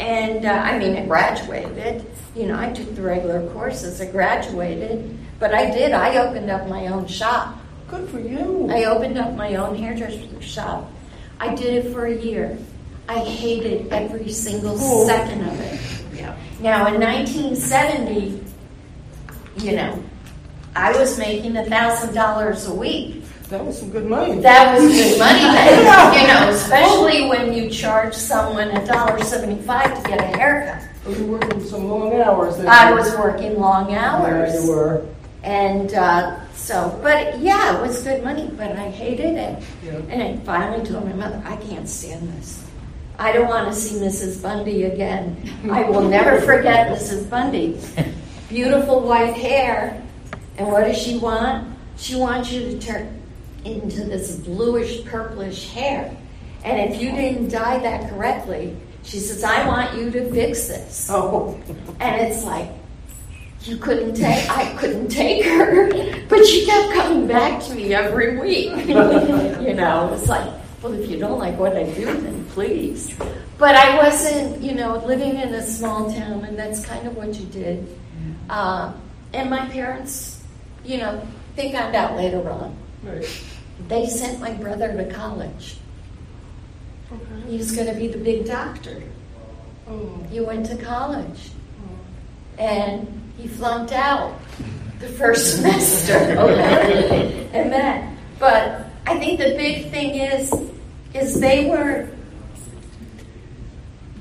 and 0.00 0.46
uh, 0.46 0.50
I 0.50 0.78
mean, 0.78 0.96
I 0.96 1.04
graduated. 1.06 2.06
You 2.34 2.46
know, 2.46 2.58
I 2.58 2.72
took 2.72 2.94
the 2.94 3.02
regular 3.02 3.46
courses. 3.50 4.00
I 4.00 4.06
graduated, 4.10 5.18
but 5.38 5.54
I 5.54 5.70
did. 5.70 5.92
I 5.92 6.16
opened 6.16 6.50
up 6.50 6.68
my 6.68 6.86
own 6.86 7.06
shop. 7.06 7.58
Good 7.94 8.08
for 8.10 8.18
you. 8.18 8.68
I 8.72 8.84
opened 8.86 9.18
up 9.18 9.34
my 9.36 9.54
own 9.54 9.76
hairdresser 9.76 10.42
shop. 10.42 10.90
I 11.38 11.54
did 11.54 11.84
it 11.86 11.92
for 11.92 12.06
a 12.06 12.14
year. 12.16 12.58
I 13.08 13.18
hated 13.20 13.92
every 13.92 14.32
single 14.32 14.76
Oh. 14.80 15.06
second 15.06 15.42
of 15.46 15.60
it. 15.60 15.78
Yeah. 16.12 16.34
Now, 16.60 16.88
in 16.92 16.98
1970, 17.00 18.42
you 19.58 19.76
know, 19.76 20.02
I 20.74 20.90
was 20.98 21.16
making 21.18 21.56
a 21.56 21.64
thousand 21.66 22.14
dollars 22.14 22.66
a 22.66 22.74
week. 22.74 23.22
That 23.50 23.64
was 23.64 23.78
some 23.78 23.90
good 23.90 24.06
money. 24.06 24.40
That 24.40 24.74
was 24.76 24.90
good 24.90 25.18
money 25.20 25.38
then, 25.54 26.20
you 26.20 26.26
know, 26.26 26.48
especially 26.48 27.28
when 27.28 27.52
you 27.52 27.70
charge 27.70 28.14
someone 28.14 28.70
a 28.70 28.84
dollar 28.86 29.22
seventy-five 29.22 30.02
to 30.02 30.08
get 30.08 30.20
a 30.20 30.36
haircut. 30.36 30.82
you 31.16 31.26
were 31.26 31.38
working 31.38 31.62
some 31.64 31.88
long 31.88 32.12
hours. 32.20 32.56
Then. 32.56 32.66
I 32.66 32.92
was 32.92 33.14
working 33.16 33.60
long 33.60 33.94
hours. 33.94 34.52
Yeah, 34.52 34.60
you 34.62 34.68
were. 34.68 35.06
And 35.44 35.92
uh, 35.92 36.40
so, 36.52 36.98
but 37.02 37.38
yeah, 37.38 37.76
it 37.76 37.86
was 37.86 38.02
good 38.02 38.24
money, 38.24 38.50
but 38.56 38.72
I 38.72 38.88
hated 38.88 39.36
it. 39.36 39.62
Yeah. 39.84 39.92
And 40.08 40.22
I 40.22 40.36
finally 40.38 40.84
told 40.86 41.04
my 41.04 41.12
mother, 41.12 41.40
I 41.44 41.56
can't 41.56 41.86
stand 41.86 42.32
this. 42.32 42.64
I 43.18 43.30
don't 43.30 43.48
want 43.48 43.68
to 43.68 43.78
see 43.78 43.96
Mrs. 43.96 44.42
Bundy 44.42 44.84
again. 44.84 45.36
I 45.70 45.82
will 45.82 46.08
never 46.08 46.40
forget 46.40 46.88
Mrs. 46.88 47.28
Bundy. 47.28 47.78
Beautiful 48.48 49.02
white 49.02 49.36
hair. 49.36 50.02
And 50.56 50.68
what 50.68 50.84
does 50.84 50.96
she 50.96 51.18
want? 51.18 51.76
She 51.98 52.16
wants 52.16 52.50
you 52.50 52.60
to 52.60 52.78
turn 52.78 53.20
into 53.66 54.04
this 54.04 54.36
bluish 54.36 55.04
purplish 55.04 55.70
hair. 55.72 56.16
And 56.64 56.90
if 56.90 57.02
you 57.02 57.12
didn't 57.12 57.50
dye 57.50 57.78
that 57.80 58.08
correctly, 58.10 58.74
she 59.02 59.18
says, 59.18 59.44
I 59.44 59.66
want 59.66 59.94
you 59.94 60.10
to 60.10 60.30
fix 60.32 60.68
this. 60.68 61.08
Oh. 61.10 61.60
And 62.00 62.22
it's 62.22 62.44
like, 62.44 62.70
you 63.64 63.76
couldn't 63.78 64.14
take, 64.14 64.48
I 64.50 64.74
couldn't 64.74 65.08
take 65.08 65.44
her, 65.44 65.90
but 66.28 66.44
she 66.44 66.66
kept 66.66 66.92
coming 66.92 67.26
back 67.26 67.62
to 67.64 67.74
me 67.74 67.94
every 67.94 68.38
week. 68.38 68.86
you 68.86 69.74
know, 69.74 70.12
it's 70.12 70.28
like, 70.28 70.52
well, 70.82 70.92
if 70.92 71.10
you 71.10 71.18
don't 71.18 71.38
like 71.38 71.58
what 71.58 71.76
I 71.76 71.84
do, 71.92 72.04
then 72.04 72.44
please. 72.50 73.16
But 73.56 73.74
I 73.74 73.96
wasn't, 73.96 74.60
you 74.60 74.74
know, 74.74 74.96
living 75.06 75.36
in 75.36 75.54
a 75.54 75.62
small 75.62 76.12
town, 76.12 76.44
and 76.44 76.58
that's 76.58 76.84
kind 76.84 77.06
of 77.06 77.16
what 77.16 77.34
you 77.34 77.46
did. 77.46 77.86
Uh, 78.50 78.92
and 79.32 79.48
my 79.48 79.66
parents, 79.70 80.42
you 80.84 80.98
know, 80.98 81.26
they 81.56 81.72
found 81.72 81.96
out 81.96 82.16
later 82.16 82.48
on. 82.50 82.76
Right. 83.02 83.44
They 83.88 84.06
sent 84.06 84.40
my 84.40 84.52
brother 84.52 84.92
to 84.92 85.10
college. 85.12 85.76
Okay. 87.10 87.50
He 87.50 87.56
was 87.56 87.72
going 87.72 87.86
to 87.86 87.94
be 87.94 88.08
the 88.08 88.18
big 88.18 88.46
doctor. 88.46 89.02
Oh. 89.88 90.26
He 90.30 90.40
went 90.40 90.66
to 90.66 90.76
college 90.76 91.50
and 92.58 93.23
he 93.36 93.48
flunked 93.48 93.92
out 93.92 94.38
the 95.00 95.08
first 95.08 95.56
semester. 95.56 96.38
Okay. 96.38 97.48
and 97.52 97.72
then, 97.72 98.16
But 98.38 98.86
I 99.06 99.18
think 99.18 99.38
the 99.38 99.54
big 99.56 99.90
thing 99.90 100.16
is, 100.16 100.52
is 101.12 101.40
they 101.40 101.68
were 101.68 102.08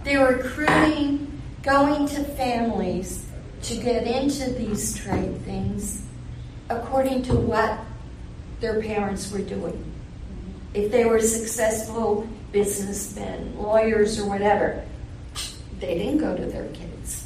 they 0.04 0.18
were 0.18 0.36
recruiting, 0.36 1.42
going 1.62 2.08
to 2.08 2.24
families 2.24 3.26
to 3.64 3.76
get 3.78 4.06
into 4.06 4.52
these 4.52 4.98
trade 4.98 5.40
things 5.44 6.04
according 6.70 7.24
to 7.24 7.36
what 7.36 7.80
their 8.60 8.82
parents 8.82 9.32
were 9.32 9.40
doing. 9.40 9.92
If 10.74 10.92
they 10.92 11.06
were 11.06 11.22
successful 11.22 12.28
businessmen, 12.52 13.58
lawyers, 13.58 14.20
or 14.20 14.28
whatever, 14.28 14.84
they 15.80 15.98
didn't 15.98 16.20
go 16.20 16.36
to 16.36 16.46
their 16.46 16.68
kids, 16.70 17.23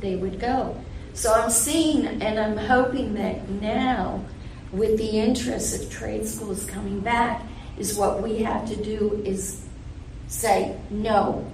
they 0.00 0.16
would 0.16 0.38
go. 0.38 0.76
So 1.14 1.32
I'm 1.32 1.50
seeing 1.50 2.06
and 2.06 2.38
I'm 2.38 2.56
hoping 2.56 3.14
that 3.14 3.48
now, 3.48 4.24
with 4.72 4.98
the 4.98 5.08
interest 5.08 5.82
of 5.82 5.90
trade 5.90 6.26
schools 6.26 6.64
coming 6.64 7.00
back, 7.00 7.42
is 7.78 7.96
what 7.96 8.22
we 8.22 8.38
have 8.38 8.68
to 8.68 8.76
do 8.76 9.22
is 9.24 9.64
say, 10.28 10.78
no, 10.90 11.50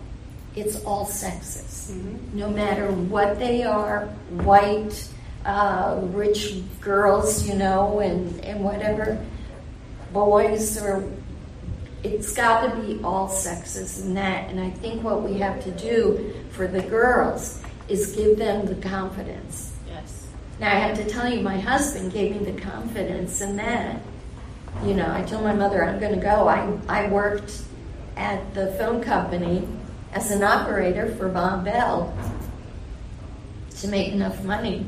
it's 0.55 0.85
all 0.85 1.07
sexes. 1.07 1.95
No 2.33 2.51
matter 2.51 2.91
what 2.91 3.39
they 3.39 3.63
are, 3.63 4.07
white, 4.31 5.09
uh, 5.45 6.01
rich 6.03 6.63
girls, 6.81 7.47
you 7.49 7.55
know, 7.55 8.01
and, 8.01 8.45
and 8.45 8.63
whatever, 8.63 9.25
boys 10.13 10.81
or 10.83 11.09
it's 12.03 12.33
got 12.35 12.71
to 12.71 12.81
be 12.81 13.03
all 13.03 13.29
sexes 13.29 14.01
and 14.01 14.17
that. 14.17 14.51
And 14.51 14.61
I 14.61 14.71
think 14.71 15.03
what 15.03 15.23
we 15.23 15.39
have 15.39 15.63
to 15.65 15.71
do 15.73 16.35
for 16.51 16.67
the 16.67 16.83
girls 16.83 17.63
is 17.89 18.15
give 18.17 18.39
them 18.39 18.67
the 18.67 18.75
confidence. 18.77 19.73
Yes. 19.89 20.27
Now, 20.59 20.73
I 20.75 20.79
have 20.79 20.97
to 20.97 21.05
tell 21.05 21.29
you, 21.29 21.41
my 21.41 21.59
husband 21.59 22.13
gave 22.13 22.33
me 22.33 22.51
the 22.51 22.61
confidence 22.61 23.41
in 23.41 23.57
that. 23.57 24.01
You 24.85 24.95
know, 24.95 25.11
I 25.11 25.23
told 25.23 25.45
my 25.45 25.55
mother 25.55 25.85
I'm 25.85 25.99
going 25.99 26.15
to 26.15 26.21
go. 26.21 26.49
I, 26.49 26.79
I 26.89 27.09
worked 27.09 27.63
at 28.17 28.55
the 28.55 28.69
phone 28.73 29.03
company 29.03 29.67
as 30.13 30.31
an 30.31 30.43
operator 30.43 31.15
for 31.17 31.29
Bob 31.29 31.65
Bell 31.65 32.17
to 33.79 33.89
make 33.89 34.13
enough 34.13 34.43
money 34.45 34.87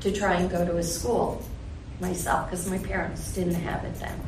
to 0.00 0.10
try 0.12 0.34
and 0.34 0.50
go 0.50 0.64
to 0.64 0.76
a 0.78 0.82
school 0.82 1.42
myself 2.00 2.50
because 2.50 2.68
my 2.68 2.78
parents 2.78 3.32
didn't 3.34 3.54
have 3.54 3.84
it 3.84 3.94
then. 3.96 4.20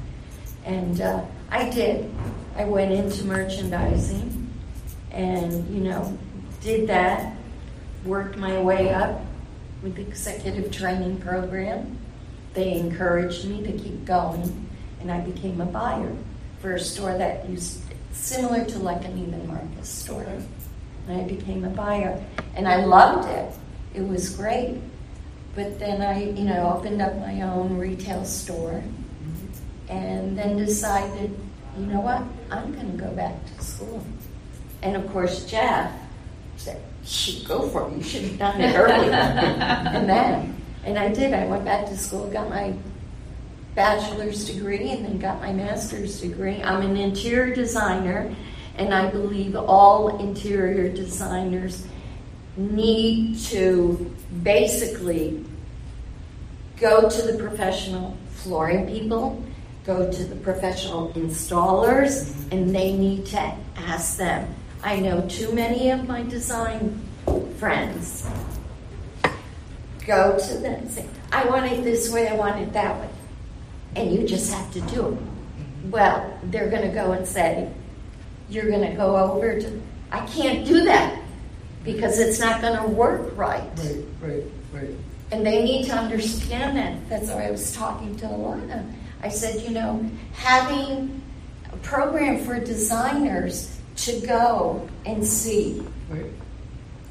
And 0.64 1.00
uh, 1.00 1.24
I 1.50 1.68
did. 1.70 2.10
I 2.56 2.64
went 2.64 2.92
into 2.92 3.24
merchandising 3.24 4.50
and, 5.10 5.68
you 5.74 5.80
know, 5.80 6.16
did 6.60 6.88
that, 6.88 7.36
worked 8.04 8.36
my 8.36 8.60
way 8.60 8.90
up 8.90 9.20
with 9.82 9.96
the 9.96 10.02
executive 10.02 10.70
training 10.70 11.18
program. 11.18 11.98
They 12.54 12.74
encouraged 12.74 13.46
me 13.46 13.62
to 13.64 13.72
keep 13.72 14.04
going, 14.04 14.68
and 15.00 15.10
I 15.10 15.20
became 15.20 15.60
a 15.60 15.66
buyer 15.66 16.14
for 16.60 16.74
a 16.74 16.80
store 16.80 17.16
that 17.18 17.48
used 17.48 17.82
similar 18.12 18.64
to 18.64 18.78
like 18.78 19.04
an 19.04 19.18
Neiman 19.18 19.46
Marcus 19.46 19.88
store. 19.88 20.26
And 21.06 21.20
I 21.20 21.24
became 21.24 21.64
a 21.64 21.70
buyer, 21.70 22.24
and 22.54 22.66
I 22.66 22.84
loved 22.84 23.28
it. 23.28 23.52
It 23.94 24.06
was 24.06 24.30
great. 24.30 24.80
But 25.54 25.78
then 25.78 26.00
I, 26.00 26.30
you 26.30 26.44
know, 26.44 26.74
opened 26.76 27.02
up 27.02 27.16
my 27.18 27.42
own 27.42 27.76
retail 27.76 28.24
store, 28.24 28.82
and 29.88 30.38
then 30.38 30.56
decided, 30.56 31.36
you 31.78 31.86
know 31.86 32.00
what, 32.00 32.22
I'm 32.50 32.72
going 32.72 32.90
to 32.92 32.98
go 32.98 33.10
back 33.12 33.34
to 33.46 33.64
school. 33.64 34.04
And 34.82 34.96
of 34.96 35.10
course, 35.12 35.44
Jeff 35.44 35.92
said, 36.56 36.82
should 37.06 37.46
go 37.46 37.68
for 37.68 37.88
it. 37.88 37.96
You 37.96 38.02
should 38.02 38.22
have 38.22 38.38
done 38.38 38.60
it 38.60 38.76
earlier. 38.76 39.12
and 39.12 40.08
then, 40.08 40.56
and 40.84 40.98
I 40.98 41.08
did. 41.08 41.34
I 41.34 41.46
went 41.46 41.64
back 41.64 41.86
to 41.86 41.96
school, 41.96 42.30
got 42.30 42.48
my 42.48 42.74
bachelor's 43.74 44.44
degree, 44.46 44.90
and 44.90 45.04
then 45.04 45.18
got 45.18 45.40
my 45.40 45.52
master's 45.52 46.20
degree. 46.20 46.62
I'm 46.62 46.82
an 46.82 46.96
interior 46.96 47.54
designer, 47.54 48.34
and 48.76 48.94
I 48.94 49.10
believe 49.10 49.56
all 49.56 50.20
interior 50.20 50.88
designers 50.88 51.86
need 52.56 53.38
to 53.38 54.14
basically 54.42 55.44
go 56.76 57.08
to 57.08 57.22
the 57.22 57.38
professional 57.38 58.16
flooring 58.30 58.86
people, 58.86 59.42
go 59.84 60.10
to 60.10 60.24
the 60.24 60.36
professional 60.36 61.12
installers, 61.14 62.30
and 62.52 62.74
they 62.74 62.92
need 62.92 63.26
to 63.26 63.54
ask 63.76 64.16
them. 64.16 64.54
I 64.84 65.00
know 65.00 65.26
too 65.28 65.50
many 65.54 65.88
of 65.90 66.06
my 66.06 66.22
design 66.22 67.00
friends 67.58 68.28
go 70.06 70.38
to 70.38 70.54
them 70.58 70.74
and 70.74 70.90
say, 70.90 71.08
I 71.32 71.46
want 71.46 71.72
it 71.72 71.82
this 71.82 72.12
way, 72.12 72.28
I 72.28 72.34
want 72.34 72.60
it 72.60 72.74
that 72.74 73.00
way. 73.00 73.08
And 73.96 74.12
you 74.12 74.28
just 74.28 74.52
have 74.52 74.70
to 74.74 74.82
do 74.82 75.08
it. 75.08 75.90
Well, 75.90 76.38
they're 76.44 76.68
going 76.68 76.82
to 76.82 76.94
go 76.94 77.12
and 77.12 77.26
say, 77.26 77.72
You're 78.50 78.68
going 78.68 78.90
to 78.90 78.94
go 78.94 79.16
over 79.16 79.58
to, 79.58 79.82
I 80.12 80.26
can't 80.26 80.66
do 80.66 80.84
that 80.84 81.18
because 81.82 82.18
it's 82.18 82.38
not 82.38 82.60
going 82.60 82.78
to 82.78 82.86
work 82.86 83.34
right. 83.38 83.62
Right, 83.78 84.04
right, 84.20 84.44
right. 84.74 84.90
And 85.32 85.46
they 85.46 85.64
need 85.64 85.86
to 85.86 85.92
understand 85.92 86.76
that. 86.76 87.08
That's 87.08 87.30
why 87.30 87.46
I 87.46 87.50
was 87.50 87.74
talking 87.74 88.16
to 88.16 88.26
Alana. 88.26 88.92
I 89.22 89.30
said, 89.30 89.62
you 89.62 89.70
know, 89.70 90.04
having 90.34 91.22
a 91.72 91.76
program 91.78 92.44
for 92.44 92.60
designers 92.60 93.73
to 93.96 94.20
go 94.26 94.88
and 95.06 95.24
see. 95.26 95.82
Right. 96.08 96.26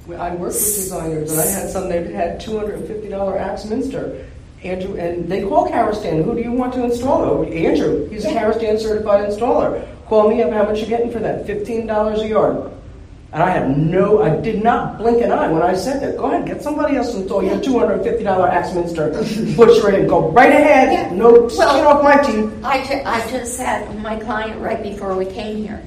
Well, 0.07 0.21
I 0.21 0.31
worked 0.31 0.55
with 0.55 0.75
designers, 0.75 1.31
and 1.31 1.39
I 1.39 1.45
had 1.45 1.69
some 1.69 1.89
that 1.89 2.05
had 2.07 2.39
two 2.41 2.57
hundred 2.57 2.79
and 2.79 2.87
fifty 2.87 3.07
dollar 3.09 3.37
Axminster. 3.37 4.25
Andrew, 4.63 4.95
and 4.95 5.27
they 5.29 5.41
call 5.43 5.69
Karastan. 5.69 6.23
Who 6.23 6.35
do 6.35 6.41
you 6.41 6.51
want 6.51 6.73
to 6.73 6.85
install? 6.85 7.21
Oh, 7.21 7.43
Andrew. 7.43 8.07
He's 8.09 8.23
a 8.25 8.29
Karastan 8.33 8.79
certified 8.79 9.29
installer. 9.29 9.85
Call 10.07 10.29
me 10.29 10.41
up. 10.41 10.51
How 10.51 10.63
much 10.63 10.79
you 10.79 10.85
getting 10.85 11.11
for 11.11 11.19
that? 11.19 11.45
Fifteen 11.45 11.85
dollars 11.87 12.21
a 12.21 12.27
yard. 12.27 12.69
And 13.31 13.41
I 13.41 13.49
had 13.49 13.75
no, 13.77 14.21
I 14.21 14.39
did 14.41 14.61
not 14.63 14.99
blink 14.99 15.23
an 15.23 15.31
eye 15.31 15.47
when 15.51 15.63
I 15.63 15.73
said 15.73 16.03
that. 16.03 16.17
Go 16.17 16.25
ahead, 16.25 16.45
get 16.45 16.61
somebody 16.61 16.97
else 16.97 17.11
to 17.13 17.17
install 17.21 17.43
your 17.43 17.59
two 17.61 17.79
hundred 17.79 17.93
and 17.95 18.03
fifty 18.03 18.23
dollar 18.23 18.47
Axminster. 18.47 19.09
Butcher 19.55 19.89
it 19.91 19.99
and 20.01 20.09
go 20.09 20.29
right 20.31 20.51
ahead. 20.51 20.93
Yeah. 20.93 21.15
No 21.15 21.47
skin 21.47 21.65
off 21.67 22.03
my 22.03 22.17
teeth. 22.21 22.51
I, 22.63 22.83
ju- 22.85 23.01
I 23.05 23.27
just 23.31 23.57
had 23.59 23.97
my 24.01 24.17
client 24.19 24.61
right 24.61 24.83
before 24.83 25.15
we 25.15 25.25
came 25.25 25.57
here. 25.65 25.81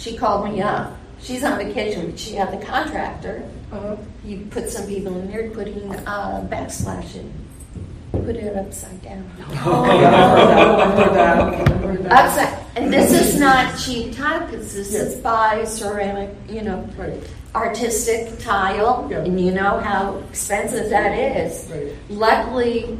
She 0.00 0.16
called 0.16 0.50
me 0.50 0.62
up. 0.62 0.96
She's 1.20 1.44
on 1.44 1.58
vacation, 1.58 2.10
but 2.10 2.18
she 2.18 2.34
had 2.34 2.50
the 2.58 2.64
contractor. 2.64 3.46
Uh-huh. 3.70 3.96
You 4.24 4.46
put 4.50 4.70
some 4.70 4.86
people 4.86 5.14
in 5.20 5.30
there 5.30 5.50
putting 5.50 5.94
uh, 6.06 6.48
backsplash 6.50 7.16
in. 7.16 7.30
Put 8.12 8.36
it 8.36 8.56
upside 8.56 9.02
down. 9.02 9.30
Oh, 9.66 9.84
I 9.84 9.96
heard 9.98 11.14
that. 11.14 11.38
I 11.38 11.54
heard 11.54 11.64
that. 11.64 11.70
I 11.70 11.76
heard 11.86 12.04
that. 12.04 12.12
Upside, 12.12 12.66
and 12.76 12.90
this 12.90 13.12
is 13.12 13.38
not 13.38 13.78
cheap 13.78 14.16
tile 14.16 14.46
because 14.46 14.74
this 14.74 14.94
is 14.94 15.16
by 15.20 15.64
ceramic, 15.64 16.30
you 16.48 16.62
know, 16.62 16.88
Right. 16.96 17.22
artistic 17.54 18.38
tile, 18.38 19.06
Yeah. 19.10 19.18
and 19.18 19.38
you 19.38 19.52
know 19.52 19.80
how 19.80 20.16
expensive 20.30 20.88
that 20.88 21.12
is. 21.12 21.68
Right. 21.70 21.92
Luckily, 22.08 22.98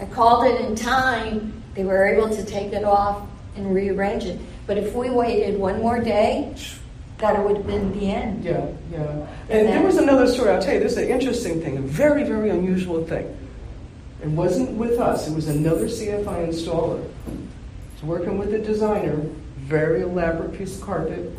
I 0.00 0.04
called 0.04 0.44
it 0.46 0.60
in 0.60 0.76
time. 0.76 1.60
They 1.74 1.82
were 1.82 2.06
able 2.06 2.28
to 2.30 2.44
take 2.44 2.72
it 2.72 2.84
off 2.84 3.22
and 3.56 3.74
rearrange 3.74 4.24
it. 4.26 4.38
But 4.70 4.78
if 4.78 4.94
we 4.94 5.10
waited 5.10 5.58
one 5.58 5.80
more 5.80 5.98
day, 5.98 6.54
that 7.18 7.44
would 7.44 7.56
have 7.56 7.66
been 7.66 7.90
the 7.98 8.06
end. 8.06 8.44
Yeah, 8.44 8.68
yeah. 8.92 9.26
And 9.48 9.66
there 9.66 9.82
was 9.82 9.96
another 9.96 10.28
story, 10.28 10.50
I'll 10.50 10.62
tell 10.62 10.74
you, 10.74 10.78
this 10.78 10.92
is 10.92 10.98
an 10.98 11.08
interesting 11.08 11.60
thing, 11.60 11.76
a 11.76 11.80
very, 11.80 12.22
very 12.22 12.50
unusual 12.50 13.04
thing. 13.04 13.36
It 14.22 14.28
wasn't 14.28 14.70
with 14.76 15.00
us, 15.00 15.26
it 15.26 15.34
was 15.34 15.48
another 15.48 15.86
CFI 15.86 16.46
installer. 16.46 17.04
It's 17.94 18.04
working 18.04 18.38
with 18.38 18.54
a 18.54 18.60
designer, 18.60 19.16
very 19.56 20.02
elaborate 20.02 20.56
piece 20.56 20.76
of 20.76 20.82
carpet, 20.82 21.36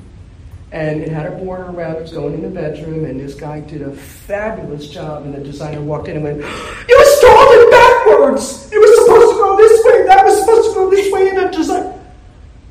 and 0.74 1.00
it 1.00 1.08
had 1.08 1.28
a 1.28 1.32
border 1.32 1.68
around 1.68 2.06
it, 2.06 2.12
going 2.12 2.34
in 2.34 2.42
the 2.42 2.50
bedroom, 2.50 3.06
and 3.06 3.18
this 3.18 3.34
guy 3.34 3.62
did 3.62 3.82
a 3.82 3.96
fabulous 3.96 4.90
job, 4.90 5.24
and 5.24 5.34
the 5.34 5.40
designer 5.40 5.80
walked 5.80 6.10
in 6.10 6.18
and 6.18 6.26
went, 6.26 6.40
You 6.40 7.00
installed 7.00 7.48
it 7.50 7.72
backwards! 7.72 8.70
It 8.74 8.78
was 8.78 9.06
supposed 9.06 9.32
to 9.32 9.38
go 9.38 9.56
this 9.56 9.86
way, 9.86 10.06
that 10.08 10.26
was 10.26 10.38
supposed 10.38 10.68
to 10.68 10.76
go 10.76 10.90
this 10.90 11.14
way 11.14 11.30
in 11.30 11.36
the 11.36 11.48
design. 11.48 12.01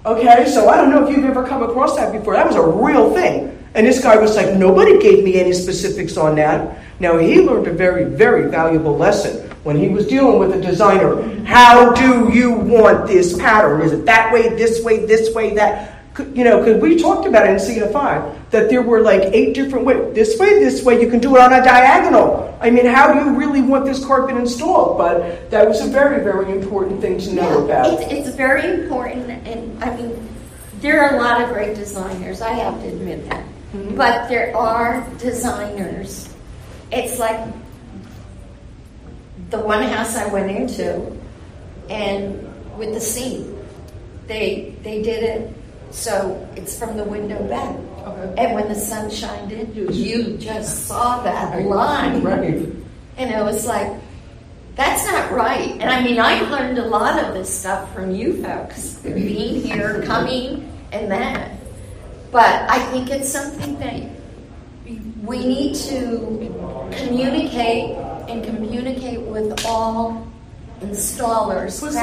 Okay, 0.07 0.47
so 0.47 0.71
I 0.71 0.77
don't 0.77 0.91
know 0.91 1.07
if 1.07 1.15
you've 1.15 1.27
ever 1.27 1.47
come 1.47 1.63
across 1.63 1.95
that 1.97 2.11
before. 2.11 2.33
That 2.33 2.47
was 2.47 2.57
a 2.57 2.63
real 2.63 3.13
thing. 3.13 3.57
And 3.75 3.87
this 3.87 4.03
guy 4.03 4.17
was 4.17 4.35
like, 4.35 4.57
nobody 4.57 4.99
gave 4.99 5.23
me 5.23 5.39
any 5.39 5.53
specifics 5.53 6.17
on 6.17 6.37
that. 6.37 6.79
Now, 7.01 7.19
he 7.19 7.41
learned 7.41 7.67
a 7.67 7.73
very, 7.73 8.05
very 8.05 8.51
valuable 8.51 8.97
lesson 8.97 9.49
when 9.63 9.77
he 9.77 9.89
was 9.89 10.07
dealing 10.07 10.39
with 10.39 10.53
a 10.53 10.61
designer. 10.61 11.45
How 11.45 11.93
do 11.93 12.33
you 12.33 12.51
want 12.51 13.09
this 13.09 13.39
pattern? 13.39 13.83
Is 13.83 13.93
it 13.93 14.07
that 14.07 14.33
way, 14.33 14.49
this 14.49 14.83
way, 14.83 15.05
this 15.05 15.35
way, 15.35 15.55
that? 15.55 16.00
You 16.35 16.45
know, 16.45 16.59
because 16.63 16.81
we 16.81 16.97
talked 17.01 17.27
about 17.27 17.47
it 17.47 17.51
in 17.51 17.57
CFI 17.57 18.51
that 18.51 18.69
there 18.69 18.83
were 18.83 19.01
like 19.01 19.23
eight 19.33 19.55
different 19.55 19.85
ways. 19.85 20.15
This 20.15 20.39
way, 20.39 20.59
this 20.61 20.83
way, 20.85 21.01
you 21.01 21.09
can 21.09 21.21
do 21.21 21.37
it 21.37 21.41
on 21.41 21.53
a 21.53 21.63
diagonal. 21.63 22.57
I 22.61 22.71
mean, 22.71 22.87
how 22.87 23.13
do 23.13 23.21
you 23.21 23.37
really 23.37 23.63
want 23.63 23.85
this 23.85 24.05
carpet 24.05 24.37
installed? 24.37 24.99
But 24.99 25.51
that 25.51 25.67
was 25.69 25.81
a 25.81 25.89
very, 25.89 26.23
very 26.23 26.51
important 26.53 27.01
thing 27.01 27.19
to 27.19 27.33
know 27.33 27.65
about. 27.65 28.01
It's, 28.01 28.13
it's 28.29 28.37
very 28.37 28.83
important, 28.83 29.31
and 29.47 29.83
I 29.83 29.97
mean, 29.97 30.29
there 30.81 31.03
are 31.05 31.17
a 31.17 31.23
lot 31.23 31.41
of 31.43 31.51
great 31.51 31.75
designers. 31.75 32.41
I 32.43 32.51
have 32.51 32.81
to 32.83 32.89
admit 32.89 33.29
that, 33.31 33.45
Mm-hmm. 33.73 33.95
but 33.97 34.29
there 34.29 34.57
are 34.57 35.07
designers. 35.19 36.29
It's 36.91 37.21
like 37.21 37.39
the 39.51 39.61
one 39.61 39.85
house 39.85 40.17
I 40.17 40.27
went 40.27 40.51
into, 40.51 41.17
and 41.89 42.49
with 42.77 42.95
the 42.95 43.01
seam, 43.01 43.57
they 44.27 44.75
they 44.83 45.03
did 45.03 45.23
it 45.23 45.55
so 45.91 46.49
it's 46.57 46.79
from 46.79 46.97
the 46.97 47.05
window 47.05 47.43
back. 47.49 47.77
Okay. 48.07 48.35
And 48.39 48.55
when 48.55 48.69
the 48.69 48.75
sun 48.75 49.11
shined 49.11 49.53
in, 49.53 49.75
you 49.93 50.37
just 50.39 50.87
saw 50.87 51.23
that 51.23 51.63
line. 51.65 52.23
Right. 52.23 52.67
And 53.17 53.31
it 53.31 53.43
was 53.45 53.67
like, 53.67 53.93
that's 54.77 55.05
not 55.07 55.31
right. 55.33 55.73
And 55.73 55.91
I 55.91 56.03
mean, 56.03 56.19
I 56.19 56.41
learned 56.49 56.79
a 56.79 56.87
lot 56.87 57.23
of 57.23 57.35
this 57.35 57.53
stuff 57.53 57.93
from 57.93 58.15
you 58.15 58.43
folks, 58.43 58.95
being 58.95 59.61
here, 59.63 60.03
coming, 60.05 60.73
and 60.93 61.11
that. 61.11 61.53
But 62.31 62.71
I 62.71 62.79
think 62.91 63.11
it's 63.11 63.29
something 63.29 63.79
that 63.81 64.09
we 65.23 65.39
need 65.39 65.75
to 65.75 66.89
communicate 66.93 67.97
and 68.29 68.45
communicate 68.45 69.21
with 69.21 69.67
all 69.67 70.20
installers, 70.81 71.83
Well, 71.83 71.93
see, 71.93 71.99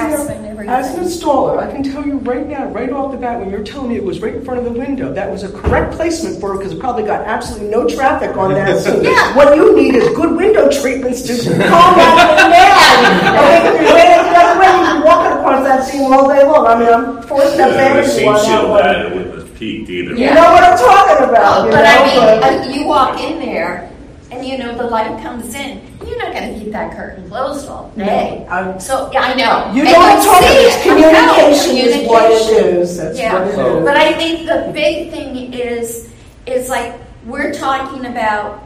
As 0.67 0.93
an 0.95 1.03
installer, 1.03 1.57
I 1.59 1.71
can 1.71 1.83
tell 1.83 2.05
you 2.05 2.17
right 2.19 2.45
now, 2.47 2.67
right 2.69 2.91
off 2.91 3.11
the 3.11 3.17
bat, 3.17 3.39
when 3.39 3.49
you're 3.49 3.63
telling 3.63 3.89
me 3.89 3.95
it 3.97 4.03
was 4.03 4.21
right 4.21 4.35
in 4.35 4.45
front 4.45 4.59
of 4.59 4.65
the 4.65 4.79
window, 4.79 5.11
that 5.13 5.29
was 5.31 5.43
a 5.43 5.49
correct 5.51 5.93
placement 5.95 6.39
for 6.39 6.53
it 6.53 6.57
because 6.59 6.73
it 6.73 6.79
probably 6.79 7.03
got 7.03 7.21
absolutely 7.25 7.69
no 7.69 7.87
traffic 7.87 8.35
on 8.37 8.53
that 8.53 8.79
seam. 8.83 9.03
Yeah. 9.03 9.35
What 9.35 9.55
you 9.55 9.75
need 9.75 9.95
is 9.95 10.07
good 10.15 10.35
window 10.37 10.69
treatments 10.69 11.23
to 11.23 11.33
calm 11.43 11.95
that 11.97 12.37
thing 12.37 12.51
down. 12.53 13.35
And 13.37 13.49
they 13.49 13.61
can 13.65 13.77
be 13.79 13.85
way 13.93 14.29
the 14.29 14.37
other 14.37 14.59
way. 14.59 14.67
You 14.67 14.85
can 14.93 15.03
walk 15.03 15.25
across 15.39 15.63
that 15.65 15.83
seam 15.89 16.13
all 16.13 16.27
day 16.29 16.43
long. 16.45 16.67
I 16.67 16.79
mean, 16.79 16.93
I'm 16.93 17.21
four 17.23 17.41
steps 17.41 17.71
If 17.73 17.75
ahead 17.75 17.95
the 17.95 17.99
of 17.99 18.05
you 18.05 18.11
seat 18.11 18.27
on 18.27 18.33
that 18.35 18.45
shield 18.45 18.69
one. 18.69 18.83
had, 18.83 19.05
it 19.05 19.15
wouldn't 19.15 19.35
have 19.37 19.55
peaked 19.55 19.89
either. 19.89 20.11
You 20.15 20.33
know 20.33 20.51
what 20.53 20.63
I'm 20.63 20.77
talking 20.77 21.29
about, 21.29 21.65
you 21.65 21.71
But 21.71 21.81
know? 21.81 21.89
I 21.89 22.05
mean, 22.05 22.41
but- 22.41 22.67
uh, 22.67 22.73
you 22.79 22.85
walk 22.85 23.19
in 23.21 23.39
there, 23.39 23.91
and 24.31 24.45
you 24.45 24.57
know 24.57 24.77
the 24.77 24.83
light 24.83 25.21
comes 25.23 25.53
in. 25.55 25.81
You're 26.17 26.25
not 26.25 26.33
going 26.35 26.53
to 26.53 26.59
keep 26.59 26.71
that 26.73 26.89
that 26.89 26.97
curtain 26.97 27.29
closed 27.29 27.67
all 27.69 27.91
day. 27.95 28.43
No, 28.47 28.51
I'm- 28.51 28.79
So, 28.79 29.09
yeah, 29.13 29.21
I 29.21 29.33
know. 29.35 29.71
You 29.73 29.83
And 29.83 29.91
know 29.91 29.99
what 29.99 30.15
I'm 30.15 30.21
see 30.21 30.27
talking 30.29 30.47
it. 30.47 30.61
It's 30.63 30.83
communication 30.83 31.77
is 31.77 32.07
what 32.09 32.23
it 32.25 32.31
is. 32.31 32.45
communication. 32.47 32.77
is. 32.81 32.97
That's 32.97 33.19
Yeah. 33.19 33.33
what 33.33 33.47
it 33.47 33.55
So- 33.55 33.77
is. 33.77 33.85
But 33.85 33.97
I 33.97 34.13
think 34.13 34.47
the 34.47 34.71
big 34.73 35.11
thing 35.11 35.53
is, 35.53 36.07
is 36.47 36.69
like, 36.69 36.95
we're 37.27 37.53
talking 37.53 38.05
about, 38.07 38.63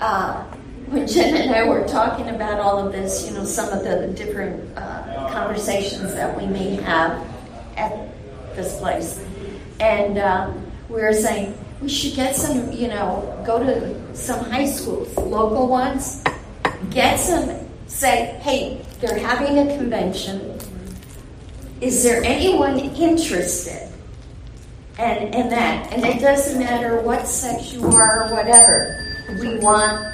uh, 0.00 0.34
when 0.90 1.06
Jen 1.08 1.36
and 1.36 1.52
I 1.54 1.64
were 1.64 1.82
talking 1.88 2.28
about 2.28 2.60
all 2.60 2.78
of 2.78 2.92
this, 2.92 3.26
you 3.28 3.34
know, 3.36 3.44
some 3.44 3.68
of 3.70 3.82
the 3.82 4.06
different 4.08 4.60
uh, 4.76 5.28
conversations 5.32 6.14
that 6.14 6.38
we 6.40 6.46
may 6.46 6.76
have 6.76 7.18
at 7.76 7.92
this 8.54 8.78
place. 8.78 9.18
And 9.80 10.18
um, 10.18 10.64
we 10.88 11.00
were 11.02 11.14
saying, 11.14 11.58
we 11.80 11.88
should 11.88 12.14
get 12.14 12.36
some, 12.36 12.70
you 12.70 12.86
know, 12.88 13.34
go 13.44 13.58
to 13.58 13.94
some 14.14 14.38
high 14.44 14.66
schools, 14.66 15.08
local 15.16 15.66
ones, 15.66 16.22
get 16.90 17.18
some, 17.18 17.50
say, 17.86 18.38
hey, 18.42 18.84
they're 19.00 19.18
having 19.18 19.58
a 19.58 19.76
convention. 19.76 20.58
Is 21.80 22.02
there 22.04 22.22
anyone 22.24 22.78
interested? 22.78 23.88
and 24.98 25.34
and 25.34 25.50
that 25.50 25.90
and 25.90 26.04
it 26.04 26.20
doesn't 26.20 26.58
matter 26.60 27.00
what 27.00 27.26
sex 27.26 27.72
you 27.72 27.82
are 27.86 28.24
or 28.28 28.34
whatever. 28.36 29.02
We 29.40 29.58
want 29.58 30.06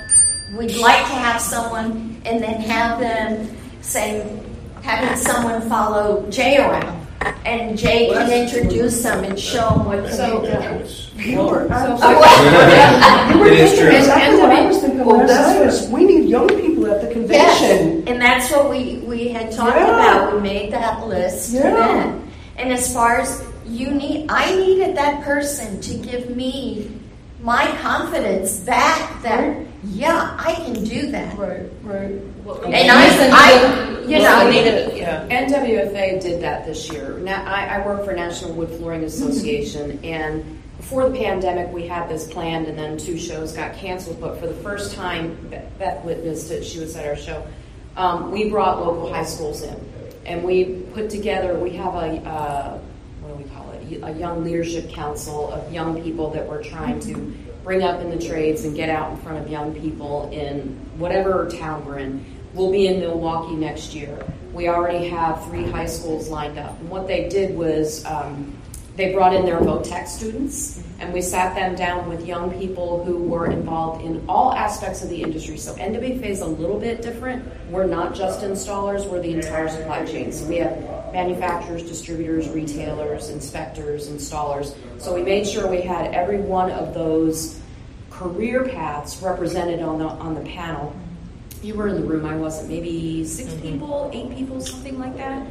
we'd 0.56 0.76
like 0.76 0.98
to 0.98 1.12
have 1.14 1.40
someone 1.40 2.22
and 2.24 2.40
then 2.40 2.60
have 2.60 3.00
them 3.00 3.50
say 3.82 4.40
having 4.82 5.16
someone 5.18 5.68
follow 5.68 6.30
jay 6.30 6.58
around. 6.58 7.04
And 7.44 7.76
jay 7.76 8.08
can 8.08 8.30
introduce 8.30 9.02
them 9.02 9.24
and 9.24 9.38
show 9.38 9.68
them 9.70 9.84
what 9.86 10.12
So- 10.12 10.42
can 10.46 10.86
be 11.18 11.24
You 11.32 11.42
were- 11.42 11.66
done 11.66 11.98
you 13.32 13.38
were 13.40 13.46
It 13.48 13.54
is 13.54 13.70
thinking 13.72 13.88
true. 13.88 13.96
exactly 13.98 14.38
what 14.40 14.50
I 14.52 14.64
was 14.64 14.78
thinking 14.78 15.04
Well, 15.04 15.16
last 15.18 15.28
that's 15.28 15.58
night 15.58 15.66
is 15.66 15.88
we 15.90 16.04
need 16.04 16.17
young 16.28 16.48
people 16.48 16.86
at 16.86 17.00
the 17.00 17.08
convention. 17.08 17.32
Yes, 17.34 17.58
convention. 17.78 18.08
and 18.08 18.20
that's 18.20 18.50
what 18.50 18.70
we, 18.70 18.98
we 19.06 19.28
had 19.28 19.50
talked 19.52 19.76
Yeah. 19.76 19.94
about. 20.16 20.34
We 20.34 20.40
made 20.40 20.72
that 20.72 21.06
list 21.06 21.52
Yeah. 21.52 21.70
then. 21.70 22.30
And 22.56 22.72
as 22.72 22.92
far 22.92 23.20
as 23.20 23.44
you 23.66 23.90
need, 23.90 24.26
I 24.28 24.54
needed 24.54 24.96
that 24.96 25.22
person 25.22 25.80
to 25.80 25.94
give 25.94 26.34
me 26.36 26.90
my 27.42 27.66
confidence 27.80 28.58
back 28.60 29.22
that, 29.22 29.56
yeah, 29.84 30.34
I 30.38 30.54
can 30.54 30.82
do 30.84 31.10
that. 31.12 31.38
Right, 31.38 31.62
right. 31.84 32.20
And 32.64 32.90
I, 32.90 33.28
I, 33.30 34.00
you 34.02 34.18
know, 34.18 34.50
Yeah. 34.94 35.26
NWFA 35.30 36.20
did 36.20 36.42
that 36.42 36.66
this 36.66 36.90
year. 36.90 37.18
Now, 37.22 37.44
I, 37.46 37.76
I 37.78 37.86
work 37.86 38.04
for 38.04 38.12
National 38.12 38.52
Wood 38.52 38.70
Flooring 38.70 39.04
Association, 39.04 40.00
and 40.02 40.57
before 40.88 41.10
the 41.10 41.18
pandemic, 41.18 41.70
we 41.70 41.86
had 41.86 42.08
this 42.08 42.26
planned, 42.26 42.66
and 42.66 42.78
then 42.78 42.96
two 42.96 43.18
shows 43.18 43.52
got 43.52 43.76
canceled. 43.76 44.18
But 44.22 44.40
for 44.40 44.46
the 44.46 44.54
first 44.54 44.94
time, 44.94 45.36
Beth- 45.50 45.78
Beth 45.78 46.02
witnessed 46.02 46.50
it. 46.50 46.64
She 46.64 46.80
was 46.80 46.96
at 46.96 47.04
our 47.04 47.14
show. 47.14 47.46
Um, 47.94 48.30
we 48.30 48.48
brought 48.48 48.80
local 48.80 49.12
high 49.12 49.26
schools 49.26 49.60
in, 49.60 49.78
and 50.24 50.42
we 50.42 50.86
put 50.94 51.10
together. 51.10 51.58
We 51.58 51.72
have 51.76 51.94
a 51.94 52.26
uh, 52.26 52.78
what 53.20 53.36
do 53.36 53.44
we 53.44 53.50
call 53.50 53.70
it? 53.72 54.02
A 54.02 54.18
young 54.18 54.42
leadership 54.42 54.88
council 54.88 55.52
of 55.52 55.70
young 55.70 56.02
people 56.02 56.30
that 56.30 56.48
we're 56.48 56.64
trying 56.64 57.00
to 57.00 57.36
bring 57.64 57.82
up 57.82 58.00
in 58.00 58.08
the 58.08 58.26
trades 58.26 58.64
and 58.64 58.74
get 58.74 58.88
out 58.88 59.10
in 59.10 59.18
front 59.18 59.44
of 59.44 59.50
young 59.50 59.74
people 59.78 60.30
in 60.32 60.68
whatever 60.96 61.50
town 61.50 61.84
we're 61.84 61.98
in. 61.98 62.24
We'll 62.54 62.72
be 62.72 62.86
in 62.86 63.00
Milwaukee 63.00 63.56
next 63.56 63.94
year. 63.94 64.24
We 64.54 64.70
already 64.70 65.08
have 65.08 65.44
three 65.48 65.70
high 65.70 65.84
schools 65.84 66.30
lined 66.30 66.58
up. 66.58 66.80
And 66.80 66.88
what 66.88 67.06
they 67.06 67.28
did 67.28 67.54
was 67.54 68.06
um, 68.06 68.56
they 68.98 69.12
brought 69.12 69.32
in 69.32 69.46
their 69.46 69.60
VOTEC 69.60 70.08
students 70.08 70.82
and 70.98 71.12
we 71.14 71.22
sat 71.22 71.54
them 71.54 71.76
down 71.76 72.08
with 72.08 72.26
young 72.26 72.50
people 72.58 73.04
who 73.04 73.16
were 73.16 73.48
involved 73.48 74.04
in 74.04 74.24
all 74.28 74.52
aspects 74.52 75.04
of 75.04 75.08
the 75.08 75.22
industry. 75.22 75.56
So 75.56 75.72
NWFA 75.74 76.24
is 76.24 76.40
a 76.40 76.46
little 76.46 76.80
bit 76.80 77.00
different. 77.00 77.48
We're 77.70 77.86
not 77.86 78.12
just 78.12 78.40
installers, 78.40 79.08
we're 79.08 79.22
the 79.22 79.34
entire 79.34 79.68
supply 79.68 80.04
chain. 80.04 80.32
So 80.32 80.46
we 80.46 80.56
have 80.56 80.76
manufacturers, 81.12 81.84
distributors, 81.84 82.48
retailers, 82.48 83.28
inspectors, 83.28 84.08
installers. 84.08 84.74
So 84.98 85.14
we 85.14 85.22
made 85.22 85.46
sure 85.46 85.70
we 85.70 85.80
had 85.80 86.12
every 86.12 86.40
one 86.40 86.72
of 86.72 86.92
those 86.92 87.60
career 88.10 88.64
paths 88.64 89.22
represented 89.22 89.80
on 89.80 90.00
the 90.00 90.06
on 90.06 90.34
the 90.34 90.40
panel. 90.40 90.92
You 91.62 91.74
were 91.74 91.86
in 91.86 91.94
the 91.94 92.06
room, 92.06 92.26
I 92.26 92.34
wasn't. 92.34 92.68
Maybe 92.68 93.24
6 93.24 93.48
mm-hmm. 93.48 93.62
people, 93.62 94.10
eight 94.12 94.36
people, 94.36 94.60
something 94.60 94.98
like 94.98 95.16
that. 95.18 95.46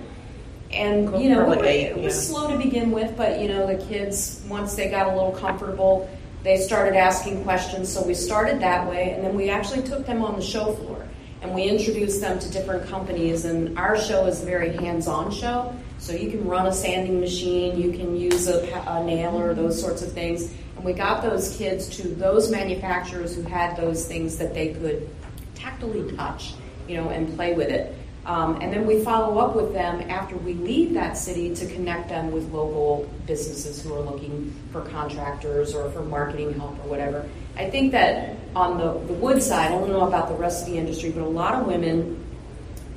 And 0.71 1.21
you 1.21 1.29
know, 1.29 1.63
eight, 1.63 1.85
it 1.85 1.95
was 1.95 2.15
yeah. 2.15 2.33
slow 2.35 2.51
to 2.51 2.57
begin 2.57 2.91
with, 2.91 3.15
but 3.15 3.39
you 3.39 3.47
know, 3.47 3.65
the 3.65 3.83
kids 3.85 4.41
once 4.49 4.75
they 4.75 4.89
got 4.89 5.07
a 5.07 5.15
little 5.15 5.31
comfortable, 5.31 6.09
they 6.43 6.57
started 6.57 6.97
asking 6.97 7.43
questions. 7.43 7.91
So 7.91 8.05
we 8.05 8.13
started 8.13 8.59
that 8.61 8.87
way, 8.89 9.11
and 9.11 9.23
then 9.23 9.35
we 9.35 9.49
actually 9.49 9.83
took 9.83 10.05
them 10.05 10.21
on 10.21 10.35
the 10.35 10.41
show 10.41 10.73
floor 10.75 11.07
and 11.41 11.53
we 11.53 11.63
introduced 11.63 12.21
them 12.21 12.39
to 12.39 12.49
different 12.51 12.87
companies. 12.87 13.45
And 13.45 13.77
our 13.77 13.97
show 13.97 14.25
is 14.25 14.41
a 14.41 14.45
very 14.45 14.75
hands-on 14.75 15.31
show, 15.31 15.73
so 15.99 16.13
you 16.13 16.31
can 16.31 16.47
run 16.47 16.67
a 16.67 16.73
sanding 16.73 17.19
machine, 17.19 17.79
you 17.79 17.91
can 17.91 18.15
use 18.15 18.47
a, 18.47 18.67
a 18.87 19.03
nailer, 19.03 19.53
those 19.53 19.79
sorts 19.79 20.01
of 20.01 20.11
things. 20.11 20.51
And 20.75 20.85
we 20.85 20.93
got 20.93 21.21
those 21.21 21.55
kids 21.57 21.87
to 21.97 22.07
those 22.07 22.51
manufacturers 22.51 23.35
who 23.35 23.43
had 23.43 23.77
those 23.77 24.07
things 24.07 24.37
that 24.37 24.53
they 24.53 24.73
could 24.73 25.09
tactily 25.55 26.15
touch, 26.15 26.53
you 26.87 26.97
know, 26.97 27.09
and 27.09 27.33
play 27.35 27.53
with 27.53 27.69
it. 27.69 27.95
Um, 28.27 28.59
and 28.61 28.73
then 28.73 28.85
we 28.85 29.01
follow 29.05 29.39
up 29.39 29.55
with 29.55 29.71
them 29.71 30.01
after 30.09 30.35
we 30.35 30.53
leave 30.53 30.93
that 30.95 31.17
city 31.17 31.55
to 31.55 31.65
connect 31.65 32.09
them 32.09 32.29
with 32.29 32.51
local 32.51 33.09
businesses 33.25 33.81
who 33.81 33.93
are 33.93 34.01
looking 34.01 34.53
for 34.73 34.81
contractors 34.81 35.73
or 35.73 35.89
for 35.91 36.01
marketing 36.01 36.53
help 36.59 36.73
or 36.83 36.89
whatever. 36.89 37.27
I 37.55 37.69
think 37.69 37.93
that 37.93 38.35
on 38.53 38.77
the, 38.77 38.91
the 39.07 39.13
wood 39.13 39.41
side, 39.41 39.67
I 39.67 39.69
don't 39.69 39.87
know 39.87 40.05
about 40.05 40.27
the 40.27 40.35
rest 40.35 40.67
of 40.67 40.73
the 40.73 40.77
industry, 40.77 41.09
but 41.09 41.21
a 41.21 41.25
lot 41.25 41.55
of 41.55 41.67
women 41.67 42.21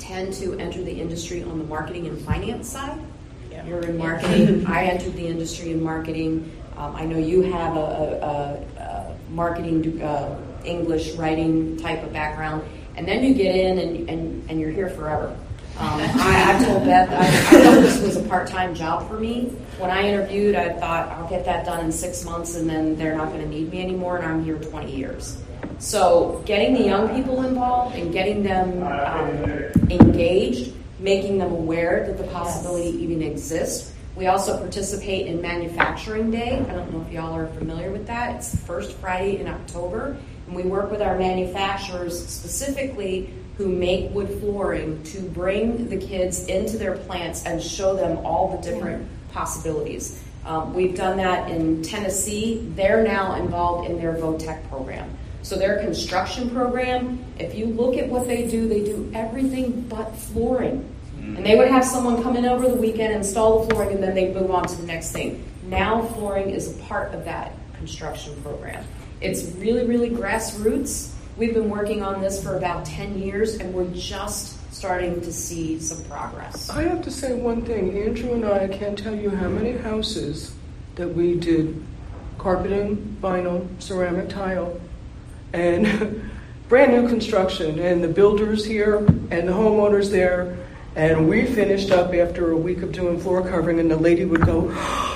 tend 0.01 0.33
to 0.35 0.59
enter 0.59 0.83
the 0.83 1.01
industry 1.01 1.45
on 1.45 1.59
the 1.59 1.64
marketing 1.64 2.09
and 2.09 2.20
finance 2.22 2.68
side. 2.68 3.01
You're 3.64 3.83
in 3.83 3.99
marketing. 3.99 4.66
I 4.66 4.87
entered 4.87 5.14
the 5.14 5.28
industry 5.28 5.70
in 5.70 5.81
marketing. 5.81 6.51
Um, 6.76 6.97
I 6.97 7.05
know 7.05 7.18
you 7.18 7.43
have 7.43 7.76
a, 7.76 7.81
a, 7.81 8.81
a, 8.81 8.83
a 8.83 9.16
marketing, 9.31 10.03
uh, 10.03 10.41
English 10.64 11.12
writing 11.12 11.76
type 11.76 12.03
of 12.03 12.12
background, 12.12 12.64
and 12.97 13.07
then 13.07 13.24
you 13.24 13.34
get 13.34 13.55
in 13.55 13.78
and, 13.78 14.09
and, 14.09 14.51
and 14.51 14.61
you're 14.61 14.70
here 14.70 14.91
forever. 14.91 15.36
Um, 15.78 16.01
I, 16.01 16.57
I 16.57 16.64
told 16.64 16.84
Beth 16.84 17.11
I, 17.11 17.26
I 17.26 17.62
thought 17.62 17.80
this 17.80 18.01
was 18.01 18.16
a 18.16 18.22
part-time 18.22 18.74
job 18.74 19.09
for 19.09 19.18
me. 19.18 19.45
When 19.78 19.91
I 19.91 20.03
interviewed, 20.03 20.55
I 20.55 20.74
thought 20.74 21.09
I'll 21.09 21.28
get 21.28 21.45
that 21.47 21.64
done 21.64 21.84
in 21.84 21.91
six 21.91 22.24
months, 22.24 22.57
and 22.57 22.68
then 22.68 22.97
they're 22.97 23.16
not 23.16 23.28
going 23.28 23.41
to 23.41 23.49
need 23.49 23.70
me 23.70 23.82
anymore, 23.82 24.18
and 24.18 24.26
I'm 24.26 24.45
here 24.45 24.59
20 24.59 24.95
years. 24.95 25.43
So, 25.78 26.43
getting 26.45 26.74
the 26.74 26.84
young 26.84 27.09
people 27.14 27.43
involved 27.43 27.97
and 27.97 28.12
getting 28.12 28.43
them 28.43 28.82
um, 28.82 29.91
engaged, 29.91 30.74
making 30.99 31.38
them 31.38 31.53
aware 31.53 32.05
that 32.07 32.18
the 32.18 32.24
possibility 32.24 32.91
even 32.99 33.22
exists. 33.22 33.95
We 34.14 34.26
also 34.26 34.59
participate 34.59 35.26
in 35.26 35.41
Manufacturing 35.41 36.30
Day. 36.30 36.59
I 36.59 36.74
don't 36.74 36.93
know 36.93 37.01
if 37.01 37.11
y'all 37.11 37.34
are 37.34 37.47
familiar 37.47 37.91
with 37.91 38.07
that. 38.09 38.36
It's 38.36 38.51
the 38.51 38.59
first 38.59 38.93
Friday 38.99 39.41
in 39.41 39.49
October, 39.49 40.18
and 40.51 40.57
we 40.57 40.69
work 40.69 40.91
with 40.91 41.01
our 41.01 41.17
manufacturers 41.17 42.27
specifically 42.27 43.33
who 43.57 43.69
make 43.69 44.13
wood 44.13 44.29
flooring 44.41 45.01
to 45.05 45.21
bring 45.21 45.89
the 45.89 45.97
kids 45.97 46.47
into 46.47 46.77
their 46.77 46.97
plants 46.97 47.45
and 47.47 47.63
show 47.63 47.95
them 47.95 48.19
all 48.27 48.57
the 48.57 48.63
different 48.69 49.07
possibilities. 49.33 50.21
Um, 50.45 50.75
we've 50.75 50.97
done 50.97 51.19
that 51.19 51.49
in 51.51 51.83
Tennessee. 51.85 52.67
They're 52.75 53.05
now 53.05 53.37
involved 53.37 53.89
in 53.89 53.99
their 53.99 54.15
VOTEC 54.15 54.69
program. 54.69 55.17
So 55.43 55.57
their 55.57 55.79
construction 55.79 56.51
program, 56.51 57.25
if 57.39 57.55
you 57.55 57.67
look 57.67 57.97
at 57.97 58.09
what 58.09 58.27
they 58.27 58.49
do, 58.49 58.67
they 58.67 58.85
do 58.85 59.11
everything 59.15 59.83
but 59.83 60.17
flooring. 60.17 60.89
And 61.19 61.47
they 61.47 61.55
would 61.55 61.69
have 61.69 61.85
someone 61.85 62.23
come 62.23 62.37
in 62.37 62.47
over 62.47 62.67
the 62.67 62.75
weekend, 62.75 63.13
install 63.13 63.65
the 63.65 63.75
flooring, 63.75 63.95
and 63.95 64.03
then 64.03 64.15
they 64.15 64.33
move 64.35 64.51
on 64.51 64.67
to 64.67 64.75
the 64.75 64.87
next 64.87 65.13
thing. 65.13 65.45
Now 65.65 66.03
flooring 66.03 66.51
is 66.51 66.75
a 66.75 66.83
part 66.85 67.15
of 67.15 67.25
that 67.27 67.53
construction 67.77 68.35
program. 68.43 68.85
It's 69.21 69.45
really, 69.57 69.87
really 69.87 70.09
grassroots. 70.09 71.12
We've 71.37 71.53
been 71.53 71.68
working 71.68 72.03
on 72.03 72.23
this 72.23 72.43
for 72.43 72.57
about 72.57 72.87
10 72.87 73.18
years, 73.18 73.57
and 73.57 73.75
we're 73.75 73.93
just 73.93 74.57
starting 74.73 75.21
to 75.21 75.33
see 75.33 75.79
some 75.79 76.03
progress. 76.05 76.71
I 76.71 76.85
have 76.85 77.03
to 77.03 77.11
say 77.11 77.35
one 77.35 77.62
thing. 77.62 77.99
Andrew 77.99 78.33
and 78.33 78.47
I, 78.47 78.66
can't 78.68 78.99
tell 78.99 79.14
you 79.14 79.29
how 79.29 79.49
many 79.49 79.73
houses 79.73 80.55
that 80.95 81.09
we 81.09 81.35
did 81.39 81.85
carpeting, 82.39 83.18
vinyl, 83.21 83.68
ceramic 83.79 84.31
tile, 84.31 84.81
and 85.53 86.31
brand 86.71 86.93
new 86.93 87.07
construction, 87.07 87.79
and 87.79 88.03
the 88.03 88.09
builders 88.09 88.64
here 88.64 88.99
and 88.99 89.49
the 89.49 89.53
homeowners 89.53 90.11
there. 90.11 90.57
And 90.97 91.29
we 91.29 91.45
finished 91.45 91.91
up 91.91 92.14
after 92.14 92.53
a 92.53 92.57
week 92.57 92.83
of 92.83 92.93
doing 92.93 93.21
floor 93.21 93.43
covering, 93.43 93.81
and 93.81 93.91
the 93.91 93.97
lady 93.97 94.25
would 94.25 94.47
go, 94.47 94.71
oh, 94.73 95.10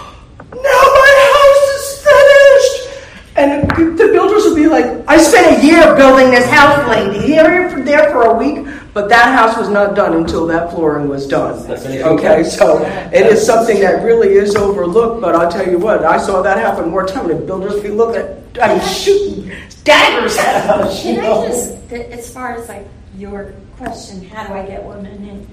the 3.76 4.10
builders 4.12 4.44
would 4.44 4.56
be 4.56 4.66
like, 4.66 4.86
I 5.08 5.18
spent 5.18 5.62
a 5.62 5.66
year 5.66 5.94
building 5.96 6.30
this 6.30 6.48
house, 6.50 6.88
lady. 6.88 7.26
Here 7.26 7.70
for 7.70 7.80
there 7.82 8.10
for 8.10 8.22
a 8.24 8.34
week, 8.34 8.66
but 8.92 9.08
that 9.08 9.36
house 9.36 9.56
was 9.56 9.68
not 9.68 9.94
done 9.94 10.14
until 10.14 10.46
that 10.46 10.70
flooring 10.70 11.08
was 11.08 11.26
done. 11.26 11.66
That's 11.66 11.84
an 11.84 11.92
issue. 11.92 12.04
Okay, 12.04 12.44
so 12.44 12.84
it 13.12 13.26
is 13.26 13.44
something 13.44 13.80
that 13.80 14.02
really 14.02 14.34
is 14.34 14.56
overlooked, 14.56 15.20
but 15.20 15.34
I'll 15.34 15.50
tell 15.50 15.68
you 15.68 15.78
what, 15.78 16.04
I 16.04 16.18
saw 16.18 16.42
that 16.42 16.58
happen 16.58 16.90
more 16.90 17.06
time. 17.06 17.28
The 17.28 17.34
builders 17.34 17.82
be 17.82 17.88
looking 17.88 18.22
at, 18.22 18.62
I 18.62 18.76
mean, 18.76 18.88
shooting 18.88 19.52
daggers 19.84 20.36
at 20.38 20.70
us. 20.70 21.04
You 21.04 21.14
Can 21.14 21.24
know? 21.24 21.42
I 21.42 21.48
just, 21.48 21.92
as 21.92 22.32
far 22.32 22.56
as 22.56 22.68
like 22.68 22.86
your 23.16 23.52
question: 23.76 24.24
How 24.28 24.46
do 24.46 24.54
I 24.54 24.66
get 24.66 24.84
women 24.84 25.28
in? 25.28 25.46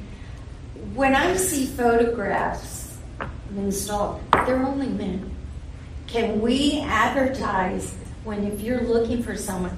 When 0.96 1.16
I 1.16 1.36
see 1.36 1.66
photographs 1.66 2.98
of 3.20 3.58
installed, 3.58 4.22
they're 4.46 4.64
only 4.64 4.88
men. 4.88 5.30
Can 6.08 6.42
we 6.42 6.82
advertise 6.82 7.96
when 8.24 8.44
if 8.46 8.62
you're 8.62 8.82
looking 8.82 9.24
for 9.24 9.36
someone, 9.36 9.78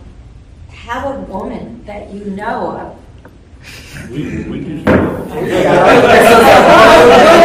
have 0.69 1.15
a 1.15 1.19
woman 1.21 1.83
that 1.85 2.09
you 2.11 2.25
know 2.25 2.71
of 2.77 4.09
We, 4.11 4.43
we 4.49 4.59
do. 4.59 4.83
We're 4.83 4.95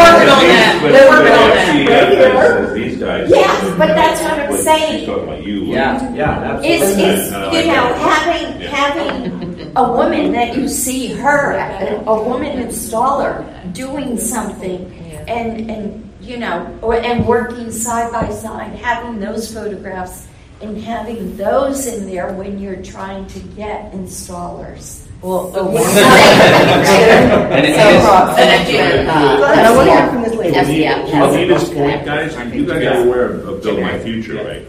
working 0.01 0.29
on 0.29 0.43
that. 0.49 0.81
We're 0.83 0.93
but 0.93 1.09
working 1.09 1.33
on 1.33 1.51
that. 1.51 2.75
These 2.75 2.99
guys. 2.99 3.31
Yes, 3.31 3.79
but 3.79 3.89
that's 3.89 4.21
what 4.23 4.39
I'm 4.41 4.57
saying. 4.57 4.99
She's 5.01 5.07
talking 5.09 5.25
about 5.25 5.45
you. 5.45 5.65
Yeah, 5.65 6.15
yeah, 6.15 6.61
It's, 6.63 6.83
absolutely. 6.85 7.05
it's 7.05 7.31
No, 7.31 7.51
you 7.53 7.67
know, 7.67 7.95
having, 7.95 8.61
Yeah. 8.61 8.69
having 8.71 9.73
a 9.77 9.93
woman 9.93 10.33
that 10.33 10.57
you 10.57 10.69
see 10.69 11.13
her, 11.13 11.53
a, 11.53 12.03
a 12.07 12.23
woman 12.29 12.59
installer 12.67 13.45
doing 13.73 14.19
something 14.19 14.93
and, 15.29 15.71
and, 15.71 16.11
you 16.21 16.39
know, 16.39 16.77
or, 16.83 16.95
and 16.97 17.27
working 17.27 17.71
side 17.71 18.11
by 18.13 18.31
side, 18.31 18.73
having 18.77 19.21
those 19.21 19.53
photographs 19.53 20.27
and 20.61 20.77
having 20.79 21.37
those 21.37 21.87
in 21.87 22.07
there 22.07 22.33
when 22.33 22.59
you're 22.59 22.83
trying 22.83 23.27
to 23.29 23.39
get 23.41 23.93
installers. 23.93 25.05
Well, 25.23 25.53
So- 25.53 25.69
And 25.69 27.65
it 27.65 27.75
So, 27.77 27.89
is- 27.89 28.05
uh, 28.05 28.35
And 28.39 29.61
I 29.67 29.75
want 29.75 29.89
to 29.89 29.95
hear 29.97 30.07
from 30.09 30.23
this 30.23 30.35
lady. 30.35 30.55
SDF. 30.57 31.15
On 31.15 31.35
Nina's 31.35 31.65
point, 31.71 32.05
guys, 32.05 32.37
you 32.53 32.65
guys 32.67 32.85
are 32.87 33.03
aware 33.05 33.25
of 33.33 33.49
of 33.49 33.63
Build 33.63 33.81
My 33.81 33.99
Future, 33.99 34.35
right? 34.45 34.63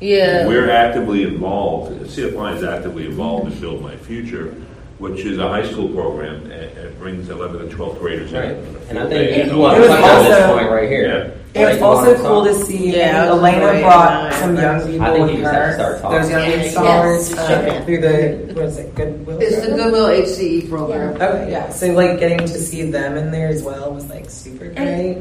Yeah. 0.00 0.46
We're 0.46 0.70
actively 0.70 1.22
involved, 1.24 1.92
CFI 2.10 2.56
is 2.56 2.64
actively 2.64 3.06
involved 3.06 3.52
in 3.52 3.58
Build 3.60 3.82
My 3.82 3.94
Future, 3.96 4.54
which 5.02 5.20
is 5.24 5.36
a 5.38 5.48
high 5.48 5.66
school 5.68 5.88
program, 5.88 6.36
and 6.44 6.52
it 6.78 6.96
brings 7.00 7.28
11th 7.28 7.60
and 7.62 7.72
12th 7.72 7.98
graders 7.98 8.32
in. 8.32 8.38
Right. 8.38 8.50
on 8.56 8.76
And 8.88 8.98
I 9.00 9.02
think 9.08 9.10
day. 9.10 9.46
you 9.50 9.58
want 9.58 9.76
It 9.78 9.82
to 9.82 9.88
was 9.88 9.98
touch 9.98 10.04
on 10.04 10.24
this 10.24 10.40
also- 10.40 10.54
point 10.56 10.70
right 10.70 10.88
here. 10.88 11.32
It 11.54 11.58
was 11.58 11.66
Like, 11.68 11.78
you 11.80 11.84
also 11.84 12.06
wanna 12.06 12.18
cool 12.18 12.44
talk? 12.46 12.56
to 12.56 12.64
see 12.64 12.96
Yeah, 12.96 13.24
I 13.24 13.26
Elena 13.26 13.66
waiting 13.66 13.82
brought 13.82 14.12
on 14.12 14.32
some 14.32 14.56
young 14.56 14.80
people 14.86 15.02
I 15.06 15.10
think 15.12 15.26
with 15.26 15.34
you 15.36 15.42
just 15.42 15.52
have 15.52 15.62
to 15.62 15.66
her. 15.68 15.74
start 15.74 16.00
talking. 16.02 16.18
Those 16.22 16.30
young 16.30 16.40
Yes, 16.48 16.74
installers 16.74 17.30
yes, 17.30 17.38
uh, 17.38 17.64
sure. 17.74 17.80
through 17.84 18.00
the 18.00 18.54
what 18.54 18.64
is 18.64 18.78
it, 18.78 18.94
Goodwill? 18.94 19.38
It's 19.40 19.56
the 19.56 19.60
program? 19.68 19.76
Goodwill 19.90 20.06
HCE 20.08 20.60
program. 20.70 21.14
Okay, 21.16 21.46
yeah. 21.50 21.68
So 21.70 21.86
like 21.88 22.20
getting 22.20 22.38
to 22.38 22.48
see 22.48 22.90
them 22.90 23.16
in 23.18 23.30
there 23.32 23.48
as 23.48 23.62
well 23.62 23.92
was 23.92 24.08
like 24.08 24.30
super 24.30 24.66
great. 24.68 25.18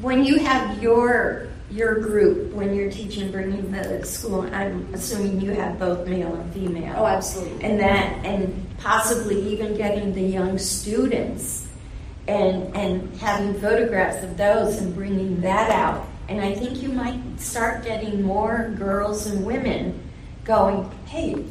When 0.00 0.24
you 0.24 0.38
have 0.38 0.82
your 0.82 1.48
your 1.70 2.00
group, 2.00 2.52
when 2.52 2.74
you're 2.74 2.90
teaching, 2.90 3.30
bringing 3.30 3.70
the 3.70 4.04
school, 4.04 4.42
I'm 4.52 4.92
assuming 4.92 5.40
you 5.40 5.52
have 5.52 5.78
both 5.78 6.06
male 6.08 6.34
and 6.34 6.52
female. 6.52 6.94
Oh, 6.98 7.06
absolutely. 7.06 7.64
And 7.64 7.78
that, 7.78 8.24
and 8.24 8.66
possibly 8.78 9.40
even 9.52 9.76
getting 9.76 10.12
the 10.12 10.22
young 10.22 10.58
students 10.58 11.68
and 12.26 12.74
and 12.76 13.14
having 13.18 13.60
photographs 13.60 14.24
of 14.24 14.36
those 14.36 14.78
and 14.78 14.94
bringing 14.94 15.40
that 15.42 15.70
out. 15.70 16.06
And 16.28 16.40
I 16.40 16.54
think 16.54 16.82
you 16.82 16.90
might 16.90 17.20
start 17.38 17.84
getting 17.84 18.22
more 18.22 18.72
girls 18.78 19.26
and 19.26 19.44
women 19.44 20.00
going, 20.44 20.90
hey, 21.06 21.44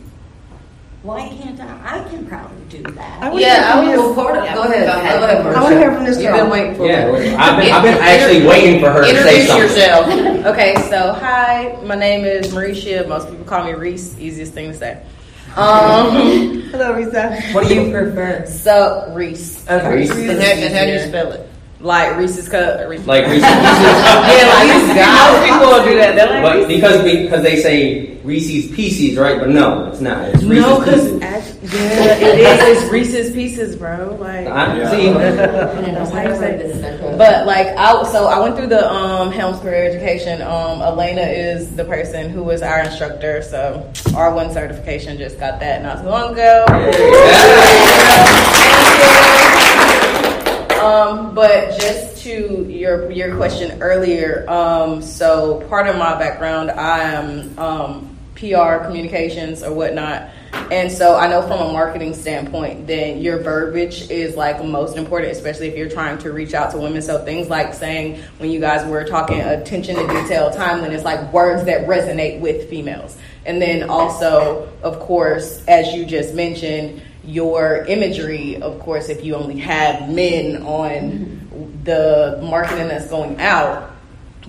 why 1.01 1.29
can't 1.29 1.59
I? 1.61 1.99
I 2.01 2.09
can 2.09 2.25
probably 2.25 2.57
do 2.69 2.83
that. 2.91 3.23
I 3.23 3.29
wanna 3.29 3.41
Yeah, 3.41 3.73
I 3.73 3.85
hear 3.85 3.95
from 3.95 4.05
was. 4.07 4.15
this- 4.15 4.15
Go 4.15 4.27
ahead. 4.27 4.55
Go 4.55 4.63
ahead. 4.63 4.85
Go 4.87 4.93
ahead. 5.25 5.45
I 5.55 5.61
want 5.63 5.73
to 5.73 5.79
hear 5.79 5.91
from 5.93 6.03
this 6.03 6.17
You've 6.19 6.27
girl. 6.31 6.41
been 6.41 6.49
waiting 6.49 6.75
for 6.75 6.85
Yeah, 6.85 7.05
me. 7.11 7.33
I've 7.35 7.57
been, 7.61 7.71
I've 7.71 7.83
been 7.83 7.97
actually 8.01 8.45
waiting 8.45 8.79
for 8.81 8.89
her 8.91 9.01
to 9.01 9.07
say 9.07 9.41
Introduce 9.41 9.47
something. 9.75 10.17
yourself. 10.25 10.45
okay, 10.53 10.75
so 10.89 11.13
hi, 11.13 11.77
my 11.85 11.95
name 11.95 12.25
is 12.25 12.47
Mareshia. 12.53 13.07
Most 13.07 13.29
people 13.29 13.45
call 13.45 13.63
me 13.65 13.73
Reese. 13.73 14.17
Easiest 14.19 14.53
thing 14.53 14.71
to 14.73 14.77
say. 14.77 15.01
Um, 15.55 16.61
Hello, 16.71 16.93
Risa. 16.93 17.53
What 17.53 17.67
do 17.67 17.73
you 17.75 17.91
prefer? 17.91 18.45
so 18.45 19.11
Reese. 19.15 19.65
Okay. 19.69 19.95
Reese. 19.95 20.11
And 20.11 20.39
how, 20.41 20.51
and 20.51 20.73
how 20.75 20.85
do 20.85 20.91
you 20.91 20.99
spell 20.99 21.31
it? 21.31 21.48
Like 21.81 22.17
Reese's 22.17 22.49
cut. 22.49 22.87
Reese's 22.89 23.07
Like 23.07 23.25
Reese's 23.27 23.41
yeah, 23.43 24.51
like 24.53 24.69
Pieces. 24.69 24.95
most 24.97 25.43
people 25.45 25.67
will 25.67 25.85
do 25.85 25.95
that. 25.97 26.15
They're 26.15 26.29
like 26.29 26.43
But 26.43 26.55
Reese's. 26.67 26.67
because 26.75 27.03
because 27.03 27.43
they 27.43 27.55
say 27.61 28.17
Reese's 28.23 28.75
Pieces, 28.75 29.17
right? 29.17 29.39
But 29.39 29.49
no, 29.49 29.87
it's 29.87 30.01
not. 30.01 30.27
It's 30.27 30.43
Reese's 30.43 30.65
No, 30.65 30.79
because 30.79 31.09
Pieces. 31.11 31.73
yeah, 31.73 32.15
it 32.15 32.39
is. 32.39 32.83
It's 32.83 32.91
Reese's 32.91 33.31
Pieces, 33.33 33.75
bro. 33.77 34.17
Like, 34.19 34.47
I, 34.47 34.91
see, 34.91 35.09
That's 35.13 36.11
how 36.11 36.21
you 36.21 36.35
say 36.35 36.55
it. 36.55 36.99
But 37.17 37.45
like, 37.47 37.67
I 37.67 38.03
so 38.11 38.27
I 38.27 38.39
went 38.39 38.55
through 38.57 38.67
the 38.67 38.89
um, 38.91 39.31
Helms 39.31 39.59
Career 39.61 39.85
Education. 39.89 40.41
Um, 40.41 40.81
Elena 40.81 41.21
is 41.21 41.75
the 41.75 41.85
person 41.85 42.29
who 42.29 42.43
was 42.43 42.61
our 42.61 42.79
instructor. 42.81 43.41
So 43.41 43.89
R 44.15 44.33
one 44.33 44.51
certification 44.51 45.17
just 45.17 45.39
got 45.39 45.59
that 45.61 45.81
not 45.81 46.01
too 46.01 46.09
long 46.09 46.33
ago. 46.33 46.65
Um, 50.79 51.35
but 51.35 51.77
just 51.77 52.23
to 52.23 52.65
your 52.69 53.11
your 53.11 53.35
question 53.35 53.81
earlier, 53.81 54.49
um, 54.49 55.01
so 55.01 55.59
part 55.67 55.87
of 55.87 55.97
my 55.97 56.17
background, 56.17 56.71
I 56.71 56.99
am 56.99 57.59
um, 57.59 58.17
PR 58.35 58.77
communications 58.85 59.61
or 59.61 59.73
whatnot, 59.73 60.29
and 60.71 60.89
so 60.89 61.17
I 61.17 61.27
know 61.27 61.41
from 61.41 61.59
a 61.59 61.73
marketing 61.73 62.13
standpoint, 62.13 62.87
then 62.87 63.19
your 63.19 63.39
verbiage 63.39 64.09
is 64.09 64.37
like 64.37 64.63
most 64.63 64.95
important, 64.95 65.33
especially 65.33 65.67
if 65.67 65.75
you're 65.75 65.89
trying 65.89 66.17
to 66.19 66.31
reach 66.31 66.53
out 66.53 66.71
to 66.71 66.77
women. 66.77 67.01
So 67.01 67.25
things 67.25 67.49
like 67.49 67.73
saying 67.73 68.21
when 68.37 68.49
you 68.49 68.61
guys 68.61 68.87
were 68.87 69.03
talking 69.03 69.41
attention 69.41 69.97
to 69.97 70.07
detail, 70.07 70.49
timeliness, 70.49 71.03
like 71.03 71.33
words 71.33 71.65
that 71.65 71.87
resonate 71.87 72.39
with 72.39 72.69
females, 72.69 73.17
and 73.45 73.61
then 73.61 73.89
also, 73.89 74.71
of 74.81 74.97
course, 75.01 75.61
as 75.67 75.93
you 75.93 76.05
just 76.05 76.33
mentioned 76.33 77.01
your 77.29 77.85
imagery, 77.85 78.61
of 78.61 78.79
course, 78.79 79.09
if 79.09 79.23
you 79.23 79.35
only 79.35 79.59
have 79.59 80.09
men 80.09 80.63
on 80.63 81.81
the 81.83 82.39
marketing 82.41 82.87
that's 82.87 83.07
going 83.07 83.39
out, 83.39 83.91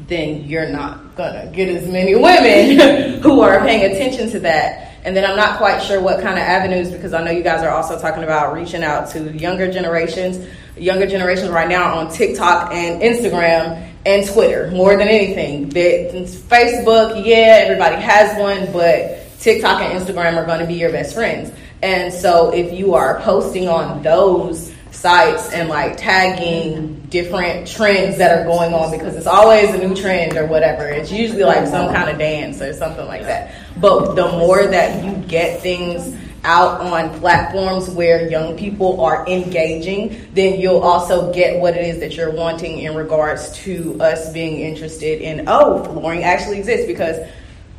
then 0.09 0.45
you're 0.45 0.69
not 0.69 1.15
gonna 1.17 1.51
get 1.53 1.69
as 1.69 1.87
many 1.89 2.15
women 2.15 3.21
who 3.23 3.41
are 3.43 3.61
paying 3.61 3.91
attention 3.91 4.31
to 4.31 4.41
that. 4.41 4.87
And 5.05 5.17
then 5.17 5.25
I'm 5.25 5.37
not 5.37 5.59
quite 5.59 5.81
sure 5.83 6.01
what 6.01 6.21
kind 6.21 6.39
of 6.39 6.45
avenues 6.45 6.91
because 6.91 7.15
I 7.15 7.23
know 7.23 7.31
you 7.31 7.43
guys 7.43 7.63
are 7.63 7.71
also 7.71 7.99
talking 7.99 8.23
about 8.23 8.53
reaching 8.55 8.83
out 8.83 9.11
to 9.11 9.33
younger 9.33 9.71
generations. 9.71 10.47
Younger 10.77 11.07
generations 11.07 11.51
right 11.51 11.69
now 11.69 11.99
on 11.99 12.13
TikTok 12.13 12.73
and 12.73 13.03
Instagram 13.03 13.91
and 14.05 14.27
Twitter 14.29 14.71
more 14.71 14.97
than 14.97 15.09
anything. 15.09 15.71
Facebook, 15.71 17.25
yeah, 17.25 17.63
everybody 17.65 17.97
has 17.97 18.39
one, 18.39 18.71
but 18.73 19.27
TikTok 19.41 19.81
and 19.81 19.99
Instagram 19.99 20.37
are 20.37 20.45
going 20.45 20.61
to 20.61 20.67
be 20.67 20.75
your 20.75 20.93
best 20.93 21.15
friends. 21.15 21.51
And 21.83 22.13
so 22.13 22.53
if 22.53 22.73
you 22.73 22.95
are 22.95 23.21
posting 23.21 23.69
on 23.69 24.03
those 24.03 24.73
sites 24.91 25.51
and 25.53 25.69
like 25.69 25.97
tagging 25.97 27.01
different 27.09 27.67
trends 27.67 28.19
that 28.19 28.39
are 28.39 28.45
going 28.45 28.75
on 28.75 28.91
because 28.91 29.17
it's 29.17 29.27
always 29.27 29.73
a 29.73 29.79
new 29.79 29.95
trend 29.95 30.37
or 30.37 30.47
whatever. 30.47 30.87
It's 30.87 31.11
usually 31.11 31.45
like 31.45 31.67
some 31.67 31.93
kind 31.95 32.11
of 32.11 32.19
dance 32.19 32.61
or 32.61 32.73
something 32.75 33.07
like 33.07 33.23
that. 33.23 33.55
But 33.79 34.15
the 34.15 34.29
more 34.33 34.67
that 34.67 35.05
you 35.05 35.15
get 35.27 35.61
things 35.61 36.17
out 36.45 36.81
on 36.81 37.19
platforms 37.21 37.89
where 37.91 38.29
young 38.31 38.57
people 38.57 39.01
are 39.01 39.27
engaging, 39.27 40.29
then 40.33 40.59
you'll 40.61 40.81
also 40.81 41.33
get 41.33 41.61
what 41.61 41.77
it 41.77 41.85
is 41.85 42.01
that 42.01 42.17
you're 42.17 42.33
wanting 42.33 42.81
in 42.81 42.95
regards 42.95 43.53
to 43.59 44.01
us 44.01 44.33
being 44.33 44.61
interested 44.61 45.21
in, 45.21 45.45
oh, 45.49 45.85
flooring 45.85 46.25
actually 46.25 46.59
exists 46.59 46.87
because 46.87 47.17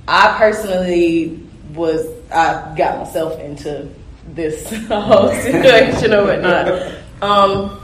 I 0.08 0.36
personally 0.38 1.40
was 1.74 2.06
I 2.32 2.74
got 2.76 3.00
myself 3.00 3.40
into 3.40 3.90
this 4.28 4.70
whole 4.88 5.34
situation 5.34 6.14
or 6.14 6.26
whatnot. 6.26 6.94
Um, 7.22 7.80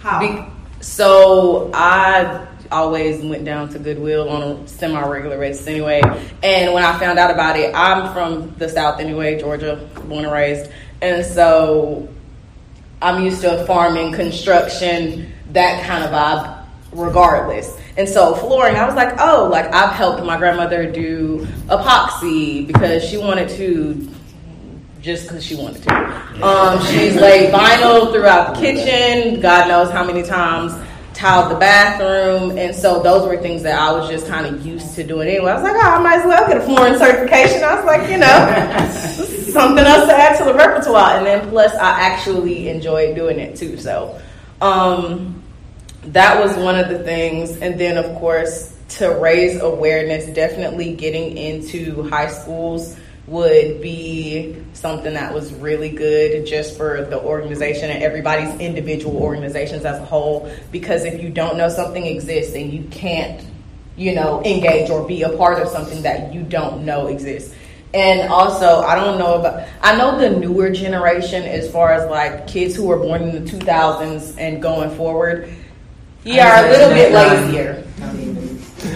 How? 0.00 0.50
so 0.80 1.70
I 1.74 2.46
always 2.70 3.22
went 3.22 3.44
down 3.44 3.68
to 3.70 3.78
Goodwill 3.78 4.28
on 4.28 4.42
a 4.42 4.68
semi-regular 4.68 5.38
basis 5.38 5.66
anyway. 5.66 6.00
And 6.42 6.72
when 6.72 6.84
I 6.84 6.98
found 6.98 7.18
out 7.18 7.30
about 7.30 7.56
it, 7.56 7.74
I'm 7.74 8.12
from 8.12 8.54
the 8.56 8.68
South 8.68 8.98
anyway, 8.98 9.38
Georgia, 9.38 9.88
born 10.08 10.24
and 10.24 10.32
raised, 10.32 10.70
and 11.00 11.24
so 11.24 12.08
I'm 13.00 13.24
used 13.24 13.42
to 13.42 13.64
farming, 13.66 14.12
construction, 14.12 15.32
that 15.50 15.84
kind 15.84 16.04
of 16.04 16.10
vibe, 16.10 16.66
regardless. 16.92 17.76
And 17.96 18.08
so 18.08 18.34
flooring, 18.34 18.76
I 18.76 18.86
was 18.86 18.94
like, 18.94 19.14
oh, 19.18 19.48
like 19.50 19.66
I've 19.72 19.94
helped 19.94 20.24
my 20.24 20.38
grandmother 20.38 20.90
do 20.90 21.46
epoxy 21.66 22.66
because 22.66 23.04
she 23.04 23.18
wanted 23.18 23.50
to, 23.50 24.08
just 25.02 25.24
because 25.24 25.44
she 25.44 25.54
wanted 25.56 25.82
to. 25.82 26.46
Um, 26.46 26.82
she's 26.86 27.16
laid 27.16 27.52
vinyl 27.52 28.10
throughout 28.10 28.54
the 28.54 28.60
kitchen. 28.60 29.40
God 29.40 29.68
knows 29.68 29.90
how 29.90 30.04
many 30.04 30.22
times. 30.22 30.72
Tiled 31.12 31.52
the 31.52 31.56
bathroom, 31.56 32.56
and 32.56 32.74
so 32.74 33.02
those 33.02 33.28
were 33.28 33.36
things 33.36 33.62
that 33.64 33.78
I 33.78 33.92
was 33.92 34.08
just 34.08 34.26
kind 34.26 34.46
of 34.46 34.64
used 34.66 34.94
to 34.94 35.04
doing 35.04 35.28
anyway. 35.28 35.50
I 35.50 35.54
was 35.54 35.62
like, 35.62 35.76
oh, 35.76 35.80
I 35.80 35.98
might 36.02 36.20
as 36.20 36.24
well 36.24 36.48
get 36.48 36.56
a 36.56 36.60
flooring 36.62 36.96
certification. 36.96 37.62
I 37.62 37.74
was 37.74 37.84
like, 37.84 38.10
you 38.10 38.16
know, 38.16 39.52
something 39.52 39.84
else 39.84 40.08
to 40.08 40.14
add 40.14 40.38
to 40.38 40.44
the 40.44 40.54
repertoire. 40.54 41.18
And 41.18 41.26
then 41.26 41.48
plus, 41.50 41.72
I 41.74 42.00
actually 42.00 42.70
enjoyed 42.70 43.14
doing 43.14 43.38
it 43.38 43.56
too. 43.56 43.76
So, 43.76 44.20
um, 44.62 45.41
that 46.04 46.42
was 46.42 46.56
one 46.56 46.78
of 46.78 46.88
the 46.88 46.98
things. 47.00 47.56
And 47.58 47.78
then, 47.78 47.96
of 47.96 48.14
course, 48.18 48.76
to 48.98 49.08
raise 49.08 49.60
awareness, 49.60 50.26
definitely 50.34 50.94
getting 50.94 51.36
into 51.36 52.02
high 52.08 52.28
schools 52.28 52.96
would 53.26 53.80
be 53.80 54.56
something 54.72 55.14
that 55.14 55.32
was 55.32 55.52
really 55.54 55.90
good 55.90 56.44
just 56.44 56.76
for 56.76 57.04
the 57.04 57.20
organization 57.20 57.88
and 57.90 58.02
everybody's 58.02 58.52
individual 58.60 59.16
organizations 59.16 59.84
as 59.84 59.98
a 59.98 60.04
whole. 60.04 60.50
Because 60.72 61.04
if 61.04 61.22
you 61.22 61.30
don't 61.30 61.56
know 61.56 61.68
something 61.68 62.04
exists 62.04 62.54
and 62.54 62.72
you 62.72 62.82
can't, 62.90 63.46
you 63.96 64.14
know, 64.14 64.42
engage 64.44 64.90
or 64.90 65.06
be 65.06 65.22
a 65.22 65.30
part 65.36 65.62
of 65.62 65.68
something 65.68 66.02
that 66.02 66.34
you 66.34 66.42
don't 66.42 66.84
know 66.84 67.06
exists. 67.06 67.54
And 67.94 68.32
also, 68.32 68.80
I 68.80 68.94
don't 68.94 69.18
know 69.18 69.34
about, 69.34 69.68
I 69.82 69.96
know 69.96 70.18
the 70.18 70.30
newer 70.30 70.70
generation 70.70 71.42
as 71.42 71.70
far 71.70 71.92
as 71.92 72.10
like 72.10 72.46
kids 72.46 72.74
who 72.74 72.86
were 72.86 72.96
born 72.96 73.22
in 73.22 73.44
the 73.44 73.50
2000s 73.50 74.34
and 74.38 74.62
going 74.62 74.96
forward, 74.96 75.52
yeah, 76.24 76.60
are 76.60 76.66
a 76.66 76.70
little 76.70 76.88
bit 76.90 77.12
lazier. 77.12 77.82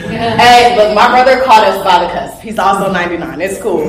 Hey, 0.08 0.74
but 0.76 0.94
my 0.94 1.08
brother 1.08 1.42
caught 1.44 1.64
us 1.64 1.82
by 1.84 2.04
the 2.04 2.12
cusp. 2.12 2.40
He's 2.40 2.58
also 2.58 2.90
99. 2.92 3.40
It's 3.40 3.60
cool. 3.60 3.84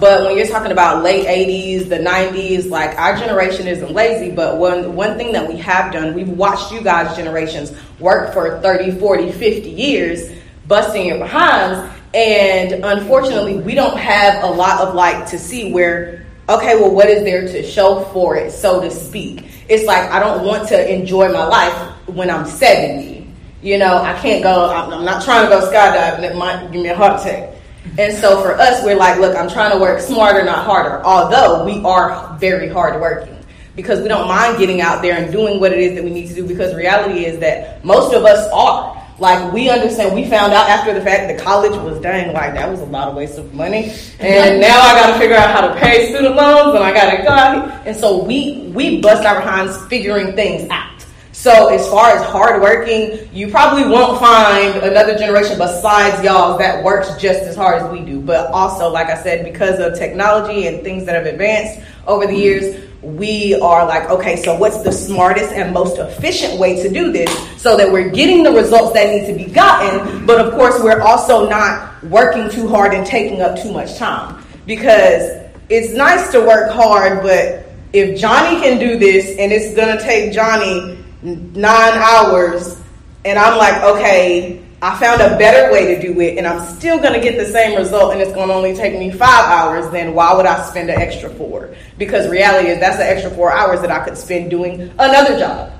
But 0.00 0.24
when 0.24 0.36
you're 0.36 0.46
talking 0.46 0.72
about 0.72 1.02
late 1.02 1.26
80s, 1.26 1.88
the 1.88 1.98
90s, 1.98 2.70
like 2.70 2.98
our 2.98 3.16
generation 3.16 3.66
isn't 3.68 3.92
lazy, 3.92 4.30
but 4.30 4.58
one, 4.58 4.94
one 4.94 5.16
thing 5.16 5.32
that 5.32 5.46
we 5.46 5.56
have 5.58 5.92
done, 5.92 6.14
we've 6.14 6.28
watched 6.28 6.72
you 6.72 6.80
guys' 6.80 7.16
generations 7.16 7.72
work 7.98 8.32
for 8.32 8.60
30, 8.60 8.98
40, 8.98 9.32
50 9.32 9.70
years, 9.70 10.30
busting 10.66 11.06
your 11.06 11.18
behinds. 11.18 11.94
And 12.14 12.84
unfortunately, 12.84 13.58
we 13.58 13.74
don't 13.74 13.98
have 13.98 14.42
a 14.42 14.46
lot 14.46 14.80
of 14.80 14.94
like 14.94 15.26
to 15.30 15.38
see 15.38 15.72
where, 15.72 16.26
okay, 16.48 16.76
well, 16.76 16.90
what 16.90 17.08
is 17.08 17.22
there 17.24 17.42
to 17.42 17.62
show 17.62 18.04
for 18.12 18.36
it, 18.36 18.50
so 18.52 18.80
to 18.80 18.90
speak? 18.90 19.44
It's 19.68 19.84
like 19.84 20.10
I 20.10 20.18
don't 20.18 20.44
want 20.44 20.68
to 20.68 20.92
enjoy 20.92 21.30
my 21.30 21.44
life 21.44 21.97
when 22.14 22.30
I'm 22.30 22.46
70 22.46 23.18
you 23.62 23.76
know, 23.76 23.98
I 23.98 24.18
can't 24.20 24.42
go, 24.42 24.70
I'm 24.70 25.04
not 25.04 25.24
trying 25.24 25.44
to 25.44 25.50
go 25.50 25.68
skydiving, 25.70 26.22
it 26.22 26.36
might 26.36 26.70
give 26.70 26.82
me 26.82 26.88
a 26.88 26.96
heart 26.96 27.20
attack. 27.20 27.54
And 27.98 28.16
so 28.16 28.40
for 28.42 28.52
us, 28.52 28.84
we're 28.84 28.96
like, 28.96 29.18
look, 29.18 29.36
I'm 29.36 29.48
trying 29.48 29.72
to 29.72 29.78
work 29.78 30.00
smarter, 30.00 30.44
not 30.44 30.64
harder. 30.64 31.02
Although 31.04 31.64
we 31.64 31.82
are 31.84 32.36
very 32.38 32.68
hard 32.68 33.00
working 33.00 33.36
because 33.74 34.00
we 34.00 34.08
don't 34.08 34.28
mind 34.28 34.58
getting 34.58 34.80
out 34.80 35.02
there 35.02 35.16
and 35.16 35.32
doing 35.32 35.58
what 35.58 35.72
it 35.72 35.78
is 35.78 35.94
that 35.94 36.04
we 36.04 36.10
need 36.10 36.28
to 36.28 36.34
do 36.34 36.46
because 36.46 36.74
reality 36.74 37.24
is 37.24 37.38
that 37.40 37.84
most 37.84 38.14
of 38.14 38.24
us 38.24 38.48
are. 38.52 38.94
Like 39.18 39.52
we 39.52 39.68
understand, 39.68 40.14
we 40.14 40.28
found 40.30 40.52
out 40.52 40.68
after 40.68 40.94
the 40.94 41.00
fact 41.00 41.26
that 41.26 41.40
college 41.40 41.72
was 41.82 42.00
dang, 42.00 42.32
like 42.32 42.54
that 42.54 42.70
was 42.70 42.80
a 42.80 42.84
lot 42.84 43.08
of 43.08 43.16
waste 43.16 43.36
of 43.36 43.52
money. 43.52 43.92
And 44.20 44.60
now 44.60 44.80
I 44.80 44.94
gotta 44.94 45.18
figure 45.18 45.36
out 45.36 45.50
how 45.50 45.66
to 45.66 45.74
pay 45.80 46.10
student 46.10 46.36
loans 46.36 46.76
and 46.76 46.84
I 46.84 46.92
gotta 46.92 47.24
go 47.24 47.30
out. 47.30 47.84
And 47.84 47.96
so 47.96 48.22
we, 48.22 48.70
we 48.74 49.00
bust 49.00 49.24
our 49.24 49.40
behinds 49.40 49.76
figuring 49.86 50.36
things 50.36 50.70
out. 50.70 50.97
So 51.38 51.68
as 51.68 51.88
far 51.88 52.10
as 52.10 52.24
hardworking, 52.24 53.28
you 53.32 53.48
probably 53.48 53.84
won't 53.84 54.18
find 54.18 54.74
another 54.82 55.16
generation 55.16 55.56
besides 55.56 56.20
y'all 56.24 56.58
that 56.58 56.82
works 56.82 57.14
just 57.14 57.42
as 57.42 57.54
hard 57.54 57.80
as 57.80 57.88
we 57.92 58.00
do. 58.00 58.20
But 58.20 58.50
also, 58.50 58.88
like 58.90 59.06
I 59.06 59.22
said, 59.22 59.44
because 59.44 59.78
of 59.78 59.96
technology 59.96 60.66
and 60.66 60.82
things 60.82 61.06
that 61.06 61.14
have 61.14 61.32
advanced 61.32 61.78
over 62.08 62.26
the 62.26 62.34
years, 62.34 62.84
we 63.02 63.54
are 63.60 63.86
like, 63.86 64.10
okay, 64.10 64.34
so 64.34 64.56
what's 64.56 64.82
the 64.82 64.90
smartest 64.90 65.52
and 65.52 65.72
most 65.72 65.98
efficient 65.98 66.58
way 66.58 66.82
to 66.82 66.92
do 66.92 67.12
this 67.12 67.30
so 67.56 67.76
that 67.76 67.88
we're 67.88 68.10
getting 68.10 68.42
the 68.42 68.50
results 68.50 68.92
that 68.94 69.08
need 69.08 69.28
to 69.28 69.32
be 69.32 69.48
gotten, 69.48 70.26
but 70.26 70.44
of 70.44 70.52
course 70.54 70.82
we're 70.82 71.02
also 71.02 71.48
not 71.48 72.02
working 72.02 72.50
too 72.50 72.66
hard 72.66 72.92
and 72.92 73.06
taking 73.06 73.42
up 73.42 73.56
too 73.56 73.72
much 73.72 73.96
time. 73.96 74.44
Because 74.66 75.40
it's 75.68 75.94
nice 75.94 76.32
to 76.32 76.40
work 76.40 76.72
hard, 76.72 77.22
but 77.22 77.70
if 77.92 78.18
Johnny 78.20 78.60
can 78.60 78.80
do 78.80 78.98
this 78.98 79.38
and 79.38 79.52
it's 79.52 79.72
gonna 79.76 80.00
take 80.02 80.32
Johnny 80.32 80.97
nine 81.22 81.92
hours, 81.94 82.80
and 83.24 83.38
I'm 83.38 83.58
like, 83.58 83.82
okay, 83.82 84.64
I 84.80 84.96
found 84.98 85.20
a 85.20 85.36
better 85.36 85.72
way 85.72 85.94
to 85.94 86.00
do 86.00 86.20
it, 86.20 86.38
and 86.38 86.46
I'm 86.46 86.60
still 86.76 86.98
going 86.98 87.14
to 87.14 87.20
get 87.20 87.36
the 87.36 87.46
same 87.46 87.76
result, 87.76 88.12
and 88.12 88.20
it's 88.20 88.32
going 88.32 88.48
to 88.48 88.54
only 88.54 88.74
take 88.74 88.98
me 88.98 89.10
five 89.10 89.46
hours, 89.46 89.90
then 89.90 90.14
why 90.14 90.32
would 90.34 90.46
I 90.46 90.62
spend 90.62 90.88
an 90.90 91.00
extra 91.00 91.30
four? 91.30 91.74
Because 91.96 92.28
reality 92.28 92.68
is 92.68 92.78
that's 92.78 92.96
the 92.96 93.06
extra 93.06 93.30
four 93.30 93.52
hours 93.52 93.80
that 93.80 93.90
I 93.90 94.04
could 94.04 94.16
spend 94.16 94.50
doing 94.50 94.82
another 94.98 95.38
job. 95.38 95.72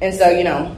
And 0.00 0.14
so, 0.14 0.30
you 0.30 0.44
know, 0.44 0.74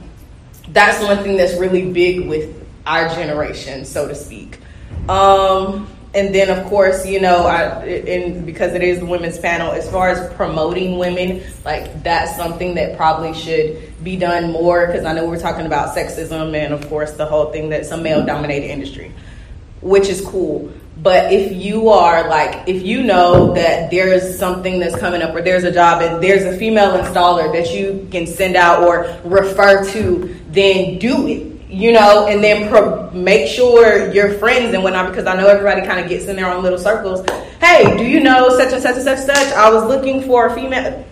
that's 0.69 1.01
one 1.01 1.23
thing 1.23 1.37
that's 1.37 1.53
really 1.53 1.91
big 1.91 2.27
with 2.27 2.53
our 2.85 3.07
generation, 3.09 3.85
so 3.85 4.07
to 4.07 4.15
speak. 4.15 4.59
Um, 5.07 5.87
and 6.13 6.33
then 6.33 6.49
of 6.49 6.65
course 6.67 7.05
you 7.05 7.19
know 7.19 7.45
I, 7.45 8.41
because 8.45 8.73
it 8.73 8.81
is 8.81 8.99
the 8.99 9.05
women's 9.05 9.37
panel 9.37 9.71
as 9.71 9.89
far 9.91 10.09
as 10.09 10.33
promoting 10.33 10.97
women 10.97 11.43
like 11.63 12.03
that's 12.03 12.35
something 12.35 12.75
that 12.75 12.97
probably 12.97 13.33
should 13.33 13.93
be 14.03 14.15
done 14.15 14.51
more 14.51 14.87
because 14.87 15.05
i 15.05 15.13
know 15.13 15.27
we're 15.27 15.39
talking 15.39 15.67
about 15.67 15.95
sexism 15.95 16.55
and 16.55 16.73
of 16.73 16.87
course 16.89 17.11
the 17.11 17.25
whole 17.25 17.51
thing 17.51 17.69
that's 17.69 17.91
a 17.91 17.97
male 17.97 18.25
dominated 18.25 18.67
industry 18.67 19.13
which 19.81 20.07
is 20.07 20.21
cool. 20.21 20.71
But 20.97 21.31
if 21.31 21.53
you 21.53 21.89
are 21.89 22.27
like 22.27 22.67
if 22.67 22.83
you 22.83 23.03
know 23.03 23.53
that 23.53 23.89
there's 23.89 24.37
something 24.37 24.79
that's 24.79 24.97
coming 24.97 25.21
up 25.21 25.33
or 25.33 25.41
there's 25.41 25.63
a 25.63 25.71
job 25.71 26.01
and 26.01 26.21
there's 26.21 26.43
a 26.43 26.57
female 26.57 26.91
installer 27.01 27.51
that 27.53 27.73
you 27.73 28.05
can 28.11 28.27
send 28.27 28.57
out 28.57 28.83
or 28.83 29.17
refer 29.23 29.85
to 29.91 30.37
then 30.49 30.99
do 30.99 31.27
it 31.27 31.58
you 31.69 31.91
know, 31.91 32.25
and 32.27 32.43
then 32.43 32.67
pro- 32.67 33.11
make 33.11 33.47
sure 33.47 34.11
your 34.11 34.33
friends 34.39 34.73
and 34.73 34.83
whatnot, 34.83 35.09
because 35.09 35.27
I 35.27 35.35
know 35.35 35.47
everybody 35.47 35.85
kind 35.85 35.99
of 35.99 36.09
gets 36.09 36.25
in 36.25 36.35
their 36.35 36.51
own 36.51 36.63
little 36.63 36.79
circles. 36.79 37.23
Hey, 37.59 37.95
do 37.95 38.03
you 38.03 38.19
know 38.19 38.49
such 38.57 38.73
and 38.73 38.81
such 38.81 38.95
and 38.95 39.03
such 39.03 39.19
and 39.19 39.27
such? 39.27 39.53
I 39.53 39.69
was 39.69 39.85
looking 39.85 40.23
for 40.23 40.47
a 40.47 40.55
female. 40.55 41.05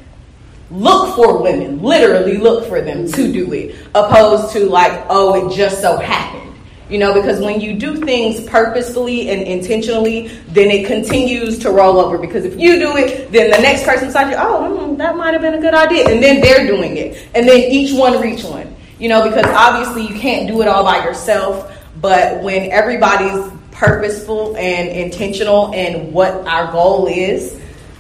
Look 0.72 1.16
for 1.16 1.42
women, 1.42 1.82
literally 1.82 2.38
look 2.38 2.68
for 2.68 2.82
them 2.82 3.10
to 3.10 3.32
do 3.32 3.54
it, 3.54 3.76
opposed 3.96 4.52
to 4.54 4.66
like, 4.68 5.06
oh, 5.10 5.48
it 5.48 5.56
just 5.56 5.80
so 5.80 5.98
happened. 5.98 6.56
You 6.90 6.98
know, 6.98 7.14
because 7.14 7.40
when 7.40 7.62
you 7.62 7.74
do 7.74 7.98
things 7.98 8.42
purposefully 8.46 9.30
and 9.30 9.42
intentionally, 9.44 10.30
then 10.48 10.72
it 10.72 10.88
continues 10.88 11.60
to 11.60 11.70
roll 11.70 12.00
over. 12.00 12.18
Because 12.18 12.46
if 12.46 12.58
you 12.60 12.80
do 12.80 12.96
it, 12.96 13.32
then 13.32 13.52
the 13.52 13.58
next 13.58 13.84
person 13.84 14.08
beside 14.08 14.32
you, 14.32 14.38
oh, 14.38 14.88
mm, 14.90 14.98
that 14.98 15.18
might 15.18 15.34
have 15.34 15.42
been 15.42 15.54
a 15.54 15.62
good 15.62 15.74
idea. 15.74 16.10
And 16.10 16.24
then 16.24 16.42
they're 16.42 16.66
doing 16.66 16.96
it. 16.96 17.28
And 17.36 17.48
then 17.48 17.60
each 17.60 17.94
one 17.94 18.22
reach 18.22 18.44
one. 18.44 18.74
You 19.00 19.10
know, 19.10 19.28
because 19.28 19.46
obviously 19.46 20.08
you 20.08 20.20
can't 20.20 20.48
do 20.48 20.62
it 20.62 20.68
all 20.68 20.84
by 20.84 21.04
yourself, 21.04 21.72
but 22.02 22.42
when 22.42 22.72
everybody's 22.72 23.52
purposeful 23.72 24.56
and 24.58 24.90
intentional 24.90 25.72
in 25.74 26.12
what 26.12 26.34
our 26.48 26.72
goal 26.72 27.06
is 27.08 27.60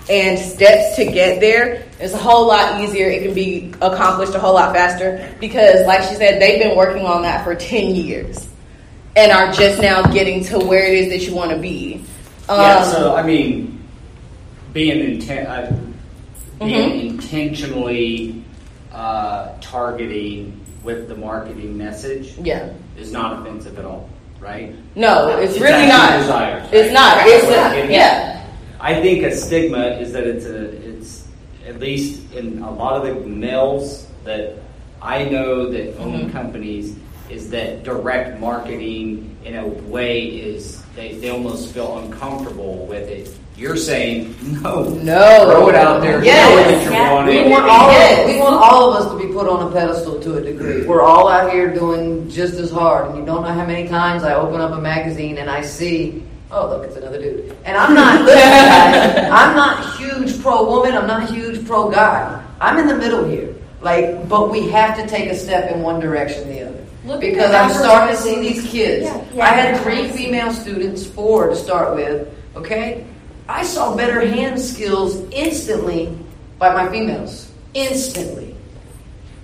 and 0.10 0.39
steps 0.39 0.95
to 0.95 1.06
get 1.06 1.39
there, 1.39 1.86
it's 2.00 2.14
a 2.14 2.18
whole 2.18 2.48
lot 2.48 2.82
easier. 2.82 3.08
It 3.08 3.24
can 3.24 3.34
be 3.34 3.74
accomplished 3.82 4.34
a 4.34 4.39
whole 4.39 4.56
lot 4.56 4.74
faster 4.74 5.36
because, 5.39 5.86
like 5.86 6.02
she 6.04 6.16
said, 6.16 6.41
they've 6.41 6.60
been 6.60 6.76
working 6.76 7.06
on 7.06 7.22
that 7.24 7.43
for 7.43 7.54
10 7.54 7.93
years 7.93 8.48
and 9.16 9.32
are 9.32 9.52
just 9.52 9.82
now 9.82 10.04
getting 10.04 10.43
to 10.45 10.60
where 10.60 10.86
it 10.86 10.93
is 10.93 11.10
that 11.10 11.28
you 11.28 11.36
want 11.36 11.52
to 11.52 11.58
be. 11.58 11.95
Um, 12.50 12.60
yeah, 12.60 12.84
so 12.84 13.16
I 13.16 13.24
mean, 13.24 13.84
being 14.74 15.00
intent, 15.00 15.48
uh, 15.48 15.76
being 16.60 16.89
mm-hmm. 16.89 17.08
intentionally 17.08 18.43
uh, 18.91 19.54
targeting 19.60 20.64
with 20.88 21.09
the 21.09 21.15
marketing 21.17 21.77
message 21.77 22.38
yeah. 22.38 22.71
is 22.95 23.11
not 23.11 23.41
offensive 23.41 23.77
at 23.77 23.83
all, 23.83 24.09
right? 24.39 24.73
No, 24.95 25.38
it's, 25.38 25.51
it's 25.51 25.61
really 25.61 25.85
not. 25.85 26.17
Desires, 26.17 26.63
right? 26.63 26.73
It's 26.73 26.93
not. 26.93 27.27
It's 27.27 27.45
a, 27.45 27.91
yeah. 27.91 28.49
I 28.79 29.01
think 29.01 29.23
a 29.23 29.35
stigma 29.35 29.88
is 29.99 30.13
that 30.13 30.25
it's 30.25 30.45
a 30.45 30.63
it's 30.88 31.27
at 31.67 31.81
least 31.81 32.31
in 32.31 32.59
a 32.59 32.71
lot 32.71 32.95
of 32.95 33.03
the 33.05 33.27
males 33.27 34.07
that 34.23 34.59
I 35.01 35.25
know 35.25 35.69
that 35.69 35.97
own 35.97 36.22
mm-hmm. 36.22 36.31
companies 36.31 36.95
is 37.30 37.49
that 37.49 37.84
direct 37.84 38.39
marketing 38.39 39.35
in 39.43 39.57
a 39.57 39.68
way 39.68 40.23
is 40.23 40.81
they, 40.95 41.18
they 41.18 41.31
almost 41.31 41.73
feel 41.73 41.97
uncomfortable 41.97 42.85
with 42.85 43.09
it 43.09 43.27
you're 43.57 43.75
saying 43.75 44.35
no, 44.61 44.84
no, 44.84 45.51
throw 45.51 45.69
it 45.69 45.75
out 45.75 45.99
there. 45.99 46.23
Yes. 46.23 46.88
We 47.27 47.49
want 47.49 47.65
all 47.65 47.91
yes. 47.91 48.19
of, 48.19 48.35
we 48.35 48.39
want 48.39 48.55
all 48.55 48.93
of 48.93 49.01
us 49.01 49.11
to 49.11 49.27
be 49.27 49.34
put 49.34 49.47
on 49.47 49.67
a 49.67 49.71
pedestal 49.71 50.19
to 50.21 50.38
a 50.38 50.41
degree. 50.41 50.85
We're 50.85 51.01
all 51.01 51.27
out 51.27 51.51
here 51.51 51.73
doing 51.73 52.29
just 52.29 52.53
as 52.55 52.69
hard, 52.69 53.07
and 53.09 53.17
you 53.17 53.25
don't 53.25 53.41
know 53.41 53.51
how 53.51 53.65
many 53.65 53.88
times 53.88 54.23
I 54.23 54.35
open 54.35 54.61
up 54.61 54.71
a 54.73 54.81
magazine 54.81 55.39
and 55.39 55.49
I 55.49 55.61
see. 55.61 56.23
Oh, 56.51 56.69
look, 56.69 56.85
it's 56.85 56.95
another 56.95 57.19
dude. 57.19 57.57
And 57.65 57.75
I'm 57.75 57.93
not, 57.93 58.21
listen, 58.25 59.31
I'm 59.31 59.55
not 59.55 59.97
huge 59.97 60.39
pro 60.41 60.63
woman. 60.63 60.93
I'm 60.93 61.07
not 61.07 61.29
huge 61.29 61.65
pro 61.65 61.89
guy. 61.89 62.41
I'm 62.61 62.77
in 62.77 62.88
the 62.88 62.95
middle 62.95 63.25
here. 63.25 63.55
Like, 63.81 64.29
but 64.29 64.51
we 64.51 64.69
have 64.69 64.97
to 64.97 65.07
take 65.07 65.29
a 65.29 65.35
step 65.35 65.71
in 65.71 65.81
one 65.81 65.99
direction 65.99 66.43
or 66.43 66.53
the 66.53 66.61
other. 66.61 66.85
Look 67.05 67.21
because 67.21 67.51
I'm 67.51 67.71
starting 67.71 68.15
to 68.15 68.21
see 68.21 68.39
these 68.39 68.69
kids. 68.69 69.05
Yeah. 69.05 69.25
Yeah. 69.34 69.43
I 69.43 69.47
had 69.49 69.81
three 69.81 70.09
female 70.09 70.51
students, 70.51 71.05
four 71.05 71.49
to 71.49 71.55
start 71.55 71.95
with. 71.95 72.34
Okay, 72.55 73.05
I 73.49 73.64
saw 73.64 73.95
better 73.95 74.26
hand 74.26 74.60
skills 74.60 75.24
instantly 75.32 76.18
by 76.60 76.74
my 76.74 76.90
females. 76.91 77.52
Instantly. 77.74 78.56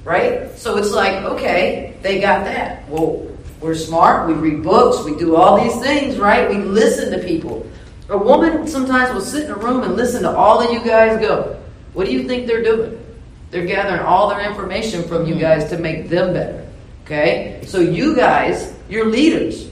Right? 0.03 0.51
So 0.57 0.77
it's 0.77 0.91
like, 0.91 1.23
okay, 1.23 1.95
they 2.01 2.19
got 2.19 2.43
that. 2.43 2.87
Well, 2.89 3.27
we're 3.61 3.75
smart, 3.75 4.27
we 4.27 4.33
read 4.33 4.61
books, 4.61 5.05
we 5.05 5.15
do 5.17 5.37
all 5.37 5.63
these 5.63 5.81
things, 5.81 6.17
right? 6.17 6.49
We 6.49 6.57
listen 6.57 7.17
to 7.17 7.25
people. 7.25 7.65
A 8.09 8.17
woman 8.17 8.67
sometimes 8.67 9.13
will 9.13 9.21
sit 9.21 9.45
in 9.45 9.51
a 9.51 9.55
room 9.55 9.83
and 9.83 9.95
listen 9.95 10.23
to 10.23 10.29
all 10.29 10.61
of 10.61 10.71
you 10.71 10.83
guys 10.83 11.19
go. 11.21 11.57
What 11.93 12.05
do 12.05 12.11
you 12.11 12.27
think 12.27 12.45
they're 12.45 12.63
doing? 12.63 12.99
They're 13.51 13.65
gathering 13.65 14.01
all 14.01 14.27
their 14.29 14.41
information 14.41 15.07
from 15.07 15.25
you 15.25 15.35
hmm. 15.35 15.39
guys 15.41 15.69
to 15.69 15.77
make 15.77 16.09
them 16.09 16.33
better. 16.33 16.67
Okay? 17.05 17.61
So 17.65 17.79
you 17.79 18.15
guys, 18.15 18.73
you're 18.89 19.05
leaders. 19.05 19.69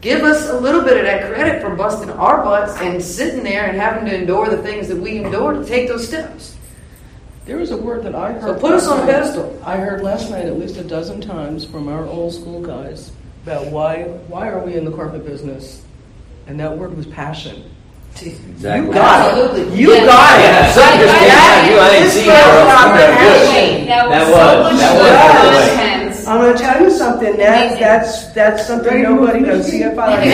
Give 0.00 0.22
us 0.22 0.48
a 0.48 0.58
little 0.58 0.82
bit 0.82 0.96
of 0.96 1.04
that 1.04 1.32
credit 1.32 1.60
for 1.62 1.74
busting 1.74 2.10
our 2.10 2.42
butts 2.42 2.76
and 2.80 3.02
sitting 3.02 3.42
there 3.44 3.66
and 3.66 3.76
having 3.78 4.06
to 4.06 4.14
endure 4.16 4.48
the 4.48 4.62
things 4.62 4.88
that 4.88 4.96
we 4.96 5.18
endure 5.18 5.52
to 5.52 5.64
take 5.64 5.88
those 5.88 6.06
steps. 6.06 6.56
There 7.46 7.56
was 7.58 7.70
a 7.70 7.76
word 7.76 8.02
that 8.04 8.14
I 8.14 8.32
heard. 8.32 8.54
So 8.56 8.60
put 8.60 8.72
us 8.72 8.86
on 8.86 9.00
a 9.00 9.06
pedestal. 9.06 9.60
I 9.64 9.76
heard 9.76 10.02
last 10.02 10.30
night 10.30 10.46
at 10.46 10.58
least 10.58 10.76
a 10.76 10.84
dozen 10.84 11.20
times 11.20 11.64
from 11.64 11.88
our 11.88 12.04
old 12.06 12.32
school 12.32 12.62
guys 12.62 13.10
about 13.44 13.66
why 13.68 14.04
why 14.28 14.48
are 14.48 14.60
we 14.64 14.74
in 14.76 14.84
the 14.84 14.92
carpet 14.92 15.24
business, 15.24 15.82
and 16.46 16.60
that 16.60 16.76
word 16.76 16.94
was 16.96 17.06
passion. 17.06 17.64
Exactly. 18.20 18.86
You 18.88 18.92
got 18.92 19.30
Absolutely. 19.30 19.72
it. 19.72 19.78
You 19.78 19.86
got 20.04 20.38
Yeah, 20.40 20.68
it. 20.68 20.74
something 20.74 21.00
just 21.00 21.18
came 21.18 21.30
out 21.30 21.58
of 21.58 21.70
you. 21.70 21.78
I 21.80 21.90
didn't 21.90 22.10
see 22.10 22.24
girl's 22.26 22.36
that. 22.36 22.66
got 22.68 22.86
the 22.92 22.98
That 22.98 23.16
passion. 23.16 23.86
That 23.86 24.08
was, 24.08 24.28
was- 24.28 24.34
so 24.34 24.62
much 24.62 24.78
that 24.80 24.94
was- 25.54 25.68
content. 25.70 25.89
I'm 26.30 26.40
going 26.40 26.56
to 26.56 26.62
tell 26.62 26.80
you 26.82 26.90
something. 26.90 27.36
That 27.36 27.78
that's 27.78 28.26
that's 28.32 28.66
something 28.66 29.02
nobody 29.02 29.40
does. 29.44 29.68
CFI. 29.68 29.96
Like 29.96 30.24
you, 30.24 30.32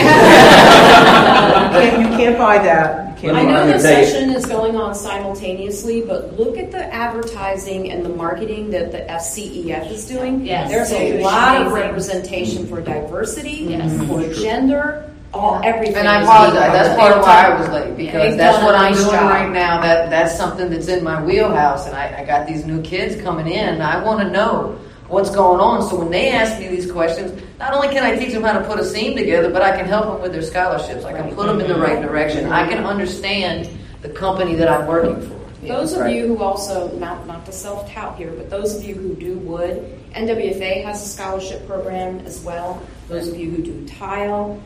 can't, 1.79 2.01
you 2.11 2.17
can't 2.17 2.37
buy 2.37 2.57
that. 2.59 3.15
You 3.15 3.21
can't 3.21 3.37
I 3.37 3.43
buy 3.45 3.51
know 3.51 3.65
the 3.65 3.73
tell 3.73 3.81
session 3.81 4.29
is 4.29 4.45
going 4.45 4.75
on 4.75 4.93
simultaneously, 4.93 6.01
but 6.01 6.37
look 6.37 6.55
at 6.57 6.71
the 6.71 6.93
advertising 6.93 7.91
and 7.91 8.05
the 8.05 8.09
marketing 8.09 8.69
that 8.71 8.91
the 8.91 8.99
FCEF 8.99 9.91
is 9.91 10.05
doing. 10.07 10.45
Yes. 10.45 10.69
There's 10.69 10.91
a 10.91 11.19
lot 11.23 11.61
of 11.65 11.71
representation 11.73 12.67
for 12.67 12.79
diversity, 12.79 13.65
Yes. 13.69 13.97
for 14.07 14.31
gender, 14.35 15.11
all 15.33 15.59
everything. 15.63 15.95
And 15.97 16.07
I 16.07 16.21
apologize. 16.21 16.71
That's 16.73 16.99
part 16.99 17.13
of 17.13 17.23
why 17.23 17.47
I 17.47 17.59
was 17.59 17.69
late 17.69 17.97
because 17.97 18.13
they've 18.21 18.37
that's 18.37 18.63
what 18.63 18.75
a 18.75 18.77
I'm 18.77 18.91
nice 18.91 18.99
doing 19.03 19.15
job. 19.15 19.29
right 19.31 19.51
now. 19.51 19.81
That 19.81 20.11
that's 20.11 20.37
something 20.37 20.69
that's 20.69 20.87
in 20.89 21.03
my 21.03 21.23
wheelhouse, 21.23 21.87
and 21.87 21.95
I, 21.95 22.19
I 22.21 22.23
got 22.25 22.45
these 22.47 22.65
new 22.65 22.83
kids 22.83 23.19
coming 23.23 23.47
in, 23.47 23.81
I 23.81 24.03
want 24.03 24.19
to 24.19 24.29
know 24.29 24.77
what's 25.09 25.29
going 25.29 25.59
on. 25.59 25.87
So 25.87 25.97
when 25.99 26.11
they 26.11 26.29
ask 26.29 26.59
me 26.59 26.67
these 26.67 26.91
questions, 26.91 27.41
not 27.59 27.73
only 27.73 27.87
can 27.89 28.03
I 28.03 28.15
teach 28.15 28.33
them 28.33 28.43
how 28.43 28.57
to 28.59 28.65
put 28.65 28.79
a 28.79 28.85
seam 28.85 29.15
together, 29.15 29.49
but 29.49 29.61
I 29.61 29.75
can 29.75 29.85
help 29.85 30.05
them 30.07 30.21
with 30.21 30.31
their 30.33 30.41
scholarships. 30.41 31.05
I 31.05 31.13
can 31.13 31.33
put 31.33 31.47
them 31.47 31.59
in 31.59 31.67
the 31.67 31.79
right 31.79 32.01
direction. 32.01 32.51
I 32.51 32.67
can 32.67 32.83
understand 32.83 33.69
the 34.01 34.09
company 34.09 34.55
that 34.55 34.67
I'm 34.67 34.87
working 34.87 35.21
for. 35.21 35.37
Those 35.65 35.93
of 35.93 36.01
Right. 36.01 36.15
you 36.15 36.27
who 36.27 36.43
also, 36.43 36.91
not, 36.97 37.25
not 37.25 37.45
to 37.47 37.51
self 37.51 37.91
tout 37.91 38.15
here, 38.17 38.31
but 38.31 38.49
those 38.49 38.75
of 38.75 38.83
you 38.83 38.93
who 38.95 39.15
do 39.15 39.33
wood, 39.39 39.83
NWFA 40.13 40.83
has 40.83 41.03
a 41.03 41.09
scholarship 41.09 41.67
program 41.67 42.19
as 42.25 42.41
well. 42.43 42.81
Those 43.07 43.27
of 43.27 43.37
you 43.37 43.49
who 43.49 43.63
do 43.63 43.87
tile, 43.87 44.59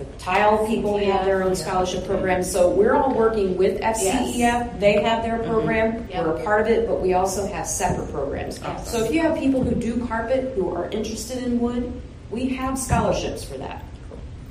the 0.00 0.06
tile 0.18 0.66
people 0.66 0.96
have 0.96 1.26
their 1.26 1.42
own 1.42 1.54
scholarship 1.54 2.06
program. 2.06 2.42
So 2.42 2.70
we're 2.70 2.94
all 2.94 3.14
working 3.14 3.58
with 3.58 3.80
FCEF. 3.82 4.80
They 4.80 5.02
have 5.02 5.22
their 5.22 5.38
mm-hmm. 5.38 5.50
program. 5.50 6.08
Yep. 6.08 6.24
We're 6.24 6.36
a 6.36 6.42
part 6.42 6.62
of 6.62 6.68
it, 6.68 6.88
but 6.88 7.02
we 7.02 7.12
also 7.12 7.46
have 7.46 7.66
separate 7.66 8.10
programs. 8.10 8.62
Awesome. 8.62 8.86
So 8.86 9.04
if 9.04 9.12
you 9.12 9.20
have 9.20 9.38
people 9.38 9.62
who 9.62 9.74
do 9.74 10.06
carpet 10.06 10.54
who 10.54 10.74
are 10.74 10.88
interested 10.88 11.44
in 11.44 11.60
wood, 11.60 12.00
we 12.30 12.48
have 12.48 12.78
scholarships 12.78 13.44
for 13.44 13.58
that 13.58 13.84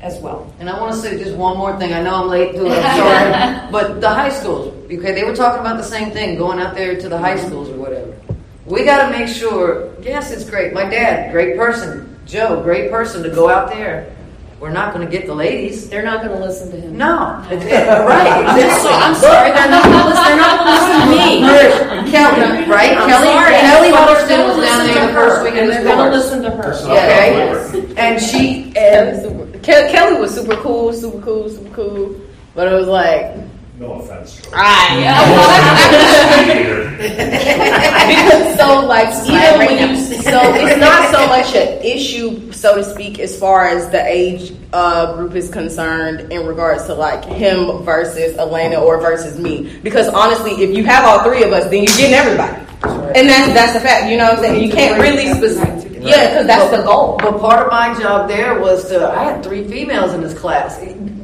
as 0.01 0.19
well. 0.19 0.53
And 0.59 0.69
I 0.69 0.80
want 0.80 0.93
to 0.93 0.99
say 0.99 1.17
just 1.17 1.35
one 1.35 1.57
more 1.57 1.77
thing. 1.80 1.93
I 1.93 2.03
know 2.03 2.23
I'm 2.23 2.30
late 2.30 2.53
to 2.53 2.67
it. 2.67 2.85
I'm 2.85 2.99
sorry. 2.99 3.71
but 3.71 4.01
the 4.01 4.09
high 4.09 4.30
schools, 4.30 4.67
okay, 4.85 5.13
they 5.13 5.23
were 5.23 5.35
talking 5.35 5.61
about 5.61 5.77
the 5.77 5.84
same 5.84 6.11
thing, 6.11 6.38
going 6.38 6.59
out 6.59 6.76
there 6.76 6.99
to 6.99 7.09
the 7.09 7.17
high 7.17 7.38
schools 7.38 7.69
or 7.69 7.77
whatever. 7.77 8.15
We 8.65 8.85
got 8.85 9.09
to 9.09 9.17
make 9.17 9.27
sure, 9.27 9.91
yes, 9.99 10.31
it's 10.31 10.47
great. 10.47 10.73
My 10.73 10.84
dad, 10.84 11.31
great 11.31 11.57
person. 11.57 12.19
Joe, 12.27 12.61
great 12.61 12.91
person 12.91 13.23
to 13.23 13.30
go 13.30 13.49
out 13.49 13.71
there. 13.71 14.15
We're 14.60 14.72
not 14.72 14.94
going 14.94 15.06
to 15.06 15.11
get 15.11 15.26
the 15.26 15.34
ladies. 15.34 15.90
They're 15.90 16.03
not 16.03 16.22
going 16.23 16.38
to 16.38 16.45
listen 16.45 16.69
to 16.72 16.77
him. 16.81 16.98
No. 16.98 17.41
It's- 17.49 17.64
it- 17.65 17.88
right. 17.88 18.27
I'm 18.45 18.57
exactly. 18.60 18.90
so- 18.90 18.95
I'm 18.95 19.15
sorry, 19.15 19.52
they're 19.52 19.69
not 19.72 19.84
gonna 19.86 20.10
listen- 20.10 20.23
they're 20.26 20.36
not 20.38 20.60
gonna 20.60 20.72
listen 20.76 20.99
to 20.99 21.07
me. 21.15 22.11
Kelly, 22.11 22.69
right? 22.69 22.98
I'm 22.98 23.07
Kelly, 23.10 23.27
sorry, 23.27 23.53
Kelly 23.56 23.91
but 23.91 23.99
Huddleston 23.99 24.40
was 24.48 24.56
gonna 24.56 24.68
down 24.68 24.88
there 24.88 25.07
the 25.07 25.14
first 25.14 25.38
her, 25.38 25.44
week 25.44 25.53
and 25.56 25.69
they're 25.69 25.84
gonna 25.84 26.11
listen 26.11 26.41
to 26.44 26.49
her. 26.52 26.73
Okay. 26.73 27.94
And 27.98 28.22
she, 28.22 28.72
Kelly, 28.73 29.22
super, 29.22 29.57
Ke- 29.60 29.91
Kelly 29.91 30.19
was 30.19 30.34
super 30.36 30.56
cool, 30.57 30.91
super 30.94 31.22
cool, 31.22 31.49
super 31.49 31.69
cool. 31.76 32.15
But 32.56 32.68
it 32.68 32.76
was 32.76 32.88
like, 32.88 33.36
No 33.80 33.93
offense. 33.93 34.35
because 34.41 34.51
so 38.60 38.85
like 38.85 39.07
even 39.26 39.57
when 39.57 39.89
you 39.89 39.95
so 39.95 40.41
it's 40.56 40.81
not 40.81 41.10
so 41.14 41.26
much 41.27 41.56
an 41.56 41.81
issue 41.81 42.51
so 42.51 42.76
to 42.76 42.84
speak 42.84 43.19
as 43.19 43.39
far 43.39 43.69
as 43.69 43.89
the 43.89 44.06
age 44.06 44.51
uh, 44.73 45.15
group 45.15 45.34
is 45.34 45.49
concerned 45.49 46.30
in 46.34 46.45
regards 46.45 46.88
to 46.88 46.93
like 46.93 47.23
him 47.23 47.84
versus 47.84 48.38
Elena 48.38 48.81
or 48.81 48.99
versus 48.99 49.39
me. 49.39 49.80
Because 49.81 50.10
honestly 50.10 50.51
if 50.61 50.76
you 50.76 50.84
have 50.84 51.06
all 51.06 51.23
three 51.23 51.43
of 51.43 51.53
us 51.53 51.64
then 51.69 51.84
you're 51.84 51.95
getting 51.95 52.15
everybody. 52.15 52.57
And 53.18 53.30
that's 53.30 53.53
that's 53.53 53.73
the 53.73 53.80
fact 53.80 54.11
you 54.11 54.18
know 54.18 54.26
what 54.26 54.39
I'm 54.39 54.43
saying? 54.43 54.61
You 54.61 54.73
can't 54.73 55.01
really 55.01 55.34
specific 55.35 55.89
yeah 56.01 56.30
because 56.30 56.47
that's 56.47 56.76
the 56.76 56.84
goal. 56.84 57.15
But 57.18 57.39
part 57.39 57.65
of 57.65 57.72
my 57.72 57.97
job 57.97 58.27
there 58.27 58.60
was 58.60 58.89
to, 58.89 59.07
I 59.07 59.23
had 59.23 59.43
three 59.43 59.65
females 59.68 60.14
in 60.14 60.22
this 60.22 60.38
class. 60.38 60.77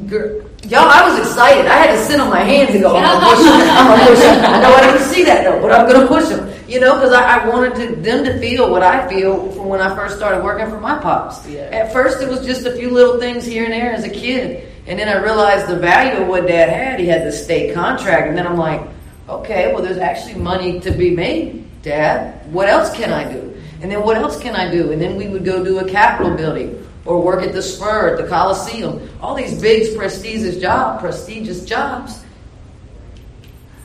Girl, 0.06 0.45
Y'all, 0.68 0.90
I 0.90 1.08
was 1.08 1.16
excited. 1.20 1.66
I 1.66 1.74
had 1.74 1.94
to 1.94 2.04
sit 2.04 2.18
on 2.18 2.28
my 2.28 2.40
hands 2.40 2.70
and 2.70 2.82
go, 2.82 2.96
I'm 2.96 3.04
gonna 3.04 3.36
push 3.36 3.44
them. 3.44 3.70
I'm 3.70 3.86
gonna 3.86 4.06
push 4.10 4.18
them. 4.18 4.44
I 4.44 4.60
know 4.60 4.74
I 4.74 4.80
didn't 4.80 5.06
see 5.06 5.22
that 5.22 5.44
though, 5.44 5.62
but 5.62 5.70
I'm 5.70 5.86
gonna 5.88 6.08
push 6.08 6.28
them. 6.28 6.52
You 6.66 6.80
know, 6.80 6.94
because 6.94 7.12
I, 7.12 7.38
I 7.38 7.48
wanted 7.48 7.74
to, 7.76 7.96
them 8.02 8.24
to 8.24 8.36
feel 8.40 8.68
what 8.68 8.82
I 8.82 9.08
feel 9.08 9.52
from 9.52 9.66
when 9.66 9.80
I 9.80 9.94
first 9.94 10.16
started 10.16 10.42
working 10.42 10.68
for 10.68 10.80
my 10.80 10.98
pops. 10.98 11.46
At 11.72 11.92
first, 11.92 12.20
it 12.20 12.28
was 12.28 12.44
just 12.44 12.66
a 12.66 12.74
few 12.74 12.90
little 12.90 13.20
things 13.20 13.44
here 13.44 13.62
and 13.62 13.72
there 13.72 13.92
as 13.92 14.02
a 14.02 14.08
kid. 14.08 14.66
And 14.88 14.98
then 14.98 15.08
I 15.08 15.22
realized 15.22 15.68
the 15.68 15.76
value 15.76 16.20
of 16.22 16.26
what 16.26 16.48
dad 16.48 16.68
had. 16.68 16.98
He 16.98 17.06
had 17.06 17.24
the 17.24 17.30
state 17.30 17.72
contract. 17.72 18.26
And 18.26 18.36
then 18.36 18.44
I'm 18.44 18.56
like, 18.56 18.82
okay, 19.28 19.72
well, 19.72 19.84
there's 19.84 19.98
actually 19.98 20.34
money 20.34 20.80
to 20.80 20.90
be 20.90 21.14
made, 21.14 21.82
dad. 21.82 22.52
What 22.52 22.68
else 22.68 22.92
can 22.92 23.12
I 23.12 23.32
do? 23.32 23.54
And 23.82 23.92
then 23.92 24.02
what 24.02 24.16
else 24.16 24.40
can 24.40 24.56
I 24.56 24.68
do? 24.68 24.90
And 24.90 25.00
then 25.00 25.14
we 25.14 25.28
would 25.28 25.44
go 25.44 25.62
do 25.62 25.78
a 25.78 25.88
Capitol 25.88 26.36
building 26.36 26.84
or 27.06 27.22
work 27.22 27.42
at 27.42 27.52
the 27.52 27.62
Spur, 27.62 28.14
at 28.14 28.22
the 28.22 28.28
Coliseum. 28.28 29.08
All 29.20 29.34
these 29.34 29.60
big, 29.60 29.96
prestigious 29.96 30.60
job, 30.60 31.00
prestigious 31.00 31.64
jobs. 31.64 32.24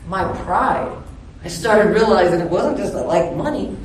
My 0.08 0.24
pride. 0.44 0.98
I 1.44 1.48
started 1.48 1.94
realizing 1.94 2.40
it 2.40 2.50
wasn't 2.50 2.78
just 2.78 2.94
I 2.94 3.02
like 3.02 3.36
money. 3.36 3.76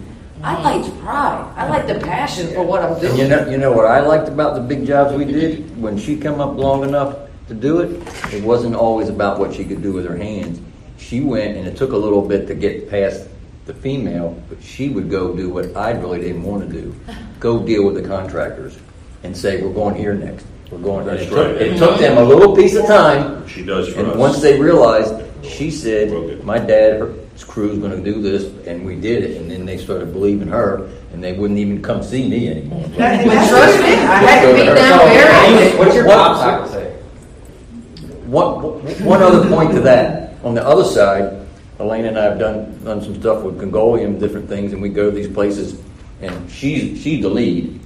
I 0.43 0.57
mm. 0.57 0.65
liked 0.65 0.99
pride. 1.01 1.53
I 1.57 1.69
liked 1.69 1.89
the 1.89 1.99
passion 2.01 2.53
for 2.53 2.63
what 2.63 2.83
I'm 2.83 2.93
And 2.93 3.01
doing. 3.01 3.17
you 3.17 3.29
know, 3.29 3.49
you 3.49 3.59
know 3.59 3.73
what 3.73 3.87
I 3.87 4.01
liked 4.01 4.29
about 4.29 4.55
the 4.55 4.61
big 4.61 4.87
jobs 4.87 5.15
we 5.15 5.25
did? 5.25 5.81
When 5.81 5.97
she 5.97 6.17
come 6.17 6.41
up 6.41 6.57
long 6.57 6.83
enough 6.85 7.17
to 7.49 7.55
do 7.55 7.81
it, 7.81 8.03
it 8.35 8.43
wasn't 8.43 8.75
always 8.75 9.09
about 9.09 9.39
what 9.39 9.55
she 9.55 9.65
could 9.65 9.83
do 9.83 9.93
with 9.93 10.07
her 10.07 10.17
hands. 10.17 10.61
She 10.99 11.21
went, 11.21 11.57
and 11.57 11.67
it 11.67 11.77
took 11.77 11.93
a 11.93 11.97
little 11.97 12.27
bit 12.27 12.47
to 12.49 12.55
get 12.55 12.91
past 12.91 13.29
the 13.67 13.75
female, 13.75 14.43
but 14.49 14.63
she 14.63 14.89
would 14.89 15.11
go 15.11 15.35
do 15.35 15.51
what 15.51 15.77
I 15.77 15.93
really 15.93 16.21
didn't 16.21 16.43
want 16.43 16.69
to 16.69 16.83
do. 16.83 16.95
Go 17.41 17.67
deal 17.67 17.85
with 17.85 18.01
the 18.01 18.09
contractors 18.09 18.79
and 19.27 19.37
say, 19.37 19.61
we're 19.63 19.73
going 19.73 19.95
here 19.95 20.15
next. 20.15 20.47
We're 20.71 20.79
going. 20.79 21.09
and 21.09 21.19
That's 21.19 21.23
it, 21.23 21.31
took, 21.31 21.61
it 21.61 21.79
took 21.79 21.99
them 21.99 22.17
a 22.19 22.25
little 22.25 22.55
piece 22.57 22.75
of 22.77 22.87
time. 22.87 23.47
She 23.49 23.65
does 23.65 23.93
for 23.93 24.01
And 24.01 24.09
us. 24.13 24.17
once 24.17 24.41
they 24.41 24.59
realized, 24.59 25.15
she 25.45 25.71
said, 25.71 26.43
my 26.45 26.59
dad, 26.59 27.01
her 27.01 27.15
crew's 27.47 27.79
going 27.79 27.93
to 27.93 28.03
do 28.03 28.21
this, 28.23 28.45
and 28.67 28.85
we 28.85 28.97
did 28.97 29.23
it. 29.25 29.37
And 29.41 29.51
then 29.51 29.67
they 29.67 29.77
started 29.79 30.13
believing 30.13 30.49
her, 30.49 30.89
and 31.13 31.23
they 31.23 31.33
wouldn't 31.35 31.59
even 31.59 31.83
come 31.83 32.03
see 32.03 32.29
me 32.29 32.49
anymore. 32.49 32.83
But 32.89 33.23
trust 33.23 33.79
me, 33.81 33.87
I 33.87 34.17
had 34.23 34.47
to 34.49 34.55
beat 34.57 34.75
down 34.75 34.99
barriers. 34.99 35.79
What's 35.79 35.95
your 35.95 36.07
What- 36.07 36.17
pop 36.17 36.37
sock 36.39 36.71
say? 36.73 36.93
One, 38.27 39.05
one 39.05 39.23
other 39.23 39.49
point 39.49 39.73
to 39.73 39.81
that. 39.83 40.35
On 40.43 40.55
the 40.55 40.67
other 40.67 40.85
side, 40.85 41.47
Elaine 41.79 42.07
and 42.07 42.19
I 42.19 42.25
have 42.25 42.39
done 42.39 42.77
done 42.85 43.01
some 43.03 43.15
stuff 43.21 43.43
with 43.45 43.59
Congoleum, 43.61 44.19
different 44.19 44.49
things, 44.49 44.73
and 44.73 44.81
we 44.83 44.89
go 44.89 45.11
to 45.11 45.15
these 45.17 45.29
places, 45.29 45.81
and 46.23 46.51
she's 46.51 47.01
she's 47.01 47.23
the 47.23 47.29
lead, 47.29 47.79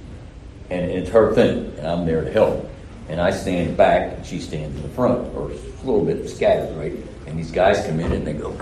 and 0.71 0.89
it's 0.89 1.09
her 1.09 1.33
thing, 1.33 1.73
and 1.77 1.85
I'm 1.85 2.05
there 2.05 2.23
to 2.23 2.31
help. 2.31 2.67
And 3.09 3.19
I 3.19 3.29
stand 3.31 3.75
back, 3.75 4.13
and 4.15 4.25
she 4.25 4.39
stands 4.39 4.75
in 4.75 4.81
the 4.81 4.89
front, 4.89 5.19
or 5.35 5.51
a 5.51 5.85
little 5.85 6.05
bit 6.05 6.29
scattered, 6.29 6.75
right? 6.77 6.93
And 7.27 7.37
these 7.37 7.51
guys 7.51 7.85
come 7.85 7.99
in 7.99 8.11
and 8.11 8.25
they 8.25 8.33
go, 8.33 8.55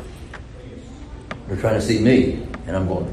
"They're 1.47 1.57
trying 1.57 1.75
to 1.75 1.81
see 1.81 1.99
me," 1.99 2.41
and 2.65 2.75
I'm 2.75 2.87
going, 2.87 3.05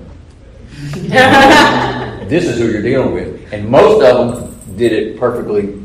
"This 2.28 2.46
is 2.46 2.58
who 2.58 2.68
you're 2.68 2.82
dealing 2.82 3.12
with." 3.12 3.52
And 3.52 3.68
most 3.68 4.02
of 4.02 4.16
them 4.16 4.76
did 4.76 4.92
it 4.92 5.18
perfectly 5.18 5.78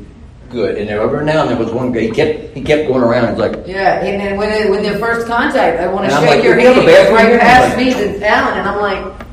good. 0.49 0.77
And 0.77 0.89
every 0.89 1.25
now 1.25 1.41
and 1.41 1.49
then 1.49 1.57
there 1.57 1.65
was 1.65 1.73
one 1.73 1.91
guy. 1.91 2.01
He 2.01 2.11
kept 2.11 2.55
he 2.55 2.61
kept 2.61 2.87
going 2.87 3.03
around. 3.03 3.25
and 3.25 3.37
He's 3.37 3.39
like, 3.39 3.67
Yeah, 3.67 4.03
and 4.03 4.19
then 4.21 4.37
when 4.37 4.49
they, 4.49 4.69
when 4.69 4.83
their 4.83 4.99
first 4.99 5.27
contact, 5.27 5.79
I 5.79 5.87
want 5.87 6.09
to 6.09 6.11
shake 6.15 6.27
like, 6.29 6.43
your 6.43 6.59
"You 6.59 6.67
have 6.67 6.77
a 6.77 6.91
hand 6.91 7.13
right 7.13 7.27
here?" 7.29 7.39
past 7.39 7.77
me 7.77 7.93
to 7.93 8.25
Alan, 8.25 8.59
and 8.59 8.67
I'm 8.69 8.79
like, 8.79 9.30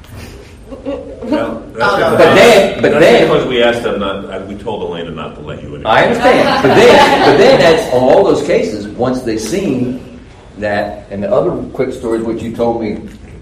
no. 1.31 1.63
But 1.77 2.19
then- 2.35 2.83
but 2.83 2.91
that's 2.93 3.05
then- 3.05 3.29
because 3.29 3.47
we 3.47 3.63
asked 3.63 3.83
them 3.83 4.01
not. 4.01 4.25
uh, 4.25 4.41
We 4.49 4.55
told 4.57 4.83
Elena 4.91 5.11
not 5.11 5.35
to 5.37 5.41
let 5.41 5.63
you 5.63 5.75
in. 5.77 5.87
I 5.87 6.05
understand. 6.05 6.63
But 6.63 6.75
then, 6.75 7.31
but 7.31 7.37
then 7.39 7.61
that's 7.61 7.93
all 7.95 8.25
those 8.25 8.47
cases. 8.47 8.87
Once 8.89 9.23
they 9.23 9.39
seen 9.39 10.01
that, 10.59 11.07
and 11.11 11.23
the 11.23 11.33
other 11.33 11.51
quick 11.73 11.93
story 11.93 12.19
is 12.19 12.25
what 12.25 12.41
you 12.43 12.55
told 12.55 12.81
me 12.83 12.95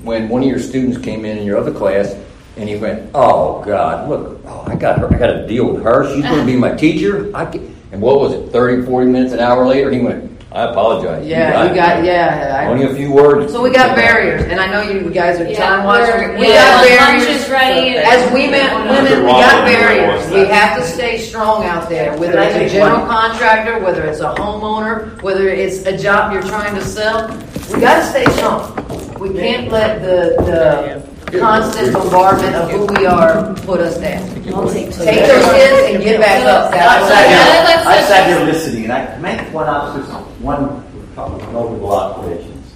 when 0.03 0.29
one 0.29 0.43
of 0.43 0.49
your 0.49 0.59
students 0.59 0.99
came 0.99 1.25
in 1.25 1.39
in 1.39 1.45
your 1.45 1.59
other 1.59 1.73
class, 1.73 2.15
and 2.57 2.69
he 2.69 2.77
went, 2.77 3.03
"Oh 3.15 3.63
God, 3.67 4.09
look, 4.09 4.41
oh, 4.47 4.65
I 4.67 4.75
got 4.75 4.99
her. 4.99 5.13
I 5.15 5.19
got 5.19 5.27
to 5.29 5.47
deal 5.47 5.67
with 5.73 5.83
her. 5.83 6.07
She's 6.15 6.25
going 6.25 6.41
to 6.41 6.47
be 6.47 6.57
my 6.57 6.71
teacher." 6.73 7.31
I 7.35 7.45
can, 7.47 7.75
and 7.93 8.01
what 8.01 8.21
was 8.21 8.33
it? 8.33 8.51
30, 8.53 8.83
40 8.87 9.07
minutes, 9.11 9.33
an 9.33 9.41
hour 9.41 9.67
later, 9.67 9.91
he 9.91 10.01
went, 10.01 10.31
I 10.53 10.63
apologize. 10.71 11.27
Yeah, 11.27 11.65
you 11.69 11.75
got, 11.75 12.05
yeah. 12.05 12.63
I- 12.63 12.67
Only 12.71 12.87
a 12.87 12.95
few 12.95 13.11
words. 13.13 13.53
So 13.53 13.61
we 13.63 13.71
got 13.71 13.97
barriers, 13.97 14.45
and 14.45 14.61
I 14.61 14.71
know 14.71 14.81
you 14.81 15.11
guys 15.11 15.41
are 15.41 15.45
Yeah, 15.45 15.59
time 15.59 15.85
we're- 15.87 16.01
watching. 16.09 16.39
We 16.39 16.49
yeah, 16.49 16.65
got 16.65 16.77
lunch 16.87 16.99
barriers. 16.99 17.43
is 17.45 17.51
ready. 17.51 17.97
As 17.99 18.33
women, 18.33 18.89
women, 18.89 19.25
we 19.27 19.33
got 19.33 19.65
barriers. 19.67 20.31
We 20.31 20.47
have 20.47 20.79
to 20.79 20.85
stay 20.85 21.19
strong 21.19 21.65
out 21.65 21.89
there, 21.89 22.17
whether 22.17 22.39
it's 22.39 22.73
a 22.73 22.79
general 22.79 23.05
contractor, 23.07 23.81
whether 23.81 24.05
it's 24.05 24.21
a 24.21 24.35
homeowner, 24.35 25.21
whether 25.21 25.49
it's 25.49 25.85
a 25.85 25.97
job 25.99 26.33
you're 26.33 26.43
trying 26.43 26.75
to 26.77 26.83
sell. 26.85 27.29
We 27.75 27.81
got 27.81 27.97
to 28.01 28.05
stay 28.07 28.25
strong. 28.37 28.73
We 29.19 29.31
can't 29.35 29.71
let 29.73 30.01
the, 30.01 30.37
the 30.45 31.16
constant 31.33 31.93
bombardment 31.93 32.55
of 32.55 32.71
who 32.71 32.87
we 32.95 33.07
are 33.07 33.55
put 33.57 33.81
us 33.81 33.99
down. 33.99 34.29
Take 34.35 34.45
those 34.55 34.73
kids 34.75 35.95
and 35.95 36.03
get 36.03 36.21
back 36.21 36.45
up. 36.47 36.73
I 36.73 36.77
That's 36.77 37.09
sat 37.09 37.29
here, 37.29 37.89
I 37.89 38.03
sat 38.03 38.29
here 38.29 38.47
listening, 38.47 38.85
and 38.85 38.93
I 38.93 39.19
make 39.19 39.53
one 39.53 39.67
observation, 39.67 40.15
one 40.43 40.85
couple 41.15 41.39
notable 41.53 41.93
observations. 41.93 42.73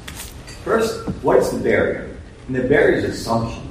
First, 0.64 1.06
what's 1.22 1.51
the 1.51 1.59
barrier? 1.60 2.16
And 2.47 2.56
the 2.56 2.62
barrier 2.64 2.97
is 2.98 3.05
assumptions. 3.05 3.66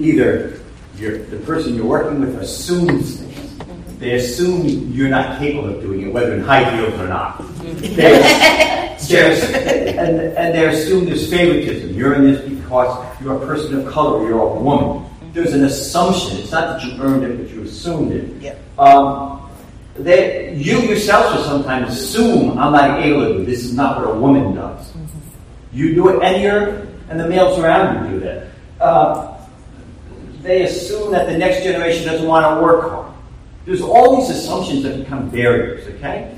Either 0.00 0.60
you're, 0.96 1.18
the 1.18 1.38
person 1.38 1.74
you're 1.74 1.86
working 1.86 2.20
with 2.20 2.36
assumes 2.40 3.20
things. 3.20 3.98
They 3.98 4.14
assume 4.16 4.92
you're 4.92 5.08
not 5.08 5.38
capable 5.38 5.70
of 5.74 5.80
doing 5.80 6.02
it, 6.02 6.12
whether 6.12 6.34
in 6.34 6.42
high 6.42 6.68
heels 6.76 6.94
or 7.00 7.06
not. 7.08 7.38
Mm-hmm. 7.38 7.94
They- 7.94 8.96
there's- 9.08 9.42
and, 9.96 10.18
and 10.36 10.54
they 10.54 10.66
assume 10.66 11.04
there's 11.06 11.30
favoritism. 11.30 11.94
You're 11.94 12.14
in 12.14 12.24
this 12.32 12.40
because 12.64 13.20
you're 13.20 13.36
a 13.36 13.46
person 13.46 13.78
of 13.86 13.92
color, 13.92 14.26
you're 14.26 14.40
a 14.40 14.54
woman. 14.54 15.06
There's 15.32 15.52
an 15.52 15.64
assumption. 15.64 16.38
It's 16.38 16.52
not 16.52 16.80
that 16.80 16.84
you 16.84 17.00
earned 17.02 17.24
it, 17.24 17.36
but 17.38 17.50
you 17.50 17.62
assumed 17.62 18.12
it. 18.12 18.42
Um, 18.78 19.50
they, 19.96 20.54
you 20.56 20.78
yourself 20.80 21.34
will 21.34 21.44
sometimes 21.44 21.94
assume 21.96 22.58
I'm 22.58 22.72
not 22.72 23.02
able 23.02 23.28
to 23.28 23.38
do 23.38 23.44
this. 23.44 23.64
is 23.64 23.74
not 23.74 24.00
what 24.00 24.14
a 24.14 24.18
woman 24.18 24.54
does. 24.54 24.92
You 25.72 25.94
do 25.94 26.08
it, 26.08 26.22
and 26.22 26.42
you're 26.42 26.86
and 27.10 27.20
the 27.20 27.28
males 27.28 27.58
around 27.58 28.04
you 28.04 28.18
do 28.18 28.20
that. 28.24 28.48
Uh, 28.80 29.36
they 30.42 30.62
assume 30.62 31.12
that 31.12 31.26
the 31.26 31.36
next 31.36 31.62
generation 31.62 32.06
doesn't 32.06 32.26
want 32.26 32.44
to 32.44 32.62
work 32.62 32.90
hard. 32.90 33.14
There's 33.66 33.80
all 33.80 34.20
these 34.20 34.30
assumptions 34.30 34.82
that 34.82 34.98
become 34.98 35.30
barriers. 35.30 35.86
Okay, 35.96 36.34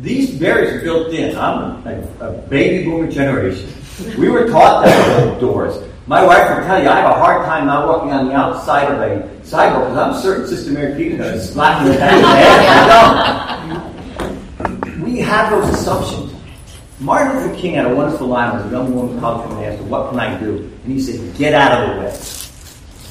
these 0.00 0.38
barriers 0.38 0.74
are 0.74 0.84
built 0.84 1.12
in. 1.12 1.36
I'm 1.36 1.86
a, 1.86 2.08
a 2.20 2.32
baby 2.48 2.84
boomer 2.84 3.10
generation. 3.10 3.72
We 4.18 4.28
were 4.28 4.48
taught 4.48 4.84
that 4.84 5.26
with 5.26 5.40
doors. 5.40 5.82
My 6.06 6.24
wife 6.24 6.48
will 6.50 6.64
tell 6.66 6.82
you 6.82 6.88
I 6.88 7.00
have 7.00 7.10
a 7.10 7.14
hard 7.14 7.46
time 7.46 7.66
not 7.66 7.88
walking 7.88 8.12
on 8.12 8.28
the 8.28 8.34
outside 8.34 8.92
of 8.92 9.00
a 9.00 9.44
sidewalk 9.44 9.88
because 9.88 9.98
I'm 9.98 10.22
certain 10.22 10.46
Sister 10.46 10.70
Mary 10.70 10.94
Peter's 10.94 11.18
going 11.18 11.32
to 11.32 11.40
slap 11.40 11.82
me 11.82 11.88
in 11.88 11.92
the 11.94 11.98
back 11.98 12.14
of 12.14 12.20
the 14.60 14.68
head. 14.92 15.02
We 15.02 15.18
have 15.18 15.50
those 15.50 15.74
assumptions. 15.74 16.32
Martin 17.00 17.42
Luther 17.42 17.56
King 17.60 17.74
had 17.74 17.86
a 17.86 17.94
wonderful 17.94 18.26
line 18.26 18.56
when 18.56 18.68
a 18.68 18.70
young 18.70 18.94
woman 18.94 19.18
called 19.18 19.46
him 19.46 19.56
and 19.58 19.66
asked 19.66 19.80
him, 19.82 19.90
What 19.90 20.10
can 20.10 20.20
I 20.20 20.38
do? 20.38 20.70
And 20.84 20.92
he 20.92 21.00
said, 21.00 21.36
Get 21.36 21.54
out 21.54 21.82
of 21.82 21.96
the 21.96 22.02
way. 22.02 22.18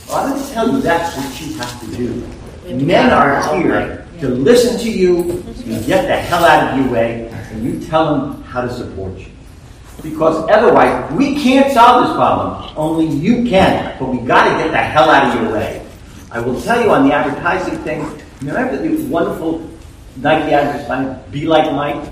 Well, 0.08 0.18
I'm 0.18 0.32
going 0.32 0.44
to 0.44 0.54
tell 0.54 0.72
you 0.72 0.82
that's 0.82 1.18
what 1.18 1.42
you 1.42 1.54
have 1.56 1.80
to 1.82 1.98
do. 1.98 2.86
Men 2.86 3.12
are 3.12 3.56
here 3.58 4.08
to 4.22 4.30
listen 4.30 4.80
to 4.80 4.90
you, 4.90 5.44
you 5.66 5.80
get 5.82 6.08
the 6.08 6.16
hell 6.16 6.46
out 6.46 6.74
of 6.74 6.80
your 6.80 6.92
way, 6.92 7.28
and 7.52 7.64
you 7.64 7.86
tell 7.86 8.16
them 8.16 8.44
how 8.44 8.62
to 8.62 8.74
support 8.74 9.18
you. 9.18 9.28
Because 10.06 10.48
otherwise, 10.50 11.12
we 11.14 11.42
can't 11.42 11.74
solve 11.74 12.06
this 12.06 12.16
problem. 12.16 12.74
Only 12.78 13.08
you 13.08 13.44
can. 13.44 13.98
But 13.98 14.10
we 14.10 14.20
got 14.20 14.44
to 14.46 14.64
get 14.64 14.72
the 14.72 14.78
hell 14.78 15.10
out 15.10 15.36
of 15.36 15.42
your 15.42 15.52
way. 15.52 15.84
I 16.30 16.40
will 16.40 16.62
tell 16.62 16.84
you 16.84 16.92
on 16.92 17.08
the 17.08 17.14
advertising 17.14 17.80
thing. 17.80 18.06
Remember 18.42 18.78
the 18.78 19.04
wonderful 19.08 19.68
Nike 20.18 20.54
advertisement, 20.54 21.32
"Be 21.32 21.48
like 21.48 21.72
Mike." 21.72 22.08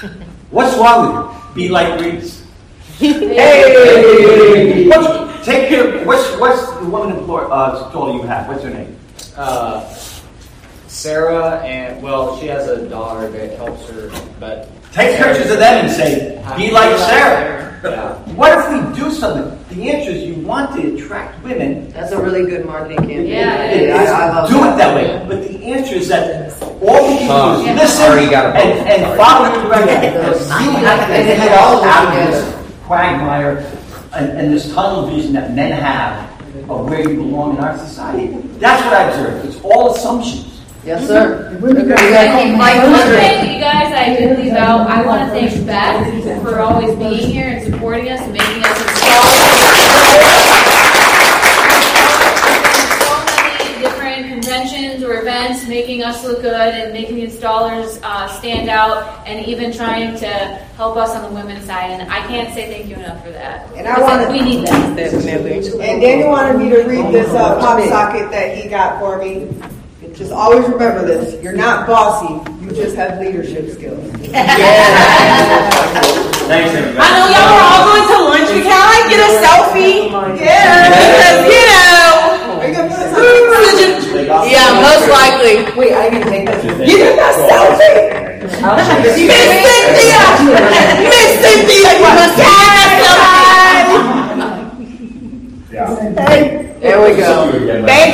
What's 0.50 0.74
wrong 0.78 1.04
with 1.04 1.36
you? 1.36 1.54
Be 1.54 1.68
like 1.68 2.00
Reese. 2.00 2.44
Hey! 3.00 4.88
What's, 4.88 5.46
take 5.46 5.68
care. 5.68 6.04
What's 6.06 6.36
what's 6.38 6.72
the 6.78 6.86
woman 6.86 7.12
in 7.12 7.18
employer 7.18 7.48
uh, 7.50 7.90
told 7.92 8.14
you 8.16 8.22
have? 8.22 8.48
What's 8.48 8.62
her 8.64 8.70
name? 8.70 8.96
Uh, 9.36 9.84
Sarah, 10.86 11.60
and 11.60 12.02
well, 12.02 12.38
she 12.40 12.46
has 12.46 12.68
a 12.68 12.88
daughter 12.88 13.28
that 13.28 13.56
helps 13.56 13.88
her, 13.90 14.10
but 14.38 14.68
Take 14.92 15.16
pictures 15.18 15.50
of 15.50 15.58
them 15.58 15.84
and 15.86 15.90
say, 15.94 16.36
"Be 16.56 16.70
like 16.70 16.96
Sarah." 16.98 17.58
Yeah. 17.84 18.16
What 18.40 18.56
if 18.58 18.64
we 18.72 18.98
do 18.98 19.10
something? 19.10 19.56
The 19.68 19.90
answer 19.90 20.10
is 20.10 20.24
you 20.24 20.34
want 20.46 20.74
to 20.76 20.94
attract 20.94 21.42
women. 21.44 21.90
That's 21.90 22.12
a 22.12 22.20
really 22.22 22.48
good 22.48 22.64
marketing 22.64 22.96
campaign. 22.98 23.26
Yeah, 23.26 23.64
It 23.64 23.90
I, 23.90 24.02
is. 24.04 24.10
I 24.10 24.28
love 24.30 24.48
do 24.48 24.56
it 24.64 24.76
that 24.78 24.94
way. 24.94 25.24
But 25.28 25.42
the 25.46 25.64
answer 25.72 25.94
is 25.96 26.08
that 26.08 26.50
all 26.82 27.06
we 27.08 27.26
Tom, 27.26 27.64
can 27.64 27.76
do 27.76 27.82
is 27.82 27.90
listen 27.90 28.04
already 28.06 28.30
got 28.30 28.56
and, 28.56 28.88
and 28.88 29.16
follow 29.18 29.52
the 29.54 29.68
directions. 29.68 30.14
Those- 30.38 30.48
You 30.48 30.70
have 30.84 31.06
to 31.06 31.22
get 31.22 31.52
all 31.60 31.84
out 31.84 32.08
of 32.08 32.32
this 32.32 32.54
quagmire 32.86 33.58
and, 34.14 34.30
and 34.38 34.52
this 34.52 34.72
tunnel 34.72 35.06
vision 35.06 35.32
that 35.34 35.52
men 35.54 35.72
have 35.72 36.28
of 36.70 36.88
where 36.88 37.00
you 37.08 37.16
belong 37.16 37.56
in 37.56 37.62
our 37.62 37.76
society. 37.78 38.28
That's 38.58 38.82
what 38.84 38.94
I 38.94 39.02
observe. 39.10 39.44
It's 39.44 39.60
all 39.62 39.94
assumptions. 39.94 40.49
Yes, 40.84 41.06
sir. 41.06 41.56
Thank 41.60 42.50
you, 42.50 42.56
Mike. 42.56 42.80
Thank 42.80 43.52
you 43.52 43.60
guys. 43.60 43.92
I 43.92 44.16
did 44.18 44.38
leave 44.38 44.52
out. 44.54 44.88
I 44.88 45.04
want 45.06 45.22
to 45.22 45.28
thank 45.28 45.66
Beth 45.66 46.42
for 46.42 46.58
always 46.60 46.96
being 46.96 47.30
here 47.30 47.48
and 47.48 47.62
supporting 47.72 48.08
us 48.08 48.20
and 48.20 48.32
making 48.32 48.62
us 48.64 48.78
so 48.78 49.10
many 53.60 53.82
different 53.82 54.28
conventions 54.28 55.02
or 55.04 55.20
events, 55.20 55.66
making 55.68 56.02
us 56.02 56.24
look 56.24 56.40
good 56.42 56.54
and 56.54 56.92
making 56.94 57.16
the 57.16 57.26
installers 57.26 58.00
uh, 58.02 58.26
stand 58.38 58.68
out, 58.70 59.26
and 59.26 59.44
even 59.46 59.72
trying 59.72 60.18
to 60.18 60.26
help 60.76 60.96
us 60.96 61.10
on 61.14 61.22
the 61.28 61.34
women's 61.38 61.66
side. 61.66 61.90
And 61.90 62.10
I 62.10 62.20
can't 62.26 62.52
say 62.54 62.70
thank 62.72 62.86
you 62.88 62.96
enough 62.96 63.22
for 63.22 63.30
that. 63.32 63.68
And 63.76 63.86
I 63.86 64.00
wanna- 64.00 64.30
we 64.30 64.40
need 64.40 64.66
that. 64.66 64.96
Definitely. 64.96 65.56
And 65.82 66.00
Daniel 66.00 66.30
wanted 66.30 66.56
me 66.58 66.70
to 66.70 66.82
read 66.84 67.12
this 67.12 67.28
uh, 67.34 67.60
pop 67.60 67.80
socket 67.88 68.30
that 68.30 68.56
he 68.56 68.68
got 68.68 68.98
for 68.98 69.18
me. 69.18 69.46
Just 70.20 70.36
always 70.36 70.68
remember 70.68 71.00
this: 71.08 71.32
you're 71.42 71.56
not 71.56 71.88
bossy. 71.88 72.28
You 72.60 72.68
just 72.76 72.94
have 72.94 73.18
leadership 73.24 73.72
skills. 73.72 74.04
Thanks, 76.44 76.76
everybody. 76.76 77.00
I 77.00 77.08
know 77.16 77.24
y'all 77.32 77.48
were 77.56 77.64
all 77.64 77.88
going 77.88 78.04
to 78.04 78.20
lunch, 78.28 78.52
but 78.52 78.60
can 78.68 78.84
I 78.84 79.00
get 79.08 79.16
a 79.16 79.32
selfie? 79.40 80.12
Yeah. 80.36 80.92
Because, 80.92 81.48
you 81.48 81.64
know. 81.72 82.36
Are 82.52 82.68
you 82.68 82.76
gonna 82.76 82.92
put 82.92 83.00
us 83.00 83.16
on 83.16 84.44
Yeah, 84.44 84.76
most 84.84 85.08
likely. 85.08 85.64
Wait, 85.72 85.96
I 85.96 86.12
can 86.12 86.20
take 86.28 86.44
this. 86.44 86.68
You 86.68 87.00
did 87.00 87.16
that 87.16 87.40
selfie. 87.48 88.44
Miss 88.44 89.24
Cynthia! 89.24 90.20
Miss 91.00 91.32
Cynthia, 91.40 91.96
you 91.96 92.12
must 92.12 92.36
have 92.36 92.60
There 96.84 97.00
we 97.00 97.16
go. 97.16 97.48
Thank 97.86 98.12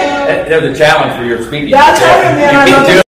you. 0.00 0.05
There's 0.26 0.76
a 0.76 0.78
challenge 0.78 1.16
for 1.18 1.24
your 1.24 1.42
speaking. 1.42 1.70
That's 1.70 2.00
right, 2.00 2.34
man. 2.34 2.56
I 2.56 2.64
love 2.66 3.02